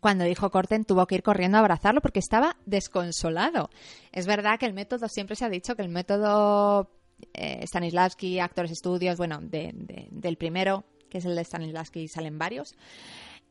cuando 0.00 0.24
dijo 0.24 0.50
Corten 0.50 0.84
tuvo 0.84 1.06
que 1.06 1.16
ir 1.16 1.22
corriendo 1.22 1.58
a 1.58 1.60
abrazarlo 1.60 2.00
porque 2.00 2.20
estaba 2.20 2.56
desconsolado. 2.64 3.68
Es 4.12 4.26
verdad 4.26 4.58
que 4.58 4.66
el 4.66 4.72
método, 4.72 5.08
siempre 5.08 5.36
se 5.36 5.44
ha 5.44 5.50
dicho 5.50 5.76
que 5.76 5.82
el 5.82 5.88
método 5.90 6.90
eh, 7.34 7.62
Stanislavski, 7.66 8.38
Actors 8.40 8.70
Studios, 8.72 9.18
bueno, 9.18 9.40
de- 9.42 9.72
de- 9.74 10.08
del 10.10 10.36
primero, 10.38 10.84
que 11.10 11.18
es 11.18 11.24
el 11.26 11.34
de 11.36 11.44
Stanislavski, 11.44 12.08
salen 12.08 12.38
varios, 12.38 12.74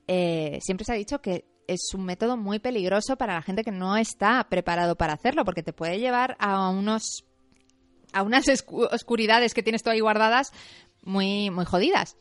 eh, 0.07 0.57
siempre 0.61 0.85
se 0.85 0.93
ha 0.93 0.95
dicho 0.95 1.21
que 1.21 1.45
es 1.69 1.93
un 1.93 2.05
método 2.05 2.35
muy 2.35 2.59
peligroso 2.59 3.15
para 3.15 3.35
la 3.35 3.41
gente 3.41 3.63
que 3.63 3.71
no 3.71 3.95
está 3.95 4.45
preparado 4.49 4.95
para 4.95 5.13
hacerlo, 5.13 5.45
porque 5.45 5.63
te 5.63 5.73
puede 5.73 5.99
llevar 5.99 6.35
a 6.39 6.69
unos 6.69 7.23
a 8.11 8.23
unas 8.23 8.45
oscuridades 8.91 9.53
que 9.53 9.61
tienes 9.61 9.83
tú 9.83 9.91
ahí 9.91 9.99
guardadas 9.99 10.51
muy, 11.03 11.51
muy 11.51 11.65
jodidas. 11.65 12.17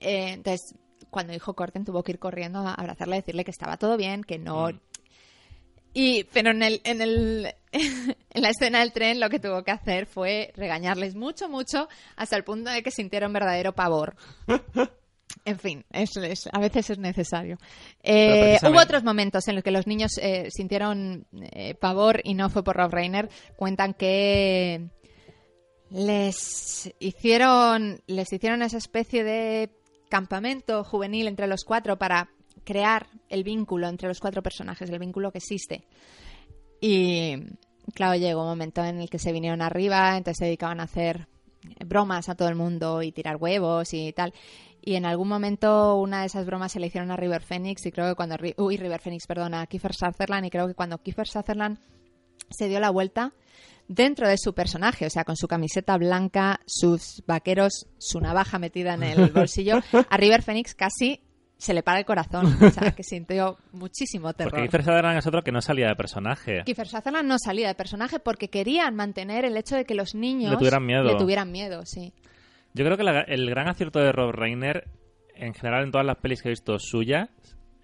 Eh, 0.00 0.32
entonces, 0.32 0.74
cuando 1.10 1.32
dijo 1.32 1.54
Corten, 1.54 1.84
tuvo 1.84 2.02
que 2.02 2.12
ir 2.12 2.18
corriendo 2.18 2.58
a 2.58 2.74
abrazarle, 2.74 3.16
a 3.16 3.20
decirle 3.20 3.44
que 3.44 3.52
estaba 3.52 3.76
todo 3.76 3.96
bien, 3.96 4.24
que 4.24 4.38
no. 4.38 4.70
Mm. 4.70 4.80
Y, 5.94 6.24
pero 6.24 6.50
en 6.50 6.62
el, 6.62 6.80
en 6.82 7.02
el, 7.02 7.54
en 7.72 8.42
la 8.42 8.48
escena 8.48 8.80
del 8.80 8.92
tren 8.92 9.20
lo 9.20 9.30
que 9.30 9.38
tuvo 9.38 9.62
que 9.62 9.70
hacer 9.70 10.06
fue 10.06 10.52
regañarles 10.56 11.14
mucho, 11.14 11.48
mucho, 11.48 11.88
hasta 12.16 12.36
el 12.36 12.42
punto 12.42 12.70
de 12.70 12.82
que 12.82 12.90
sintieron 12.90 13.32
verdadero 13.32 13.74
pavor. 13.74 14.16
En 15.44 15.58
fin, 15.58 15.84
es, 15.90 16.16
es- 16.16 16.48
a 16.52 16.58
veces 16.60 16.90
es 16.90 16.98
necesario. 16.98 17.56
Eh, 18.02 18.28
precisamente- 18.30 18.68
hubo 18.68 18.82
otros 18.82 19.02
momentos 19.04 19.48
en 19.48 19.54
los 19.56 19.64
que 19.64 19.70
los 19.70 19.86
niños 19.86 20.18
eh, 20.18 20.48
sintieron 20.50 21.26
eh, 21.52 21.74
pavor 21.74 22.20
y 22.24 22.34
no 22.34 22.48
fue 22.50 22.62
por 22.62 22.76
Rob 22.76 22.92
Reiner. 22.92 23.28
Cuentan 23.56 23.94
que 23.94 24.88
les 25.90 26.92
hicieron, 26.98 28.00
les 28.06 28.32
hicieron 28.32 28.62
esa 28.62 28.78
especie 28.78 29.24
de 29.24 29.70
campamento 30.08 30.84
juvenil 30.84 31.26
entre 31.28 31.46
los 31.46 31.64
cuatro 31.64 31.98
para 31.98 32.28
crear 32.64 33.06
el 33.28 33.44
vínculo 33.44 33.88
entre 33.88 34.08
los 34.08 34.20
cuatro 34.20 34.42
personajes, 34.42 34.88
el 34.88 34.98
vínculo 34.98 35.32
que 35.32 35.38
existe. 35.38 35.84
Y 36.80 37.36
claro, 37.94 38.16
llegó 38.16 38.42
un 38.42 38.48
momento 38.48 38.84
en 38.84 39.00
el 39.00 39.10
que 39.10 39.18
se 39.18 39.32
vinieron 39.32 39.60
arriba, 39.62 40.16
entonces 40.16 40.38
se 40.38 40.44
dedicaban 40.46 40.80
a 40.80 40.84
hacer 40.84 41.26
bromas 41.86 42.28
a 42.28 42.34
todo 42.34 42.48
el 42.48 42.54
mundo 42.56 43.02
y 43.02 43.12
tirar 43.12 43.36
huevos 43.36 43.92
y 43.94 44.12
tal. 44.12 44.32
Y 44.84 44.96
en 44.96 45.06
algún 45.06 45.28
momento 45.28 45.96
una 45.96 46.20
de 46.20 46.26
esas 46.26 46.44
bromas 46.44 46.72
se 46.72 46.80
le 46.80 46.88
hicieron 46.88 47.10
a 47.12 47.16
River 47.16 47.42
Phoenix 47.42 47.86
y 47.86 47.92
creo 47.92 48.08
que 48.08 48.14
cuando... 48.16 48.36
Uy, 48.56 48.76
River 48.76 49.00
Phoenix, 49.00 49.26
perdona, 49.26 49.62
a 49.62 49.66
Kiefer 49.66 49.94
Sutherland 49.94 50.44
y 50.46 50.50
creo 50.50 50.66
que 50.66 50.74
cuando 50.74 50.98
Kiefer 50.98 51.28
Sutherland 51.28 51.78
se 52.50 52.68
dio 52.68 52.80
la 52.80 52.90
vuelta 52.90 53.32
dentro 53.88 54.28
de 54.28 54.36
su 54.38 54.54
personaje, 54.54 55.06
o 55.06 55.10
sea, 55.10 55.24
con 55.24 55.36
su 55.36 55.46
camiseta 55.46 55.96
blanca, 55.98 56.60
sus 56.66 57.22
vaqueros, 57.26 57.86
su 57.98 58.20
navaja 58.20 58.58
metida 58.58 58.94
en 58.94 59.04
el 59.04 59.30
bolsillo, 59.32 59.80
a 60.08 60.16
River 60.16 60.42
Phoenix 60.42 60.74
casi 60.74 61.20
se 61.56 61.74
le 61.74 61.84
para 61.84 62.00
el 62.00 62.04
corazón, 62.04 62.58
o 62.60 62.70
sea, 62.70 62.90
que 62.90 63.04
sintió 63.04 63.56
muchísimo 63.70 64.32
terror. 64.32 64.50
Porque 64.50 64.64
Kiefer 64.64 64.82
Sutherland 64.82 65.18
es 65.18 65.26
otro 65.28 65.42
que 65.42 65.52
no 65.52 65.60
salía 65.62 65.86
de 65.86 65.94
personaje. 65.94 66.62
Kiefer 66.64 66.88
Sutherland 66.88 67.28
no 67.28 67.36
salía 67.38 67.68
de 67.68 67.76
personaje 67.76 68.18
porque 68.18 68.48
querían 68.50 68.96
mantener 68.96 69.44
el 69.44 69.56
hecho 69.56 69.76
de 69.76 69.84
que 69.84 69.94
los 69.94 70.16
niños 70.16 70.50
Le 70.50 70.56
tuvieran 70.56 70.84
miedo. 70.84 71.04
le 71.04 71.14
tuvieran 71.14 71.52
miedo, 71.52 71.82
sí. 71.86 72.12
Yo 72.74 72.84
creo 72.84 72.96
que 72.96 73.02
la- 73.04 73.20
el 73.22 73.48
gran 73.50 73.68
acierto 73.68 73.98
de 74.00 74.12
Rob 74.12 74.32
Reiner, 74.32 74.88
en 75.34 75.54
general 75.54 75.84
en 75.84 75.90
todas 75.90 76.06
las 76.06 76.16
pelis 76.16 76.42
que 76.42 76.48
he 76.48 76.52
visto 76.52 76.78
suyas, 76.78 77.28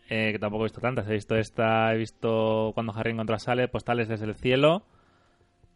eh, 0.09 0.33
que 0.33 0.39
tampoco 0.39 0.65
he 0.65 0.67
visto 0.67 0.81
tantas, 0.81 1.07
he 1.09 1.13
visto 1.13 1.37
esta, 1.37 1.93
he 1.95 1.99
visto 1.99 2.71
Cuando 2.75 2.95
Harry 2.95 3.11
encontró 3.13 3.37
a 3.37 3.39
Sale, 3.39 3.69
Postales 3.69 4.09
desde 4.09 4.25
el 4.27 4.35
cielo, 4.35 4.87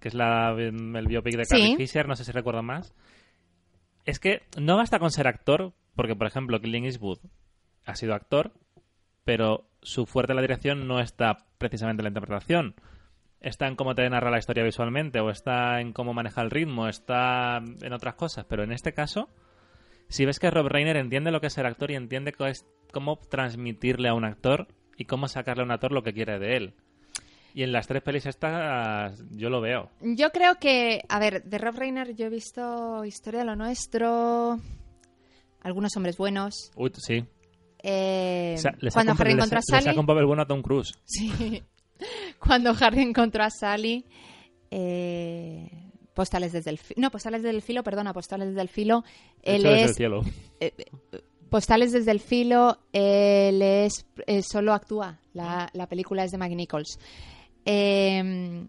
que 0.01 0.09
es 0.09 0.15
la, 0.15 0.51
el 0.59 1.07
biopic 1.07 1.37
de 1.37 1.45
Sí. 1.45 1.51
Carrie 1.51 1.77
Fisher, 1.77 2.09
no 2.09 2.17
sé 2.17 2.25
si 2.25 2.33
recuerdo 2.33 2.63
más. 2.63 2.95
Es 4.05 4.19
que 4.19 4.43
no 4.59 4.77
basta 4.77 4.99
con 4.99 5.11
ser 5.11 5.29
actor, 5.29 5.73
porque 5.95 6.17
por 6.17 6.27
ejemplo 6.27 6.61
Clint 6.61 6.87
Eastwood 6.87 7.19
ha 7.85 7.95
sido 7.95 8.15
actor, 8.15 8.53
pero 9.25 9.69
su 9.83 10.07
fuerte 10.07 10.33
en 10.33 10.37
la 10.37 10.43
dirección 10.43 10.89
no 10.89 10.99
está 11.01 11.39
precisamente 11.59 12.01
en 12.01 12.05
la 12.05 12.11
interpretación. 12.11 12.75
Está 13.43 13.67
en 13.67 13.75
cómo 13.77 13.95
te 13.95 14.09
narra 14.09 14.31
la 14.31 14.39
historia 14.39 14.63
visualmente, 14.63 15.19
o 15.21 15.29
está 15.29 15.81
en 15.81 15.93
cómo 15.93 16.15
maneja 16.15 16.41
el 16.43 16.51
ritmo, 16.51 16.89
está 16.89 17.59
en 17.59 17.93
otras 17.93 18.15
cosas. 18.15 18.47
Pero 18.49 18.63
en 18.63 18.73
este 18.73 18.93
caso, 18.95 19.29
si 20.09 20.25
ves 20.25 20.39
que 20.39 20.51
Rob 20.51 20.69
Reiner 20.69 20.97
entiende 20.97 21.33
lo 21.33 21.41
que 21.41 21.49
es 21.49 21.53
ser 21.53 21.67
actor 21.67 21.91
y 21.91 21.97
entiende 21.97 22.33
cómo 22.93 23.19
transmitirle 23.29 24.09
a 24.09 24.15
un 24.15 24.25
actor 24.25 24.69
y 24.97 25.07
cómo 25.07 25.27
sacarle 25.27 25.63
a 25.63 25.67
un 25.67 25.73
actor 25.73 25.91
lo 25.93 26.03
que 26.03 26.13
quiere 26.13 26.39
de 26.39 26.57
él. 26.57 26.75
Y 27.55 27.65
en 27.65 27.73
las 27.73 27.87
tres 27.87 28.03
pelis 28.03 28.25
estas 28.27 29.23
yo 29.31 29.51
lo 29.51 29.61
veo. 29.61 29.91
Yo 30.01 30.31
creo 30.31 30.55
que, 30.61 31.03
a 31.09 31.19
ver, 31.19 31.43
de 31.43 31.59
Rob 31.59 31.77
Reiner 31.77 32.15
yo 32.15 32.27
he 32.27 32.31
visto 32.31 33.05
Historia 33.05 33.41
de 33.41 33.47
lo 33.47 33.57
Nuestro, 33.57 34.59
Algunos 35.63 35.95
Hombres 35.97 36.17
Buenos, 36.17 36.71
Uy, 36.77 36.93
sí. 36.97 37.25
eh, 37.83 38.55
O 38.57 38.61
sea, 38.61 38.75
le 38.79 38.91
Cuando 38.91 39.13
Harry 39.19 39.31
le 39.31 39.37
encontró 39.37 39.59
a 39.59 39.77
le 39.77 39.83
saca 39.83 40.01
un 40.01 40.07
papel 40.07 40.25
bueno 40.27 40.43
a 40.43 40.47
Tom 40.47 40.63
Cruise. 40.63 40.93
Sí. 41.05 41.63
Cuando 42.45 42.75
Harry 42.81 43.03
encontró 43.03 43.45
a 43.45 43.51
Sally. 43.51 44.05
eh, 44.71 45.71
postales 46.15 46.53
desde 46.53 46.71
el 46.71 46.79
filo. 46.79 47.01
No, 47.01 47.11
postales 47.11 47.43
desde 47.43 47.57
el 47.57 47.63
filo, 47.63 47.83
perdona, 47.83 48.13
postales 48.13 48.49
desde 48.49 48.63
el 48.63 48.69
filo. 48.69 49.05
Él 49.43 49.65
el 49.67 49.79
es. 49.79 49.95
cielo. 49.97 50.23
Postales 51.49 51.93
desde 51.93 52.11
el 52.11 52.21
filo, 52.21 52.79
él 52.93 53.61
es. 53.63 54.07
eh, 54.27 54.43
solo 54.43 54.73
actúa. 54.73 55.21
La, 55.35 55.69
la 55.73 55.87
película 55.87 56.25
es 56.25 56.31
de 56.31 56.39
Mike 56.39 56.57
Nichols. 56.57 56.99
Eh, 57.65 58.67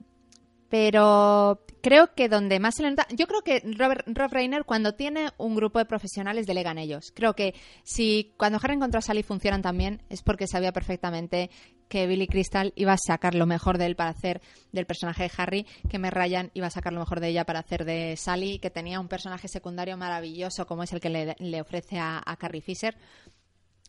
pero 0.69 1.61
creo 1.81 2.15
que 2.15 2.29
donde 2.29 2.59
más 2.59 2.73
se 2.75 2.81
le 2.83 2.89
nota. 2.89 3.05
Yo 3.15 3.27
creo 3.27 3.41
que 3.43 3.61
Robert, 3.77 4.07
Rob 4.07 4.31
Reiner, 4.31 4.65
cuando 4.65 4.95
tiene 4.95 5.29
un 5.37 5.55
grupo 5.55 5.77
de 5.77 5.85
profesionales, 5.85 6.47
delegan 6.47 6.79
ellos. 6.79 7.11
Creo 7.13 7.35
que 7.35 7.53
si 7.83 8.33
cuando 8.37 8.59
Harry 8.61 8.73
encontró 8.73 8.97
a 8.97 9.01
Sally 9.03 9.21
funcionan 9.21 9.61
también, 9.61 10.01
es 10.09 10.23
porque 10.23 10.47
sabía 10.47 10.71
perfectamente 10.73 11.51
que 11.93 12.07
Billy 12.07 12.25
Crystal 12.25 12.73
iba 12.75 12.93
a 12.93 12.97
sacar 12.97 13.35
lo 13.35 13.45
mejor 13.45 13.77
de 13.77 13.85
él 13.85 13.95
para 13.95 14.09
hacer 14.09 14.41
del 14.71 14.87
personaje 14.87 15.21
de 15.21 15.31
Harry, 15.37 15.67
que 15.91 15.99
Meg 15.99 16.11
Ryan 16.11 16.49
iba 16.55 16.65
a 16.65 16.71
sacar 16.71 16.91
lo 16.91 16.99
mejor 16.99 17.19
de 17.19 17.27
ella 17.27 17.45
para 17.45 17.59
hacer 17.59 17.85
de 17.85 18.17
Sally, 18.17 18.57
que 18.57 18.71
tenía 18.71 18.99
un 18.99 19.07
personaje 19.07 19.47
secundario 19.47 19.95
maravilloso 19.95 20.65
como 20.65 20.81
es 20.81 20.91
el 20.91 20.99
que 20.99 21.35
le, 21.37 21.61
ofrece 21.61 21.99
a, 21.99 22.23
Carrie 22.39 22.61
Fisher. 22.61 22.97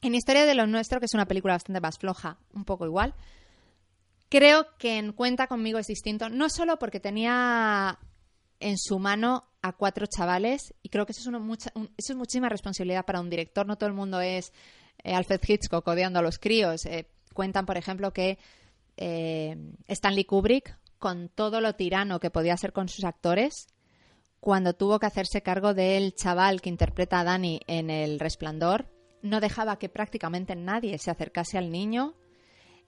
En 0.03 0.15
Historia 0.15 0.45
de 0.45 0.55
lo 0.55 0.67
Nuestro, 0.67 1.01
que 1.01 1.07
es 1.07 1.15
una 1.15 1.25
película 1.25 1.55
bastante 1.55 1.81
más 1.81 1.97
floja, 1.97 2.37
un 2.53 2.67
poco 2.67 2.85
igual, 2.85 3.15
creo 4.29 4.67
que 4.77 4.99
en 4.99 5.13
Cuenta 5.15 5.47
conmigo 5.47 5.79
es 5.79 5.87
distinto, 5.87 6.29
no 6.29 6.51
solo 6.51 6.79
porque 6.79 7.01
tenía 7.01 7.99
en 8.61 8.77
su 8.77 8.99
mano 8.99 9.45
a 9.63 9.73
cuatro 9.73 10.05
chavales, 10.05 10.75
y 10.83 10.91
creo 10.91 11.07
que 11.07 11.13
eso 11.13 11.23
es, 11.23 11.27
una 11.27 11.39
mucha- 11.39 11.73
eso 11.97 12.13
es 12.13 12.17
muchísima 12.17 12.51
responsabilidad 12.51 13.07
para 13.07 13.21
un 13.21 13.31
director, 13.31 13.67
no 13.67 13.79
todo 13.79 13.89
el 13.89 13.95
mundo 13.97 14.21
es 14.21 14.53
eh, 15.03 15.15
Alfred 15.15 15.41
Hitchcock 15.43 15.89
odiando 15.89 16.19
a 16.19 16.23
los 16.23 16.39
críos. 16.39 16.85
Eh, 16.85 17.07
cuentan, 17.35 17.66
por 17.66 17.76
ejemplo, 17.76 18.12
que 18.12 18.39
eh, 18.97 19.57
Stanley 19.89 20.24
Kubrick, 20.24 20.78
con 20.99 21.28
todo 21.28 21.61
lo 21.61 21.74
tirano 21.74 22.20
que 22.20 22.30
podía 22.30 22.57
ser 22.57 22.72
con 22.72 22.89
sus 22.89 23.05
actores, 23.05 23.66
cuando 24.41 24.72
tuvo 24.74 24.99
que 24.99 25.07
hacerse 25.07 25.43
cargo 25.43 25.74
del 25.74 26.14
chaval 26.14 26.61
que 26.62 26.68
interpreta 26.70 27.20
a 27.20 27.24
Danny 27.24 27.61
en 27.66 27.91
El 27.91 28.18
Resplandor, 28.20 28.87
no 29.22 29.41
dejaba 29.41 29.78
que 29.78 29.89
prácticamente 29.89 30.55
nadie 30.55 30.99
se 30.99 31.11
acercase 31.11 31.57
al 31.59 31.70
niño. 31.70 32.14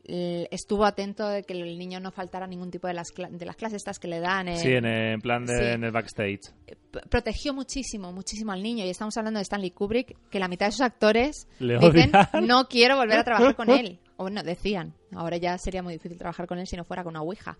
Estuvo 0.08 0.84
atento 0.84 1.26
de 1.28 1.42
que 1.42 1.52
el 1.54 1.78
niño 1.78 1.98
no 1.98 2.12
faltara 2.12 2.46
ningún 2.46 2.70
tipo 2.70 2.86
de 2.86 2.94
las, 2.94 3.08
de 3.30 3.44
las 3.44 3.56
clases 3.56 3.78
estas 3.78 3.98
que 3.98 4.06
le 4.06 4.20
dan. 4.20 4.46
eh, 4.48 4.56
Sí, 4.58 4.68
en, 4.68 4.84
el- 4.84 5.14
en 5.14 5.20
plan 5.20 5.44
de 5.44 5.56
sí. 5.56 5.64
en 5.64 5.82
el 5.82 5.90
backstage. 5.90 6.52
p- 6.92 7.00
protegió 7.10 7.52
muchísimo, 7.52 8.12
muchísimo 8.12 8.52
al 8.52 8.62
niño. 8.62 8.84
Y 8.84 8.90
estamos 8.90 9.16
hablando 9.16 9.38
de 9.38 9.42
Stanley 9.42 9.72
Kubrick, 9.72 10.16
que 10.30 10.38
la 10.38 10.46
mitad 10.46 10.66
de 10.66 10.72
sus 10.72 10.82
actores 10.82 11.48
Le 11.58 11.78
dicen, 11.78 12.12
odian. 12.14 12.46
no 12.46 12.68
quiero 12.68 12.96
volver 12.96 13.18
a 13.18 13.24
trabajar 13.24 13.56
con 13.56 13.68
él. 13.70 13.98
O 14.16 14.24
bueno, 14.24 14.42
decían. 14.42 14.94
Ahora 15.12 15.36
ya 15.36 15.58
sería 15.58 15.82
muy 15.82 15.94
difícil 15.94 16.18
trabajar 16.18 16.46
con 16.46 16.58
él 16.58 16.66
si 16.66 16.76
no 16.76 16.84
fuera 16.84 17.04
con 17.04 17.12
una 17.12 17.22
ouija. 17.22 17.58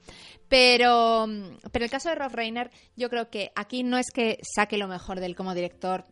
Pero, 0.49 1.27
mm, 1.27 1.59
pero 1.71 1.85
el 1.85 1.91
caso 1.91 2.09
de 2.09 2.15
Rob 2.15 2.33
Reiner, 2.33 2.71
yo 2.97 3.11
creo 3.11 3.31
que 3.31 3.53
aquí 3.55 3.83
no 3.83 3.99
es 3.99 4.11
que 4.13 4.39
saque 4.43 4.79
lo 4.79 4.89
mejor 4.89 5.21
de 5.21 5.27
él 5.27 5.37
como 5.37 5.55
director 5.55 6.05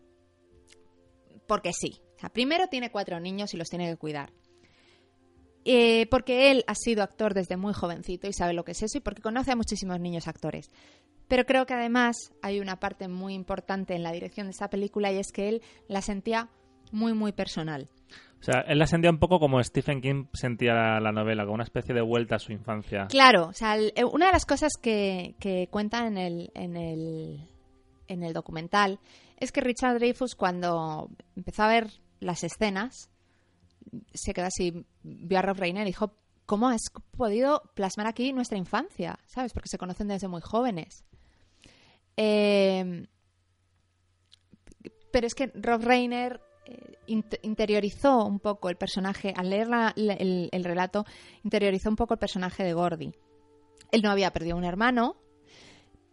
porque 1.46 1.72
sí. 1.72 2.00
Primero 2.32 2.68
tiene 2.68 2.90
cuatro 2.90 3.20
niños 3.20 3.52
y 3.52 3.56
los 3.56 3.68
tiene 3.68 3.90
que 3.90 3.96
cuidar. 3.96 4.32
Eh, 5.66 6.06
porque 6.10 6.50
él 6.50 6.64
ha 6.66 6.74
sido 6.74 7.02
actor 7.02 7.32
desde 7.32 7.56
muy 7.56 7.72
jovencito 7.72 8.26
y 8.26 8.32
sabe 8.32 8.52
lo 8.52 8.64
que 8.64 8.72
es 8.72 8.82
eso 8.82 8.98
y 8.98 9.00
porque 9.00 9.22
conoce 9.22 9.52
a 9.52 9.56
muchísimos 9.56 9.98
niños 9.98 10.28
actores. 10.28 10.70
Pero 11.26 11.44
creo 11.46 11.64
que 11.64 11.74
además 11.74 12.16
hay 12.42 12.60
una 12.60 12.80
parte 12.80 13.08
muy 13.08 13.34
importante 13.34 13.94
en 13.94 14.02
la 14.02 14.12
dirección 14.12 14.46
de 14.46 14.52
esta 14.52 14.68
película 14.68 15.10
y 15.10 15.18
es 15.18 15.32
que 15.32 15.48
él 15.48 15.62
la 15.88 16.02
sentía 16.02 16.50
muy, 16.92 17.14
muy 17.14 17.32
personal. 17.32 17.88
O 18.44 18.52
sea, 18.52 18.60
él 18.60 18.78
la 18.78 18.86
sentía 18.86 19.08
un 19.10 19.18
poco 19.18 19.40
como 19.40 19.64
Stephen 19.64 20.02
King 20.02 20.26
sentía 20.34 20.74
la, 20.74 21.00
la 21.00 21.12
novela, 21.12 21.44
como 21.44 21.54
una 21.54 21.64
especie 21.64 21.94
de 21.94 22.02
vuelta 22.02 22.36
a 22.36 22.38
su 22.38 22.52
infancia. 22.52 23.06
Claro, 23.08 23.46
o 23.46 23.52
sea, 23.54 23.78
eh, 23.78 24.04
una 24.04 24.26
de 24.26 24.32
las 24.32 24.44
cosas 24.44 24.72
que, 24.82 25.34
que 25.40 25.68
cuenta 25.70 26.06
en 26.06 26.18
el, 26.18 26.50
en, 26.54 26.76
el, 26.76 27.48
en 28.06 28.22
el 28.22 28.34
documental 28.34 29.00
es 29.38 29.50
que 29.50 29.62
Richard 29.62 29.94
Dreyfuss 29.94 30.34
cuando 30.34 31.08
empezó 31.34 31.62
a 31.62 31.68
ver 31.68 31.90
las 32.20 32.44
escenas 32.44 33.08
se 34.12 34.34
quedó 34.34 34.44
así, 34.44 34.84
vio 35.02 35.38
a 35.38 35.42
Rob 35.42 35.56
Reiner 35.56 35.84
y 35.84 35.92
dijo, 35.92 36.14
¿cómo 36.44 36.68
has 36.68 36.82
podido 37.16 37.62
plasmar 37.72 38.06
aquí 38.06 38.34
nuestra 38.34 38.58
infancia? 38.58 39.18
¿Sabes? 39.24 39.54
Porque 39.54 39.70
se 39.70 39.78
conocen 39.78 40.08
desde 40.08 40.28
muy 40.28 40.42
jóvenes. 40.42 41.02
Eh, 42.18 43.06
pero 45.10 45.26
es 45.26 45.34
que 45.34 45.50
Rob 45.54 45.82
Reiner 45.82 46.42
interiorizó 47.06 48.24
un 48.24 48.40
poco 48.40 48.68
el 48.68 48.76
personaje, 48.76 49.34
al 49.36 49.50
leer 49.50 49.68
el, 49.96 50.48
el 50.50 50.64
relato, 50.64 51.04
interiorizó 51.42 51.90
un 51.90 51.96
poco 51.96 52.14
el 52.14 52.18
personaje 52.18 52.64
de 52.64 52.72
Gordy. 52.72 53.12
Él 53.92 54.02
no 54.02 54.10
había 54.10 54.32
perdido 54.32 54.56
un 54.56 54.64
hermano, 54.64 55.16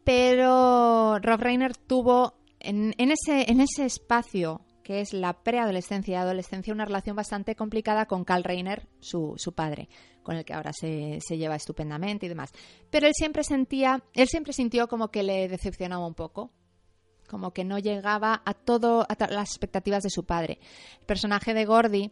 pero 0.03 1.19
Rob 1.19 1.39
Reiner 1.39 1.75
tuvo 1.75 2.35
en, 2.59 2.93
ese, 2.97 3.85
espacio 3.85 4.61
que 4.83 5.01
es 5.01 5.13
la 5.13 5.43
preadolescencia 5.43 6.13
y 6.13 6.15
adolescencia, 6.15 6.73
una 6.73 6.85
relación 6.85 7.15
bastante 7.15 7.55
complicada 7.55 8.07
con 8.07 8.23
Carl 8.23 8.43
Reiner, 8.43 8.87
su, 8.99 9.35
su 9.37 9.53
padre, 9.53 9.89
con 10.23 10.35
el 10.35 10.45
que 10.45 10.53
ahora 10.53 10.71
se, 10.73 11.19
se 11.21 11.37
lleva 11.37 11.55
estupendamente 11.55 12.25
y 12.25 12.29
demás. 12.29 12.51
Pero 12.89 13.07
él 13.07 13.13
siempre 13.15 13.43
sentía, 13.43 14.03
él 14.13 14.27
siempre 14.27 14.53
sintió 14.53 14.87
como 14.87 15.09
que 15.09 15.23
le 15.23 15.47
decepcionaba 15.47 16.05
un 16.05 16.15
poco, 16.15 16.51
como 17.31 17.51
que 17.51 17.63
no 17.63 17.79
llegaba 17.79 18.41
a 18.45 18.53
todo 18.53 19.07
a 19.09 19.15
las 19.31 19.49
expectativas 19.49 20.03
de 20.03 20.09
su 20.11 20.25
padre. 20.25 20.59
El 20.99 21.05
personaje 21.07 21.53
de 21.55 21.65
Gordy 21.65 22.11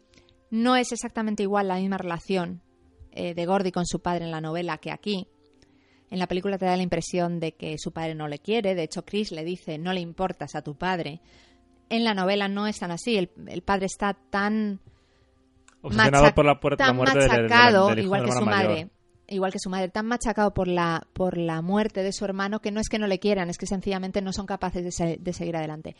no 0.49 0.75
es 0.75 0.91
exactamente 0.93 1.43
igual 1.43 1.67
la 1.67 1.75
misma 1.75 1.97
relación 1.99 2.61
eh, 3.11 3.35
de 3.35 3.45
Gordy 3.45 3.71
con 3.71 3.85
su 3.85 3.99
padre 4.01 4.25
en 4.25 4.31
la 4.31 4.41
novela 4.41 4.77
que 4.79 4.91
aquí. 4.91 5.27
En 6.09 6.17
la 6.17 6.25
película 6.27 6.57
te 6.57 6.65
da 6.65 6.75
la 6.75 6.81
impresión 6.81 7.39
de 7.39 7.51
que 7.51 7.75
su 7.77 7.91
padre 7.91 8.15
no 8.15 8.27
le 8.27 8.39
quiere, 8.39 8.73
de 8.73 8.81
hecho 8.83 9.05
Chris 9.05 9.31
le 9.31 9.43
dice 9.43 9.77
no 9.77 9.93
le 9.93 9.99
importas 9.99 10.55
a 10.55 10.63
tu 10.63 10.75
padre. 10.75 11.21
En 11.89 12.03
la 12.03 12.13
novela 12.15 12.47
no 12.47 12.65
es 12.65 12.79
tan 12.79 12.89
así, 12.91 13.17
el, 13.17 13.29
el 13.47 13.61
padre 13.61 13.85
está 13.87 14.13
tan 14.29 14.79
Obsesionado 15.81 16.33
por 16.35 16.45
la, 16.45 16.93
muerte 16.93 17.19
del- 17.19 17.29
del- 17.29 17.41
machacado, 17.43 17.87
del 17.89 17.99
hijo 17.99 18.05
igual 18.07 18.25
que 18.25 18.31
su 18.31 18.41
mayor. 18.45 18.69
madre, 18.69 18.89
igual 19.29 19.51
que 19.51 19.59
su 19.59 19.69
madre, 19.69 19.89
tan 19.89 20.05
machacado 20.05 20.53
por 20.53 20.67
la, 20.67 21.07
por 21.13 21.37
la 21.37 21.61
muerte 21.61 22.03
de 22.03 22.11
su 22.13 22.25
hermano 22.25 22.59
que 22.61 22.71
no 22.71 22.79
es 22.79 22.89
que 22.89 22.99
no 22.99 23.07
le 23.07 23.19
quieran, 23.19 23.49
es 23.49 23.57
que 23.57 23.65
sencillamente 23.67 24.21
no 24.21 24.33
son 24.33 24.45
capaces 24.45 24.97
de, 24.97 25.17
de 25.17 25.33
seguir 25.33 25.55
adelante. 25.55 25.95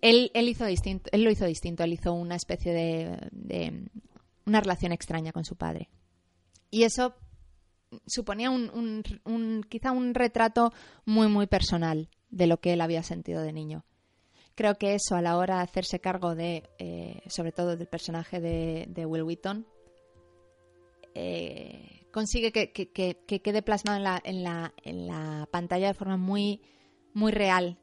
Él, 0.00 0.30
él 0.34 0.48
hizo 0.48 0.66
distinto, 0.66 1.08
él 1.12 1.22
lo 1.24 1.30
hizo 1.30 1.46
distinto, 1.46 1.82
él 1.84 1.92
hizo 1.94 2.12
una 2.12 2.36
especie 2.36 2.72
de, 2.72 3.18
de- 3.32 3.88
una 4.46 4.60
relación 4.60 4.92
extraña 4.92 5.32
con 5.32 5.44
su 5.44 5.56
padre. 5.56 5.88
Y 6.70 6.82
eso 6.82 7.14
suponía 8.06 8.50
un, 8.50 8.70
un- 8.74 9.02
un- 9.24 9.62
quizá 9.68 9.92
un 9.92 10.12
retrato 10.14 10.72
muy 11.06 11.28
muy 11.28 11.46
personal 11.46 12.08
de 12.30 12.46
lo 12.46 12.58
que 12.60 12.72
él 12.72 12.80
había 12.80 13.02
sentido 13.02 13.40
de 13.40 13.52
niño. 13.52 13.84
Creo 14.56 14.74
que 14.76 14.94
eso 14.94 15.16
a 15.16 15.22
la 15.22 15.36
hora 15.36 15.56
de 15.56 15.62
hacerse 15.62 16.00
cargo 16.00 16.34
de, 16.34 16.68
eh, 16.78 17.22
sobre 17.28 17.52
todo 17.52 17.76
del 17.76 17.86
personaje 17.88 18.40
de, 18.40 18.86
de 18.88 19.06
Will 19.06 19.22
Wheaton, 19.22 19.66
eh, 21.14 22.03
consigue 22.14 22.52
que, 22.52 22.72
que- 22.72 22.90
que- 22.90 23.18
que 23.26 23.42
quede 23.42 23.60
plasmado 23.62 23.98
en 23.98 24.04
la, 24.04 24.20
en, 24.24 24.42
la, 24.42 24.72
en 24.84 25.06
la 25.06 25.46
pantalla 25.50 25.88
de 25.88 25.94
forma 25.94 26.16
muy, 26.16 26.62
muy 27.12 27.30
real. 27.32 27.78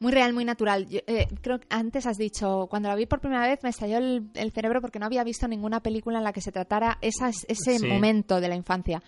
Muy 0.00 0.10
real, 0.12 0.32
muy 0.34 0.44
natural. 0.44 0.88
Yo, 0.88 0.98
eh, 1.06 1.28
creo 1.42 1.60
que 1.60 1.66
antes 1.70 2.06
has 2.06 2.18
dicho, 2.18 2.66
cuando 2.68 2.88
la 2.88 2.96
vi 2.96 3.06
por 3.06 3.20
primera 3.20 3.46
vez 3.46 3.60
me 3.62 3.70
estalló 3.70 3.98
el, 3.98 4.28
el 4.34 4.50
cerebro 4.52 4.80
porque 4.80 4.98
no 4.98 5.06
había 5.06 5.22
visto 5.22 5.46
ninguna 5.46 5.80
película 5.80 6.18
en 6.18 6.24
la 6.24 6.32
que 6.32 6.40
se 6.40 6.50
tratara 6.50 6.98
esas- 7.00 7.46
ese 7.48 7.78
Sí. 7.78 7.86
momento 7.86 8.40
de 8.40 8.48
la 8.48 8.56
infancia. 8.56 9.00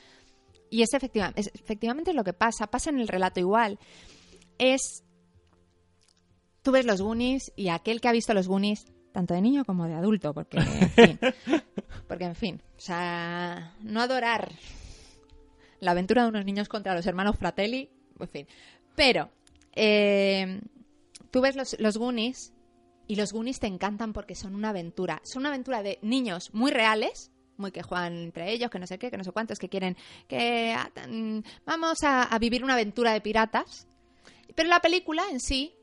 Y 0.71 0.83
es, 0.83 0.95
efectiva- 0.95 1.33
es 1.35 1.51
efectivamente 1.53 2.13
lo 2.15 2.23
que 2.23 2.33
pasa, 2.33 2.69
pasa 2.69 2.91
en 2.91 3.01
el 3.01 3.09
relato 3.09 3.41
igual. 3.41 3.79
Es. 4.59 5.03
Tú 6.63 6.73
ves 6.73 6.85
los 6.87 7.01
Goonies 7.03 7.53
y 7.57 7.69
aquel 7.71 8.01
que 8.01 8.09
ha 8.09 8.13
visto 8.13 8.35
los 8.35 8.47
Goonies, 8.49 8.85
tanto 9.13 9.35
de 9.35 9.41
niño 9.41 9.65
como 9.65 9.87
de 9.87 9.95
adulto, 9.95 10.35
porque, 10.35 10.59
en 10.81 10.91
fin. 10.91 11.19
porque, 12.07 12.25
en 12.25 12.35
fin. 12.35 12.63
O 12.77 12.81
sea, 12.81 13.75
no 13.81 14.01
adorar 14.01 14.53
la 15.81 15.93
aventura 15.93 16.23
de 16.23 16.29
unos 16.29 16.45
niños 16.45 16.69
contra 16.69 16.95
los 16.95 17.07
hermanos 17.07 17.37
Fratelli, 17.37 17.91
en 18.19 18.29
fin. 18.29 18.47
Pero. 18.95 19.31
eh, 19.75 20.61
tú 21.31 21.41
ves 21.41 21.57
los, 21.57 21.77
los 21.79 21.97
Goonies 21.99 22.53
y 23.07 23.17
los 23.17 23.33
Goonies 23.33 23.61
te 23.61 23.67
encantan 23.67 24.13
porque 24.13 24.35
son 24.35 24.55
una 24.55 24.71
aventura. 24.71 25.21
Son 25.25 25.41
una 25.41 25.51
aventura 25.51 25.83
de 25.83 25.99
niños 26.03 26.53
muy 26.53 26.71
reales, 26.71 27.31
muy 27.57 27.71
que 27.71 27.83
juegan 27.83 28.17
entre 28.17 28.53
ellos, 28.53 28.71
que 28.71 28.79
no 28.79 28.87
sé 28.87 28.99
qué, 28.99 29.11
que 29.11 29.17
no 29.19 29.25
sé 29.25 29.33
cuántos, 29.33 29.59
que 29.59 29.69
quieren 29.69 29.97
que 30.27 30.75
ah, 30.77 30.91
vamos 31.65 32.03
a, 32.03 32.23
a 32.23 32.39
vivir 32.39 32.65
una 32.65 32.75
aventura 32.75 33.13
de 33.13 33.21
piratas. 33.21 33.87
Pero 34.55 34.69
la 34.69 34.81
película 34.81 35.23
en 35.31 35.41
sí 35.41 35.75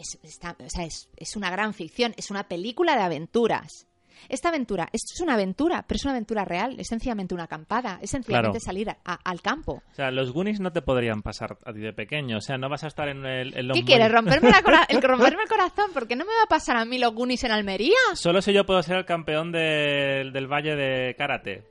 es, 0.00 0.18
está- 0.22 0.56
o 0.64 0.68
sea, 0.70 0.84
es, 0.84 1.08
es 1.16 1.36
una 1.36 1.50
gran 1.50 1.74
ficción, 1.74 2.14
es 2.16 2.30
una 2.30 2.48
película 2.48 2.96
de 2.96 3.02
aventuras. 3.02 3.86
Esta 4.28 4.50
aventura, 4.50 4.84
esto 4.92 5.14
es 5.14 5.20
una 5.22 5.32
aventura, 5.32 5.82
pero 5.88 5.96
es 5.96 6.04
una 6.04 6.12
aventura 6.12 6.44
real, 6.44 6.78
es 6.78 6.88
sencillamente 6.88 7.32
una 7.34 7.44
acampada, 7.44 7.98
es 8.02 8.10
sencillamente 8.10 8.58
Claro. 8.58 8.64
salir 8.64 8.90
a- 8.90 8.98
a- 9.02 9.18
al 9.24 9.40
campo. 9.40 9.82
O 9.90 9.94
sea, 9.94 10.10
los 10.10 10.32
Goonies 10.32 10.60
no 10.60 10.72
te 10.72 10.82
podrían 10.82 11.22
pasar 11.22 11.56
a 11.64 11.72
ti 11.72 11.80
de 11.80 11.94
pequeño. 11.94 12.36
O 12.36 12.40
sea, 12.42 12.58
no 12.58 12.68
vas 12.68 12.84
a 12.84 12.88
estar 12.88 13.08
en, 13.08 13.24
el, 13.24 13.56
en 13.56 13.66
los 13.68 13.78
¿Qué 13.78 13.82
quieres? 13.84 14.12
¿Romperme, 14.12 14.50
la 14.50 14.58
el, 14.90 15.00
romperme 15.02 15.42
el 15.44 15.48
corazón? 15.48 15.86
¿Por 15.94 16.06
qué 16.06 16.16
no 16.16 16.26
me 16.26 16.32
va 16.36 16.42
a 16.44 16.48
pasar 16.48 16.76
a 16.76 16.84
mí 16.84 16.98
los 16.98 17.14
Goonies 17.14 17.44
en 17.44 17.52
Almería? 17.52 17.96
Solo 18.12 18.42
si 18.42 18.52
yo 18.52 18.66
puedo 18.66 18.82
ser 18.82 18.98
el 18.98 19.06
campeón 19.06 19.52
del- 19.52 20.32
del 20.34 20.46
Valle 20.52 20.76
de 20.76 21.14
Karate. 21.16 21.64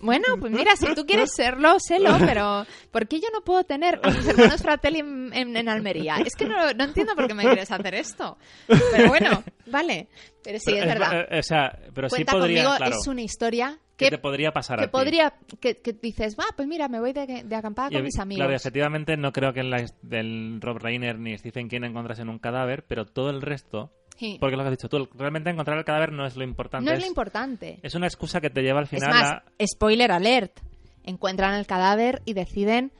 Bueno, 0.00 0.24
pues 0.38 0.52
mira, 0.52 0.76
si 0.76 0.94
tú 0.94 1.04
quieres 1.04 1.30
serlo, 1.34 1.80
sélo, 1.80 2.16
pero 2.20 2.64
¿por 2.92 3.08
qué 3.08 3.18
yo 3.20 3.26
no 3.32 3.40
puedo 3.42 3.64
tener 3.64 3.98
a 4.02 4.10
mis 4.10 4.26
hermanos 4.28 4.62
Fratelli 4.62 5.00
en, 5.00 5.32
en- 5.34 5.56
en 5.56 5.68
Almería? 5.68 6.16
Es 6.24 6.36
que 6.36 6.44
no, 6.44 6.72
no 6.72 6.84
entiendo 6.84 7.14
por 7.16 7.26
qué 7.26 7.34
me 7.34 7.42
quieres 7.42 7.70
hacer 7.70 7.94
esto. 7.94 8.38
Pero 8.66 9.08
bueno, 9.08 9.42
vale. 9.66 10.08
Pero 10.44 10.58
sí, 10.60 10.66
Pero 10.66 10.78
es 10.78 10.86
verdad. 10.86 11.26
eh, 11.30 11.38
o 11.40 11.42
sea, 11.42 11.78
pero 11.94 12.08
sí 12.08 12.24
podría, 12.24 12.62
conmigo, 12.64 12.76
claro, 12.76 12.96
es 12.96 13.06
una 13.08 13.22
historia 13.22 13.78
que 13.96 14.04
que, 14.06 14.10
te 14.12 14.18
podría 14.18 14.52
pasar 14.52 14.78
a 14.78 14.82
que 14.82 14.86
ti. 14.86 14.92
podría, 14.92 15.34
que, 15.60 15.78
que 15.80 15.92
dices, 15.92 16.36
va, 16.38 16.44
pues 16.56 16.68
mira, 16.68 16.86
me 16.88 17.00
voy 17.00 17.12
de, 17.12 17.42
de 17.44 17.56
acampada 17.56 17.88
Y, 17.90 17.94
con 17.94 18.04
mis 18.04 18.18
amigos. 18.20 18.38
Claro, 18.44 18.54
efectivamente 18.54 19.16
no 19.16 19.32
creo 19.32 19.52
que 19.52 19.60
en 19.60 19.70
la, 19.70 19.84
del 20.02 20.60
Rob 20.60 20.78
Reiner 20.78 21.18
ni 21.18 21.36
Stephen 21.36 21.68
King 21.68 21.82
encontrasen 21.82 22.28
un 22.28 22.38
cadáver, 22.38 22.84
pero 22.86 23.04
todo 23.06 23.30
el 23.30 23.42
resto, 23.42 23.92
Sí. 24.18 24.36
porque 24.40 24.54
es 24.54 24.58
lo 24.58 24.64
que 24.64 24.68
has 24.70 24.76
dicho 24.76 24.88
tú, 24.88 25.08
realmente 25.14 25.48
encontrar 25.50 25.78
el 25.78 25.84
cadáver 25.84 26.12
no 26.12 26.26
es 26.26 26.36
lo 26.36 26.42
importante. 26.44 26.84
No 26.84 26.92
es 26.96 27.00
lo 27.00 27.06
importante. 27.06 27.78
es 27.82 27.94
una 27.94 28.06
excusa 28.06 28.40
que 28.40 28.50
te 28.50 28.62
lleva 28.62 28.78
al 28.80 28.84
Es 28.84 28.90
final 28.90 29.10
más, 29.10 29.32
a... 29.32 29.42
spoiler 29.66 30.10
alert. 30.12 30.58
Encuentran 31.04 31.54
el 31.54 31.66
cadáver 31.66 32.20
y 32.24 32.34
deciden 32.34 32.92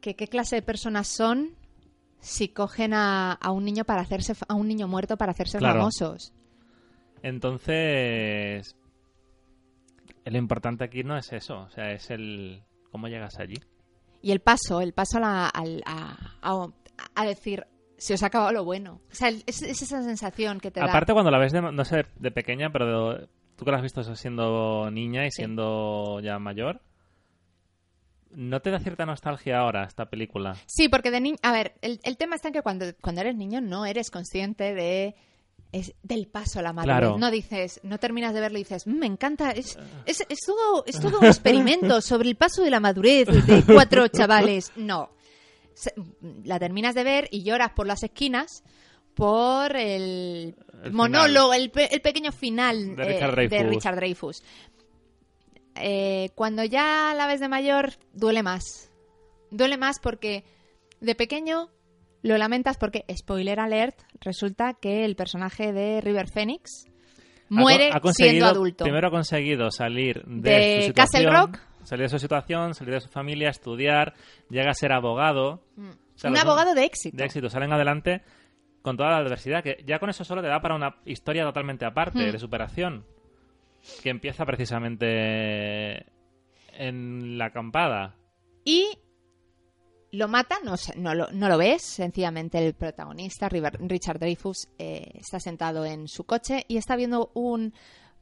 que 0.00 0.16
qué 0.16 0.26
clase 0.28 0.56
de 0.56 0.62
personas 0.62 1.06
son 1.08 1.56
si 2.20 2.48
cogen 2.48 2.92
a, 2.92 3.32
a 3.32 3.50
un 3.52 3.64
niño 3.64 3.84
para 3.84 4.02
hacerse 4.02 4.34
a 4.48 4.54
un 4.54 4.66
niño 4.68 4.88
muerto 4.88 5.16
para 5.16 5.32
hacerse 5.32 5.58
Claro. 5.58 5.78
famosos. 5.78 6.32
Entonces, 7.22 8.76
lo 10.24 10.38
importante 10.38 10.84
aquí 10.84 11.04
no 11.04 11.16
es 11.16 11.32
eso, 11.32 11.60
o 11.60 11.70
sea, 11.70 11.92
es 11.92 12.10
el 12.10 12.62
cómo 12.90 13.08
llegas 13.08 13.38
allí. 13.38 13.56
Y 14.22 14.32
el 14.32 14.40
paso, 14.40 14.80
el 14.80 14.92
paso 14.92 15.18
a, 15.18 15.20
la- 15.20 15.48
al- 15.48 15.82
a, 15.86 16.16
a- 16.42 16.68
a 17.14 17.24
decir, 17.26 17.66
se 17.96 18.14
os 18.14 18.22
ha 18.22 18.26
acabado 18.26 18.52
lo 18.52 18.64
bueno. 18.64 19.00
O 19.10 19.14
sea, 19.14 19.28
es, 19.28 19.62
es 19.62 19.82
esa 19.82 20.02
sensación 20.02 20.60
que 20.60 20.70
te 20.70 20.80
da. 20.80 20.86
Aparte 20.86 21.12
cuando 21.12 21.30
la 21.30 21.38
ves 21.38 21.52
de, 21.52 21.60
no 21.62 21.84
sé, 21.84 22.06
de 22.16 22.30
pequeña, 22.30 22.70
pero 22.70 23.14
de- 23.14 23.28
tú 23.56 23.64
que 23.64 23.70
la 23.70 23.76
has 23.78 23.82
visto 23.82 24.02
siendo 24.16 24.90
niña 24.90 25.26
y 25.26 25.30
Sí. 25.30 25.36
siendo 25.36 26.20
ya 26.20 26.38
mayor, 26.38 26.80
¿no 28.30 28.60
te 28.60 28.70
da 28.70 28.80
cierta 28.80 29.06
nostalgia 29.06 29.58
ahora 29.60 29.84
esta 29.84 30.06
película? 30.10 30.56
Sí, 30.66 30.88
porque 30.88 31.10
de 31.10 31.20
niño... 31.20 31.36
A 31.42 31.52
ver, 31.52 31.74
el, 31.82 32.00
el 32.02 32.16
tema 32.16 32.34
está 32.36 32.48
en 32.48 32.54
que 32.54 32.62
cuando, 32.62 32.86
cuando 33.00 33.20
eres 33.20 33.36
niño 33.36 33.60
no 33.60 33.86
eres 33.86 34.10
consciente 34.10 34.74
de 34.74 35.14
es 35.70 35.92
del 36.04 36.28
paso 36.28 36.60
a 36.60 36.62
la 36.62 36.72
madurez. 36.72 36.98
Claro. 36.98 37.18
No 37.18 37.30
dices, 37.32 37.80
no 37.82 37.98
terminas 37.98 38.32
de 38.32 38.40
verlo 38.40 38.58
y 38.58 38.62
dices, 38.62 38.86
"Mm, 38.86 38.96
me 38.98 39.06
encanta, 39.06 39.50
es, 39.50 39.76
es, 40.06 40.24
es 40.28 40.38
todo, 40.46 40.84
es 40.86 41.00
todo 41.00 41.18
un 41.18 41.26
experimento 41.26 42.00
sobre 42.00 42.28
el 42.28 42.36
paso 42.36 42.62
de 42.62 42.70
la 42.70 42.78
madurez 42.78 43.26
de 43.26 43.62
cuatro 43.66 44.06
chavales. 44.06 44.70
No. 44.76 45.10
La 46.44 46.58
terminas 46.58 46.94
de 46.94 47.04
ver 47.04 47.28
y 47.30 47.42
lloras 47.42 47.70
por 47.72 47.86
las 47.86 48.02
esquinas 48.02 48.62
por 49.14 49.76
el, 49.76 50.56
El 50.82 50.92
monólogo, 50.92 51.54
el, 51.54 51.70
pe- 51.70 51.88
el 51.94 52.00
pequeño 52.00 52.32
final 52.32 52.96
De 52.96 53.02
eh, 53.04 53.06
Richard 53.06 53.36
de 53.36 53.46
Dreyfuss. 53.48 53.68
Richard 53.70 53.96
Dreyfuss. 53.96 54.42
Eh, 55.76 56.30
cuando 56.34 56.64
ya 56.64 57.14
la 57.16 57.26
ves 57.26 57.40
de 57.40 57.48
mayor, 57.48 57.92
duele 58.12 58.42
más. 58.42 58.90
Duele 59.50 59.76
más 59.76 59.98
porque 60.00 60.44
de 61.00 61.14
pequeño 61.14 61.68
lo 62.22 62.38
lamentas 62.38 62.76
porque, 62.78 63.04
spoiler 63.16 63.60
alert, 63.60 63.96
resulta 64.20 64.74
que 64.74 65.04
el 65.04 65.14
personaje 65.16 65.72
de 65.72 66.00
River 66.00 66.28
Phoenix 66.30 66.86
muere 67.48 67.90
Ha 67.92 68.00
siendo 68.12 68.46
adulto. 68.46 68.84
Primero 68.84 69.08
ha 69.08 69.10
conseguido 69.10 69.70
salir 69.70 70.24
de, 70.24 70.50
De 70.50 70.86
su 70.88 70.92
Castle 70.94 71.28
Rock. 71.30 71.58
Salir 71.84 72.04
de 72.04 72.08
su 72.08 72.18
situación, 72.18 72.74
salir 72.74 72.94
de 72.94 73.00
su 73.00 73.08
familia, 73.08 73.50
estudiar, 73.50 74.14
llega 74.50 74.70
a 74.70 74.74
ser 74.74 74.92
abogado. 74.92 75.62
O 75.78 76.18
sea, 76.18 76.30
Un 76.30 76.36
abogado 76.38 76.74
de 76.74 76.84
éxito. 76.84 77.16
de 77.16 77.24
éxito, 77.24 77.48
salen 77.48 77.72
adelante 77.72 78.22
con 78.82 78.96
toda 78.96 79.10
la 79.10 79.16
adversidad, 79.18 79.62
que 79.62 79.82
ya 79.86 79.98
con 79.98 80.10
eso 80.10 80.24
solo 80.24 80.42
te 80.42 80.48
da 80.48 80.60
para 80.60 80.74
una 80.74 80.96
historia 81.06 81.44
totalmente 81.44 81.84
aparte, 81.86 82.18
Hmm. 82.28 82.32
de 82.32 82.38
superación, 82.38 83.06
que 84.02 84.10
empieza 84.10 84.44
precisamente 84.44 86.06
en 86.72 87.38
la 87.38 87.46
acampada. 87.46 88.16
Y 88.64 88.86
lo 90.12 90.28
mata, 90.28 90.56
no, 90.64 90.74
no, 90.96 91.14
lo, 91.14 91.28
no 91.32 91.48
lo 91.48 91.58
ves, 91.58 91.82
sencillamente 91.82 92.64
el 92.64 92.74
protagonista, 92.74 93.48
Richard 93.48 94.18
Dreyfuss, 94.18 94.68
eh, 94.78 95.10
está 95.14 95.40
sentado 95.40 95.84
en 95.84 96.06
su 96.06 96.24
coche 96.24 96.64
y 96.68 96.76
está 96.76 96.94
viendo 96.96 97.30
un, 97.34 97.74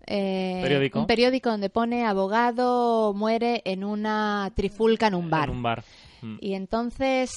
eh, 0.06 0.60
Periódico. 0.62 1.00
un 1.00 1.06
periódico 1.06 1.50
donde 1.50 1.70
pone 1.70 2.04
abogado 2.04 3.12
muere 3.14 3.62
en 3.64 3.84
una 3.84 4.52
trifulca 4.54 5.06
en 5.08 5.14
un 5.14 5.30
bar. 5.30 5.48
En 5.48 5.56
un 5.56 5.62
bar. 5.62 5.84
Mm. 6.22 6.36
Y 6.40 6.54
entonces, 6.54 7.32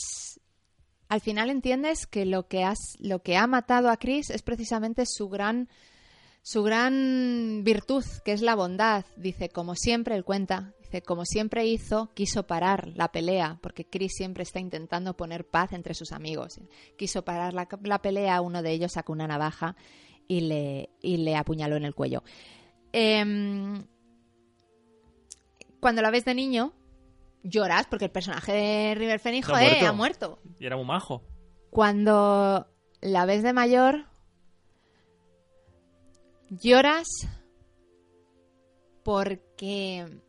al 1.08 1.22
final 1.22 1.50
entiendes 1.50 2.08
que 2.08 2.26
lo 2.26 2.48
que, 2.48 2.64
has, 2.64 2.80
lo 3.00 3.20
que 3.20 3.38
ha 3.38 3.48
matado 3.48 3.90
a 3.90 3.98
Chris 3.98 4.30
es 4.30 4.42
precisamente 4.42 5.06
su 5.06 5.30
gran, 5.30 5.70
su 6.42 6.64
gran 6.64 7.64
virtud, 7.64 8.04
que 8.24 8.32
es 8.34 8.42
la 8.42 8.56
bondad. 8.56 9.06
Dice, 9.16 9.50
como 9.50 9.76
siempre, 9.76 10.16
él 10.16 10.24
cuenta, 10.24 10.74
dice, 10.82 11.02
como 11.02 11.26
siempre 11.26 11.66
hizo, 11.66 12.12
quiso 12.14 12.48
parar 12.48 12.90
la 12.96 13.12
pelea, 13.12 13.60
porque 13.62 13.86
Chris 13.86 14.14
siempre 14.16 14.44
está 14.44 14.60
intentando 14.60 15.16
poner 15.16 15.46
paz 15.48 15.74
entre 15.74 15.94
sus 15.94 16.12
amigos. 16.12 16.60
Quiso 16.98 17.24
parar 17.24 17.54
la, 17.54 17.68
la 17.84 18.00
pelea, 18.02 18.42
uno 18.42 18.62
de 18.62 18.72
ellos 18.72 18.94
sacó 18.94 19.14
una 19.14 19.28
navaja 19.28 19.76
y 20.28 20.42
le, 20.42 20.90
y 21.02 21.18
le 21.18 21.36
apuñaló 21.36 21.76
en 21.76 21.86
el 21.86 21.94
cuello. 21.94 22.24
Em, 22.98 23.86
cuando 25.82 26.02
la 26.02 26.12
ves 26.12 26.24
de 26.24 26.34
niño, 26.34 26.72
lloras 27.44 27.88
porque 27.88 28.06
el 28.06 28.12
personaje 28.12 28.54
de 28.54 28.96
River 28.96 29.20
Phoenix, 29.20 29.50
No 29.50 29.56
muerto. 29.56 29.86
ha 29.88 29.92
muerto. 29.92 30.40
Y 30.60 30.66
era 30.66 30.78
muy 30.78 30.86
majo. 30.86 31.22
Cuando 31.72 32.68
la 33.02 33.26
ves 33.26 33.44
de 33.44 33.52
mayor, 33.52 34.06
lloras 36.50 37.08
porque... 39.04 40.22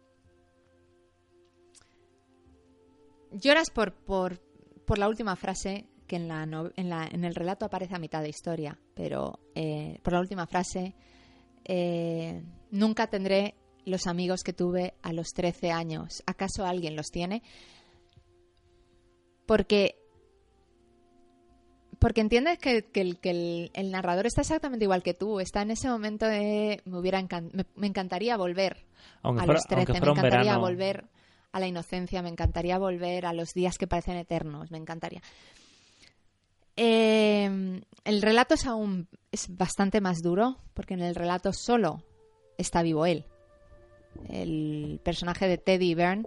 Lloras 3.30 3.70
por, 3.70 3.92
por, 3.92 4.40
por 4.86 4.98
la 4.98 5.08
última 5.08 5.36
frase 5.36 5.88
que 6.06 6.16
en, 6.16 6.28
la 6.28 6.46
no- 6.46 6.70
en, 6.76 6.88
la- 6.88 7.06
en 7.06 7.24
el 7.24 7.34
relato 7.34 7.64
aparece 7.64 7.94
a 7.94 7.98
mitad 7.98 8.22
de 8.22 8.28
historia, 8.30 8.78
pero 8.94 9.38
eh, 9.54 10.00
por 10.02 10.12
la 10.14 10.20
última 10.20 10.46
frase, 10.46 10.94
eh, 11.68 12.42
nunca 12.70 13.06
tendré 13.08 13.54
los 13.84 14.06
amigos 14.06 14.42
que 14.42 14.52
tuve 14.52 14.94
a 15.02 15.12
los 15.12 15.28
13 15.34 15.70
años. 15.70 16.22
¿Acaso 16.26 16.64
alguien 16.66 16.96
los 16.96 17.10
tiene? 17.10 17.42
Porque 19.46 19.96
porque 21.98 22.20
entiendes 22.20 22.58
que, 22.58 22.84
que 22.84 23.00
el, 23.00 23.18
que 23.18 23.30
el- 23.30 23.70
el 23.74 23.90
narrador 23.90 24.26
está 24.26 24.42
exactamente 24.42 24.84
igual 24.84 25.02
que 25.02 25.14
tú. 25.14 25.40
Está 25.40 25.62
en 25.62 25.70
ese 25.70 25.88
momento 25.88 26.26
de. 26.26 26.82
Me, 26.84 26.98
hubiera 26.98 27.20
encan- 27.20 27.50
me, 27.52 27.64
me 27.74 27.86
encantaría 27.86 28.36
volver 28.36 28.84
Aunque 29.22 29.42
a 29.42 29.44
fuera, 29.46 29.60
los 29.60 29.66
aunque 29.70 29.84
13. 29.92 29.92
Me 30.04 30.10
encantaría 30.10 30.42
verano. 30.42 30.60
volver 30.60 31.04
a 31.52 31.60
la 31.60 31.66
inocencia. 31.66 32.20
Me 32.22 32.28
encantaría 32.28 32.78
volver 32.78 33.24
a 33.24 33.32
los 33.32 33.54
días 33.54 33.78
que 33.78 33.86
parecen 33.86 34.16
eternos. 34.16 34.70
Me 34.70 34.76
encantaría. 34.78 35.22
Eh, 36.76 37.80
el 38.04 38.22
relato 38.22 38.54
es 38.54 38.66
aún. 38.66 39.08
Es 39.32 39.46
bastante 39.56 40.00
más 40.00 40.18
duro. 40.22 40.58
Porque 40.74 40.94
en 40.94 41.00
el 41.00 41.14
relato 41.14 41.52
solo 41.52 42.02
está 42.58 42.82
vivo 42.82 43.06
él. 43.06 43.24
El 44.28 45.00
personaje 45.04 45.46
de 45.48 45.58
Teddy 45.58 45.94
Byrne 45.94 46.24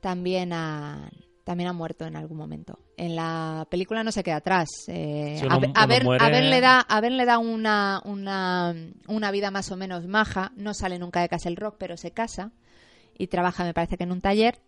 también 0.00 0.52
ha, 0.52 1.10
también 1.44 1.68
ha 1.68 1.72
muerto 1.72 2.04
en 2.06 2.16
algún 2.16 2.36
momento. 2.36 2.78
En 2.96 3.16
la 3.16 3.66
película 3.70 4.04
no 4.04 4.12
se 4.12 4.22
queda 4.22 4.36
atrás. 4.36 4.68
Eh, 4.88 5.36
Si 5.40 5.44
a, 5.46 5.56
uno- 5.56 5.72
a 5.74 5.84
uno 5.84 5.86
ver, 5.88 6.04
muere- 6.04 6.24
a 6.24 6.28
ver 6.30 6.44
le 6.44 6.60
da, 6.60 6.80
a 6.80 7.00
ver 7.00 7.12
le 7.12 7.24
da 7.24 7.38
una, 7.38 8.00
una, 8.04 8.74
una 9.06 9.30
vida 9.30 9.50
más 9.50 9.70
o 9.72 9.76
menos 9.76 10.06
maja. 10.06 10.52
No 10.56 10.74
sale 10.74 10.98
nunca 10.98 11.20
de 11.20 11.28
Castle 11.28 11.56
Rock, 11.56 11.76
pero 11.78 11.96
se 11.96 12.10
casa 12.10 12.52
y 13.16 13.26
trabaja, 13.28 13.64
me 13.64 13.74
parece 13.74 13.96
que 13.96 14.04
en 14.04 14.12
un 14.12 14.20
taller. 14.20 14.60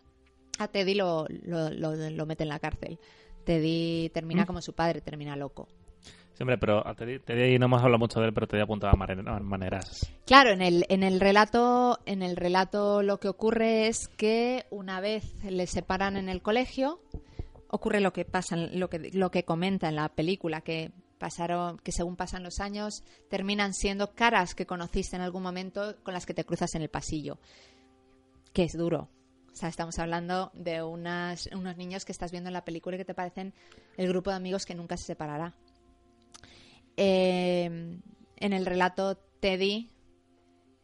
A 0.58 0.68
Teddy 0.68 0.94
lo, 0.94 1.26
lo, 1.44 1.70
lo, 1.70 1.94
lo 1.94 2.26
mete 2.26 2.42
en 2.42 2.48
la 2.50 2.58
cárcel. 2.58 2.98
Teddy 3.44 4.10
termina 4.10 4.42
Mm. 4.42 4.46
como 4.46 4.60
su 4.62 4.72
padre, 4.74 5.00
termina 5.00 5.36
loco. 5.36 5.68
Siempre, 6.34 6.56
pero 6.56 6.86
a 6.86 6.94
Teddy, 6.94 7.18
Teddy 7.18 7.58
no 7.58 7.66
hemos 7.66 7.82
hablado 7.82 7.98
mucho 7.98 8.18
de 8.20 8.26
él, 8.28 8.32
pero 8.32 8.46
Teddy 8.46 8.62
apuntaba 8.62 8.94
mane- 8.94 9.22
maneras. 9.42 10.10
Claro, 10.26 10.50
en 10.50 10.62
el, 10.62 10.86
en 10.88 11.02
el 11.02 11.20
relato, 11.20 11.98
en 12.06 12.22
el 12.22 12.34
relato 12.36 13.02
lo 13.02 13.18
que 13.20 13.28
ocurre 13.28 13.88
es 13.88 14.08
que 14.08 14.64
una 14.70 15.00
vez 15.00 15.34
le 15.44 15.66
separan 15.66 16.16
en 16.16 16.30
el 16.30 16.40
colegio, 16.40 17.00
ocurre 17.68 18.00
lo 18.00 18.12
que 18.14 18.24
pasa, 18.24 18.56
lo 18.56 18.88
que, 18.88 19.10
lo 19.12 19.30
que 19.30 19.44
comenta 19.44 19.88
en 19.90 19.96
la 19.96 20.08
película, 20.08 20.62
que 20.62 20.92
pasaron, 21.18 21.76
que 21.78 21.92
según 21.92 22.16
pasan 22.16 22.42
los 22.42 22.58
años, 22.60 23.04
terminan 23.28 23.74
siendo 23.74 24.12
caras 24.14 24.54
que 24.54 24.64
conociste 24.64 25.16
en 25.16 25.22
algún 25.22 25.42
momento 25.42 25.94
con 26.02 26.14
las 26.14 26.24
que 26.24 26.32
te 26.32 26.44
cruzas 26.46 26.74
en 26.74 26.80
el 26.80 26.88
pasillo. 26.88 27.36
Que 28.54 28.64
es 28.64 28.72
duro. 28.72 29.08
O 29.52 29.56
sea, 29.56 29.68
estamos 29.68 29.98
hablando 29.98 30.50
de 30.54 30.82
unas, 30.82 31.48
unos 31.52 31.76
niños 31.76 32.04
que 32.04 32.12
estás 32.12 32.30
viendo 32.30 32.48
en 32.48 32.54
la 32.54 32.64
película 32.64 32.96
y 32.96 32.98
que 32.98 33.04
te 33.04 33.14
parecen 33.14 33.52
el 33.96 34.08
grupo 34.08 34.30
de 34.30 34.36
amigos 34.36 34.64
que 34.64 34.74
nunca 34.74 34.96
se 34.96 35.04
separará. 35.04 35.54
Eh, 36.96 38.00
en 38.36 38.52
el 38.52 38.66
relato, 38.66 39.16
Teddy 39.40 39.90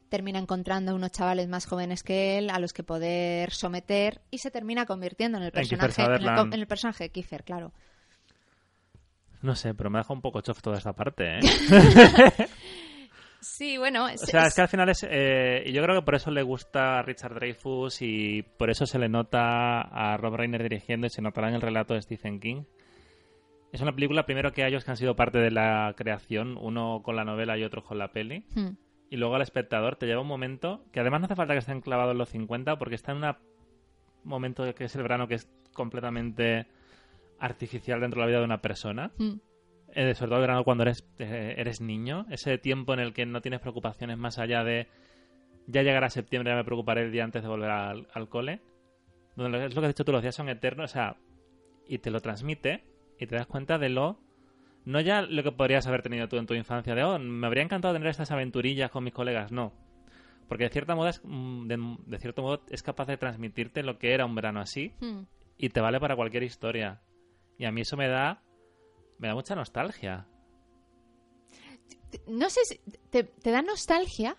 termina 0.09 0.39
encontrando 0.39 0.95
unos 0.95 1.11
chavales 1.11 1.49
más 1.49 1.67
jóvenes 1.67 2.03
que 2.03 2.39
él 2.39 2.51
a 2.51 2.59
los 2.59 2.73
que 2.73 2.83
poder 2.83 3.51
someter 3.53 4.21
y 4.31 4.39
se 4.39 4.51
termina 4.51 4.87
convirtiendo 4.87 5.39
en 5.39 5.45
el 5.45 5.53
personaje, 5.53 6.03
en 6.03 6.13
el, 6.13 6.27
en 6.27 6.53
el 6.53 6.67
personaje 6.67 7.05
de 7.05 7.11
Kiefer, 7.11 7.45
claro. 7.45 7.73
No 9.43 9.55
sé, 9.55 9.75
pero 9.75 9.91
me 9.91 9.99
deja 9.99 10.13
un 10.13 10.23
poco 10.23 10.41
chof 10.41 10.61
toda 10.63 10.79
esta 10.79 10.95
parte, 10.95 11.39
¿eh? 11.39 11.41
Sí, 13.41 13.77
bueno, 13.79 14.09
es, 14.09 14.23
O 14.23 14.27
sea, 14.27 14.41
es- 14.43 14.47
es 14.49 14.55
que 14.55 14.61
al 14.63 14.69
final 14.69 14.89
es... 14.89 15.07
eh, 15.09 15.63
y 15.67 15.73
yo 15.73 15.83
creo 15.83 15.95
que 16.01 16.05
por 16.05 16.15
eso 16.15 16.31
le 16.31 16.43
gusta 16.43 16.99
a 16.99 17.03
Richard 17.03 17.35
Dreyfus 17.35 18.03
y 18.03 18.43
por 18.43 18.71
eso 18.71 18.87
se 18.87 18.99
le 18.99 19.09
nota 19.09 19.81
a 19.83 20.17
Rob 20.17 20.35
Reiner 20.37 20.63
dirigiendo 20.63 21.07
y 21.07 21.11
se 21.11 21.23
notará 21.23 21.49
en 21.49 21.55
el 21.55 21.61
relato 21.61 21.95
de 21.95 22.03
Stephen 22.03 22.41
King. 22.41 22.65
Es 23.73 23.81
una 23.83 23.93
película, 23.93 24.25
primero 24.25 24.53
que 24.53 24.67
ellos 24.67 24.85
que 24.85 24.91
han 24.91 24.97
sido 24.97 25.17
parte 25.17 25.39
de 25.39 25.51
la 25.51 25.93
creación, 25.97 26.57
uno 26.61 27.03
con 27.03 27.15
la 27.17 27.25
novela 27.25 27.59
y 27.59 27.65
otro 27.65 27.83
con 27.85 27.99
la 27.99 28.09
peli. 28.13 28.45
Hmm. 28.55 28.71
Y 29.11 29.17
luego 29.17 29.35
al 29.37 29.43
espectador 29.43 29.97
te 29.97 30.07
lleva 30.07 30.23
un 30.23 30.27
momento 30.29 30.85
que 30.93 31.01
además 31.01 31.21
no 31.21 31.27
hace 31.27 31.37
falta 31.37 31.53
que 31.53 31.59
estén 31.61 31.81
clavados 31.81 32.13
en 32.13 32.19
los 32.19 32.29
50 32.31 32.77
porque 32.77 32.95
está 32.95 33.13
en 33.13 33.23
un 33.23 33.35
momento 34.25 34.65
que 34.75 34.85
es 34.85 34.97
el 34.97 35.03
verano 35.03 35.29
que 35.29 35.35
es 35.35 35.49
completamente 35.75 36.67
artificial 37.39 38.01
dentro 38.01 38.21
de 38.21 38.25
la 38.25 38.29
vida 38.29 38.39
de 38.39 38.45
una 38.45 38.61
persona. 38.63 39.13
Hmm. 39.19 39.35
Eh, 39.99 40.15
sobre 40.15 40.29
todo 40.29 40.37
el 40.37 40.43
verano 40.43 40.63
cuando 40.63 40.83
eres, 40.83 41.09
eh, 41.19 41.55
eres 41.57 41.81
niño, 41.81 42.27
ese 42.29 42.59
tiempo 42.59 42.93
en 42.93 43.01
el 43.01 43.15
que 43.15 43.25
no 43.25 43.41
tienes 43.41 43.61
preocupaciones 43.61 44.19
más 44.19 44.39
allá 44.39 44.63
de 44.63 44.89
ya 45.67 45.83
llegará 45.83 46.11
septiembre, 46.11 46.53
ya 46.53 46.57
me 46.57 46.65
preocuparé 46.65 47.01
el 47.01 47.13
día 47.13 47.25
antes 47.25 47.43
de 47.43 47.49
volver 47.49 47.71
al, 47.71 48.07
al 48.13 48.29
cole. 48.29 48.61
Donde 49.37 49.65
es 49.65 49.75
lo 49.75 49.81
que 49.81 49.87
has 49.87 49.95
dicho 49.95 50.05
tú, 50.05 50.13
los 50.13 50.21
días 50.21 50.35
son 50.35 50.51
eternos, 50.51 50.91
o 50.91 50.93
sea, 50.93 51.17
y 51.89 51.97
te 51.97 52.11
lo 52.11 52.21
transmite 52.21 52.85
y 53.19 53.27
te 53.27 53.37
das 53.37 53.47
cuenta 53.47 53.79
de 53.79 53.89
lo. 53.89 54.21
No 54.85 55.01
ya 55.01 55.23
lo 55.23 55.43
que 55.43 55.51
podrías 55.51 55.87
haber 55.87 56.03
tenido 56.03 56.29
tú 56.29 56.37
en 56.37 56.47
tu 56.47 56.53
infancia, 56.53 56.95
de 56.95 57.03
oh, 57.03 57.19
me 57.19 57.47
habría 57.47 57.63
encantado 57.63 57.95
tener 57.95 58.09
estas 58.09 58.31
aventurillas 58.31 58.91
con 58.91 59.03
mis 59.03 59.15
colegas, 59.15 59.51
no. 59.51 59.73
Porque 60.47 60.65
de 60.65 60.71
cierta 60.71 60.95
modo 60.95 61.09
es, 61.09 61.23
mm, 61.25 61.69
de, 61.69 61.97
de 62.07 62.19
cierto 62.19 62.43
modo 62.43 62.63
es 62.69 62.83
capaz 62.83 63.07
de 63.07 63.17
transmitirte 63.17 63.83
lo 63.83 63.99
que 63.99 64.13
era 64.13 64.27
un 64.27 64.35
verano 64.35 64.61
así 64.61 64.93
Hmm. 65.01 65.23
y 65.57 65.71
te 65.71 65.81
vale 65.81 66.01
para 66.01 66.17
cualquier 66.17 66.43
historia. 66.43 67.01
Y 67.59 67.65
a 67.65 67.73
mí 67.73 67.81
eso 67.81 67.97
me 67.97 68.09
da 68.09 68.43
me 69.19 69.29
da 69.29 69.35
mucha 69.35 69.55
nostalgia. 69.55 70.27
No 72.29 72.49
sé 72.51 72.61
si 72.65 72.81
te, 73.11 73.25
te 73.25 73.51
da 73.51 73.63
nostalgia 73.63 74.37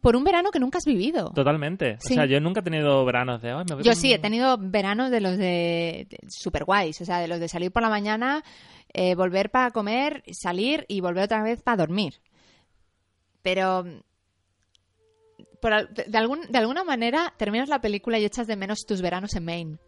por 0.00 0.14
un 0.16 0.22
verano 0.24 0.50
que 0.50 0.60
nunca 0.60 0.78
has 0.78 0.84
vivido. 0.84 1.32
Totalmente. 1.34 1.96
Sí. 2.00 2.12
O 2.12 2.16
sea, 2.16 2.26
yo 2.26 2.40
nunca 2.40 2.60
he 2.60 2.62
tenido 2.62 3.04
veranos 3.04 3.42
de... 3.42 3.50
"Ay, 3.50 3.64
me 3.68 3.74
voy 3.76 3.84
Yo 3.84 3.92
con- 3.92 4.00
sí, 4.00 4.12
he 4.12 4.18
tenido 4.18 4.56
veranos 4.58 5.10
de 5.10 5.20
los 5.20 5.36
de, 5.36 6.06
de 6.08 6.18
super 6.28 6.64
guays, 6.64 7.00
o 7.00 7.04
sea, 7.04 7.18
de 7.18 7.28
los 7.28 7.40
de 7.40 7.48
salir 7.48 7.72
por 7.72 7.82
la 7.82 7.88
mañana, 7.88 8.44
eh, 8.92 9.14
volver 9.14 9.50
para 9.50 9.70
comer, 9.72 10.22
salir 10.32 10.84
y 10.88 11.00
volver 11.00 11.24
otra 11.24 11.42
vez 11.42 11.62
para 11.62 11.78
dormir. 11.78 12.20
Pero 13.42 13.84
por 15.60 15.88
de 15.88 16.18
algún, 16.18 16.40
de 16.50 16.58
alguna 16.58 16.84
manera 16.84 17.32
terminas 17.36 17.68
la 17.68 17.80
película 17.80 18.18
y 18.18 18.24
echas 18.24 18.46
de 18.46 18.56
menos 18.56 18.84
tus 18.86 19.00
veranos 19.02 19.34
en 19.34 19.44
Maine, 19.44 19.78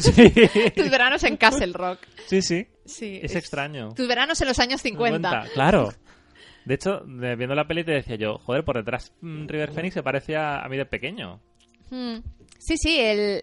Sí. 0.00 0.12
tus 0.76 0.90
veranos 0.90 1.22
en 1.24 1.36
Castle 1.36 1.72
Rock. 1.72 2.00
sí, 2.26 2.42
sí. 2.42 2.66
Sí, 2.88 3.20
Es 3.22 3.36
extraño. 3.36 3.94
Tus 3.94 4.08
veranos 4.08 4.40
en 4.40 4.48
los 4.48 4.58
años 4.58 4.80
50. 4.82 5.46
Claro. 5.54 5.92
De 6.64 6.74
hecho, 6.74 7.02
viendo 7.06 7.54
la 7.54 7.66
peli 7.66 7.84
te 7.84 7.92
decía 7.92 8.16
yo, 8.16 8.38
joder, 8.38 8.64
por 8.64 8.76
detrás 8.76 9.12
mm, 9.20 9.46
River 9.46 9.72
Phoenix 9.72 9.94
se 9.94 10.02
parecía 10.02 10.60
a 10.60 10.68
mí 10.68 10.76
de 10.76 10.84
pequeño. 10.84 11.40
Mm. 11.90 12.18
Sí, 12.58 12.76
sí, 12.76 13.00
el, 13.00 13.40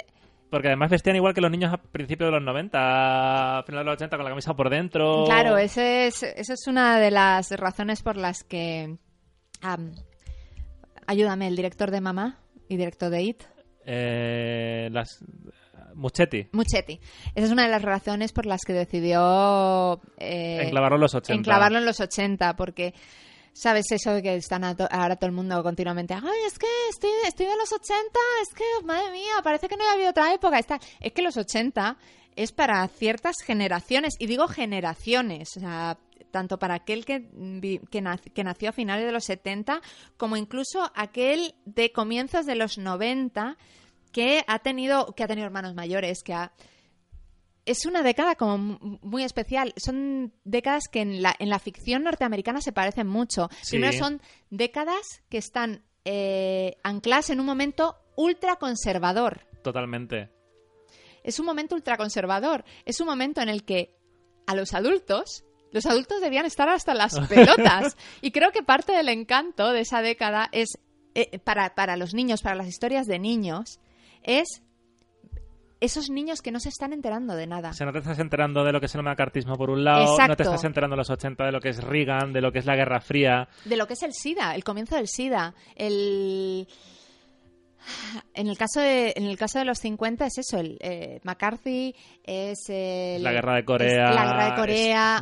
Porque 0.51 0.67
además 0.67 0.91
vestían 0.91 1.15
igual 1.15 1.33
que 1.33 1.41
los 1.41 1.49
niños 1.49 1.73
a 1.73 1.77
principios 1.77 2.27
de 2.27 2.31
los 2.33 2.43
90, 2.43 3.59
a 3.59 3.63
finales 3.63 3.85
de 3.85 3.85
los 3.85 3.95
80 3.95 4.17
con 4.17 4.23
la 4.25 4.31
camisa 4.31 4.53
por 4.55 4.69
dentro. 4.69 5.23
Claro, 5.25 5.57
ese 5.57 6.07
es, 6.07 6.21
esa 6.21 6.53
es 6.53 6.67
una 6.67 6.99
de 6.99 7.11
las 7.11 7.51
razones 7.51 8.03
por 8.03 8.17
las 8.17 8.43
que... 8.43 8.97
am, 9.61 9.95
ayúdame, 11.07 11.47
el 11.47 11.55
director 11.55 11.89
de 11.91 12.01
Mamá 12.01 12.39
y 12.67 12.77
director 12.77 13.09
de 13.09 13.23
It, 13.23 13.43
Eh, 13.85 14.89
las... 14.91 15.23
Muchetti. 15.95 16.47
Muchetti. 16.51 16.99
Esa 17.33 17.45
es 17.45 17.51
una 17.51 17.63
de 17.63 17.69
las 17.69 17.81
razones 17.81 18.31
por 18.33 18.45
las 18.45 18.61
que 18.65 18.73
decidió... 18.73 20.01
eh, 20.17 20.59
Enclavarlo 20.63 20.95
en 20.97 21.01
los 21.01 21.15
80. 21.15 21.33
enclavarlo 21.39 21.77
en 21.79 21.85
los 21.85 21.99
80, 21.99 22.55
porque... 22.55 22.93
¿Sabes 23.57 23.89
eso 23.91 24.11
de 24.13 24.21
que 24.21 24.35
están 24.35 24.65
a 24.65 24.75
to- 24.75 24.89
ahora 24.91 25.15
todo 25.15 25.27
el 25.29 25.31
mundo 25.35 25.63
continuamente? 25.63 26.13
Ay, 26.13 26.21
es 26.45 26.59
que 26.59 26.67
estoy, 26.89 27.09
estoy 27.25 27.45
de 27.45 27.55
los 27.55 27.71
80, 27.71 28.19
es 28.41 28.53
que, 28.53 28.65
madre 28.85 29.11
mía, 29.13 29.35
parece 29.45 29.69
que 29.69 29.77
no 29.77 29.85
ha 29.87 29.93
habido 29.93 30.09
otra 30.09 30.33
época. 30.33 30.59
Está... 30.59 30.77
Es 30.99 31.13
que 31.13 31.21
los 31.21 31.37
80 31.37 31.95
es 32.35 32.51
para 32.51 32.85
ciertas 32.89 33.37
generaciones, 33.45 34.15
y 34.19 34.25
digo 34.27 34.49
generaciones, 34.49 35.55
o 35.55 35.61
sea, 35.61 35.97
tanto 36.31 36.59
para 36.59 36.73
aquel 36.73 37.05
que 37.05 37.29
nació 38.43 38.69
a 38.69 38.73
finales 38.73 39.05
de 39.05 39.13
los 39.13 39.23
70, 39.23 39.79
como 40.17 40.35
incluso 40.35 40.91
aquel 40.93 41.55
de 41.63 41.93
comienzos 41.93 42.45
de 42.45 42.55
los 42.55 42.77
90 42.77 43.55
que 44.15 44.45
ha 44.47 44.59
tenido, 44.59 45.07
que 45.13 45.23
ha 45.25 45.27
tenido 45.27 45.45
hermanos 45.45 45.75
mayores, 45.75 46.23
que 46.23 46.33
ha, 46.33 46.53
es 47.65 47.85
una 47.85 48.01
década 48.01 48.35
como 48.35 48.57
mu- 48.57 48.99
muy 49.01 49.23
especial. 49.25 49.73
Son 49.75 50.31
décadas 50.45 50.83
que 50.89 51.01
en 51.01 51.21
la, 51.21 51.35
en 51.37 51.49
la 51.49 51.59
ficción 51.59 52.03
norteamericana 52.03 52.61
se 52.61 52.71
parecen 52.71 53.07
mucho. 53.07 53.49
Sí. 53.61 53.71
Primero 53.71 53.97
son 53.97 54.21
décadas 54.49 55.21
que 55.29 55.37
están 55.37 55.83
eh, 56.05 56.77
ancladas 56.83 57.29
en 57.29 57.41
un 57.41 57.45
momento 57.45 57.97
ultraconservador. 58.15 59.45
Totalmente. 59.63 60.29
Es 61.23 61.39
un 61.39 61.45
momento 61.45 61.75
ultraconservador. 61.75 62.63
Es 62.85 63.01
un 63.01 63.07
momento 63.07 63.41
en 63.41 63.49
el 63.49 63.65
que 63.65 63.97
a 64.47 64.55
los 64.55 64.73
adultos, 64.73 65.43
los 65.71 65.85
adultos 65.87 66.21
debían 66.21 66.45
estar 66.45 66.69
hasta 66.69 66.93
las 66.93 67.19
pelotas. 67.27 67.97
y 68.21 68.31
creo 68.31 68.51
que 68.51 68.63
parte 68.63 68.93
del 68.93 69.09
encanto 69.09 69.71
de 69.73 69.81
esa 69.81 70.01
década 70.01 70.47
es, 70.53 70.77
eh, 71.15 71.39
para, 71.39 71.75
para 71.75 71.97
los 71.97 72.13
niños, 72.13 72.41
para 72.41 72.55
las 72.55 72.67
historias 72.67 73.07
de 73.07 73.19
niños, 73.19 73.79
es 74.25 74.61
esos 75.81 76.09
niños 76.09 76.41
que 76.41 76.51
no 76.51 76.59
se 76.59 76.69
están 76.69 76.93
enterando 76.93 77.35
de 77.35 77.45
nada. 77.47 77.69
O 77.69 77.73
sea, 77.73 77.85
no 77.85 77.91
te 77.91 77.99
estás 77.99 78.17
enterando 78.19 78.63
de 78.63 78.71
lo 78.71 78.79
que 78.79 78.87
es 78.87 78.95
el 78.95 79.03
macartismo 79.03 79.55
por 79.55 79.69
un 79.69 79.83
lado, 79.83 80.17
no 80.27 80.35
te 80.35 80.43
estás 80.43 80.63
enterando 80.63 80.95
en 80.95 80.99
los 80.99 81.09
80 81.09 81.43
de 81.45 81.51
lo 81.51 81.59
que 81.59 81.69
es 81.69 81.83
Reagan, 81.83 82.33
de 82.33 82.41
lo 82.41 82.51
que 82.51 82.59
es 82.59 82.65
la 82.65 82.75
Guerra 82.75 83.01
Fría. 83.01 83.47
de 83.65 83.75
lo 83.77 83.85
que 83.85 83.93
es 83.93 84.01
el 84.03 84.13
SIDA, 84.13 84.55
el 84.55 84.63
comienzo 84.63 84.95
del 84.95 85.07
SIDA, 85.07 85.53
el 85.75 86.67
en 88.33 88.47
el 88.47 88.57
caso 88.57 88.79
de 88.79 89.13
en 89.15 89.25
el 89.25 89.37
caso 89.37 89.59
de 89.59 89.65
los 89.65 89.77
50 89.77 90.25
es 90.25 90.37
eso, 90.39 90.57
el 90.59 90.77
eh, 90.81 91.19
McCarthy 91.23 91.93
es 92.23 92.57
el- 92.69 93.21
la 93.23 93.31
Guerra 93.31 93.55
de 93.55 93.65
Corea. 93.65 94.11
la 94.11 94.25
guerra 94.25 94.45
de 94.49 94.55
Corea, 94.55 95.21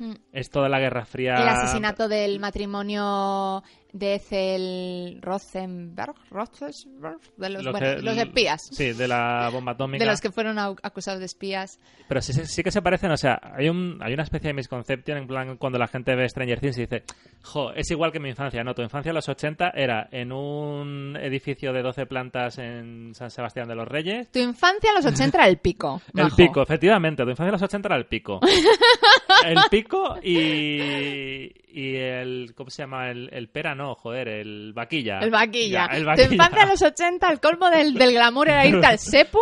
Es, 0.00 0.20
es 0.32 0.50
toda 0.50 0.68
la 0.68 0.78
Guerra 0.78 1.04
Fría. 1.06 1.34
el 1.34 1.48
asesinato 1.48 2.06
del 2.06 2.38
matrimonio 2.38 3.64
de 3.98 4.14
Ethel 4.16 5.18
Rosenberg, 5.22 6.14
Rosenberg, 6.30 7.18
de 7.36 7.50
los, 7.50 7.64
Lo 7.64 7.72
bueno, 7.72 7.96
que- 7.96 8.02
los 8.02 8.16
espías, 8.16 8.68
Sí, 8.72 8.92
de 8.92 9.08
la 9.08 9.48
bomba 9.52 9.72
atómica. 9.72 10.04
de 10.04 10.10
los 10.10 10.20
que 10.20 10.30
fueron 10.30 10.58
acusados 10.58 11.20
de 11.20 11.26
espías. 11.26 11.78
Pero 12.08 12.20
sí, 12.20 12.32
sí- 12.32 12.46
sí 12.46 12.62
que 12.62 12.70
se 12.70 12.82
parecen, 12.82 13.10
o 13.10 13.16
sea, 13.16 13.40
hay, 13.56 13.68
un, 13.68 13.98
hay 14.02 14.12
una 14.14 14.22
especie 14.22 14.48
de 14.48 14.54
misconception 14.54 15.18
en 15.18 15.26
plan 15.26 15.56
cuando 15.56 15.78
la 15.78 15.86
gente 15.88 16.14
ve 16.14 16.28
Stranger 16.28 16.60
Things 16.60 16.78
y 16.78 16.82
dice, 16.82 17.04
jo, 17.42 17.72
es 17.72 17.90
igual 17.90 18.12
que 18.12 18.20
mi 18.20 18.28
infancia. 18.30 18.62
No, 18.64 18.74
tu 18.74 18.82
infancia 18.82 19.10
en 19.10 19.14
los 19.16 19.28
80 19.28 19.70
era 19.74 20.08
en 20.12 20.32
un 20.32 21.16
edificio 21.20 21.72
de 21.72 21.82
12 21.82 22.06
plantas 22.06 22.58
en 22.58 23.14
San 23.14 23.30
Sebastián 23.30 23.68
de 23.68 23.74
los 23.74 23.88
Reyes. 23.88 24.30
Tu 24.30 24.38
infancia 24.40 24.90
en 24.90 24.96
los 24.96 25.06
80 25.06 25.38
era 25.38 25.48
el 25.48 25.58
pico. 25.58 26.00
El 26.14 26.30
pico, 26.32 26.62
efectivamente, 26.62 27.22
tu 27.24 27.30
infancia 27.30 27.48
en 27.48 27.52
los 27.52 27.62
80 27.62 27.88
era 27.88 27.96
el 27.96 28.06
pico. 28.06 28.40
el 29.46 29.58
pico 29.70 30.16
y, 30.22 31.52
y 31.68 31.96
el, 31.96 32.52
¿cómo 32.56 32.70
se 32.70 32.82
llama? 32.82 33.10
El, 33.10 33.28
el 33.32 33.48
pera, 33.48 33.74
no, 33.74 33.85
joder, 33.94 34.28
el 34.28 34.72
vaquilla. 34.74 35.20
El 35.20 35.30
vaquilla. 35.30 35.88
Ya, 35.90 35.96
el 35.96 36.02
Tu 36.02 36.06
vaquilla. 36.06 36.32
infancia 36.32 36.62
en 36.62 36.68
los 36.68 36.82
80, 36.82 37.30
el 37.30 37.40
colmo 37.40 37.70
del, 37.70 37.94
del 37.94 38.12
glamour 38.12 38.48
era 38.48 38.66
irte 38.66 38.86
al 38.86 38.98
Sepu 38.98 39.38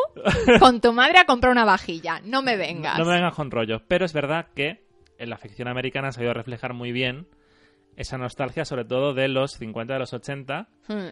con 0.61 0.81
tu 0.81 0.93
madre 0.93 1.19
a 1.19 1.25
comprar 1.25 1.51
una 1.53 1.65
vajilla. 1.65 2.21
No 2.25 2.43
me 2.43 2.57
vengas. 2.57 2.99
No 2.99 3.05
me 3.05 3.15
vengas 3.15 3.35
con 3.35 3.51
rollos. 3.51 3.83
Pero 3.89 4.05
es 4.05 4.13
verdad 4.13 4.47
que 4.55 4.85
en 5.19 5.31
la 5.31 5.39
ficción 5.39 5.69
americana 5.69 6.11
se 6.11 6.17
ha 6.17 6.19
sabido 6.19 6.35
reflejar 6.35 6.75
muy 6.75 6.93
bien 6.93 7.27
esa 7.97 8.19
nostalgia, 8.19 8.65
sobre 8.65 8.85
todo 8.85 9.15
de 9.15 9.29
los 9.29 9.53
50 9.53 9.93
de 9.95 9.99
los 9.99 10.13
80. 10.13 10.69
Hmm. 10.89 11.09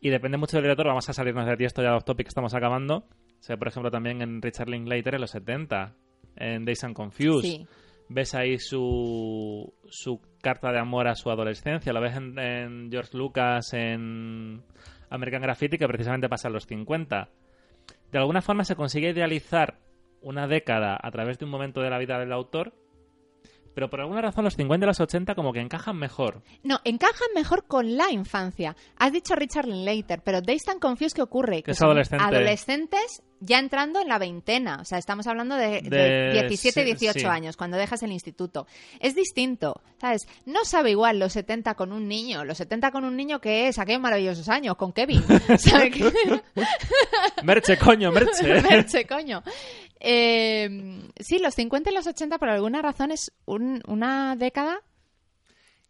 Y 0.00 0.10
depende 0.10 0.36
mucho 0.38 0.56
del 0.56 0.64
director. 0.64 0.86
Vamos 0.86 1.08
a 1.08 1.12
salirnos 1.12 1.46
de 1.46 1.56
ti, 1.56 1.64
esto 1.64 1.82
ya 1.82 1.94
off 1.96 2.04
topic, 2.04 2.26
estamos 2.28 2.54
acabando. 2.54 2.96
O 2.96 3.42
sea, 3.46 3.56
por 3.56 3.68
ejemplo, 3.68 3.90
también 3.90 4.22
en 4.22 4.40
Richard 4.40 4.68
Linklater 4.68 5.14
en 5.16 5.20
los 5.20 5.30
70, 5.30 5.94
en 6.36 6.64
Days 6.64 6.82
and 6.84 6.94
Confused. 6.94 7.42
Sí. 7.48 7.66
Ves 8.08 8.34
ahí 8.34 8.58
su, 8.58 9.72
su 9.88 10.20
carta 10.42 10.70
de 10.72 10.78
amor 10.78 11.08
a 11.08 11.14
su 11.14 11.30
adolescencia. 11.30 11.92
Lo 11.92 12.00
ves 12.00 12.16
en, 12.16 12.38
en 12.38 12.90
George 12.90 13.16
Lucas, 13.16 13.72
en 13.72 14.62
American 15.10 15.42
Graffiti, 15.42 15.78
que 15.78 15.88
precisamente 15.88 16.28
pasa 16.28 16.48
en 16.48 16.54
los 16.54 16.66
50. 16.66 17.28
De 18.12 18.18
alguna 18.18 18.42
forma 18.42 18.64
se 18.64 18.76
consigue 18.76 19.10
idealizar 19.10 19.78
una 20.20 20.46
década 20.46 20.98
a 21.00 21.10
través 21.10 21.38
de 21.38 21.44
un 21.44 21.50
momento 21.50 21.80
de 21.80 21.90
la 21.90 21.98
vida 21.98 22.18
del 22.18 22.32
autor, 22.32 22.74
pero 23.74 23.90
por 23.90 24.00
alguna 24.00 24.22
razón 24.22 24.44
los 24.44 24.54
50 24.54 24.84
y 24.84 24.88
los 24.88 25.00
80 25.00 25.34
como 25.34 25.52
que 25.52 25.60
encajan 25.60 25.96
mejor. 25.96 26.42
No, 26.62 26.78
encajan 26.84 27.28
mejor 27.34 27.66
con 27.66 27.96
la 27.96 28.10
infancia. 28.10 28.76
Has 28.96 29.12
dicho 29.12 29.34
Richard 29.34 29.66
Linklater, 29.66 30.22
pero 30.22 30.40
Days 30.40 30.68
and 30.68 30.80
Confused, 30.80 31.14
¿qué 31.14 31.22
ocurre? 31.22 31.62
Que 31.62 31.72
es 31.72 31.78
son 31.78 31.88
adolescente. 31.88 32.24
adolescentes 32.24 33.22
ya 33.40 33.58
entrando 33.58 34.00
en 34.00 34.08
la 34.08 34.18
veintena. 34.18 34.78
O 34.80 34.84
sea, 34.84 34.98
estamos 34.98 35.26
hablando 35.26 35.56
de, 35.56 35.82
de 35.82 35.90
De- 35.90 36.42
17, 36.48 36.80
sí, 36.80 36.84
18 36.86 37.18
sí. 37.20 37.24
años, 37.26 37.56
cuando 37.56 37.76
dejas 37.76 38.02
el 38.02 38.12
instituto. 38.12 38.66
Es 39.00 39.14
distinto, 39.14 39.80
¿sabes? 40.00 40.26
No 40.46 40.64
sabe 40.64 40.90
igual 40.92 41.18
los 41.18 41.32
70 41.34 41.74
con 41.74 41.92
un 41.92 42.08
niño. 42.08 42.44
Los 42.44 42.58
70 42.58 42.90
con 42.90 43.04
un 43.04 43.16
niño 43.16 43.40
que 43.40 43.68
es 43.68 43.78
aquellos 43.78 44.00
maravillosos 44.00 44.48
años, 44.48 44.76
con 44.76 44.92
Kevin. 44.92 45.22
¿Sabes? 45.58 45.94
Merche, 47.42 47.76
coño, 47.78 48.10
Merche. 48.12 48.60
Merche, 48.62 49.06
coño. 49.06 49.42
Eh, 50.00 51.00
sí, 51.18 51.38
los 51.38 51.54
50 51.54 51.90
y 51.90 51.94
los 51.94 52.06
80 52.06 52.38
por 52.38 52.48
alguna 52.48 52.82
razón 52.82 53.10
es 53.10 53.32
un- 53.46 53.82
una 53.86 54.36
década. 54.36 54.80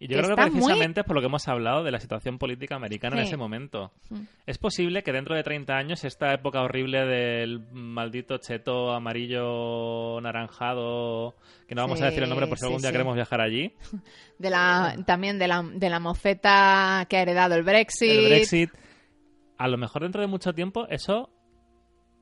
Y 0.01 0.09
yo 0.09 0.19
creo 0.19 0.35
que 0.37 0.43
muy- 0.43 0.51
precisamente 0.51 1.01
es 1.01 1.07
por 1.07 1.15
lo 1.15 1.21
que 1.23 1.27
hemos 1.29 1.47
hablado 1.49 1.85
de 1.85 1.91
la 1.93 2.01
situación 2.01 2.39
política 2.39 2.75
americana 2.75 3.17
en 3.17 3.23
ese 3.27 3.37
momento. 3.37 3.93
Es 4.45 4.59
posible 4.59 5.03
que 5.03 5.13
dentro 5.13 5.35
de 5.37 5.43
30 5.43 5.77
años 5.77 6.05
esta 6.05 6.35
época 6.35 6.61
horrible 6.63 7.07
del 7.07 7.61
maldito 7.73 8.37
cheto 8.39 8.93
amarillo 8.93 10.21
naranjado, 10.21 11.37
que 11.69 11.75
no 11.75 11.83
vamos 11.83 12.03
a 12.03 12.07
decir 12.07 12.23
el 12.23 12.29
nombre 12.29 12.47
por 12.49 12.59
si 12.59 12.65
algún 12.67 12.81
día 12.83 12.93
queremos 12.93 13.15
viajar 13.15 13.41
allí, 13.41 13.73
De 14.39 14.51
la, 14.51 14.97
también 15.07 15.39
de 15.39 15.47
la, 15.49 15.63
de 15.63 15.89
la 15.89 16.01
mofeta 16.01 17.07
que 17.09 17.17
ha 17.17 17.23
heredado 17.23 17.55
el 17.55 17.63
Brexit. 17.63 18.11
el 18.11 18.25
Brexit, 18.27 18.71
a 19.59 19.69
lo 19.69 19.79
mejor 19.79 20.03
dentro 20.03 20.21
de 20.21 20.27
mucho 20.27 20.53
tiempo 20.53 20.87
eso 20.89 21.31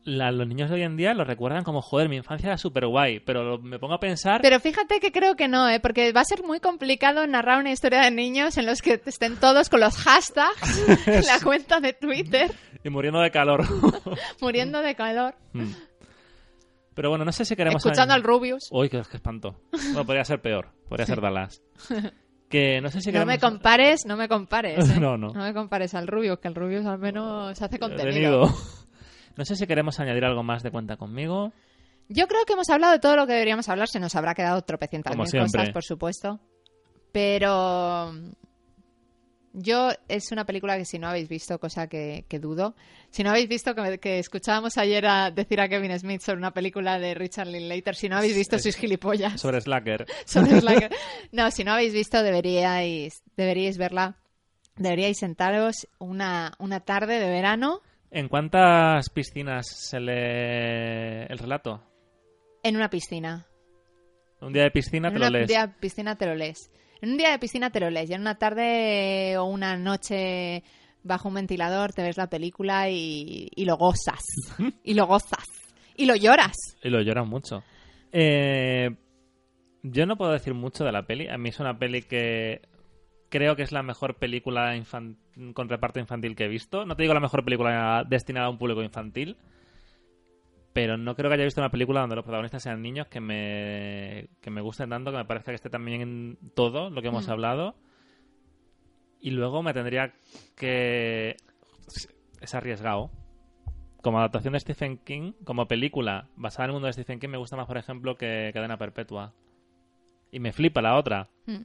la- 0.04 0.30
los 0.32 0.46
niños 0.48 0.68
de 0.68 0.76
hoy 0.76 0.82
en 0.82 0.96
día 0.96 1.14
lo 1.14 1.24
recuerdan 1.24 1.64
como, 1.64 1.80
joder, 1.82 2.08
mi 2.08 2.16
infancia 2.16 2.48
era 2.48 2.58
súper 2.58 2.86
guay, 2.86 3.20
pero 3.20 3.42
lo- 3.44 3.58
me 3.58 3.78
pongo 3.78 3.94
a 3.94 4.00
pensar... 4.00 4.40
Pero 4.42 4.58
fíjate 4.60 4.98
que 5.00 5.12
creo 5.12 5.36
que 5.36 5.48
no, 5.48 5.68
¿eh? 5.68 5.80
porque 5.80 6.12
va 6.12 6.22
a 6.22 6.24
ser 6.24 6.42
muy 6.42 6.60
complicado 6.60 7.26
narrar 7.26 7.58
una 7.60 7.70
historia 7.72 8.00
de 8.02 8.10
niños 8.10 8.56
en 8.58 8.66
los 8.66 8.82
que 8.82 9.00
estén 9.06 9.36
todos 9.36 9.68
con 9.68 9.80
los 9.80 9.96
hashtags 9.96 10.88
en 11.06 11.24
la 11.26 11.40
cuenta 11.42 11.80
de 11.80 11.92
Twitter, 11.92 12.50
Y 12.84 12.90
muriendo 12.90 13.20
de 13.20 13.30
calor. 13.30 13.64
muriendo 14.40 14.80
de 14.80 14.94
calor, 14.94 15.34
Mm. 15.52 15.70
Pero 16.94 17.08
bueno, 17.08 17.24
no 17.24 17.32
sé 17.32 17.44
si 17.46 17.56
queremos... 17.56 17.84
escuchando 17.84 18.12
al 18.12 18.22
Rubius. 18.22 18.68
Uy, 18.70 18.90
qué, 18.90 19.00
qué 19.10 19.16
espanto. 19.16 19.56
Bueno, 19.70 20.04
podría 20.04 20.24
ser 20.26 20.42
peor. 20.42 20.68
Podría 20.88 21.06
ser 21.06 21.20
Dallas. 21.20 21.62
Que 22.50 22.82
no 22.82 22.90
sé 22.90 23.00
si 23.00 23.08
No 23.08 23.12
queremos... 23.20 23.34
me 23.34 23.38
compares, 23.38 24.04
no 24.04 24.14
me 24.18 24.28
compares. 24.28 24.86
¿eh? 24.90 25.00
No, 25.00 25.16
no. 25.16 25.28
No 25.32 25.42
me 25.42 25.54
compares 25.54 25.94
al 25.94 26.06
Rubius, 26.06 26.38
que 26.38 26.48
el 26.48 26.54
Rubius 26.54 26.84
al 26.84 26.98
menos 26.98 27.62
hace 27.62 27.78
contenido. 27.78 28.42
No 29.36 29.44
sé 29.44 29.56
si 29.56 29.66
queremos 29.66 29.98
añadir 30.00 30.24
algo 30.24 30.42
más 30.42 30.62
de 30.62 30.70
cuenta 30.70 30.96
conmigo. 30.96 31.52
Yo 32.08 32.26
creo 32.28 32.44
que 32.44 32.52
hemos 32.52 32.68
hablado 32.68 32.92
de 32.92 32.98
todo 32.98 33.16
lo 33.16 33.26
que 33.26 33.32
deberíamos 33.32 33.68
hablar. 33.68 33.88
Se 33.88 34.00
nos 34.00 34.14
habrá 34.14 34.34
quedado 34.34 34.62
tropecientas 34.62 35.16
mil 35.16 35.40
cosas, 35.40 35.70
por 35.70 35.84
supuesto. 35.84 36.40
Pero 37.12 38.12
Yo 39.54 39.90
es 40.08 40.32
una 40.32 40.46
película 40.46 40.78
que 40.78 40.86
si 40.86 40.98
no 40.98 41.08
habéis 41.08 41.28
visto, 41.28 41.58
cosa 41.58 41.86
que, 41.86 42.24
que 42.28 42.38
dudo, 42.38 42.74
si 43.10 43.22
no 43.22 43.30
habéis 43.30 43.48
visto 43.48 43.74
que, 43.74 43.98
que 43.98 44.18
escuchábamos 44.18 44.78
ayer 44.78 45.06
a 45.06 45.30
decir 45.30 45.60
a 45.60 45.68
Kevin 45.68 45.98
Smith 45.98 46.22
sobre 46.22 46.38
una 46.38 46.54
película 46.54 46.98
de 46.98 47.14
Richard 47.14 47.48
Linklater, 47.48 47.94
si 47.94 48.08
no 48.08 48.16
habéis 48.16 48.34
visto 48.34 48.58
sois 48.58 48.76
gilipollas. 48.76 49.38
Sobre 49.40 49.60
Slacker. 49.60 50.06
Sobre 50.24 50.58
Slacker. 50.58 50.90
No, 51.32 51.50
si 51.50 51.64
no 51.64 51.72
habéis 51.72 51.92
visto 51.92 52.22
deberíais, 52.22 53.22
deberíais 53.36 53.76
verla. 53.76 54.16
Deberíais 54.76 55.18
sentaros 55.18 55.86
una, 55.98 56.54
una 56.58 56.80
tarde 56.80 57.20
de 57.20 57.28
verano 57.28 57.82
¿En 58.12 58.28
cuántas 58.28 59.08
piscinas 59.10 59.66
se 59.66 59.98
lee 59.98 61.26
el 61.28 61.38
relato? 61.38 61.82
en 62.62 62.76
una 62.76 62.88
piscina. 62.88 63.46
Un 64.40 64.52
día 64.52 64.64
de 64.64 64.70
piscina 64.70 65.08
en 65.08 65.14
te 65.14 65.20
lo 65.20 65.30
lees. 65.30 65.48
día 65.48 65.66
de 65.66 65.74
piscina 65.74 66.16
te 66.16 66.26
lo 66.26 66.34
lees. 66.34 66.70
En 67.00 67.10
un 67.10 67.16
día 67.16 67.30
de 67.30 67.38
piscina 67.38 67.70
te 67.70 67.80
lo 67.80 67.90
lees. 67.90 68.10
Y 68.10 68.14
en 68.14 68.20
una 68.20 68.36
tarde 68.36 69.36
o 69.38 69.44
una 69.44 69.76
noche 69.76 70.62
bajo 71.02 71.28
un 71.28 71.34
ventilador 71.34 71.92
te 71.92 72.02
ves 72.02 72.16
la 72.16 72.28
película 72.28 72.88
y, 72.88 73.48
y 73.54 73.64
lo 73.64 73.76
gozas. 73.76 74.22
y 74.84 74.94
lo 74.94 75.06
gozas. 75.06 75.46
Y 75.96 76.06
lo 76.06 76.16
lloras. 76.16 76.56
Y 76.82 76.88
lo 76.88 77.02
lloran 77.02 77.28
mucho. 77.28 77.62
Eh, 78.12 78.90
yo 79.82 80.06
no 80.06 80.16
puedo 80.16 80.32
decir 80.32 80.54
mucho 80.54 80.84
de 80.84 80.92
la 80.92 81.06
peli. 81.06 81.28
A 81.28 81.38
mí 81.38 81.50
es 81.50 81.60
una 81.60 81.78
peli 81.78 82.02
que 82.02 82.62
creo 83.32 83.56
que 83.56 83.62
es 83.62 83.72
la 83.72 83.82
mejor 83.82 84.16
película 84.16 84.74
con 85.54 85.68
reparto 85.70 85.98
infantil 85.98 86.36
que 86.36 86.44
he 86.44 86.48
visto. 86.48 86.84
No 86.84 86.94
te 86.94 87.02
digo 87.02 87.14
la 87.14 87.20
mejor 87.20 87.44
película 87.46 88.04
destinada 88.06 88.46
a 88.46 88.50
un 88.50 88.58
público 88.58 88.82
infantil, 88.82 89.38
pero 90.74 90.98
no 90.98 91.16
creo 91.16 91.30
que 91.30 91.34
haya 91.36 91.44
visto 91.44 91.62
una 91.62 91.70
película 91.70 92.00
donde 92.02 92.14
los 92.16 92.24
protagonistas 92.26 92.62
sean 92.62 92.82
niños 92.82 93.06
que 93.08 93.20
me, 93.20 94.28
que 94.42 94.50
me 94.50 94.60
gusten 94.60 94.90
tanto, 94.90 95.10
que 95.10 95.16
me 95.16 95.24
parezca 95.24 95.50
que 95.50 95.56
esté 95.56 95.70
también 95.70 96.02
en 96.02 96.38
todo 96.54 96.90
lo 96.90 97.00
que 97.00 97.08
hemos 97.08 97.26
Mm. 97.26 97.30
hablado. 97.30 97.74
Y 99.18 99.30
luego 99.30 99.62
me 99.62 99.72
tendría 99.72 100.12
que... 100.54 101.36
Es 102.42 102.54
arriesgado. 102.54 103.10
Como 104.02 104.18
adaptación 104.18 104.52
de 104.52 104.60
Stephen 104.60 104.98
King, 104.98 105.32
como 105.44 105.68
película 105.68 106.28
basada 106.36 106.64
en 106.64 106.70
el 106.70 106.72
mundo 106.74 106.86
de 106.88 106.92
Stephen 106.92 107.18
King, 107.18 107.28
me 107.30 107.38
gusta 107.38 107.56
más, 107.56 107.66
por 107.66 107.78
ejemplo, 107.78 108.16
que 108.16 108.50
Cadena 108.52 108.76
Perpetua. 108.76 109.32
Y 110.30 110.38
me 110.38 110.52
flipa 110.52 110.82
la 110.82 110.96
otra. 110.96 111.30
Mm. 111.46 111.62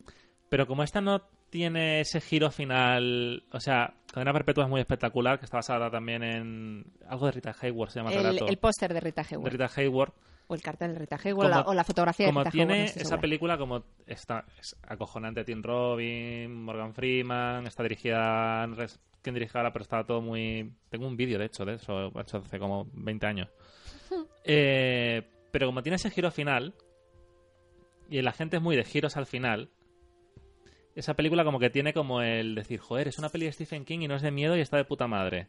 Pero 0.50 0.66
como 0.66 0.84
esta 0.84 1.02
no 1.02 1.24
tiene 1.50 2.02
ese 2.02 2.20
giro 2.22 2.52
final, 2.52 3.44
o 3.52 3.60
sea, 3.60 3.94
Cadena 4.12 4.34
Perpetua 4.34 4.66
es 4.66 4.70
muy 4.70 4.82
espectacular, 4.82 5.40
que 5.40 5.46
está 5.46 5.58
basada 5.58 5.90
también 5.90 6.24
en 6.24 6.86
algo 7.08 7.26
de 7.28 7.32
Rita 7.34 7.56
Hayworth, 7.62 7.92
se 7.92 8.00
llama 8.00 8.12
el 8.12 8.18
El, 8.18 8.24
relato. 8.26 8.48
el 8.48 8.58
póster 8.58 8.94
de 8.94 9.00
Rita 9.00 9.24
de 9.24 9.28
Hayworth. 9.36 9.52
Rita 9.54 9.70
Hayworth. 9.76 10.14
O 10.50 10.56
el 10.56 10.62
cartel 10.62 10.94
de 10.94 11.00
Rita 11.00 11.20
Hayworth. 11.24 11.46
o 11.46 11.50
la- 11.50 11.58
Como- 11.64 11.70
o 11.72 11.74
la 11.74 11.84
fotografía 11.84 12.26
Como 12.28 12.40
de 12.44 12.50
Rita 12.50 12.58
Hayworth. 12.64 12.76
tiene 12.76 12.94
no 12.96 13.02
esa 13.02 13.18
película, 13.20 13.58
como 13.58 13.84
está 14.06 14.46
es 14.60 14.76
acojonante 14.88 15.44
Tim 15.44 15.62
Robin, 15.62 16.54
Morgan 16.64 16.94
Freeman, 16.94 17.68
está 17.68 17.84
dirigida, 17.84 18.66
no 18.68 18.76
sé 18.76 18.98
quién 19.22 19.34
dirige 19.36 19.58
ahora, 19.58 19.74
pero 19.74 19.84
estaba 19.84 20.06
todo 20.06 20.22
muy... 20.22 20.72
Tengo 20.90 21.06
un 21.08 21.18
vídeo, 21.18 21.38
de 21.38 21.46
hecho, 21.46 21.66
de 21.66 21.74
eso, 21.76 22.08
hecho 22.20 22.38
hace 22.38 22.60
como 22.60 22.88
20 22.94 23.26
años. 23.28 23.50
Eh, 24.50 25.22
pero 25.52 25.66
como 25.68 25.84
tiene 25.84 25.98
ese 25.98 26.10
giro 26.10 26.32
final, 26.32 26.74
y 28.10 28.22
la 28.22 28.32
gente 28.32 28.56
es 28.58 28.64
muy 28.64 28.78
de 28.78 28.86
giros 28.86 29.18
al 29.18 29.26
final, 29.26 29.70
esa 30.98 31.14
película 31.14 31.44
como 31.44 31.60
que 31.60 31.70
tiene 31.70 31.94
como 31.94 32.22
el 32.22 32.56
decir, 32.56 32.80
joder, 32.80 33.08
es 33.08 33.20
una 33.20 33.30
peli 33.30 33.46
de 33.46 33.52
Stephen 33.52 33.86
King 33.86 34.00
y 34.02 34.08
no 34.08 34.16
es 34.16 34.24
de 34.24 34.32
miedo 34.32 34.58
y 34.58 34.62
está 34.62 34.78
de 34.78 34.86
puta 34.86 35.08
madre. 35.08 35.48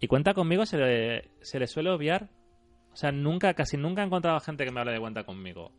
Y 0.00 0.08
cuenta 0.08 0.34
conmigo 0.34 0.66
se 0.66 0.76
le, 0.76 1.30
se 1.42 1.60
le 1.60 1.68
suele 1.68 1.90
obviar. 1.90 2.28
O 2.92 2.96
sea, 2.96 3.12
nunca, 3.12 3.54
casi 3.54 3.76
nunca 3.76 4.02
he 4.02 4.06
encontrado 4.06 4.40
gente 4.40 4.64
que 4.64 4.72
me 4.72 4.80
hable 4.80 4.92
de 4.92 5.00
cuenta 5.00 5.24
conmigo. 5.24 5.70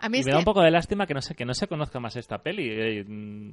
A 0.00 0.08
mí 0.08 0.18
Y 0.18 0.20
es 0.20 0.26
me 0.26 0.32
da 0.32 0.38
un 0.38 0.44
poco 0.44 0.62
de 0.62 0.72
lástima 0.72 1.06
que 1.06 1.14
no 1.14 1.22
se, 1.22 1.36
que 1.36 1.44
no 1.44 1.54
se 1.54 1.68
conozca 1.68 2.00
más 2.00 2.16
esta 2.16 2.42
peli. 2.42 2.68
Eh, 2.70 3.04
mm, 3.04 3.52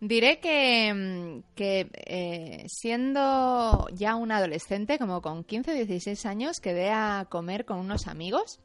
diré 0.00 0.38
que, 0.38 0.94
mm, 0.94 1.54
que 1.56 1.90
eh, 2.06 2.64
siendo 2.68 3.88
ya 3.92 4.14
un 4.14 4.30
adolescente, 4.30 4.98
como 4.98 5.20
con 5.22 5.42
15 5.42 5.72
o 5.72 5.74
16 5.74 6.24
años, 6.26 6.60
quedé 6.60 6.90
a 6.90 7.26
comer 7.28 7.64
con 7.64 7.78
unos 7.78 8.06
amigos 8.06 8.60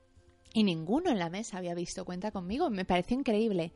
y 0.53 0.63
ninguno 0.63 1.09
en 1.09 1.17
la 1.17 1.31
mesa 1.31 1.57
había 1.57 1.73
visto 1.73 2.05
cuenta 2.05 2.29
conmigo. 2.29 2.69
Me 2.69 2.85
pareció 2.85 3.17
increíble. 3.17 3.73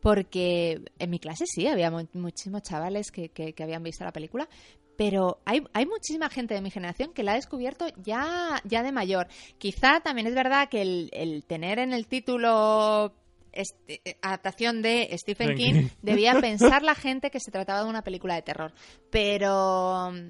Porque 0.00 0.82
en 0.98 1.10
mi 1.10 1.18
clase 1.18 1.44
sí, 1.46 1.66
había 1.66 1.90
mu- 1.90 2.06
muchísimos 2.14 2.62
chavales 2.62 3.10
que, 3.10 3.28
que- 3.28 3.52
que 3.52 3.62
habían 3.62 3.82
visto 3.82 4.04
la 4.04 4.12
película, 4.12 4.48
pero 4.96 5.40
hay, 5.46 5.62
hay 5.72 5.86
muchísima 5.86 6.28
gente 6.28 6.54
de 6.54 6.60
mi 6.60 6.70
generación 6.70 7.12
que 7.12 7.22
la 7.22 7.32
ha 7.32 7.36
descubierto 7.36 7.86
ya, 8.02 8.60
ya 8.64 8.82
de 8.82 8.92
mayor. 8.92 9.28
Quizá 9.58 10.00
también 10.00 10.26
es 10.26 10.34
verdad 10.34 10.68
que 10.68 10.82
el, 10.82 11.10
el 11.12 11.44
tener 11.44 11.78
en 11.78 11.92
el 11.92 12.06
título 12.06 13.14
este, 13.52 14.00
eh, 14.04 14.16
adaptación 14.22 14.80
de 14.82 15.08
Stephen 15.18 15.48
Stephen 15.52 15.56
King, 15.56 15.72
King. 15.72 15.88
debía 16.02 16.34
pensar 16.40 16.82
la 16.82 16.94
gente 16.94 17.30
que 17.30 17.40
se 17.40 17.50
trataba 17.50 17.82
de 17.82 17.88
una 17.88 18.02
película 18.02 18.34
de 18.34 18.42
terror. 18.42 18.72
Pero 19.10 20.12
mm, 20.12 20.28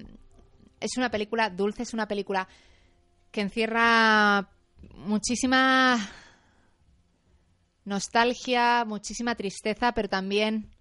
es 0.79 0.97
una 0.97 1.11
película 1.11 1.49
dulce, 1.49 1.83
es 1.83 1.93
una 1.93 2.07
película 2.07 2.47
que 3.31 3.41
encierra 3.41 4.49
muchísima 4.95 6.09
nostalgia, 7.85 8.85
muchísima 8.85 9.35
tristeza, 9.35 9.93
pero 9.93 10.09
también 10.09 10.71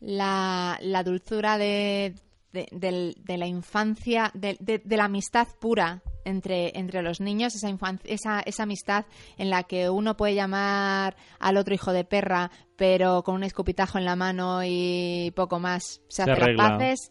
la, 0.00 0.78
la 0.82 1.02
dulzura 1.02 1.58
de, 1.58 2.14
de, 2.52 3.36
la 3.36 3.46
infancia, 3.46 4.30
de, 4.34 4.82
la 4.84 5.04
amistad 5.04 5.48
pura 5.60 6.02
entre, 6.24 6.78
entre 6.78 7.02
los 7.02 7.20
niños, 7.20 7.54
esa, 7.54 7.68
infan- 7.68 8.00
esa, 8.04 8.40
esa 8.40 8.62
amistad 8.62 9.06
en 9.36 9.50
la 9.50 9.64
que 9.64 9.90
uno 9.90 10.16
puede 10.16 10.34
llamar 10.34 11.16
al 11.38 11.56
otro 11.56 11.74
hijo 11.74 11.92
de 11.92 12.04
perra, 12.04 12.50
pero 12.76 13.22
con 13.22 13.34
un 13.34 13.44
escupitajo 13.44 13.98
en 13.98 14.04
la 14.04 14.16
mano 14.16 14.62
y 14.64 15.32
poco 15.34 15.58
más 15.58 16.00
se, 16.08 16.22
hace 16.22 16.30
las 16.30 16.56
paces. 16.56 17.10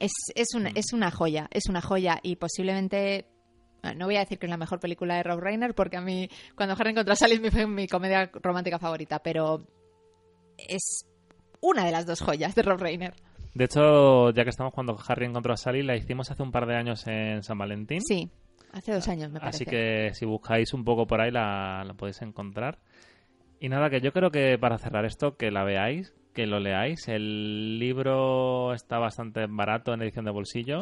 Es, 0.00 0.12
es, 0.34 0.54
una, 0.54 0.70
es 0.74 0.92
una 0.92 1.10
joya, 1.10 1.48
es 1.50 1.68
una 1.68 1.80
joya 1.80 2.18
y 2.22 2.36
posiblemente 2.36 3.26
no 3.92 4.06
voy 4.06 4.16
a 4.16 4.20
decir 4.20 4.38
que 4.38 4.46
es 4.46 4.50
la 4.50 4.56
mejor 4.56 4.80
película 4.80 5.16
de 5.16 5.22
Rob 5.22 5.40
Reiner 5.40 5.74
porque 5.74 5.96
a 5.96 6.00
mí 6.00 6.28
cuando 6.54 6.74
Harry 6.78 6.90
encontró 6.90 7.12
a 7.12 7.16
Sally 7.16 7.38
fue 7.50 7.66
mi 7.66 7.86
comedia 7.86 8.30
romántica 8.32 8.78
favorita, 8.78 9.18
pero 9.18 9.66
es 10.56 11.06
una 11.60 11.84
de 11.84 11.92
las 11.92 12.06
dos 12.06 12.20
joyas 12.20 12.54
de 12.54 12.62
Rob 12.62 12.80
Reiner. 12.80 13.14
De 13.54 13.64
hecho, 13.64 14.30
ya 14.30 14.42
que 14.44 14.50
estamos 14.50 14.72
cuando 14.72 14.96
Harry 15.06 15.26
encontró 15.26 15.52
a 15.52 15.56
Sally, 15.56 15.82
la 15.82 15.96
hicimos 15.96 16.30
hace 16.30 16.42
un 16.42 16.50
par 16.50 16.66
de 16.66 16.76
años 16.76 17.06
en 17.06 17.42
San 17.42 17.58
Valentín. 17.58 18.00
Sí, 18.00 18.30
hace 18.72 18.92
dos 18.92 19.06
años 19.08 19.30
me 19.30 19.38
parece. 19.38 19.62
Así 19.62 19.64
que 19.64 20.10
si 20.14 20.24
buscáis 20.24 20.74
un 20.74 20.84
poco 20.84 21.06
por 21.06 21.20
ahí 21.20 21.30
la, 21.30 21.84
la 21.84 21.94
podéis 21.94 22.20
encontrar. 22.22 22.78
Y 23.60 23.68
nada, 23.68 23.90
que 23.90 24.00
yo 24.00 24.12
creo 24.12 24.30
que 24.30 24.58
para 24.58 24.78
cerrar 24.78 25.04
esto, 25.04 25.36
que 25.36 25.50
la 25.50 25.64
veáis, 25.64 26.12
que 26.34 26.46
lo 26.46 26.60
leáis. 26.60 27.08
El 27.08 27.78
libro 27.78 28.74
está 28.74 28.98
bastante 28.98 29.46
barato 29.48 29.94
en 29.94 30.02
edición 30.02 30.24
de 30.24 30.32
bolsillo. 30.32 30.80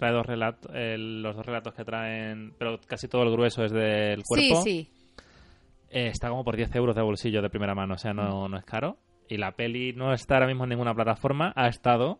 Trae 0.00 0.12
dos 0.12 0.24
relatos, 0.26 0.72
los 0.74 1.36
dos 1.36 1.44
relatos 1.46 1.74
que 1.74 1.84
traen, 1.84 2.54
pero 2.58 2.80
casi 2.86 3.06
todo 3.06 3.22
el 3.22 3.30
grueso 3.30 3.62
es 3.64 3.70
del 3.70 4.20
Sí, 4.20 4.24
cuerpo. 4.26 4.62
sí. 4.62 4.88
Eh, 5.90 6.06
está 6.08 6.30
como 6.30 6.42
por 6.42 6.56
10 6.56 6.74
euros 6.76 6.96
de 6.96 7.02
bolsillo 7.02 7.42
de 7.42 7.50
primera 7.50 7.74
mano, 7.74 7.94
o 7.94 7.98
sea, 7.98 8.12
no, 8.14 8.48
no 8.48 8.56
es 8.56 8.64
caro. 8.64 8.96
Y 9.28 9.36
la 9.36 9.52
peli 9.52 9.92
no 9.92 10.12
está 10.14 10.34
ahora 10.36 10.46
mismo 10.46 10.64
en 10.64 10.70
ninguna 10.70 10.94
plataforma, 10.94 11.52
ha 11.54 11.68
estado 11.68 12.18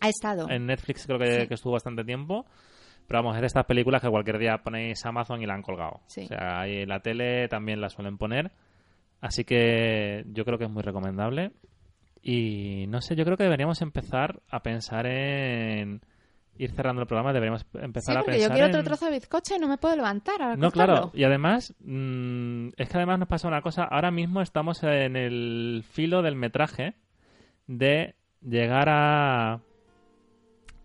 Ha 0.00 0.08
estado. 0.08 0.48
en 0.48 0.66
Netflix, 0.66 1.06
creo 1.06 1.18
que, 1.18 1.40
Sí. 1.42 1.48
que 1.48 1.54
estuvo 1.54 1.72
bastante 1.72 2.04
tiempo. 2.04 2.46
Pero 3.08 3.20
vamos, 3.20 3.34
es 3.36 3.40
de 3.40 3.46
estas 3.48 3.64
películas 3.64 4.00
que 4.02 4.08
cualquier 4.10 4.38
día 4.38 4.58
ponéis 4.58 5.04
Amazon 5.06 5.42
y 5.42 5.46
la 5.46 5.54
han 5.54 5.62
colgado. 5.62 6.00
Sí. 6.06 6.22
O 6.24 6.26
sea, 6.28 6.60
ahí 6.60 6.82
en 6.82 6.88
la 6.88 7.00
tele 7.00 7.48
también 7.48 7.80
la 7.80 7.88
suelen 7.88 8.16
poner. 8.18 8.52
Así 9.20 9.42
que 9.44 10.22
yo 10.28 10.44
creo 10.44 10.58
que 10.58 10.64
es 10.66 10.70
muy 10.70 10.82
recomendable. 10.82 11.50
Y 12.22 12.86
no 12.88 13.00
sé, 13.00 13.16
yo 13.16 13.24
creo 13.24 13.36
que 13.36 13.44
deberíamos 13.44 13.80
empezar 13.82 14.40
a 14.50 14.60
pensar 14.62 15.06
en 15.06 16.02
ir 16.58 16.72
cerrando 16.72 17.00
el 17.02 17.08
programa. 17.08 17.32
Deberíamos 17.32 17.62
Sí, 17.62 17.78
empezar 17.80 18.16
a 18.16 18.20
porque 18.20 18.32
pensar 18.32 18.50
yo 18.50 18.54
quiero 18.54 18.66
en... 18.68 18.72
otro 18.74 18.84
trozo 18.84 19.04
de 19.06 19.12
bizcocho 19.12 19.54
y 19.56 19.58
no 19.58 19.68
me 19.68 19.78
puedo 19.78 19.96
levantar. 19.96 20.42
a 20.42 20.56
No, 20.56 20.70
claro. 20.70 21.10
Y 21.14 21.24
además, 21.24 21.74
mm, 21.80 22.68
es 22.76 22.88
que 22.88 22.96
además 22.96 23.18
nos 23.20 23.28
pasa 23.28 23.48
una 23.48 23.62
cosa. 23.62 23.84
Ahora 23.84 24.10
mismo 24.10 24.42
estamos 24.42 24.82
en 24.82 25.16
el 25.16 25.84
filo 25.90 26.22
del 26.22 26.34
metraje 26.36 26.94
de 27.66 28.14
llegar 28.42 28.88
a 28.88 29.60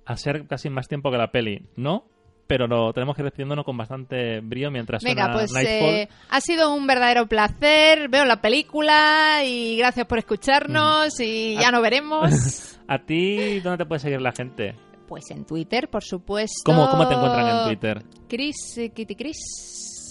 a 0.05 0.17
ser 0.17 0.45
casi 0.47 0.69
más 0.69 0.87
tiempo 0.87 1.11
que 1.11 1.17
la 1.17 1.31
peli. 1.31 1.65
No, 1.77 2.05
pero 2.45 2.67
lo 2.67 2.91
tenemos 2.91 3.15
que 3.15 3.21
ir 3.21 3.25
recibiéndonos 3.25 3.63
con 3.63 3.77
bastante 3.77 4.41
brío 4.41 4.69
mientras 4.69 5.01
Venga, 5.01 5.23
suena 5.23 5.37
pues 5.37 5.53
Nightfall. 5.53 5.95
eh, 5.95 6.09
ha 6.29 6.41
sido 6.41 6.73
un 6.75 6.85
verdadero 6.85 7.25
placer. 7.27 8.09
Veo 8.09 8.25
la 8.25 8.41
película 8.41 9.43
y 9.45 9.77
gracias 9.77 10.05
por 10.05 10.17
escucharnos 10.17 11.17
y 11.21 11.55
ya 11.55 11.69
A- 11.69 11.71
no 11.71 11.81
veremos. 11.81 12.77
¿A 12.87 12.99
ti 12.99 13.61
dónde 13.61 13.77
te 13.77 13.85
puede 13.87 13.99
seguir 13.99 14.19
la 14.21 14.33
gente? 14.33 14.75
Pues 15.13 15.29
en 15.29 15.45
Twitter, 15.45 15.89
por 15.91 16.03
supuesto. 16.03 16.63
¿Cómo, 16.65 16.89
cómo 16.89 17.07
te 17.07 17.13
encuentran 17.13 17.47
en 17.59 17.65
Twitter? 17.67 18.03
Chris 18.27 18.55
eh, 18.79 18.89
Kitty 18.89 19.13
Chris. 19.15 19.37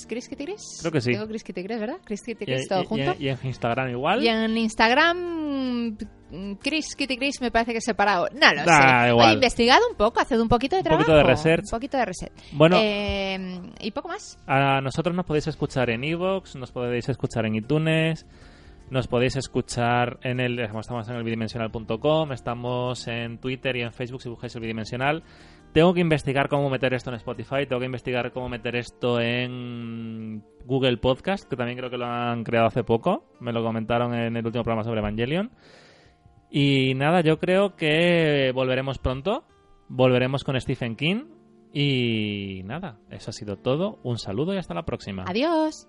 ¿Chris 0.09 0.29
Kitty 0.29 0.45
Chris? 0.45 0.63
Creo 0.81 0.93
que 0.93 1.01
sí. 1.01 1.11
Digo 1.11 1.27
Chris 1.27 1.43
Kitty 1.43 1.65
Chris, 1.65 1.81
¿verdad? 1.81 1.97
Chris 2.05 2.23
Kitty 2.23 2.45
Y, 2.45 2.47
Chris, 2.47 2.69
todo 2.69 2.83
y- 2.83 2.87
junto. 2.87 3.15
y- 3.19 3.25
y 3.25 3.29
en 3.31 3.39
Instagram 3.43 3.91
igual. 3.91 4.23
Y 4.23 4.29
en 4.29 4.57
Instagram, 4.57 5.97
Chris 6.63 6.95
Kitty 6.95 7.17
Chris 7.17 7.41
me 7.41 7.51
parece 7.51 7.73
que 7.73 7.79
es 7.79 7.85
separado. 7.85 8.29
No 8.33 8.53
lo 8.55 8.65
Da 8.65 9.03
sé. 9.05 9.09
igual. 9.11 9.31
He 9.31 9.35
investigado 9.35 9.81
un 9.91 9.97
poco, 9.97 10.21
haced 10.21 10.39
un 10.41 10.49
poquito 10.49 10.77
de 10.77 10.81
Un 10.81 10.85
trabajo. 10.85 11.05
poquito 11.07 11.17
de 11.17 11.25
research. 11.25 11.65
Un 11.65 11.71
poquito 11.71 11.97
de 11.97 12.05
reset. 12.05 12.33
Bueno, 12.53 12.77
Eh, 12.81 13.61
y 13.81 13.91
poco 13.91 14.09
más. 14.09 14.39
A 14.47 14.81
nosotros 14.81 15.17
nos 15.17 15.27
podéis 15.27 15.49
escuchar 15.49 15.91
en 15.91 16.05
Evox, 16.05 16.55
nos 16.57 16.71
podéis 16.71 17.09
escuchar 17.09 17.47
en 17.47 17.57
iTunes, 17.57 18.25
Nos 18.93 19.09
podéis 19.09 19.37
escuchar 19.37 20.19
en 20.23 20.39
el. 20.39 20.59
Estamos 20.59 21.09
en 21.09 21.17
el 21.17 21.25
bidimensional.com, 21.25 22.31
estamos 22.31 23.09
en 23.09 23.39
Twitter 23.39 23.75
y 23.77 23.81
en 23.81 23.91
Facebook 23.91 24.21
si 24.21 24.29
buscáis 24.29 24.55
el 24.55 24.61
bidimensional. 24.61 25.23
Tengo 25.73 25.95
que 25.95 26.01
investigar 26.01 26.51
cómo 26.51 26.69
meter 26.69 26.93
esto 26.93 27.09
en 27.09 27.17
Spotify, 27.17 27.65
tengo 27.67 27.81
que 27.81 27.87
investigar 27.87 28.33
cómo 28.33 28.51
meter 28.51 28.77
esto 28.77 29.19
en 29.19 30.45
Google 30.67 30.99
Podcast, 30.99 31.49
que 31.49 31.57
también 31.57 31.79
creo 31.79 31.89
que 31.89 31.97
lo 31.97 32.05
han 32.05 32.45
creado 32.45 32.67
hace 32.67 32.85
poco. 32.85 33.25
Me 33.41 33.55
lo 33.55 33.65
comentaron 33.65 34.13
en 34.13 34.37
el 34.37 34.45
último 34.45 34.63
programa 34.63 34.85
sobre 34.85 35.01
Evangelion. 35.01 35.53
Y 36.51 36.93
nada, 36.95 37.23
yo 37.23 37.39
creo 37.39 37.77
que 37.77 38.53
volveremos 38.55 38.99
pronto. 38.99 39.45
Volveremos 39.89 40.45
con 40.45 40.61
Stephen 40.61 40.97
King. 40.97 41.29
Y 41.73 42.61
nada, 42.67 42.99
eso 43.09 43.31
ha 43.31 43.33
sido 43.33 43.57
todo. 43.57 44.01
Un 44.03 44.19
saludo 44.19 44.53
y 44.53 44.59
hasta 44.59 44.75
la 44.75 44.85
próxima. 44.85 45.25
Adiós. 45.27 45.89